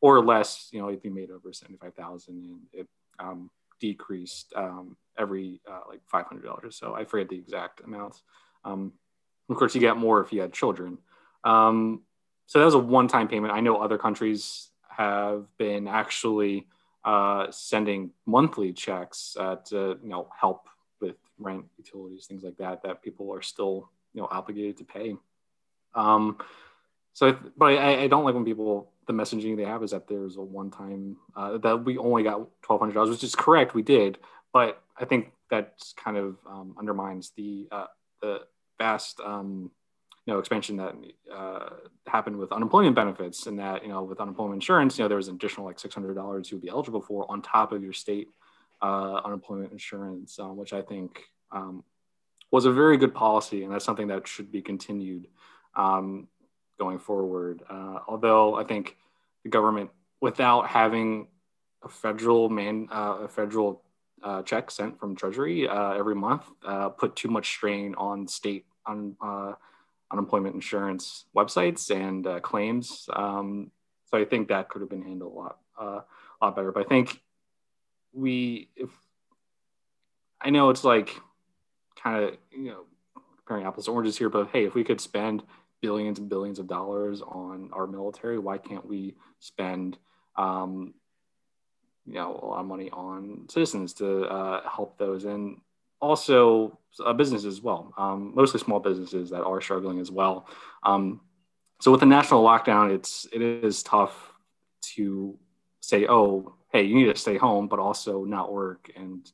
or 0.00 0.24
less." 0.24 0.68
You 0.72 0.80
know, 0.80 0.88
if 0.88 1.04
you 1.04 1.10
made 1.10 1.30
over 1.30 1.52
seventy-five 1.52 1.94
thousand, 1.94 2.44
and 2.44 2.60
it 2.72 2.88
um, 3.18 3.50
decreased 3.80 4.52
um, 4.56 4.96
every 5.18 5.60
uh, 5.70 5.80
like 5.88 6.00
five 6.06 6.26
hundred 6.26 6.44
dollars 6.44 6.76
so. 6.76 6.94
I 6.94 7.04
forget 7.04 7.28
the 7.28 7.38
exact 7.38 7.82
amounts. 7.82 8.22
Um, 8.64 8.92
of 9.48 9.56
course, 9.56 9.74
you 9.74 9.80
get 9.80 9.96
more 9.96 10.22
if 10.22 10.32
you 10.32 10.40
had 10.40 10.52
children. 10.52 10.98
Um, 11.44 12.02
so 12.46 12.58
that 12.58 12.64
was 12.64 12.74
a 12.74 12.78
one-time 12.78 13.28
payment. 13.28 13.52
I 13.52 13.60
know 13.60 13.76
other 13.80 13.98
countries 13.98 14.70
have 14.88 15.46
been 15.56 15.88
actually 15.88 16.66
uh, 17.04 17.50
sending 17.50 18.10
monthly 18.26 18.72
checks 18.72 19.36
uh, 19.38 19.56
to 19.66 19.98
you 20.02 20.08
know 20.08 20.28
help 20.38 20.68
with 21.00 21.16
rent, 21.38 21.64
utilities, 21.78 22.26
things 22.26 22.42
like 22.42 22.56
that. 22.58 22.82
That 22.82 23.02
people 23.02 23.32
are 23.34 23.42
still 23.42 23.90
you 24.14 24.20
know 24.20 24.28
obligated 24.30 24.76
to 24.78 24.84
pay. 24.84 25.16
Um, 25.94 26.38
so, 27.12 27.36
but 27.56 27.76
I, 27.76 28.02
I 28.02 28.08
don't 28.08 28.24
like 28.24 28.34
when 28.34 28.44
people 28.44 28.92
the 29.06 29.12
messaging 29.12 29.56
they 29.56 29.64
have 29.64 29.82
is 29.82 29.90
that 29.90 30.06
there's 30.06 30.36
a 30.36 30.42
one 30.42 30.70
time 30.70 31.16
uh, 31.34 31.58
that 31.58 31.84
we 31.84 31.98
only 31.98 32.22
got 32.22 32.46
twelve 32.62 32.80
hundred 32.80 32.94
dollars, 32.94 33.10
which 33.10 33.24
is 33.24 33.34
correct. 33.34 33.74
We 33.74 33.82
did, 33.82 34.18
but 34.52 34.82
I 34.98 35.04
think 35.04 35.32
that 35.50 35.74
kind 35.96 36.16
of 36.16 36.36
um, 36.48 36.76
undermines 36.78 37.32
the 37.36 37.66
uh, 37.72 37.86
the 38.22 38.42
vast 38.78 39.20
um, 39.20 39.70
know 40.30 40.38
expansion 40.38 40.76
that 40.76 40.94
uh, 41.32 41.70
happened 42.06 42.36
with 42.36 42.52
unemployment 42.52 42.96
benefits, 42.96 43.46
and 43.46 43.58
that 43.58 43.82
you 43.82 43.88
know 43.88 44.02
with 44.02 44.20
unemployment 44.20 44.56
insurance, 44.56 44.98
you 44.98 45.04
know 45.04 45.08
there 45.08 45.16
was 45.16 45.28
an 45.28 45.34
additional 45.36 45.66
like 45.66 45.78
six 45.78 45.94
hundred 45.94 46.14
dollars 46.14 46.50
you 46.50 46.56
would 46.56 46.62
be 46.62 46.68
eligible 46.68 47.00
for 47.00 47.30
on 47.30 47.42
top 47.42 47.72
of 47.72 47.82
your 47.82 47.92
state 47.92 48.28
uh, 48.82 49.20
unemployment 49.24 49.72
insurance, 49.72 50.38
um, 50.38 50.56
which 50.56 50.72
I 50.72 50.82
think 50.82 51.20
um, 51.52 51.84
was 52.50 52.64
a 52.64 52.72
very 52.72 52.96
good 52.96 53.14
policy, 53.14 53.64
and 53.64 53.72
that's 53.72 53.84
something 53.84 54.08
that 54.08 54.26
should 54.26 54.50
be 54.50 54.62
continued. 54.62 55.26
Um, 55.74 56.28
going 56.80 56.98
forward. 56.98 57.62
Uh, 57.68 57.98
although 58.08 58.56
I 58.56 58.64
think 58.64 58.96
the 59.44 59.50
government, 59.50 59.90
without 60.20 60.66
having 60.66 61.28
a 61.84 61.88
federal 61.88 62.48
man, 62.48 62.88
uh, 62.90 63.18
a 63.24 63.28
federal 63.28 63.82
uh, 64.22 64.42
check 64.42 64.70
sent 64.70 64.98
from 64.98 65.14
Treasury 65.14 65.68
every 65.68 66.14
month, 66.14 66.44
put 66.98 67.14
too 67.14 67.28
much 67.28 67.48
strain 67.48 67.94
on 67.96 68.26
state 68.26 68.64
on 68.86 69.14
unemployment 70.10 70.54
insurance 70.54 71.24
websites 71.36 71.90
and 71.90 72.26
uh, 72.26 72.40
claims. 72.40 73.08
Um, 73.12 73.70
so 74.06 74.18
I 74.18 74.24
think 74.24 74.48
that 74.48 74.68
could 74.68 74.80
have 74.80 74.90
been 74.90 75.02
handled 75.02 75.32
a 75.32 75.36
lot, 75.36 75.58
uh, 75.80 76.00
a 76.00 76.44
lot 76.44 76.56
better. 76.56 76.72
But 76.72 76.86
I 76.86 76.88
think 76.88 77.20
we, 78.12 78.70
if 78.76 78.90
I 80.40 80.50
know 80.50 80.70
it's 80.70 80.84
like 80.84 81.14
kind 82.02 82.24
of 82.24 82.36
you 82.50 82.70
know 82.70 82.84
comparing 83.36 83.66
apples 83.66 83.86
to 83.86 83.92
oranges 83.92 84.18
here, 84.18 84.28
but 84.28 84.48
hey, 84.52 84.64
if 84.64 84.74
we 84.74 84.84
could 84.84 85.00
spend 85.00 85.42
billions 85.80 86.18
and 86.18 86.28
billions 86.28 86.58
of 86.58 86.66
dollars 86.66 87.22
on 87.22 87.70
our 87.72 87.86
military, 87.86 88.38
why 88.38 88.58
can't 88.58 88.86
we 88.86 89.14
spend 89.38 89.96
um, 90.36 90.94
you 92.06 92.14
know 92.14 92.38
a 92.42 92.46
lot 92.46 92.60
of 92.60 92.66
money 92.66 92.90
on 92.90 93.46
citizens 93.48 93.94
to 93.94 94.24
uh, 94.24 94.68
help 94.68 94.98
those 94.98 95.24
and 95.24 95.60
also 96.00 96.78
uh, 97.04 97.12
businesses 97.12 97.46
as 97.46 97.62
well, 97.62 97.92
um, 97.96 98.32
mostly 98.34 98.60
small 98.60 98.80
businesses 98.80 99.30
that 99.30 99.42
are 99.42 99.60
struggling 99.60 100.00
as 100.00 100.10
well. 100.10 100.46
Um, 100.82 101.20
so 101.80 101.90
with 101.90 102.00
the 102.00 102.06
national 102.06 102.44
lockdown, 102.44 102.94
it's 102.94 103.26
it 103.32 103.40
is 103.40 103.82
tough 103.82 104.14
to 104.94 105.38
say, 105.80 106.06
oh, 106.08 106.54
hey, 106.72 106.82
you 106.82 106.94
need 106.94 107.06
to 107.06 107.16
stay 107.16 107.36
home, 107.36 107.68
but 107.68 107.78
also 107.78 108.24
not 108.24 108.52
work 108.52 108.90
and 108.96 109.30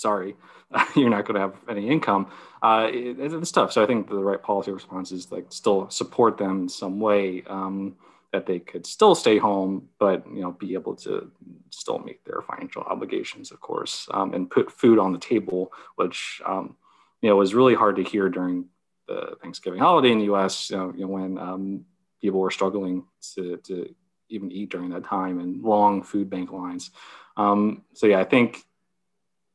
sorry, 0.00 0.34
you're 0.96 1.10
not 1.10 1.26
going 1.26 1.34
to 1.34 1.40
have 1.40 1.54
any 1.68 1.88
income. 1.88 2.30
Uh, 2.62 2.88
it, 2.90 3.18
it's 3.18 3.52
tough. 3.52 3.72
So 3.72 3.82
I 3.82 3.86
think 3.86 4.08
the 4.08 4.16
right 4.16 4.42
policy 4.42 4.70
response 4.72 5.12
is 5.12 5.30
like 5.30 5.46
still 5.50 5.88
support 5.90 6.38
them 6.38 6.62
in 6.62 6.68
some 6.68 7.00
way. 7.00 7.42
Um, 7.46 7.96
that 8.32 8.46
they 8.46 8.58
could 8.58 8.86
still 8.86 9.14
stay 9.14 9.38
home, 9.38 9.88
but 9.98 10.24
you 10.32 10.40
know, 10.40 10.52
be 10.52 10.74
able 10.74 10.94
to 10.94 11.30
still 11.70 11.98
meet 11.98 12.24
their 12.24 12.42
financial 12.42 12.82
obligations, 12.82 13.50
of 13.50 13.60
course, 13.60 14.08
um, 14.12 14.34
and 14.34 14.50
put 14.50 14.70
food 14.70 14.98
on 14.98 15.12
the 15.12 15.18
table, 15.18 15.72
which 15.96 16.40
um, 16.46 16.76
you 17.22 17.28
know 17.28 17.36
was 17.36 17.54
really 17.54 17.74
hard 17.74 17.96
to 17.96 18.04
hear 18.04 18.28
during 18.28 18.66
the 19.08 19.36
Thanksgiving 19.42 19.80
holiday 19.80 20.12
in 20.12 20.18
the 20.18 20.26
U.S. 20.26 20.70
You 20.70 20.76
know, 20.76 20.92
you 20.94 21.00
know 21.00 21.08
when 21.08 21.38
um, 21.38 21.84
people 22.20 22.40
were 22.40 22.52
struggling 22.52 23.04
to, 23.34 23.56
to 23.58 23.92
even 24.28 24.52
eat 24.52 24.70
during 24.70 24.90
that 24.90 25.04
time 25.04 25.40
and 25.40 25.62
long 25.62 26.02
food 26.02 26.30
bank 26.30 26.52
lines. 26.52 26.90
Um, 27.36 27.82
so 27.94 28.06
yeah, 28.06 28.20
I 28.20 28.24
think 28.24 28.62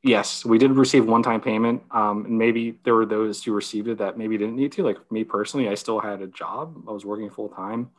yes, 0.03 0.43
we 0.43 0.57
did 0.57 0.71
receive 0.71 1.05
one-time 1.05 1.39
payment, 1.39 1.83
um, 1.91 2.25
and 2.25 2.37
maybe 2.37 2.77
there 2.83 2.95
were 2.95 3.05
those 3.05 3.41
who 3.41 3.53
received 3.53 3.87
it 3.87 3.99
that 3.99 4.17
maybe 4.17 4.37
didn't 4.37 4.57
need 4.57 4.73
to. 4.73 4.83
Like 4.83 4.97
me 5.09 5.23
personally, 5.23 5.69
I 5.69 5.75
still 5.75 6.01
had 6.01 6.21
a 6.21 6.27
job; 6.27 6.83
I 6.89 6.91
was 6.91 7.05
working 7.05 7.29
full 7.29 7.47
time 7.47 7.91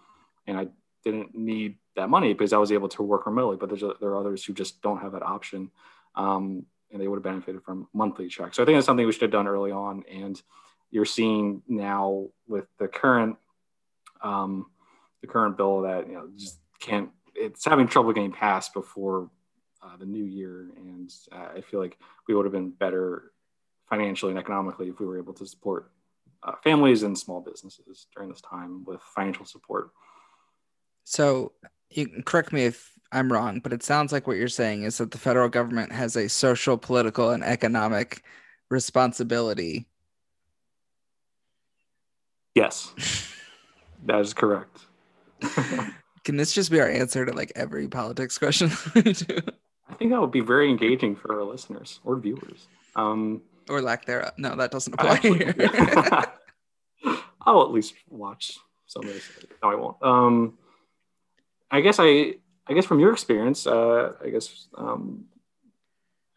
and 0.47 0.59
I 0.59 0.69
didn't 1.05 1.35
need 1.35 1.77
that 1.95 2.11
money 2.11 2.33
because 2.33 2.53
I 2.53 2.59
was 2.59 2.73
able 2.73 2.89
to 2.91 3.03
work 3.03 3.27
remotely. 3.27 3.57
But 3.57 3.69
there's 3.69 3.83
a, 3.83 3.95
there 4.01 4.11
are 4.11 4.19
others 4.19 4.45
who 4.45 4.53
just 4.53 4.83
don't 4.83 5.01
have 5.01 5.13
that 5.13 5.23
option, 5.23 5.71
um, 6.15 6.67
and 6.91 7.01
they 7.01 7.09
would 7.09 7.17
have 7.17 7.23
benefited 7.23 7.63
from 7.63 7.89
monthly 7.93 8.29
checks. 8.29 8.57
So 8.57 8.63
I 8.63 8.67
think 8.67 8.77
that's 8.77 8.87
something 8.87 9.07
we 9.07 9.13
should 9.13 9.23
have 9.23 9.31
done 9.31 9.49
early 9.49 9.73
on. 9.73 10.05
And 10.11 10.41
you're 10.91 11.05
seeing 11.05 11.63
now 11.69 12.29
with 12.47 12.67
the 12.79 12.89
current 12.89 13.37
um, 14.23 14.67
the 15.21 15.27
current 15.27 15.57
bill 15.57 15.83
that 15.83 16.09
you 16.09 16.15
know 16.15 16.29
just 16.37 16.59
can't. 16.81 17.11
It's 17.35 17.65
having 17.65 17.87
trouble 17.87 18.13
getting 18.13 18.33
passed 18.33 18.73
before 18.73 19.31
uh, 19.83 19.97
the 19.99 20.07
new 20.07 20.25
year, 20.25 20.71
and 20.77 21.11
uh, 21.33 21.49
I 21.57 21.61
feel 21.61 21.81
like 21.81 21.99
we 22.27 22.35
would 22.35 22.47
have 22.47 22.53
been 22.53 22.71
better 22.71 23.33
financially 23.89 24.33
and 24.33 24.39
economically 24.39 24.89
if 24.89 24.99
we 24.99 25.07
were 25.07 25.19
able 25.19 25.35
to 25.35 25.47
support 25.47 25.91
uh, 26.43 26.53
families 26.65 27.03
and 27.03 27.17
small 27.17 27.41
businesses 27.41 28.07
during 28.15 28.31
this 28.31 28.41
time 28.41 28.85
with 28.85 29.01
financial 29.15 29.45
support. 29.45 29.91
So 31.07 31.53
you 31.89 32.09
can 32.09 32.23
correct 32.25 32.53
me 32.53 32.65
if 32.65 32.91
I'm 33.13 33.33
wrong, 33.33 33.61
but 33.61 33.73
it 33.73 33.85
sounds 33.85 34.13
like 34.13 34.27
what 34.27 34.37
you're 34.37 34.49
saying 34.49 34.83
is 34.83 34.99
that 34.99 35.13
the 35.13 35.19
federal 35.19 35.49
government 35.49 35.93
has 35.93 36.17
a 36.17 36.29
social, 36.29 36.77
political, 36.77 37.31
and 37.31 37.45
economic 37.45 38.25
responsibility. 38.71 39.87
Yes, 42.57 42.93
that 44.07 44.21
is 44.21 44.35
correct. 44.35 44.81
can 46.25 46.37
this 46.37 46.53
just 46.53 46.73
be 46.73 46.81
our 46.81 46.89
answer 46.89 47.25
to 47.25 47.33
like 47.33 47.53
every 47.55 47.87
politics 47.87 48.37
question? 48.37 48.73
I 49.89 49.95
think 49.95 50.11
that 50.11 50.21
would 50.21 50.33
be 50.33 50.41
very 50.41 50.69
engaging 50.69 51.15
for 51.15 51.39
our 51.39 51.45
listeners 51.45 52.01
or 52.05 52.19
viewers. 52.19 52.67
Um, 52.97 53.43
or 53.69 53.81
lack 53.81 54.07
thereof. 54.07 54.33
No, 54.39 54.57
that 54.57 54.73
doesn't 54.73 54.93
apply 54.93 55.11
actually, 55.11 55.45
here. 55.45 55.55
I'll 57.43 57.63
at 57.63 57.71
least 57.71 57.95
watch 58.09 58.59
some 58.87 59.05
of 59.05 59.15
this. 59.15 59.31
No, 59.63 59.71
I 59.71 59.75
won't. 59.77 59.97
Um, 60.03 60.59
I 61.77 61.81
guess 61.81 61.99
I 61.99 62.35
I 62.69 62.73
guess 62.73 62.87
from 62.87 63.01
your 63.01 63.13
experience, 63.13 63.67
uh, 63.67 64.15
I 64.25 64.31
guess 64.31 64.69
um, 64.77 65.27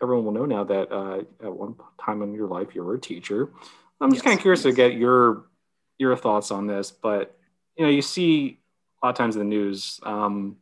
everyone 0.02 0.26
will 0.26 0.32
know 0.34 0.45
now 0.45 0.64
that 0.66 0.91
uh, 0.91 1.20
at 1.44 1.53
one 1.53 1.76
time 2.03 2.22
in 2.22 2.34
your 2.34 2.48
life 2.48 2.76
you 2.76 2.84
were 2.84 2.95
a 2.95 2.99
teacher. 2.99 3.52
I'm 4.02 4.11
just 4.11 4.24
yes, 4.24 4.30
kind 4.30 4.38
of 4.38 4.41
curious 4.41 4.66
yes. 4.66 4.74
to 4.74 4.76
get 4.76 4.94
your 4.94 5.45
your 5.98 6.16
thoughts 6.16 6.52
on 6.52 6.68
this, 6.68 6.91
but 6.91 7.38
you 7.78 7.86
know, 7.86 7.91
you 7.91 8.02
see 8.02 8.60
a 9.02 9.06
lot 9.06 9.11
of 9.11 9.18
times 9.18 9.36
in 9.36 9.40
the 9.40 9.45
news, 9.45 9.99
um, 10.03 10.57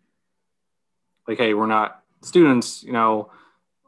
like, 1.27 1.39
hey, 1.39 1.55
we're 1.55 1.65
not 1.65 2.03
students, 2.21 2.83
you 2.83 2.91
know, 2.91 3.31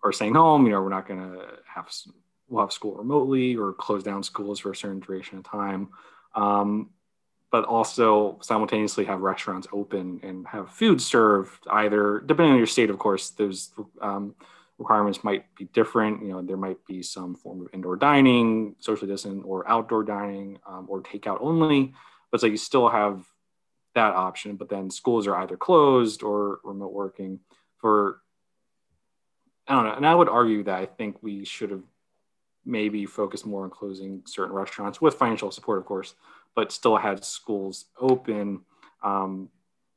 are 0.04 0.12
staying 0.12 0.34
home. 0.34 0.66
You 0.66 0.72
know, 0.72 0.82
we're 0.82 0.90
not 0.90 1.08
going 1.08 1.20
to 1.20 1.46
have 1.74 1.92
we'll 2.48 2.64
have 2.64 2.74
school 2.74 2.96
remotely 2.96 3.56
or 3.56 3.74
close 3.74 4.02
down 4.02 4.24
schools 4.24 4.60
for 4.60 4.72
a 4.72 4.76
certain 4.76 5.00
duration 5.00 5.38
of 5.38 5.44
time. 5.44 5.90
Um, 6.34 6.90
but 7.52 7.66
also 7.66 8.38
simultaneously 8.42 9.06
have 9.06 9.22
restaurants 9.22 9.68
open 9.74 10.20
and 10.24 10.46
have 10.48 10.70
food 10.70 11.02
served 11.02 11.66
either 11.72 12.22
depending 12.26 12.52
on 12.52 12.58
your 12.58 12.68
state 12.68 12.90
of 12.90 13.00
course 13.00 13.32
those 13.32 13.72
um, 14.02 14.36
requirements 14.78 15.24
might 15.24 15.44
be 15.56 15.66
different. 15.66 16.22
You 16.22 16.30
know 16.30 16.42
there 16.42 16.58
might 16.58 16.84
be 16.86 17.04
some 17.04 17.36
form 17.36 17.62
of 17.62 17.68
indoor 17.74 17.98
dining 17.98 18.76
social 18.80 19.08
distance 19.08 19.44
or 19.46 19.68
outdoor 19.70 20.04
dining 20.04 20.60
um, 20.68 20.86
or 20.90 21.02
takeout 21.02 21.40
only 21.42 21.94
but 22.32 22.42
so 22.42 22.48
you 22.48 22.58
still 22.58 22.90
have 22.90 23.26
that 23.96 24.14
option. 24.14 24.56
But 24.56 24.70
then 24.70 24.90
schools 24.90 25.28
are 25.28 25.36
either 25.36 25.58
closed 25.58 26.24
or 26.24 26.60
remote 26.64 26.94
working 26.94 27.40
for 27.78 28.22
i 29.68 29.74
don't 29.74 29.86
know. 29.86 29.94
And 29.94 30.06
i 30.08 30.16
would 30.16 30.30
argue 30.30 30.64
that 30.64 30.76
i 30.76 30.86
think 30.86 31.18
we 31.22 31.46
should 31.46 31.72
have 31.72 31.84
maybe 32.66 33.06
focused 33.06 33.46
more 33.46 33.64
on 33.64 33.70
closing 33.70 34.22
certain 34.26 34.54
restaurants 34.54 35.02
with 35.02 35.16
financial 35.16 35.52
support 35.52 35.80
of 35.80 35.86
course 35.86 36.14
but 36.56 36.72
still 36.72 36.98
had 36.98 37.24
schools 37.24 37.86
open 38.00 38.62
um, 39.04 39.50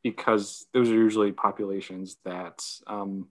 because 0.03 0.67
those 0.73 0.91
are 0.91 0.95
usually 0.95 1.33
populations 1.33 2.17
that, 2.25 2.63
um, 2.87 3.29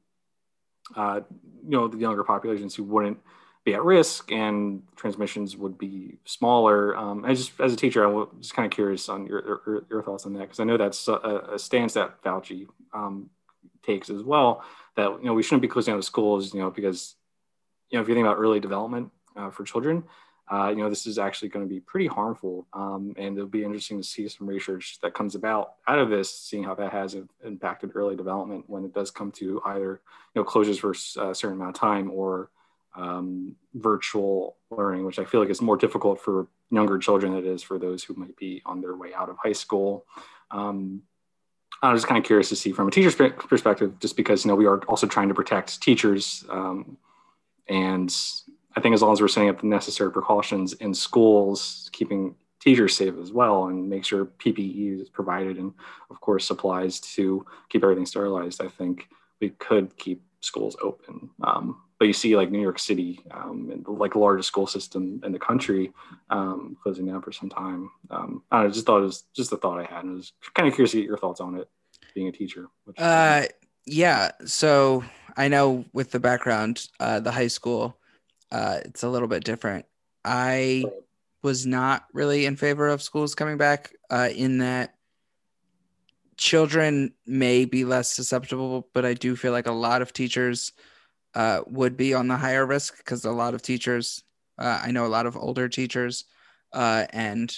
uh, 0.95 1.22
you 1.64 1.69
know, 1.69 1.88
the 1.88 1.98
younger 1.98 2.23
populations 2.23 2.76
who 2.76 2.84
wouldn't 2.84 3.19
be 3.64 3.73
at 3.73 3.84
risk 3.84 4.31
and 4.31 4.81
transmissions 4.95 5.56
would 5.56 5.77
be 5.77 6.18
smaller. 6.26 6.98
Um, 6.98 7.23
I 7.26 7.34
just, 7.34 7.52
as 7.60 7.73
a 7.73 7.76
teacher, 7.76 8.03
I'm 8.03 8.27
just 8.39 8.56
kind 8.56 8.65
of 8.65 8.72
curious 8.72 9.07
on 9.07 9.27
your, 9.27 9.61
your, 9.65 9.85
your 9.89 10.03
thoughts 10.03 10.26
on 10.26 10.34
that 10.34 10.41
because 10.41 10.60
I 10.60 10.64
know 10.64 10.77
that's 10.77 11.07
a, 11.07 11.14
a 11.53 11.60
stance 11.60 11.93
that 11.93 12.22
Fauci 12.23 12.68
um, 12.93 13.30
takes 13.84 14.10
as 14.10 14.23
well. 14.23 14.64
That 14.95 15.19
you 15.19 15.26
know 15.26 15.34
we 15.34 15.43
shouldn't 15.43 15.61
be 15.61 15.68
closing 15.68 15.91
down 15.91 15.99
the 15.99 16.03
schools, 16.03 16.53
you 16.53 16.60
know, 16.60 16.72
because 16.72 17.15
you 17.89 17.98
know 17.98 18.02
if 18.02 18.10
you 18.10 18.15
think 18.15 18.26
about 18.26 18.39
early 18.39 18.60
development 18.60 19.11
uh, 19.35 19.52
for 19.52 19.64
children, 19.64 20.03
uh, 20.52 20.68
you 20.69 20.78
know, 20.78 20.90
this 20.90 21.07
is 21.07 21.18
actually 21.18 21.48
going 21.48 21.65
to 21.65 21.69
be 21.69 21.80
pretty 21.80 22.07
harmful. 22.07 22.68
Um, 22.73 23.14
and 23.18 23.38
it'll 23.38 23.48
be 23.48 23.64
interesting 23.64 23.98
to 23.98 24.03
see 24.03 24.28
some 24.28 24.48
research 24.48 24.99
that 25.02 25.14
comes 25.14 25.36
about 25.36 25.76
out 25.88 25.99
of 25.99 26.10
this, 26.10 26.34
seeing 26.34 26.64
how 26.64 26.76
that 26.76 26.91
has 26.91 27.15
impacted 27.45 27.91
early 27.95 28.18
development 28.18 28.65
when 28.68 28.84
it 28.84 28.94
does 28.94 29.11
come 29.11 29.32
to 29.34 29.61
either, 29.65 30.02
you 30.36 30.41
know, 30.41 30.44
closures 30.44 30.80
for 30.80 30.91
a 30.91 31.34
certain 31.34 31.56
amount 31.56 31.76
of 31.76 31.80
time 31.80 32.11
or 32.11 32.49
um, 32.95 33.56
virtual 33.76 34.57
learning, 34.69 35.06
which 35.06 35.19
I 35.19 35.26
feel 35.26 35.40
like 35.40 35.49
is 35.49 35.61
more 35.61 35.78
difficult 35.78 36.19
for 36.19 36.48
younger 36.69 36.98
children 36.98 37.32
than 37.32 37.45
it 37.45 37.48
is 37.48 37.64
for 37.64 37.80
those 37.80 38.03
who 38.03 38.14
might 38.15 38.36
be 38.36 38.61
on 38.65 38.82
their 38.82 38.95
way 38.95 39.14
out 39.14 39.30
of 39.30 39.38
high 39.38 39.53
school. 39.53 40.06
Um, 40.52 41.03
I'm 41.82 41.95
just 41.95 42.07
kind 42.07 42.19
of 42.19 42.26
curious 42.26 42.49
to 42.49 42.57
see 42.57 42.73
from 42.73 42.90
a 42.90 42.91
teacher's 42.91 43.15
perspective, 43.15 43.98
just 43.99 44.18
because, 44.18 44.44
you 44.44 44.49
know, 44.49 44.56
we 44.56 44.65
are 44.65 44.80
also 44.84 45.07
trying 45.07 45.30
to 45.30 45.34
protect 45.34 45.82
teachers 45.82 46.45
um, 46.49 46.98
and 47.69 48.14
I 48.76 48.80
think 48.80 48.93
as 48.93 49.02
long 49.02 49.14
as 49.14 49.22
we're 49.22 49.27
setting 49.27 49.49
up 49.49 49.61
the 49.61 49.68
necessary 49.68 50.11
precautions 50.11 50.73
in 50.73 50.93
schools, 50.93 51.89
keeping 51.91 52.35
teachers 52.60 52.95
safe 52.95 53.15
as 53.22 53.31
well, 53.31 53.65
and 53.65 53.89
make 53.89 54.06
sure 54.06 54.26
PPE 54.26 55.02
is 55.02 55.10
provided, 55.10 55.57
and 55.57 55.73
of 56.10 56.22
course 56.22 56.45
supplies 56.45 56.99
to 56.99 57.45
keep 57.69 57.84
everything 57.84 58.06
sterilized, 58.06 58.61
I 58.61 58.68
think 58.68 59.07
we 59.39 59.49
could 59.49 59.98
keep 59.98 60.22
schools 60.41 60.76
open. 60.81 61.30
Um, 61.43 61.81
but 61.99 62.07
you 62.07 62.14
see, 62.14 62.35
like 62.35 62.49
New 62.49 62.61
York 62.61 62.80
City, 62.80 63.19
um, 63.30 63.84
like 63.85 64.14
the 64.14 64.19
largest 64.19 64.48
school 64.48 64.65
system 64.65 65.22
in 65.23 65.31
the 65.31 65.39
country, 65.39 65.91
um, 66.30 66.76
closing 66.81 67.06
down 67.06 67.22
for 67.22 67.31
some 67.31 67.49
time. 67.49 67.91
Um, 68.10 68.43
I 68.52 68.68
just 68.68 68.85
thought 68.88 69.02
it 69.02 69.06
was 69.06 69.23
just 69.35 69.52
a 69.52 69.57
thought 69.57 69.80
I 69.80 69.84
had, 69.84 70.03
and 70.03 70.14
I 70.14 70.15
was 70.15 70.34
kind 70.56 70.68
of 70.68 70.73
curious 70.73 70.91
to 70.91 70.98
get 70.98 71.06
your 71.06 71.18
thoughts 71.18 71.41
on 71.41 71.57
it, 71.57 71.69
being 72.15 72.27
a 72.27 72.31
teacher. 72.31 72.68
Which, 72.85 72.99
uh, 72.99 73.43
yeah. 73.85 74.31
So 74.45 75.03
I 75.38 75.48
know 75.48 75.85
with 75.93 76.11
the 76.11 76.19
background, 76.19 76.88
uh, 76.99 77.19
the 77.19 77.31
high 77.31 77.48
school 77.48 77.98
uh, 78.52 78.80
it's 78.86 79.03
a 79.03 79.10
little 79.10 79.28
bit 79.28 79.44
different. 79.44 79.86
I 80.23 80.86
was 81.41 81.65
not 81.65 82.06
really 82.14 82.45
in 82.45 82.56
favor 82.56 82.88
of 82.88 83.02
schools 83.02 83.36
coming 83.36 83.57
back 83.57 83.94
uh, 84.10 84.30
in 84.36 84.60
that 84.60 84.95
children 86.38 87.14
may 87.26 87.65
be 87.65 87.86
less 87.86 88.11
susceptible, 88.11 88.88
but 88.94 89.06
I 89.06 89.14
do 89.14 89.36
feel 89.36 89.52
like 89.52 89.68
a 89.68 89.72
lot 89.72 90.02
of 90.02 90.14
teachers 90.14 90.72
uh, 91.34 91.61
would 91.68 91.95
be 91.95 92.14
on 92.14 92.28
the 92.28 92.38
higher 92.38 92.65
risk 92.65 92.98
because 92.98 93.26
a 93.26 93.32
lot 93.32 93.53
of 93.53 93.61
teachers, 93.61 94.23
uh, 94.57 94.82
I 94.84 94.91
know 94.91 95.06
a 95.06 95.07
lot 95.07 95.26
of 95.26 95.38
older 95.38 95.69
teachers 95.69 96.26
uh, 96.73 97.06
and 97.11 97.56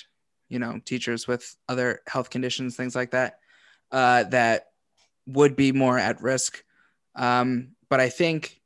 you 0.49 0.59
know 0.59 0.79
teachers 0.85 1.27
with 1.27 1.55
other 1.67 2.01
health 2.07 2.29
conditions, 2.29 2.75
things 2.75 2.95
like 2.95 3.11
that, 3.11 3.39
uh, 3.91 4.23
that 4.25 4.67
would 5.25 5.55
be 5.55 5.71
more 5.71 5.97
at 5.97 6.21
risk. 6.21 6.63
Um, 7.15 7.69
but 7.89 7.99
I 7.99 8.09
think 8.09 8.61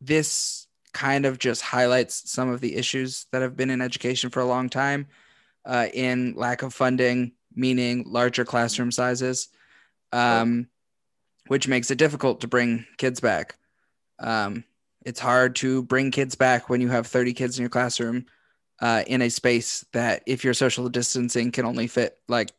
this 0.00 0.65
kind 0.96 1.26
of 1.26 1.38
just 1.38 1.60
highlights 1.60 2.30
some 2.30 2.48
of 2.48 2.62
the 2.62 2.74
issues 2.74 3.26
that 3.30 3.42
have 3.42 3.54
been 3.54 3.68
in 3.68 3.82
education 3.82 4.30
for 4.30 4.40
a 4.40 4.46
long 4.46 4.70
time 4.70 5.06
uh, 5.66 5.88
in 5.92 6.32
lack 6.36 6.62
of 6.62 6.72
funding, 6.72 7.32
meaning 7.54 8.02
larger 8.06 8.46
classroom 8.46 8.90
sizes, 8.90 9.48
um, 10.12 10.68
which 11.48 11.68
makes 11.68 11.90
it 11.90 11.98
difficult 11.98 12.40
to 12.40 12.48
bring 12.48 12.86
kids 12.96 13.20
back. 13.20 13.56
Um, 14.18 14.64
it's 15.04 15.20
hard 15.20 15.54
to 15.56 15.82
bring 15.82 16.10
kids 16.10 16.34
back 16.34 16.70
when 16.70 16.80
you 16.80 16.88
have 16.88 17.06
30 17.06 17.34
kids 17.34 17.58
in 17.58 17.62
your 17.62 17.68
classroom 17.68 18.24
uh, 18.80 19.04
in 19.06 19.20
a 19.20 19.28
space 19.28 19.84
that, 19.92 20.22
if 20.24 20.44
you're 20.44 20.54
social 20.54 20.88
distancing, 20.88 21.52
can 21.52 21.66
only 21.66 21.88
fit 21.88 22.16
like 22.26 22.52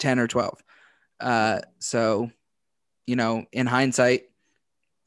10 0.00 0.18
or 0.18 0.28
12. 0.28 0.62
Uh, 1.18 1.60
so, 1.78 2.30
you 3.06 3.16
know, 3.16 3.46
in 3.52 3.66
hindsight, 3.66 4.27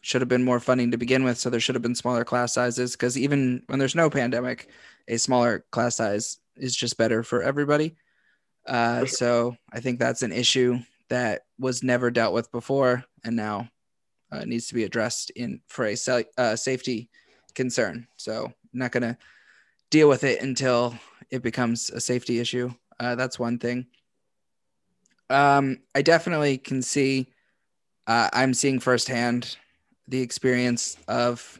should 0.01 0.21
have 0.21 0.27
been 0.27 0.43
more 0.43 0.59
funding 0.59 0.91
to 0.91 0.97
begin 0.97 1.23
with. 1.23 1.37
So 1.37 1.49
there 1.49 1.59
should 1.59 1.75
have 1.75 1.81
been 1.81 1.95
smaller 1.95 2.25
class 2.25 2.53
sizes 2.53 2.93
because 2.93 3.17
even 3.17 3.63
when 3.67 3.79
there's 3.79 3.95
no 3.95 4.09
pandemic, 4.09 4.69
a 5.07 5.17
smaller 5.17 5.65
class 5.71 5.95
size 5.95 6.39
is 6.55 6.75
just 6.75 6.97
better 6.97 7.23
for 7.23 7.41
everybody. 7.41 7.95
Uh, 8.67 9.05
so 9.05 9.55
I 9.71 9.79
think 9.79 9.99
that's 9.99 10.23
an 10.23 10.31
issue 10.31 10.79
that 11.09 11.41
was 11.59 11.83
never 11.83 12.11
dealt 12.11 12.33
with 12.33 12.51
before 12.51 13.03
and 13.23 13.35
now 13.35 13.69
uh, 14.31 14.45
needs 14.45 14.67
to 14.67 14.73
be 14.73 14.83
addressed 14.83 15.29
in 15.31 15.61
for 15.67 15.85
a 15.85 15.95
uh, 16.37 16.55
safety 16.55 17.09
concern. 17.53 18.07
So 18.17 18.45
I'm 18.45 18.53
not 18.73 18.91
going 18.91 19.03
to 19.03 19.17
deal 19.89 20.07
with 20.07 20.23
it 20.23 20.41
until 20.41 20.95
it 21.29 21.43
becomes 21.43 21.89
a 21.89 21.99
safety 21.99 22.39
issue. 22.39 22.73
Uh, 22.99 23.15
that's 23.15 23.39
one 23.39 23.59
thing. 23.59 23.87
Um, 25.29 25.79
I 25.95 26.01
definitely 26.01 26.57
can 26.57 26.81
see. 26.81 27.27
Uh, 28.07 28.29
I'm 28.33 28.53
seeing 28.53 28.79
firsthand 28.79 29.57
the 30.11 30.21
experience 30.21 30.97
of 31.07 31.59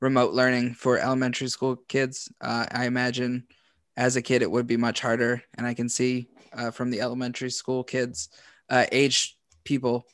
remote 0.00 0.32
learning 0.32 0.74
for 0.74 0.96
elementary 0.96 1.48
school 1.48 1.74
kids. 1.88 2.32
Uh, 2.40 2.64
I 2.70 2.86
imagine 2.86 3.48
as 3.96 4.14
a 4.14 4.22
kid 4.22 4.42
it 4.42 4.50
would 4.50 4.68
be 4.68 4.76
much 4.76 5.00
harder, 5.00 5.42
and 5.58 5.66
I 5.66 5.74
can 5.74 5.88
see 5.88 6.28
uh, 6.52 6.70
from 6.70 6.90
the 6.90 7.00
elementary 7.00 7.50
school 7.50 7.82
kids, 7.82 8.28
uh, 8.70 8.86
age 8.92 9.36
people 9.64 10.06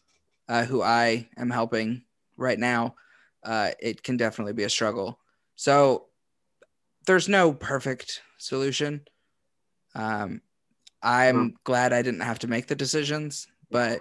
uh, 0.48 0.64
who 0.64 0.82
I 0.82 1.28
am 1.36 1.50
helping 1.50 2.02
right 2.38 2.58
now, 2.58 2.94
uh, 3.44 3.70
it 3.78 4.02
can 4.02 4.16
definitely 4.16 4.54
be 4.54 4.64
a 4.64 4.70
struggle. 4.70 5.20
So 5.54 6.06
there's 7.06 7.28
no 7.28 7.52
perfect 7.52 8.22
solution. 8.38 9.02
Um, 9.94 10.40
I'm 11.02 11.50
mm. 11.50 11.54
glad 11.62 11.92
I 11.92 12.00
didn't 12.00 12.20
have 12.20 12.38
to 12.40 12.48
make 12.48 12.66
the 12.66 12.74
decisions, 12.74 13.46
but. 13.70 14.00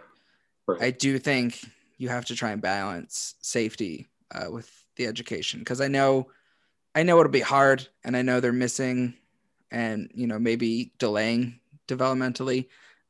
I 0.82 0.90
do 0.90 1.20
think 1.20 1.60
you 1.98 2.10
have 2.10 2.26
to 2.26 2.36
try 2.36 2.52
and 2.52 2.62
balance 2.62 3.36
safety 3.42 4.08
uh, 4.34 4.52
with 4.52 4.70
the 4.96 5.06
education 5.08 5.60
because 5.60 5.82
I 5.82 5.88
know, 5.88 6.28
I 6.94 7.04
know 7.04 7.20
it'll 7.20 7.32
be 7.32 7.40
hard, 7.40 7.88
and 8.04 8.16
I 8.16 8.22
know 8.22 8.40
they're 8.40 8.54
missing, 8.54 9.16
and 9.72 10.10
you 10.14 10.28
know 10.28 10.40
maybe 10.40 10.94
delaying 11.00 11.60
developmentally, 11.88 12.68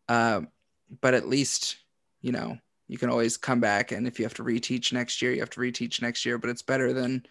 uh, 0.10 0.42
but 1.02 1.14
at 1.14 1.28
least 1.28 1.78
you 2.22 2.32
know 2.32 2.58
you 2.88 2.98
can 2.98 3.10
always 3.10 3.38
come 3.38 3.60
back, 3.60 3.92
and 3.92 4.08
if 4.08 4.20
you 4.20 4.26
have 4.26 4.34
to 4.36 4.44
reteach 4.44 4.94
next 4.94 5.22
year, 5.22 5.32
you 5.32 5.40
have 5.40 5.50
to 5.52 5.60
reteach 5.60 6.02
next 6.02 6.26
year. 6.26 6.38
But 6.38 6.50
it's 6.50 6.64
better 6.64 6.94
than 6.94 7.26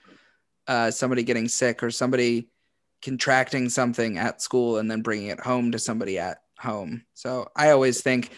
uh, 0.67 0.91
somebody 0.91 1.23
getting 1.23 1.49
sick 1.49 1.83
or 1.83 1.91
somebody 1.91 2.49
contracting 3.03 3.69
something 3.69 4.19
at 4.19 4.41
school 4.41 4.79
and 4.79 4.91
then 4.91 5.03
bringing 5.03 5.29
it 5.29 5.41
home 5.41 5.71
to 5.73 5.79
somebody 5.79 6.19
at 6.19 6.39
home. 6.59 7.05
So 7.13 7.49
I 7.55 7.71
always 7.71 8.01
think 8.01 8.31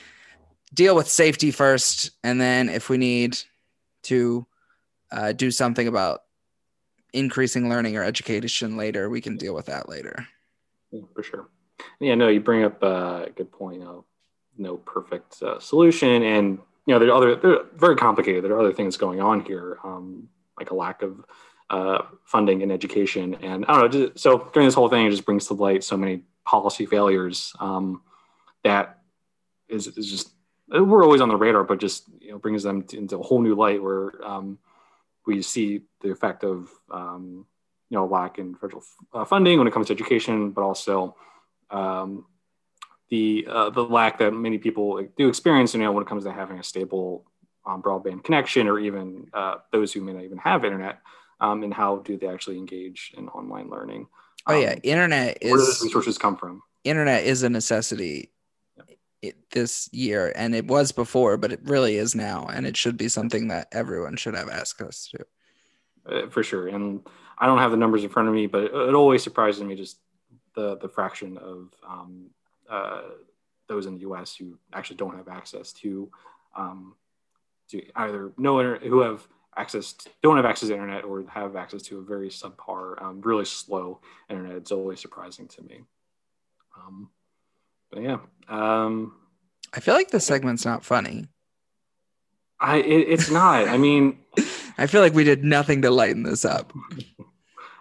deal 0.75 0.95
with 0.95 1.09
safety 1.09 1.51
first, 1.51 2.11
and 2.23 2.41
then 2.41 2.69
if 2.69 2.89
we 2.89 2.99
need 2.99 3.39
to 4.05 4.47
uh, 5.11 5.33
do 5.33 5.51
something 5.51 5.89
about 5.89 6.23
increasing 7.13 7.69
learning 7.69 7.97
or 7.97 8.03
education 8.03 8.77
later, 8.77 9.09
we 9.09 9.21
can 9.21 9.37
deal 9.37 9.55
with 9.55 9.67
that 9.67 9.89
later. 9.89 10.27
For 11.15 11.23
sure. 11.23 11.49
Yeah, 12.01 12.15
no, 12.15 12.29
you 12.29 12.41
bring 12.41 12.65
up 12.65 12.83
a 12.83 13.31
good 13.35 13.51
point. 13.51 13.79
You 13.79 13.85
know, 13.85 14.05
no 14.59 14.77
perfect 14.77 15.43
uh, 15.43 15.59
solution, 15.61 16.23
and 16.23 16.59
you 16.87 16.95
know, 16.95 16.99
there 16.99 17.09
are 17.09 17.17
other, 17.17 17.37
they're 17.37 17.65
very 17.77 17.97
complicated. 17.97 18.45
There 18.45 18.53
are 18.53 18.61
other 18.61 18.73
things 18.73 18.97
going 18.97 19.21
on 19.21 19.45
here, 19.45 19.79
um, 19.83 20.29
like 20.59 20.71
a 20.71 20.75
lack 20.75 21.03
of 21.03 21.25
uh, 21.69 22.03
funding 22.25 22.61
in 22.61 22.71
education, 22.71 23.35
and 23.43 23.65
I 23.67 23.73
don't 23.73 23.93
know. 23.93 24.07
Just, 24.07 24.19
so 24.19 24.49
during 24.53 24.69
this 24.69 24.75
whole 24.75 24.89
thing, 24.89 25.07
it 25.07 25.11
just 25.11 25.27
brings 25.27 25.47
to 25.49 25.55
light 25.55 25.83
so 25.83 25.97
many 25.97 26.23
policy 26.45 26.87
failures 26.87 27.53
um, 27.59 28.03
that 28.63 29.01
is, 29.69 29.89
is 29.89 30.09
just 30.09 30.31
we're 30.69 31.05
always 31.05 31.21
on 31.21 31.29
the 31.29 31.37
radar, 31.37 31.65
but 31.65 31.79
just 31.79 32.05
you 32.21 32.33
know 32.33 32.39
brings 32.39 32.63
them 32.63 32.85
into 32.93 33.19
a 33.19 33.23
whole 33.23 33.41
new 33.41 33.55
light 33.55 33.83
where 33.83 34.13
um, 34.25 34.59
we 35.27 35.43
see 35.43 35.83
the 36.01 36.11
effect 36.11 36.45
of 36.45 36.71
um, 36.91 37.47
you 37.91 37.97
know 37.97 38.07
lack 38.07 38.39
in 38.39 38.55
federal 38.55 38.83
uh, 39.13 39.25
funding 39.25 39.59
when 39.59 39.67
it 39.67 39.73
comes 39.73 39.89
to 39.89 39.93
education, 39.93 40.51
but 40.51 40.63
also 40.63 41.17
um, 41.71 42.27
the 43.11 43.47
uh, 43.49 43.71
the 43.71 43.83
lack 43.83 44.19
that 44.19 44.33
many 44.33 44.59
people 44.59 45.07
do 45.17 45.29
experience, 45.29 45.75
you 45.75 45.81
know, 45.81 45.93
when 45.93 46.03
it 46.03 46.09
comes 46.09 46.25
to 46.25 46.33
having 46.33 46.59
a 46.59 46.65
stable 46.65 47.25
um, 47.67 47.83
broadband 47.83 48.25
connection, 48.25 48.67
or 48.67 48.79
even 48.79 49.29
uh, 49.33 49.57
those 49.73 49.93
who 49.93 50.01
may 50.01 50.13
not 50.13 50.25
even 50.25 50.39
have 50.39 50.65
internet, 50.65 51.01
um, 51.41 51.63
and 51.63 51.73
how 51.73 51.99
do 51.99 52.17
they 52.17 52.27
actually 52.27 52.59
engage 52.59 53.13
in 53.17 53.29
online 53.29 53.71
learning? 53.71 54.07
oh 54.49 54.59
yeah, 54.59 54.73
um, 54.73 54.81
internet 54.83 55.39
is 55.41 55.51
where 55.51 55.61
do 55.61 55.67
those 55.67 55.83
resources 55.83 56.19
come 56.19 56.37
from? 56.37 56.63
Internet 56.85 57.25
is 57.25 57.43
a 57.43 57.51
necessity 57.51 58.31
this 59.53 59.89
year 59.93 60.33
and 60.37 60.55
it 60.55 60.67
was 60.67 60.93
before 60.93 61.37
but 61.37 61.53
it 61.53 61.61
really 61.65 61.97
is 61.97 62.15
now 62.15 62.47
and 62.47 62.67
it 62.67 62.77
should 62.77 62.97
be 62.97 63.09
something 63.09 63.49
that 63.49 63.69
everyone 63.73 64.17
should 64.17 64.35
have 64.35 64.49
access 64.49 65.09
to. 65.09 65.25
Uh, 66.07 66.29
for 66.31 66.43
sure 66.43 66.69
and 66.69 67.01
i 67.39 67.47
don't 67.47 67.59
have 67.59 67.71
the 67.71 67.77
numbers 67.77 68.05
in 68.05 68.11
front 68.11 68.29
of 68.29 68.35
me 68.35 68.47
but 68.47 68.65
it, 68.65 68.75
it 68.75 68.95
always 68.95 69.23
surprises 69.23 69.63
me 69.63 69.75
just 69.75 69.99
the 70.55 70.77
the 70.79 70.89
fraction 70.89 71.37
of 71.39 71.69
um, 71.87 72.31
uh, 72.69 73.03
those 73.69 73.87
in 73.87 73.99
the 73.99 74.07
us 74.07 74.35
who 74.35 74.59
actually 74.73 74.97
don't 74.97 75.17
have 75.17 75.29
access 75.29 75.73
to 75.73 76.11
um, 76.57 76.95
to 77.69 77.83
either 77.97 78.33
no 78.37 78.77
who 78.77 79.01
have 79.01 79.27
access 79.57 79.93
to, 79.93 80.11
don't 80.23 80.37
have 80.37 80.45
access 80.45 80.69
to 80.69 80.75
internet 80.75 81.05
or 81.05 81.25
have 81.29 81.57
access 81.57 81.83
to 81.83 81.99
a 81.99 82.03
very 82.03 82.29
subpar 82.29 83.01
um, 83.03 83.21
really 83.23 83.45
slow 83.45 84.01
internet. 84.29 84.57
It's 84.57 84.73
always 84.73 85.01
surprising 85.01 85.49
to 85.49 85.63
me. 85.63 85.81
Um, 86.77 87.11
but 87.91 88.03
yeah. 88.03 88.19
Um, 88.49 89.15
I 89.75 89.81
feel 89.81 89.95
like 89.95 90.11
the 90.11 90.21
segment's 90.21 90.65
not 90.65 90.85
funny. 90.85 91.27
I 92.61 92.79
it, 92.79 93.09
it's 93.09 93.31
not. 93.31 93.69
I 93.69 93.77
mean, 93.77 94.19
I 94.79 94.87
feel 94.87 95.01
like 95.01 95.15
we 95.15 95.25
did 95.25 95.45
nothing 95.45 95.83
to 95.83 95.91
lighten 95.91 96.23
this 96.23 96.45
up. 96.45 96.73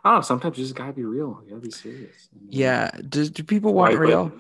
Oh, 0.08 0.22
sometimes 0.22 0.56
you 0.60 0.64
just 0.64 0.76
gotta 0.76 0.94
be 0.94 1.04
real. 1.04 1.42
You 1.44 1.50
gotta 1.50 1.62
be 1.62 1.72
serious. 1.72 2.30
Yeah. 2.48 2.92
Do, 3.10 3.28
do 3.28 3.42
people 3.42 3.74
want 3.74 3.96
right, 3.96 4.00
real? 4.00 4.26
But, 4.26 4.40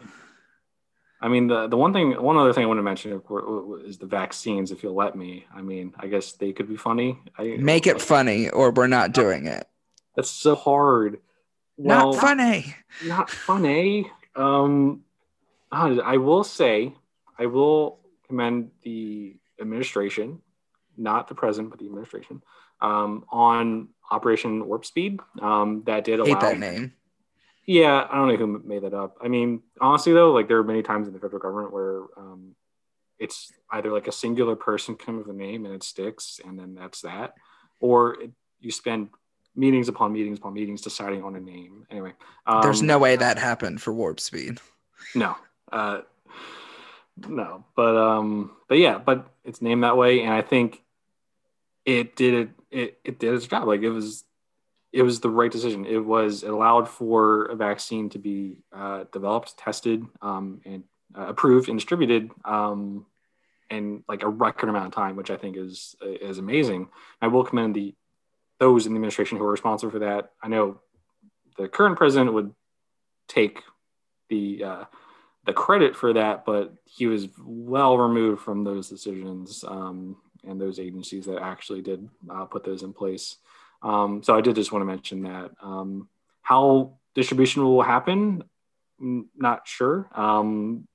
I 1.22 1.28
mean, 1.28 1.48
the 1.48 1.66
the 1.66 1.76
one 1.76 1.92
thing, 1.92 2.12
one 2.22 2.38
other 2.38 2.54
thing 2.54 2.64
I 2.64 2.68
want 2.68 2.78
to 2.78 2.84
mention 2.84 3.20
is 3.84 3.98
the 3.98 4.06
vaccines. 4.06 4.72
If 4.72 4.84
you'll 4.84 4.94
let 4.94 5.16
me, 5.16 5.48
I 5.52 5.64
mean, 5.64 5.96
I 5.98 6.06
guess 6.06 6.34
they 6.34 6.54
could 6.54 6.70
be 6.70 6.78
funny. 6.78 7.20
I, 7.36 7.56
Make 7.58 7.88
it 7.88 8.00
funny, 8.00 8.48
or 8.50 8.70
we're 8.70 8.86
not 8.86 9.12
doing 9.12 9.48
it. 9.48 9.68
That's 10.16 10.30
so 10.30 10.54
hard. 10.54 11.18
Well, 11.78 12.12
not 12.12 12.22
funny. 12.22 12.76
Not 13.04 13.32
funny. 13.32 14.12
Um, 14.36 15.05
I 15.72 16.18
will 16.18 16.44
say, 16.44 16.94
I 17.38 17.48
will 17.48 18.00
commend 18.28 18.72
the 18.84 19.36
administration, 19.60 20.42
not 20.98 21.28
the 21.28 21.36
president, 21.36 21.72
but 21.72 21.80
the 21.80 21.86
administration, 21.86 22.42
um, 22.82 23.26
on 23.30 23.90
Operation 24.12 24.66
Warp 24.68 24.86
Speed. 24.86 25.20
Um, 25.42 25.84
that 25.86 26.04
did 26.06 26.20
allow. 26.20 26.28
Hate 26.28 26.40
that 26.42 26.60
name. 26.60 26.94
Yeah, 27.66 28.08
I 28.10 28.16
don't 28.16 28.28
know 28.28 28.36
who 28.36 28.62
made 28.64 28.84
that 28.84 28.94
up. 28.94 29.18
I 29.22 29.28
mean, 29.28 29.64
honestly 29.82 30.14
though, 30.14 30.32
like 30.32 30.48
there 30.48 30.58
are 30.58 30.64
many 30.64 30.84
times 30.84 31.08
in 31.08 31.14
the 31.14 31.20
federal 31.20 31.42
government 31.42 31.74
where 31.74 32.04
um, 32.16 32.56
it's 33.18 33.52
either 33.72 33.92
like 33.92 34.08
a 34.08 34.12
singular 34.12 34.56
person 34.56 34.96
come 34.96 35.18
with 35.18 35.28
a 35.28 35.34
name 35.34 35.66
and 35.66 35.74
it 35.74 35.84
sticks, 35.84 36.40
and 36.46 36.60
then 36.60 36.76
that's 36.76 37.02
that, 37.02 37.34
or 37.80 38.22
it, 38.22 38.32
you 38.60 38.72
spend 38.72 39.10
meetings 39.56 39.88
upon 39.88 40.14
meetings 40.14 40.38
upon 40.38 40.54
meetings 40.54 40.82
deciding 40.82 41.24
on 41.24 41.36
a 41.36 41.40
name. 41.40 41.88
Anyway, 41.90 42.14
um, 42.46 42.62
there's 42.62 42.84
no 42.84 43.00
way 43.00 43.16
that 43.16 43.40
happened 43.40 43.82
for 43.82 43.94
Warp 43.94 44.20
Speed. 44.20 44.60
No, 45.16 45.36
uh, 45.72 46.02
no, 47.28 47.66
but 47.76 47.96
um, 47.96 48.52
but 48.68 48.78
yeah, 48.78 48.98
but 48.98 49.28
it's 49.44 49.62
named 49.62 49.84
that 49.84 49.98
way, 49.98 50.22
and 50.22 50.34
I 50.34 50.42
think 50.42 50.84
it 51.86 52.16
did 52.16 52.34
it. 52.34 52.50
It, 53.06 53.20
did 53.20 53.34
its 53.34 53.48
job. 53.48 53.68
Like 53.68 53.82
it 53.82 53.90
was, 53.90 54.26
it 54.92 55.04
was 55.04 55.22
the 55.22 55.30
right 55.30 55.52
decision. 55.52 55.86
It 55.86 56.04
was 56.04 56.44
it 56.44 56.50
allowed 56.50 56.90
for 56.90 57.46
a 57.46 57.56
vaccine 57.56 58.10
to 58.10 58.20
be 58.20 58.58
uh, 58.74 59.06
developed, 59.14 59.58
tested, 59.58 60.06
um, 60.22 60.60
and 60.66 60.84
uh, 61.18 61.28
approved 61.28 61.70
and 61.70 61.78
distributed 61.80 62.32
um, 62.44 63.06
in 63.70 64.04
like 64.10 64.24
a 64.24 64.30
record 64.30 64.68
amount 64.68 64.88
of 64.88 64.94
time, 64.94 65.16
which 65.16 65.32
I 65.32 65.38
think 65.38 65.56
is 65.56 65.96
is 66.02 66.38
amazing. 66.38 66.90
I 67.22 67.28
will 67.28 67.46
commend 67.46 67.76
the 67.76 67.96
those 68.60 68.86
in 68.86 68.94
the 68.94 68.98
administration 68.98 69.38
who 69.38 69.46
are 69.46 69.52
responsible 69.52 69.92
for 69.92 70.00
that. 70.00 70.32
I 70.42 70.50
know 70.50 70.82
the 71.58 71.70
current 71.70 71.98
president 71.98 72.34
would 72.34 72.54
take 73.28 73.62
the 74.30 74.64
uh, 74.64 74.84
the 75.46 75.54
credit 75.54 75.96
for 75.96 76.14
that, 76.14 76.46
but 76.46 76.74
he 76.86 77.08
was 77.08 77.28
well 77.40 77.98
removed 77.98 78.42
from 78.42 78.64
those 78.64 78.90
decisions 78.90 79.64
um, 79.68 80.18
and 80.48 80.60
those 80.60 80.80
agencies 80.80 81.26
that 81.26 81.42
actually 81.42 81.82
did 81.82 82.08
uh, 82.30 82.46
put 82.46 82.64
those 82.64 82.84
in 82.84 82.94
place. 82.94 83.38
Um, 83.82 84.24
so 84.24 84.36
I 84.36 84.42
did 84.42 84.56
just 84.56 84.72
want 84.72 84.82
to 84.82 84.88
mention 84.88 85.24
that. 85.24 85.52
Um, 85.62 86.10
how 86.42 86.94
distribution 87.14 87.64
will 87.64 87.82
happen, 87.82 88.44
not 89.00 89.68
sure. 89.68 90.10
Um, 90.14 90.88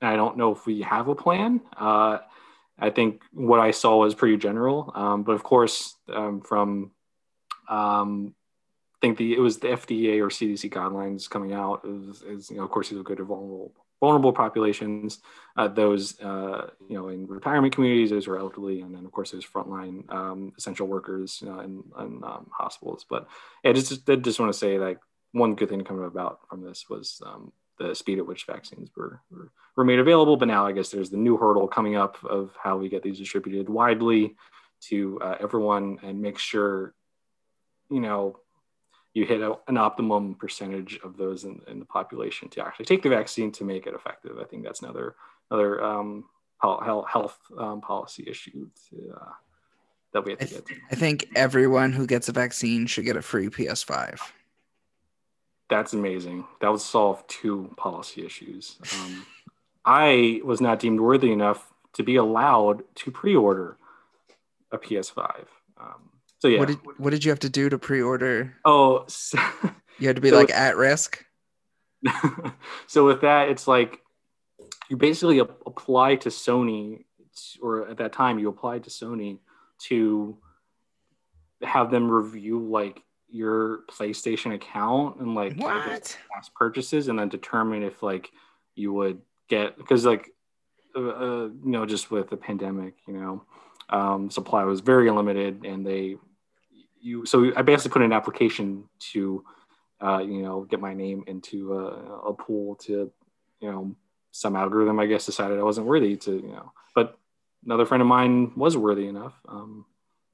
I 0.00 0.14
don't 0.16 0.36
know 0.36 0.52
if 0.52 0.64
we 0.64 0.82
have 0.82 1.08
a 1.08 1.14
plan. 1.14 1.60
Uh, 1.76 2.18
I 2.78 2.90
think 2.90 3.22
what 3.32 3.58
I 3.58 3.72
saw 3.72 3.96
was 3.96 4.14
pretty 4.14 4.36
general, 4.36 4.92
um, 4.94 5.24
but 5.24 5.32
of 5.32 5.42
course, 5.42 5.96
um, 6.12 6.40
from 6.40 6.92
I 8.98 9.00
think 9.00 9.18
the 9.18 9.34
it 9.34 9.40
was 9.40 9.58
the 9.58 9.68
FDA 9.68 10.18
or 10.18 10.28
CDC 10.28 10.72
guidelines 10.72 11.30
coming 11.30 11.52
out 11.52 11.82
is, 11.84 12.22
is 12.22 12.50
you 12.50 12.56
know 12.56 12.64
of 12.64 12.70
course 12.70 12.88
these 12.88 12.98
are 12.98 13.04
good 13.04 13.20
vulnerable 13.20 13.72
vulnerable 14.00 14.32
populations, 14.32 15.18
uh, 15.56 15.68
those 15.68 16.20
uh, 16.20 16.70
you 16.88 16.96
know 16.96 17.08
in 17.08 17.26
retirement 17.26 17.74
communities, 17.74 18.10
those 18.10 18.28
are 18.28 18.38
elderly, 18.38 18.80
and 18.80 18.94
then 18.94 19.04
of 19.04 19.12
course 19.12 19.30
those 19.30 19.46
frontline 19.46 20.10
um, 20.12 20.52
essential 20.56 20.86
workers 20.86 21.40
you 21.42 21.48
know, 21.48 21.60
in, 21.60 21.82
in 21.98 22.22
um, 22.24 22.50
hospitals. 22.52 23.04
But 23.08 23.28
yeah, 23.64 23.72
just 23.72 24.04
did 24.04 24.24
just 24.24 24.40
want 24.40 24.52
to 24.52 24.58
say 24.58 24.78
like 24.78 24.98
one 25.32 25.54
good 25.54 25.68
thing 25.68 25.78
to 25.78 25.84
come 25.84 26.00
about 26.00 26.40
from 26.48 26.62
this 26.62 26.86
was 26.88 27.20
um, 27.24 27.52
the 27.78 27.94
speed 27.94 28.18
at 28.18 28.26
which 28.26 28.46
vaccines 28.46 28.90
were, 28.96 29.20
were, 29.30 29.50
were 29.76 29.84
made 29.84 29.98
available. 29.98 30.36
But 30.36 30.48
now 30.48 30.66
I 30.66 30.72
guess 30.72 30.90
there's 30.90 31.10
the 31.10 31.16
new 31.16 31.36
hurdle 31.36 31.68
coming 31.68 31.96
up 31.96 32.16
of 32.24 32.52
how 32.62 32.76
we 32.76 32.88
get 32.88 33.02
these 33.02 33.18
distributed 33.18 33.68
widely 33.68 34.36
to 34.80 35.18
uh, 35.20 35.36
everyone 35.40 35.98
and 36.02 36.20
make 36.20 36.38
sure, 36.38 36.94
you 37.90 38.00
know, 38.00 38.38
you 39.18 39.26
hit 39.26 39.40
a, 39.40 39.56
an 39.68 39.76
optimum 39.76 40.34
percentage 40.34 40.98
of 41.04 41.16
those 41.16 41.44
in, 41.44 41.60
in, 41.66 41.78
the 41.78 41.84
population 41.84 42.48
to 42.50 42.64
actually 42.64 42.86
take 42.86 43.02
the 43.02 43.08
vaccine 43.08 43.52
to 43.52 43.64
make 43.64 43.86
it 43.86 43.94
effective. 43.94 44.38
I 44.40 44.44
think 44.44 44.64
that's 44.64 44.82
another 44.82 45.14
another 45.50 45.82
um, 45.82 46.24
health 46.62 47.38
um, 47.56 47.80
policy 47.80 48.24
issue 48.26 48.68
to, 48.90 49.14
uh, 49.20 49.32
that 50.12 50.24
we 50.24 50.32
have 50.32 50.38
to 50.40 50.44
I 50.44 50.48
th- 50.48 50.64
get. 50.64 50.66
To. 50.66 50.80
I 50.92 50.94
think 50.94 51.28
everyone 51.34 51.92
who 51.92 52.06
gets 52.06 52.28
a 52.28 52.32
vaccine 52.32 52.86
should 52.86 53.04
get 53.04 53.16
a 53.16 53.22
free 53.22 53.48
PS5 53.48 54.20
that's 55.68 55.92
amazing. 55.92 56.46
That 56.60 56.70
would 56.70 56.80
solve 56.80 57.26
two 57.26 57.72
policy 57.76 58.24
issues. 58.24 58.78
Um, 58.94 59.26
I 59.84 60.40
was 60.44 60.60
not 60.60 60.80
deemed 60.80 61.00
worthy 61.00 61.30
enough 61.30 61.72
to 61.94 62.02
be 62.02 62.16
allowed 62.16 62.82
to 62.96 63.10
pre-order 63.10 63.76
a 64.72 64.78
PS5. 64.78 65.44
Um, 65.78 66.10
so 66.38 66.48
yeah. 66.48 66.58
What 66.60 66.68
did, 66.68 66.78
what 66.98 67.10
did 67.10 67.24
you 67.24 67.30
have 67.30 67.40
to 67.40 67.48
do 67.48 67.68
to 67.68 67.78
pre-order? 67.78 68.54
Oh, 68.64 69.04
so, 69.08 69.38
you 69.98 70.06
had 70.06 70.16
to 70.16 70.22
be 70.22 70.30
so 70.30 70.36
like 70.36 70.48
with, 70.48 70.56
at 70.56 70.76
risk. 70.76 71.24
so 72.86 73.04
with 73.04 73.22
that, 73.22 73.48
it's 73.48 73.66
like 73.66 74.00
you 74.88 74.96
basically 74.96 75.38
apply 75.38 76.16
to 76.16 76.28
Sony, 76.28 77.04
or 77.60 77.88
at 77.88 77.98
that 77.98 78.12
time 78.12 78.38
you 78.38 78.48
applied 78.48 78.84
to 78.84 78.90
Sony 78.90 79.38
to 79.84 80.38
have 81.62 81.90
them 81.90 82.10
review 82.10 82.60
like 82.60 83.02
your 83.30 83.80
PlayStation 83.90 84.54
account 84.54 85.20
and 85.20 85.34
like 85.34 85.58
past 85.58 86.16
purchases, 86.54 87.08
and 87.08 87.18
then 87.18 87.28
determine 87.28 87.82
if 87.82 88.02
like 88.02 88.30
you 88.76 88.92
would 88.92 89.20
get 89.48 89.76
because 89.76 90.06
like 90.06 90.30
uh, 90.94 91.00
uh, 91.00 91.44
you 91.46 91.60
know 91.64 91.84
just 91.84 92.12
with 92.12 92.30
the 92.30 92.36
pandemic, 92.36 92.94
you 93.08 93.14
know, 93.14 93.44
um, 93.90 94.30
supply 94.30 94.62
was 94.64 94.80
very 94.80 95.10
limited, 95.10 95.64
and 95.64 95.84
they 95.84 96.16
you 97.00 97.26
so 97.26 97.52
I 97.56 97.62
basically 97.62 97.92
put 97.92 98.02
an 98.02 98.12
application 98.12 98.84
to 99.12 99.44
uh, 100.00 100.18
you 100.18 100.42
know 100.42 100.62
get 100.62 100.80
my 100.80 100.94
name 100.94 101.24
into 101.26 101.74
a, 101.74 102.28
a 102.28 102.34
pool 102.34 102.76
to 102.76 103.10
you 103.60 103.70
know 103.70 103.94
some 104.30 104.56
algorithm 104.56 105.00
I 105.00 105.06
guess 105.06 105.26
decided 105.26 105.58
I 105.58 105.62
wasn't 105.62 105.86
worthy 105.86 106.16
to 106.16 106.32
you 106.32 106.52
know 106.52 106.72
but 106.94 107.18
another 107.64 107.86
friend 107.86 108.00
of 108.00 108.06
mine 108.06 108.52
was 108.56 108.76
worthy 108.76 109.08
enough 109.08 109.34
um, 109.48 109.84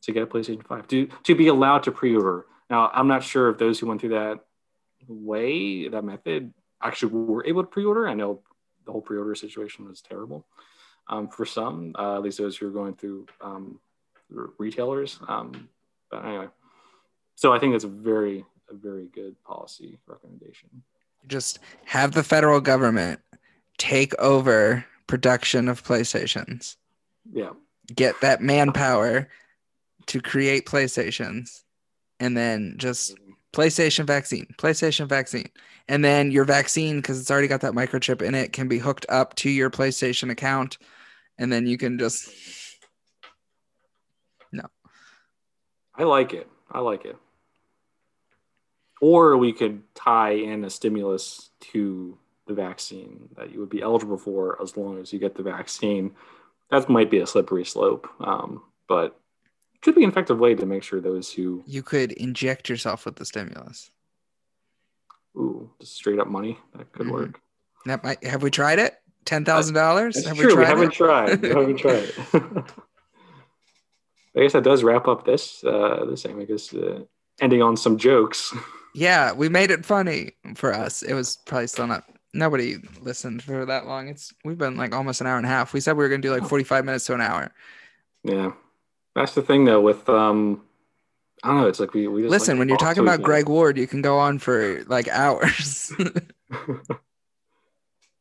to 0.02 0.12
get 0.12 0.22
a 0.22 0.26
PlayStation 0.26 0.66
5 0.66 0.88
to 0.88 1.08
to 1.24 1.34
be 1.34 1.48
allowed 1.48 1.84
to 1.84 1.92
pre-order 1.92 2.46
now, 2.70 2.90
I'm 2.92 3.08
not 3.08 3.22
sure 3.22 3.50
if 3.50 3.58
those 3.58 3.78
who 3.78 3.86
went 3.86 4.00
through 4.00 4.10
that 4.10 4.40
way, 5.06 5.88
that 5.88 6.04
method, 6.04 6.52
actually 6.82 7.12
were 7.12 7.46
able 7.46 7.62
to 7.62 7.68
pre-order. 7.68 8.08
I 8.08 8.14
know 8.14 8.40
the 8.84 8.92
whole 8.92 9.00
pre-order 9.00 9.34
situation 9.34 9.86
was 9.86 10.00
terrible 10.00 10.46
um, 11.08 11.28
for 11.28 11.44
some, 11.44 11.94
uh, 11.98 12.16
at 12.16 12.22
least 12.22 12.38
those 12.38 12.56
who 12.56 12.66
are 12.66 12.72
going 12.72 12.94
through 12.94 13.26
um, 13.40 13.78
retailers. 14.58 15.18
Um, 15.28 15.68
but 16.14 16.24
anyway, 16.24 16.46
so 17.34 17.52
I 17.52 17.58
think 17.58 17.72
that's 17.72 17.84
a 17.84 17.88
very, 17.88 18.44
a 18.70 18.74
very 18.74 19.06
good 19.06 19.42
policy 19.42 19.98
recommendation. 20.06 20.68
Just 21.26 21.58
have 21.84 22.12
the 22.12 22.22
federal 22.22 22.60
government 22.60 23.20
take 23.78 24.16
over 24.20 24.84
production 25.06 25.68
of 25.68 25.82
PlayStations. 25.82 26.76
Yeah. 27.32 27.50
Get 27.94 28.20
that 28.20 28.40
manpower 28.40 29.28
to 30.06 30.20
create 30.20 30.66
PlayStations 30.66 31.62
and 32.20 32.36
then 32.36 32.76
just 32.78 33.16
PlayStation 33.52 34.06
vaccine, 34.06 34.46
PlayStation 34.56 35.08
vaccine. 35.08 35.48
And 35.88 36.04
then 36.04 36.30
your 36.30 36.44
vaccine, 36.44 36.96
because 36.96 37.20
it's 37.20 37.30
already 37.30 37.48
got 37.48 37.60
that 37.62 37.74
microchip 37.74 38.22
in 38.22 38.34
it, 38.34 38.52
can 38.52 38.68
be 38.68 38.78
hooked 38.78 39.06
up 39.08 39.34
to 39.36 39.50
your 39.50 39.70
PlayStation 39.70 40.30
account. 40.30 40.78
And 41.38 41.52
then 41.52 41.66
you 41.66 41.76
can 41.76 41.98
just. 41.98 42.28
No. 44.52 44.64
I 45.96 46.04
like 46.04 46.34
it. 46.34 46.48
I 46.70 46.80
like 46.80 47.04
it. 47.04 47.16
Or 49.00 49.36
we 49.36 49.52
could 49.52 49.82
tie 49.94 50.32
in 50.32 50.64
a 50.64 50.70
stimulus 50.70 51.50
to 51.72 52.18
the 52.46 52.54
vaccine 52.54 53.28
that 53.36 53.52
you 53.52 53.60
would 53.60 53.70
be 53.70 53.82
eligible 53.82 54.18
for 54.18 54.60
as 54.62 54.76
long 54.76 55.00
as 55.00 55.12
you 55.12 55.18
get 55.18 55.34
the 55.34 55.42
vaccine. 55.42 56.14
That 56.70 56.88
might 56.88 57.10
be 57.10 57.18
a 57.18 57.26
slippery 57.26 57.64
slope. 57.64 58.08
Um, 58.20 58.62
but 58.88 59.18
could 59.82 59.94
be 59.94 60.04
an 60.04 60.10
effective 60.10 60.38
way 60.38 60.54
to 60.54 60.64
make 60.64 60.82
sure 60.82 61.00
those 61.00 61.30
who 61.30 61.62
you 61.66 61.82
could 61.82 62.12
inject 62.12 62.68
yourself 62.68 63.04
with 63.04 63.16
the 63.16 63.24
stimulus. 63.26 63.90
Ooh, 65.36 65.70
just 65.80 65.94
straight 65.94 66.18
up 66.18 66.26
money 66.26 66.58
that 66.74 66.90
could 66.92 67.06
mm-hmm. 67.06 67.14
work. 67.14 67.40
That 67.84 68.02
might 68.02 68.24
have 68.24 68.42
we 68.42 68.50
tried 68.50 68.78
it? 68.78 68.94
Ten 69.26 69.44
thousand 69.44 69.74
dollars? 69.74 70.24
Have 70.26 70.36
true. 70.36 70.48
we, 70.48 70.54
we 70.54 70.64
haven't 70.64 70.92
tried. 70.92 71.42
We 71.42 71.48
haven't 71.48 71.76
tried. 71.78 72.12
I 74.36 74.40
guess 74.40 74.52
that 74.52 74.64
does 74.64 74.82
wrap 74.82 75.06
up 75.06 75.24
this 75.24 75.62
uh 75.64 76.04
this 76.08 76.22
thing. 76.22 76.40
I 76.40 76.44
guess 76.44 76.72
uh, 76.74 77.00
ending 77.40 77.62
on 77.62 77.76
some 77.76 77.98
jokes. 77.98 78.54
Yeah, 78.96 79.32
we 79.32 79.48
made 79.48 79.72
it 79.72 79.84
funny 79.84 80.34
for 80.54 80.72
us. 80.72 81.02
It 81.02 81.14
was 81.14 81.38
probably 81.46 81.66
still 81.66 81.88
not 81.88 82.04
nobody 82.32 82.76
listened 83.00 83.42
for 83.42 83.66
that 83.66 83.86
long. 83.88 84.06
It's 84.06 84.32
we've 84.44 84.56
been 84.56 84.76
like 84.76 84.94
almost 84.94 85.20
an 85.20 85.26
hour 85.26 85.36
and 85.36 85.44
a 85.44 85.48
half. 85.48 85.72
We 85.72 85.80
said 85.80 85.96
we 85.96 86.04
were 86.04 86.08
gonna 86.08 86.22
do 86.22 86.30
like 86.30 86.48
45 86.48 86.84
minutes 86.84 87.04
to 87.06 87.14
an 87.14 87.20
hour. 87.20 87.50
Yeah. 88.22 88.52
That's 89.16 89.34
the 89.34 89.42
thing 89.42 89.64
though 89.64 89.80
with 89.80 90.08
um 90.08 90.62
I 91.42 91.48
don't 91.48 91.62
know, 91.62 91.66
it's 91.66 91.80
like 91.80 91.92
we, 91.92 92.06
we 92.06 92.28
listen 92.28 92.54
like 92.54 92.60
when 92.60 92.68
you're 92.68 92.78
talking 92.78 93.02
about 93.02 93.20
Greg 93.22 93.48
Ward, 93.48 93.76
you 93.76 93.88
can 93.88 94.00
go 94.00 94.16
on 94.16 94.38
for 94.38 94.84
like 94.84 95.08
hours. 95.08 95.92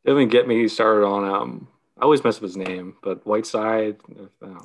It 0.06 0.10
didn't 0.10 0.30
get 0.30 0.48
me 0.48 0.68
started 0.68 1.06
on 1.06 1.24
um 1.24 1.68
I 2.04 2.06
always 2.06 2.22
mess 2.22 2.36
up 2.36 2.44
his 2.44 2.58
name, 2.58 2.98
but 3.02 3.26
Whiteside. 3.26 3.96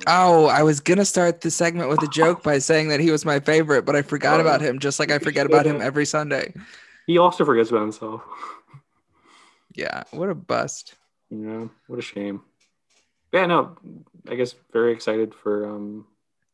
Oh, 0.07 0.47
I 0.47 0.61
was 0.61 0.81
gonna 0.81 1.05
start 1.05 1.39
the 1.39 1.49
segment 1.49 1.87
with 1.87 2.03
a 2.03 2.07
joke 2.07 2.43
by 2.43 2.57
saying 2.59 2.89
that 2.89 2.99
he 2.99 3.11
was 3.11 3.23
my 3.23 3.39
favorite, 3.39 3.85
but 3.85 3.95
I 3.95 4.01
forgot 4.01 4.39
oh, 4.39 4.41
about 4.41 4.59
him, 4.59 4.77
just 4.77 4.99
like 4.99 5.09
I 5.09 5.19
forget 5.19 5.45
about 5.45 5.65
him 5.65 5.79
every 5.79 6.05
Sunday. 6.05 6.53
He 7.07 7.17
also 7.17 7.45
forgets 7.45 7.69
about 7.69 7.83
himself. 7.83 8.23
Yeah, 9.73 10.03
what 10.11 10.29
a 10.29 10.35
bust. 10.35 10.95
Yeah, 11.29 11.67
what 11.87 11.99
a 11.99 12.01
shame. 12.01 12.41
Yeah, 13.31 13.45
no, 13.45 13.77
I 14.27 14.35
guess 14.35 14.53
very 14.73 14.91
excited 14.91 15.33
for 15.33 15.65
um 15.65 16.07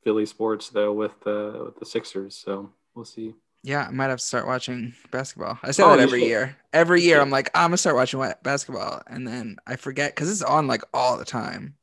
Philly 0.04 0.28
sports 0.28 0.70
though 0.70 0.94
with 0.94 1.20
the 1.22 1.64
with 1.66 1.80
the 1.80 1.86
Sixers. 1.88 2.38
So 2.38 2.70
we'll 2.94 3.06
see. 3.06 3.34
Yeah, 3.66 3.88
I 3.88 3.92
might 3.92 4.10
have 4.10 4.20
to 4.20 4.26
start 4.26 4.46
watching 4.46 4.94
basketball. 5.10 5.58
I 5.64 5.72
say 5.72 5.82
oh, 5.82 5.90
that 5.90 6.00
every 6.00 6.24
year. 6.24 6.56
Every 6.72 7.02
year, 7.02 7.20
I'm 7.20 7.32
like, 7.32 7.50
I'm 7.56 7.70
gonna 7.70 7.78
start 7.78 7.96
watching 7.96 8.24
basketball, 8.44 9.02
and 9.08 9.28
then 9.28 9.58
I 9.66 9.76
forget 9.76 10.14
because 10.14 10.30
it's 10.30 10.44
on 10.44 10.68
like 10.68 10.84
all 10.94 11.18
the 11.18 11.26
time. 11.26 11.74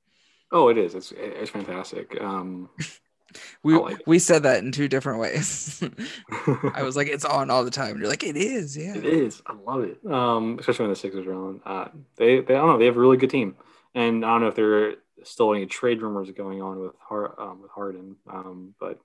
Oh, 0.53 0.69
it 0.69 0.79
is. 0.79 0.95
It's 0.95 1.13
it's 1.17 1.51
fantastic. 1.51 2.17
Um, 2.21 2.71
we 3.65 3.77
like 3.77 3.99
we 4.07 4.21
said 4.21 4.45
that 4.45 4.63
in 4.63 4.71
two 4.71 4.87
different 4.87 5.19
ways. 5.19 5.83
I 6.75 6.85
was 6.85 6.95
like, 6.95 7.09
it's 7.09 7.25
on 7.25 7.51
all 7.51 7.65
the 7.65 7.71
time. 7.73 7.99
You're 7.99 8.09
like, 8.09 8.23
it 8.23 8.37
is. 8.37 8.77
Yeah, 8.77 8.97
it 8.97 9.05
is. 9.05 9.43
I 9.45 9.55
love 9.55 9.83
it. 9.83 9.99
Um, 10.07 10.61
especially 10.61 10.85
when 10.85 10.91
the 10.91 10.97
Sixers 10.97 11.27
are 11.27 11.35
on. 11.35 11.61
Uh, 11.67 11.89
they 12.15 12.43
they 12.43 12.55
I 12.55 12.59
don't 12.59 12.69
know. 12.69 12.79
They 12.79 12.87
have 12.87 12.97
a 12.97 13.01
really 13.01 13.17
good 13.17 13.31
team, 13.31 13.57
and 13.93 14.25
I 14.25 14.29
don't 14.29 14.43
know 14.43 14.49
if 14.49 14.55
they're 14.55 14.95
still 15.25 15.53
any 15.53 15.67
trade 15.67 16.01
rumors 16.01 16.31
going 16.31 16.63
on 16.63 16.79
with 16.79 16.93
Har- 17.01 17.41
um, 17.41 17.61
with 17.61 17.73
Harden, 17.73 18.15
um, 18.31 18.77
but 18.79 19.01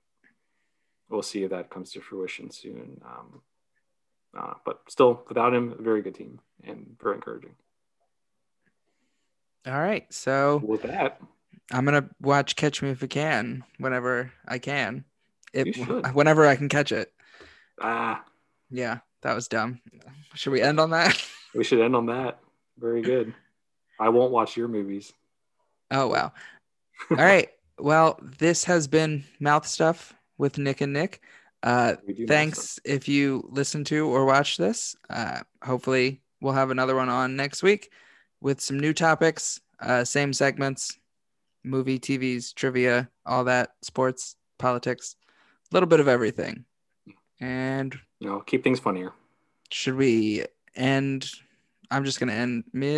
we'll 1.08 1.22
see 1.22 1.42
if 1.44 1.50
that 1.50 1.70
comes 1.70 1.92
to 1.92 2.00
fruition 2.00 2.50
soon. 2.50 3.00
Um, 3.04 3.42
uh, 4.36 4.54
but 4.64 4.82
still, 4.88 5.22
without 5.28 5.54
him, 5.54 5.74
a 5.78 5.82
very 5.82 6.02
good 6.02 6.14
team 6.14 6.40
and 6.64 6.96
very 7.00 7.16
encouraging. 7.16 7.54
All 9.66 9.80
right, 9.80 10.10
so 10.12 10.62
with 10.64 10.82
that, 10.82 11.20
I'm 11.72 11.84
gonna 11.84 12.08
watch 12.20 12.56
Catch 12.56 12.82
Me 12.82 12.90
If 12.90 13.02
You 13.02 13.08
Can 13.08 13.64
whenever 13.78 14.32
I 14.46 14.58
can. 14.58 15.04
It, 15.52 15.76
whenever 16.14 16.46
I 16.46 16.56
can 16.56 16.68
catch 16.68 16.92
it. 16.92 17.12
Ah, 17.80 18.24
yeah. 18.70 18.98
That 19.22 19.34
was 19.34 19.48
dumb. 19.48 19.80
Should 20.34 20.52
we 20.52 20.62
end 20.62 20.80
on 20.80 20.90
that? 20.90 21.22
We 21.54 21.64
should 21.64 21.80
end 21.80 21.96
on 21.96 22.06
that. 22.06 22.40
Very 22.78 23.00
good. 23.00 23.32
I 23.98 24.10
won't 24.10 24.32
watch 24.32 24.54
your 24.54 24.68
movies. 24.68 25.14
Oh 25.90 26.06
wow. 26.06 26.30
All 27.10 27.16
right. 27.16 27.48
Well, 27.78 28.20
this 28.22 28.64
has 28.64 28.86
been 28.86 29.24
Mouth 29.40 29.66
Stuff 29.66 30.12
with 30.38 30.58
Nick 30.58 30.80
and 30.80 30.92
Nick. 30.92 31.20
Uh, 31.62 31.96
thanks 32.28 32.78
if 32.84 33.08
you 33.08 33.46
listen 33.50 33.84
to 33.84 34.06
or 34.08 34.24
watch 34.24 34.56
this. 34.56 34.94
Uh, 35.10 35.40
hopefully, 35.62 36.20
we'll 36.40 36.52
have 36.54 36.70
another 36.70 36.94
one 36.94 37.08
on 37.08 37.34
next 37.36 37.62
week 37.62 37.90
with 38.40 38.60
some 38.60 38.78
new 38.78 38.92
topics, 38.92 39.60
uh, 39.80 40.04
same 40.04 40.32
segments, 40.32 40.96
movie, 41.64 41.98
TVs, 41.98 42.54
trivia, 42.54 43.08
all 43.26 43.44
that, 43.44 43.74
sports, 43.82 44.36
politics, 44.58 45.16
a 45.70 45.74
little 45.74 45.88
bit 45.88 45.98
of 46.00 46.06
everything. 46.08 46.64
And 47.40 47.98
You 48.20 48.28
know, 48.28 48.40
keep 48.40 48.62
things 48.64 48.78
funnier. 48.80 49.12
should 49.70 49.96
we 49.96 50.44
end? 50.76 51.28
I'm 51.90 52.04
just 52.04 52.20
going 52.20 52.28
to 52.28 52.34
end 52.34 52.64
mid 52.72 52.96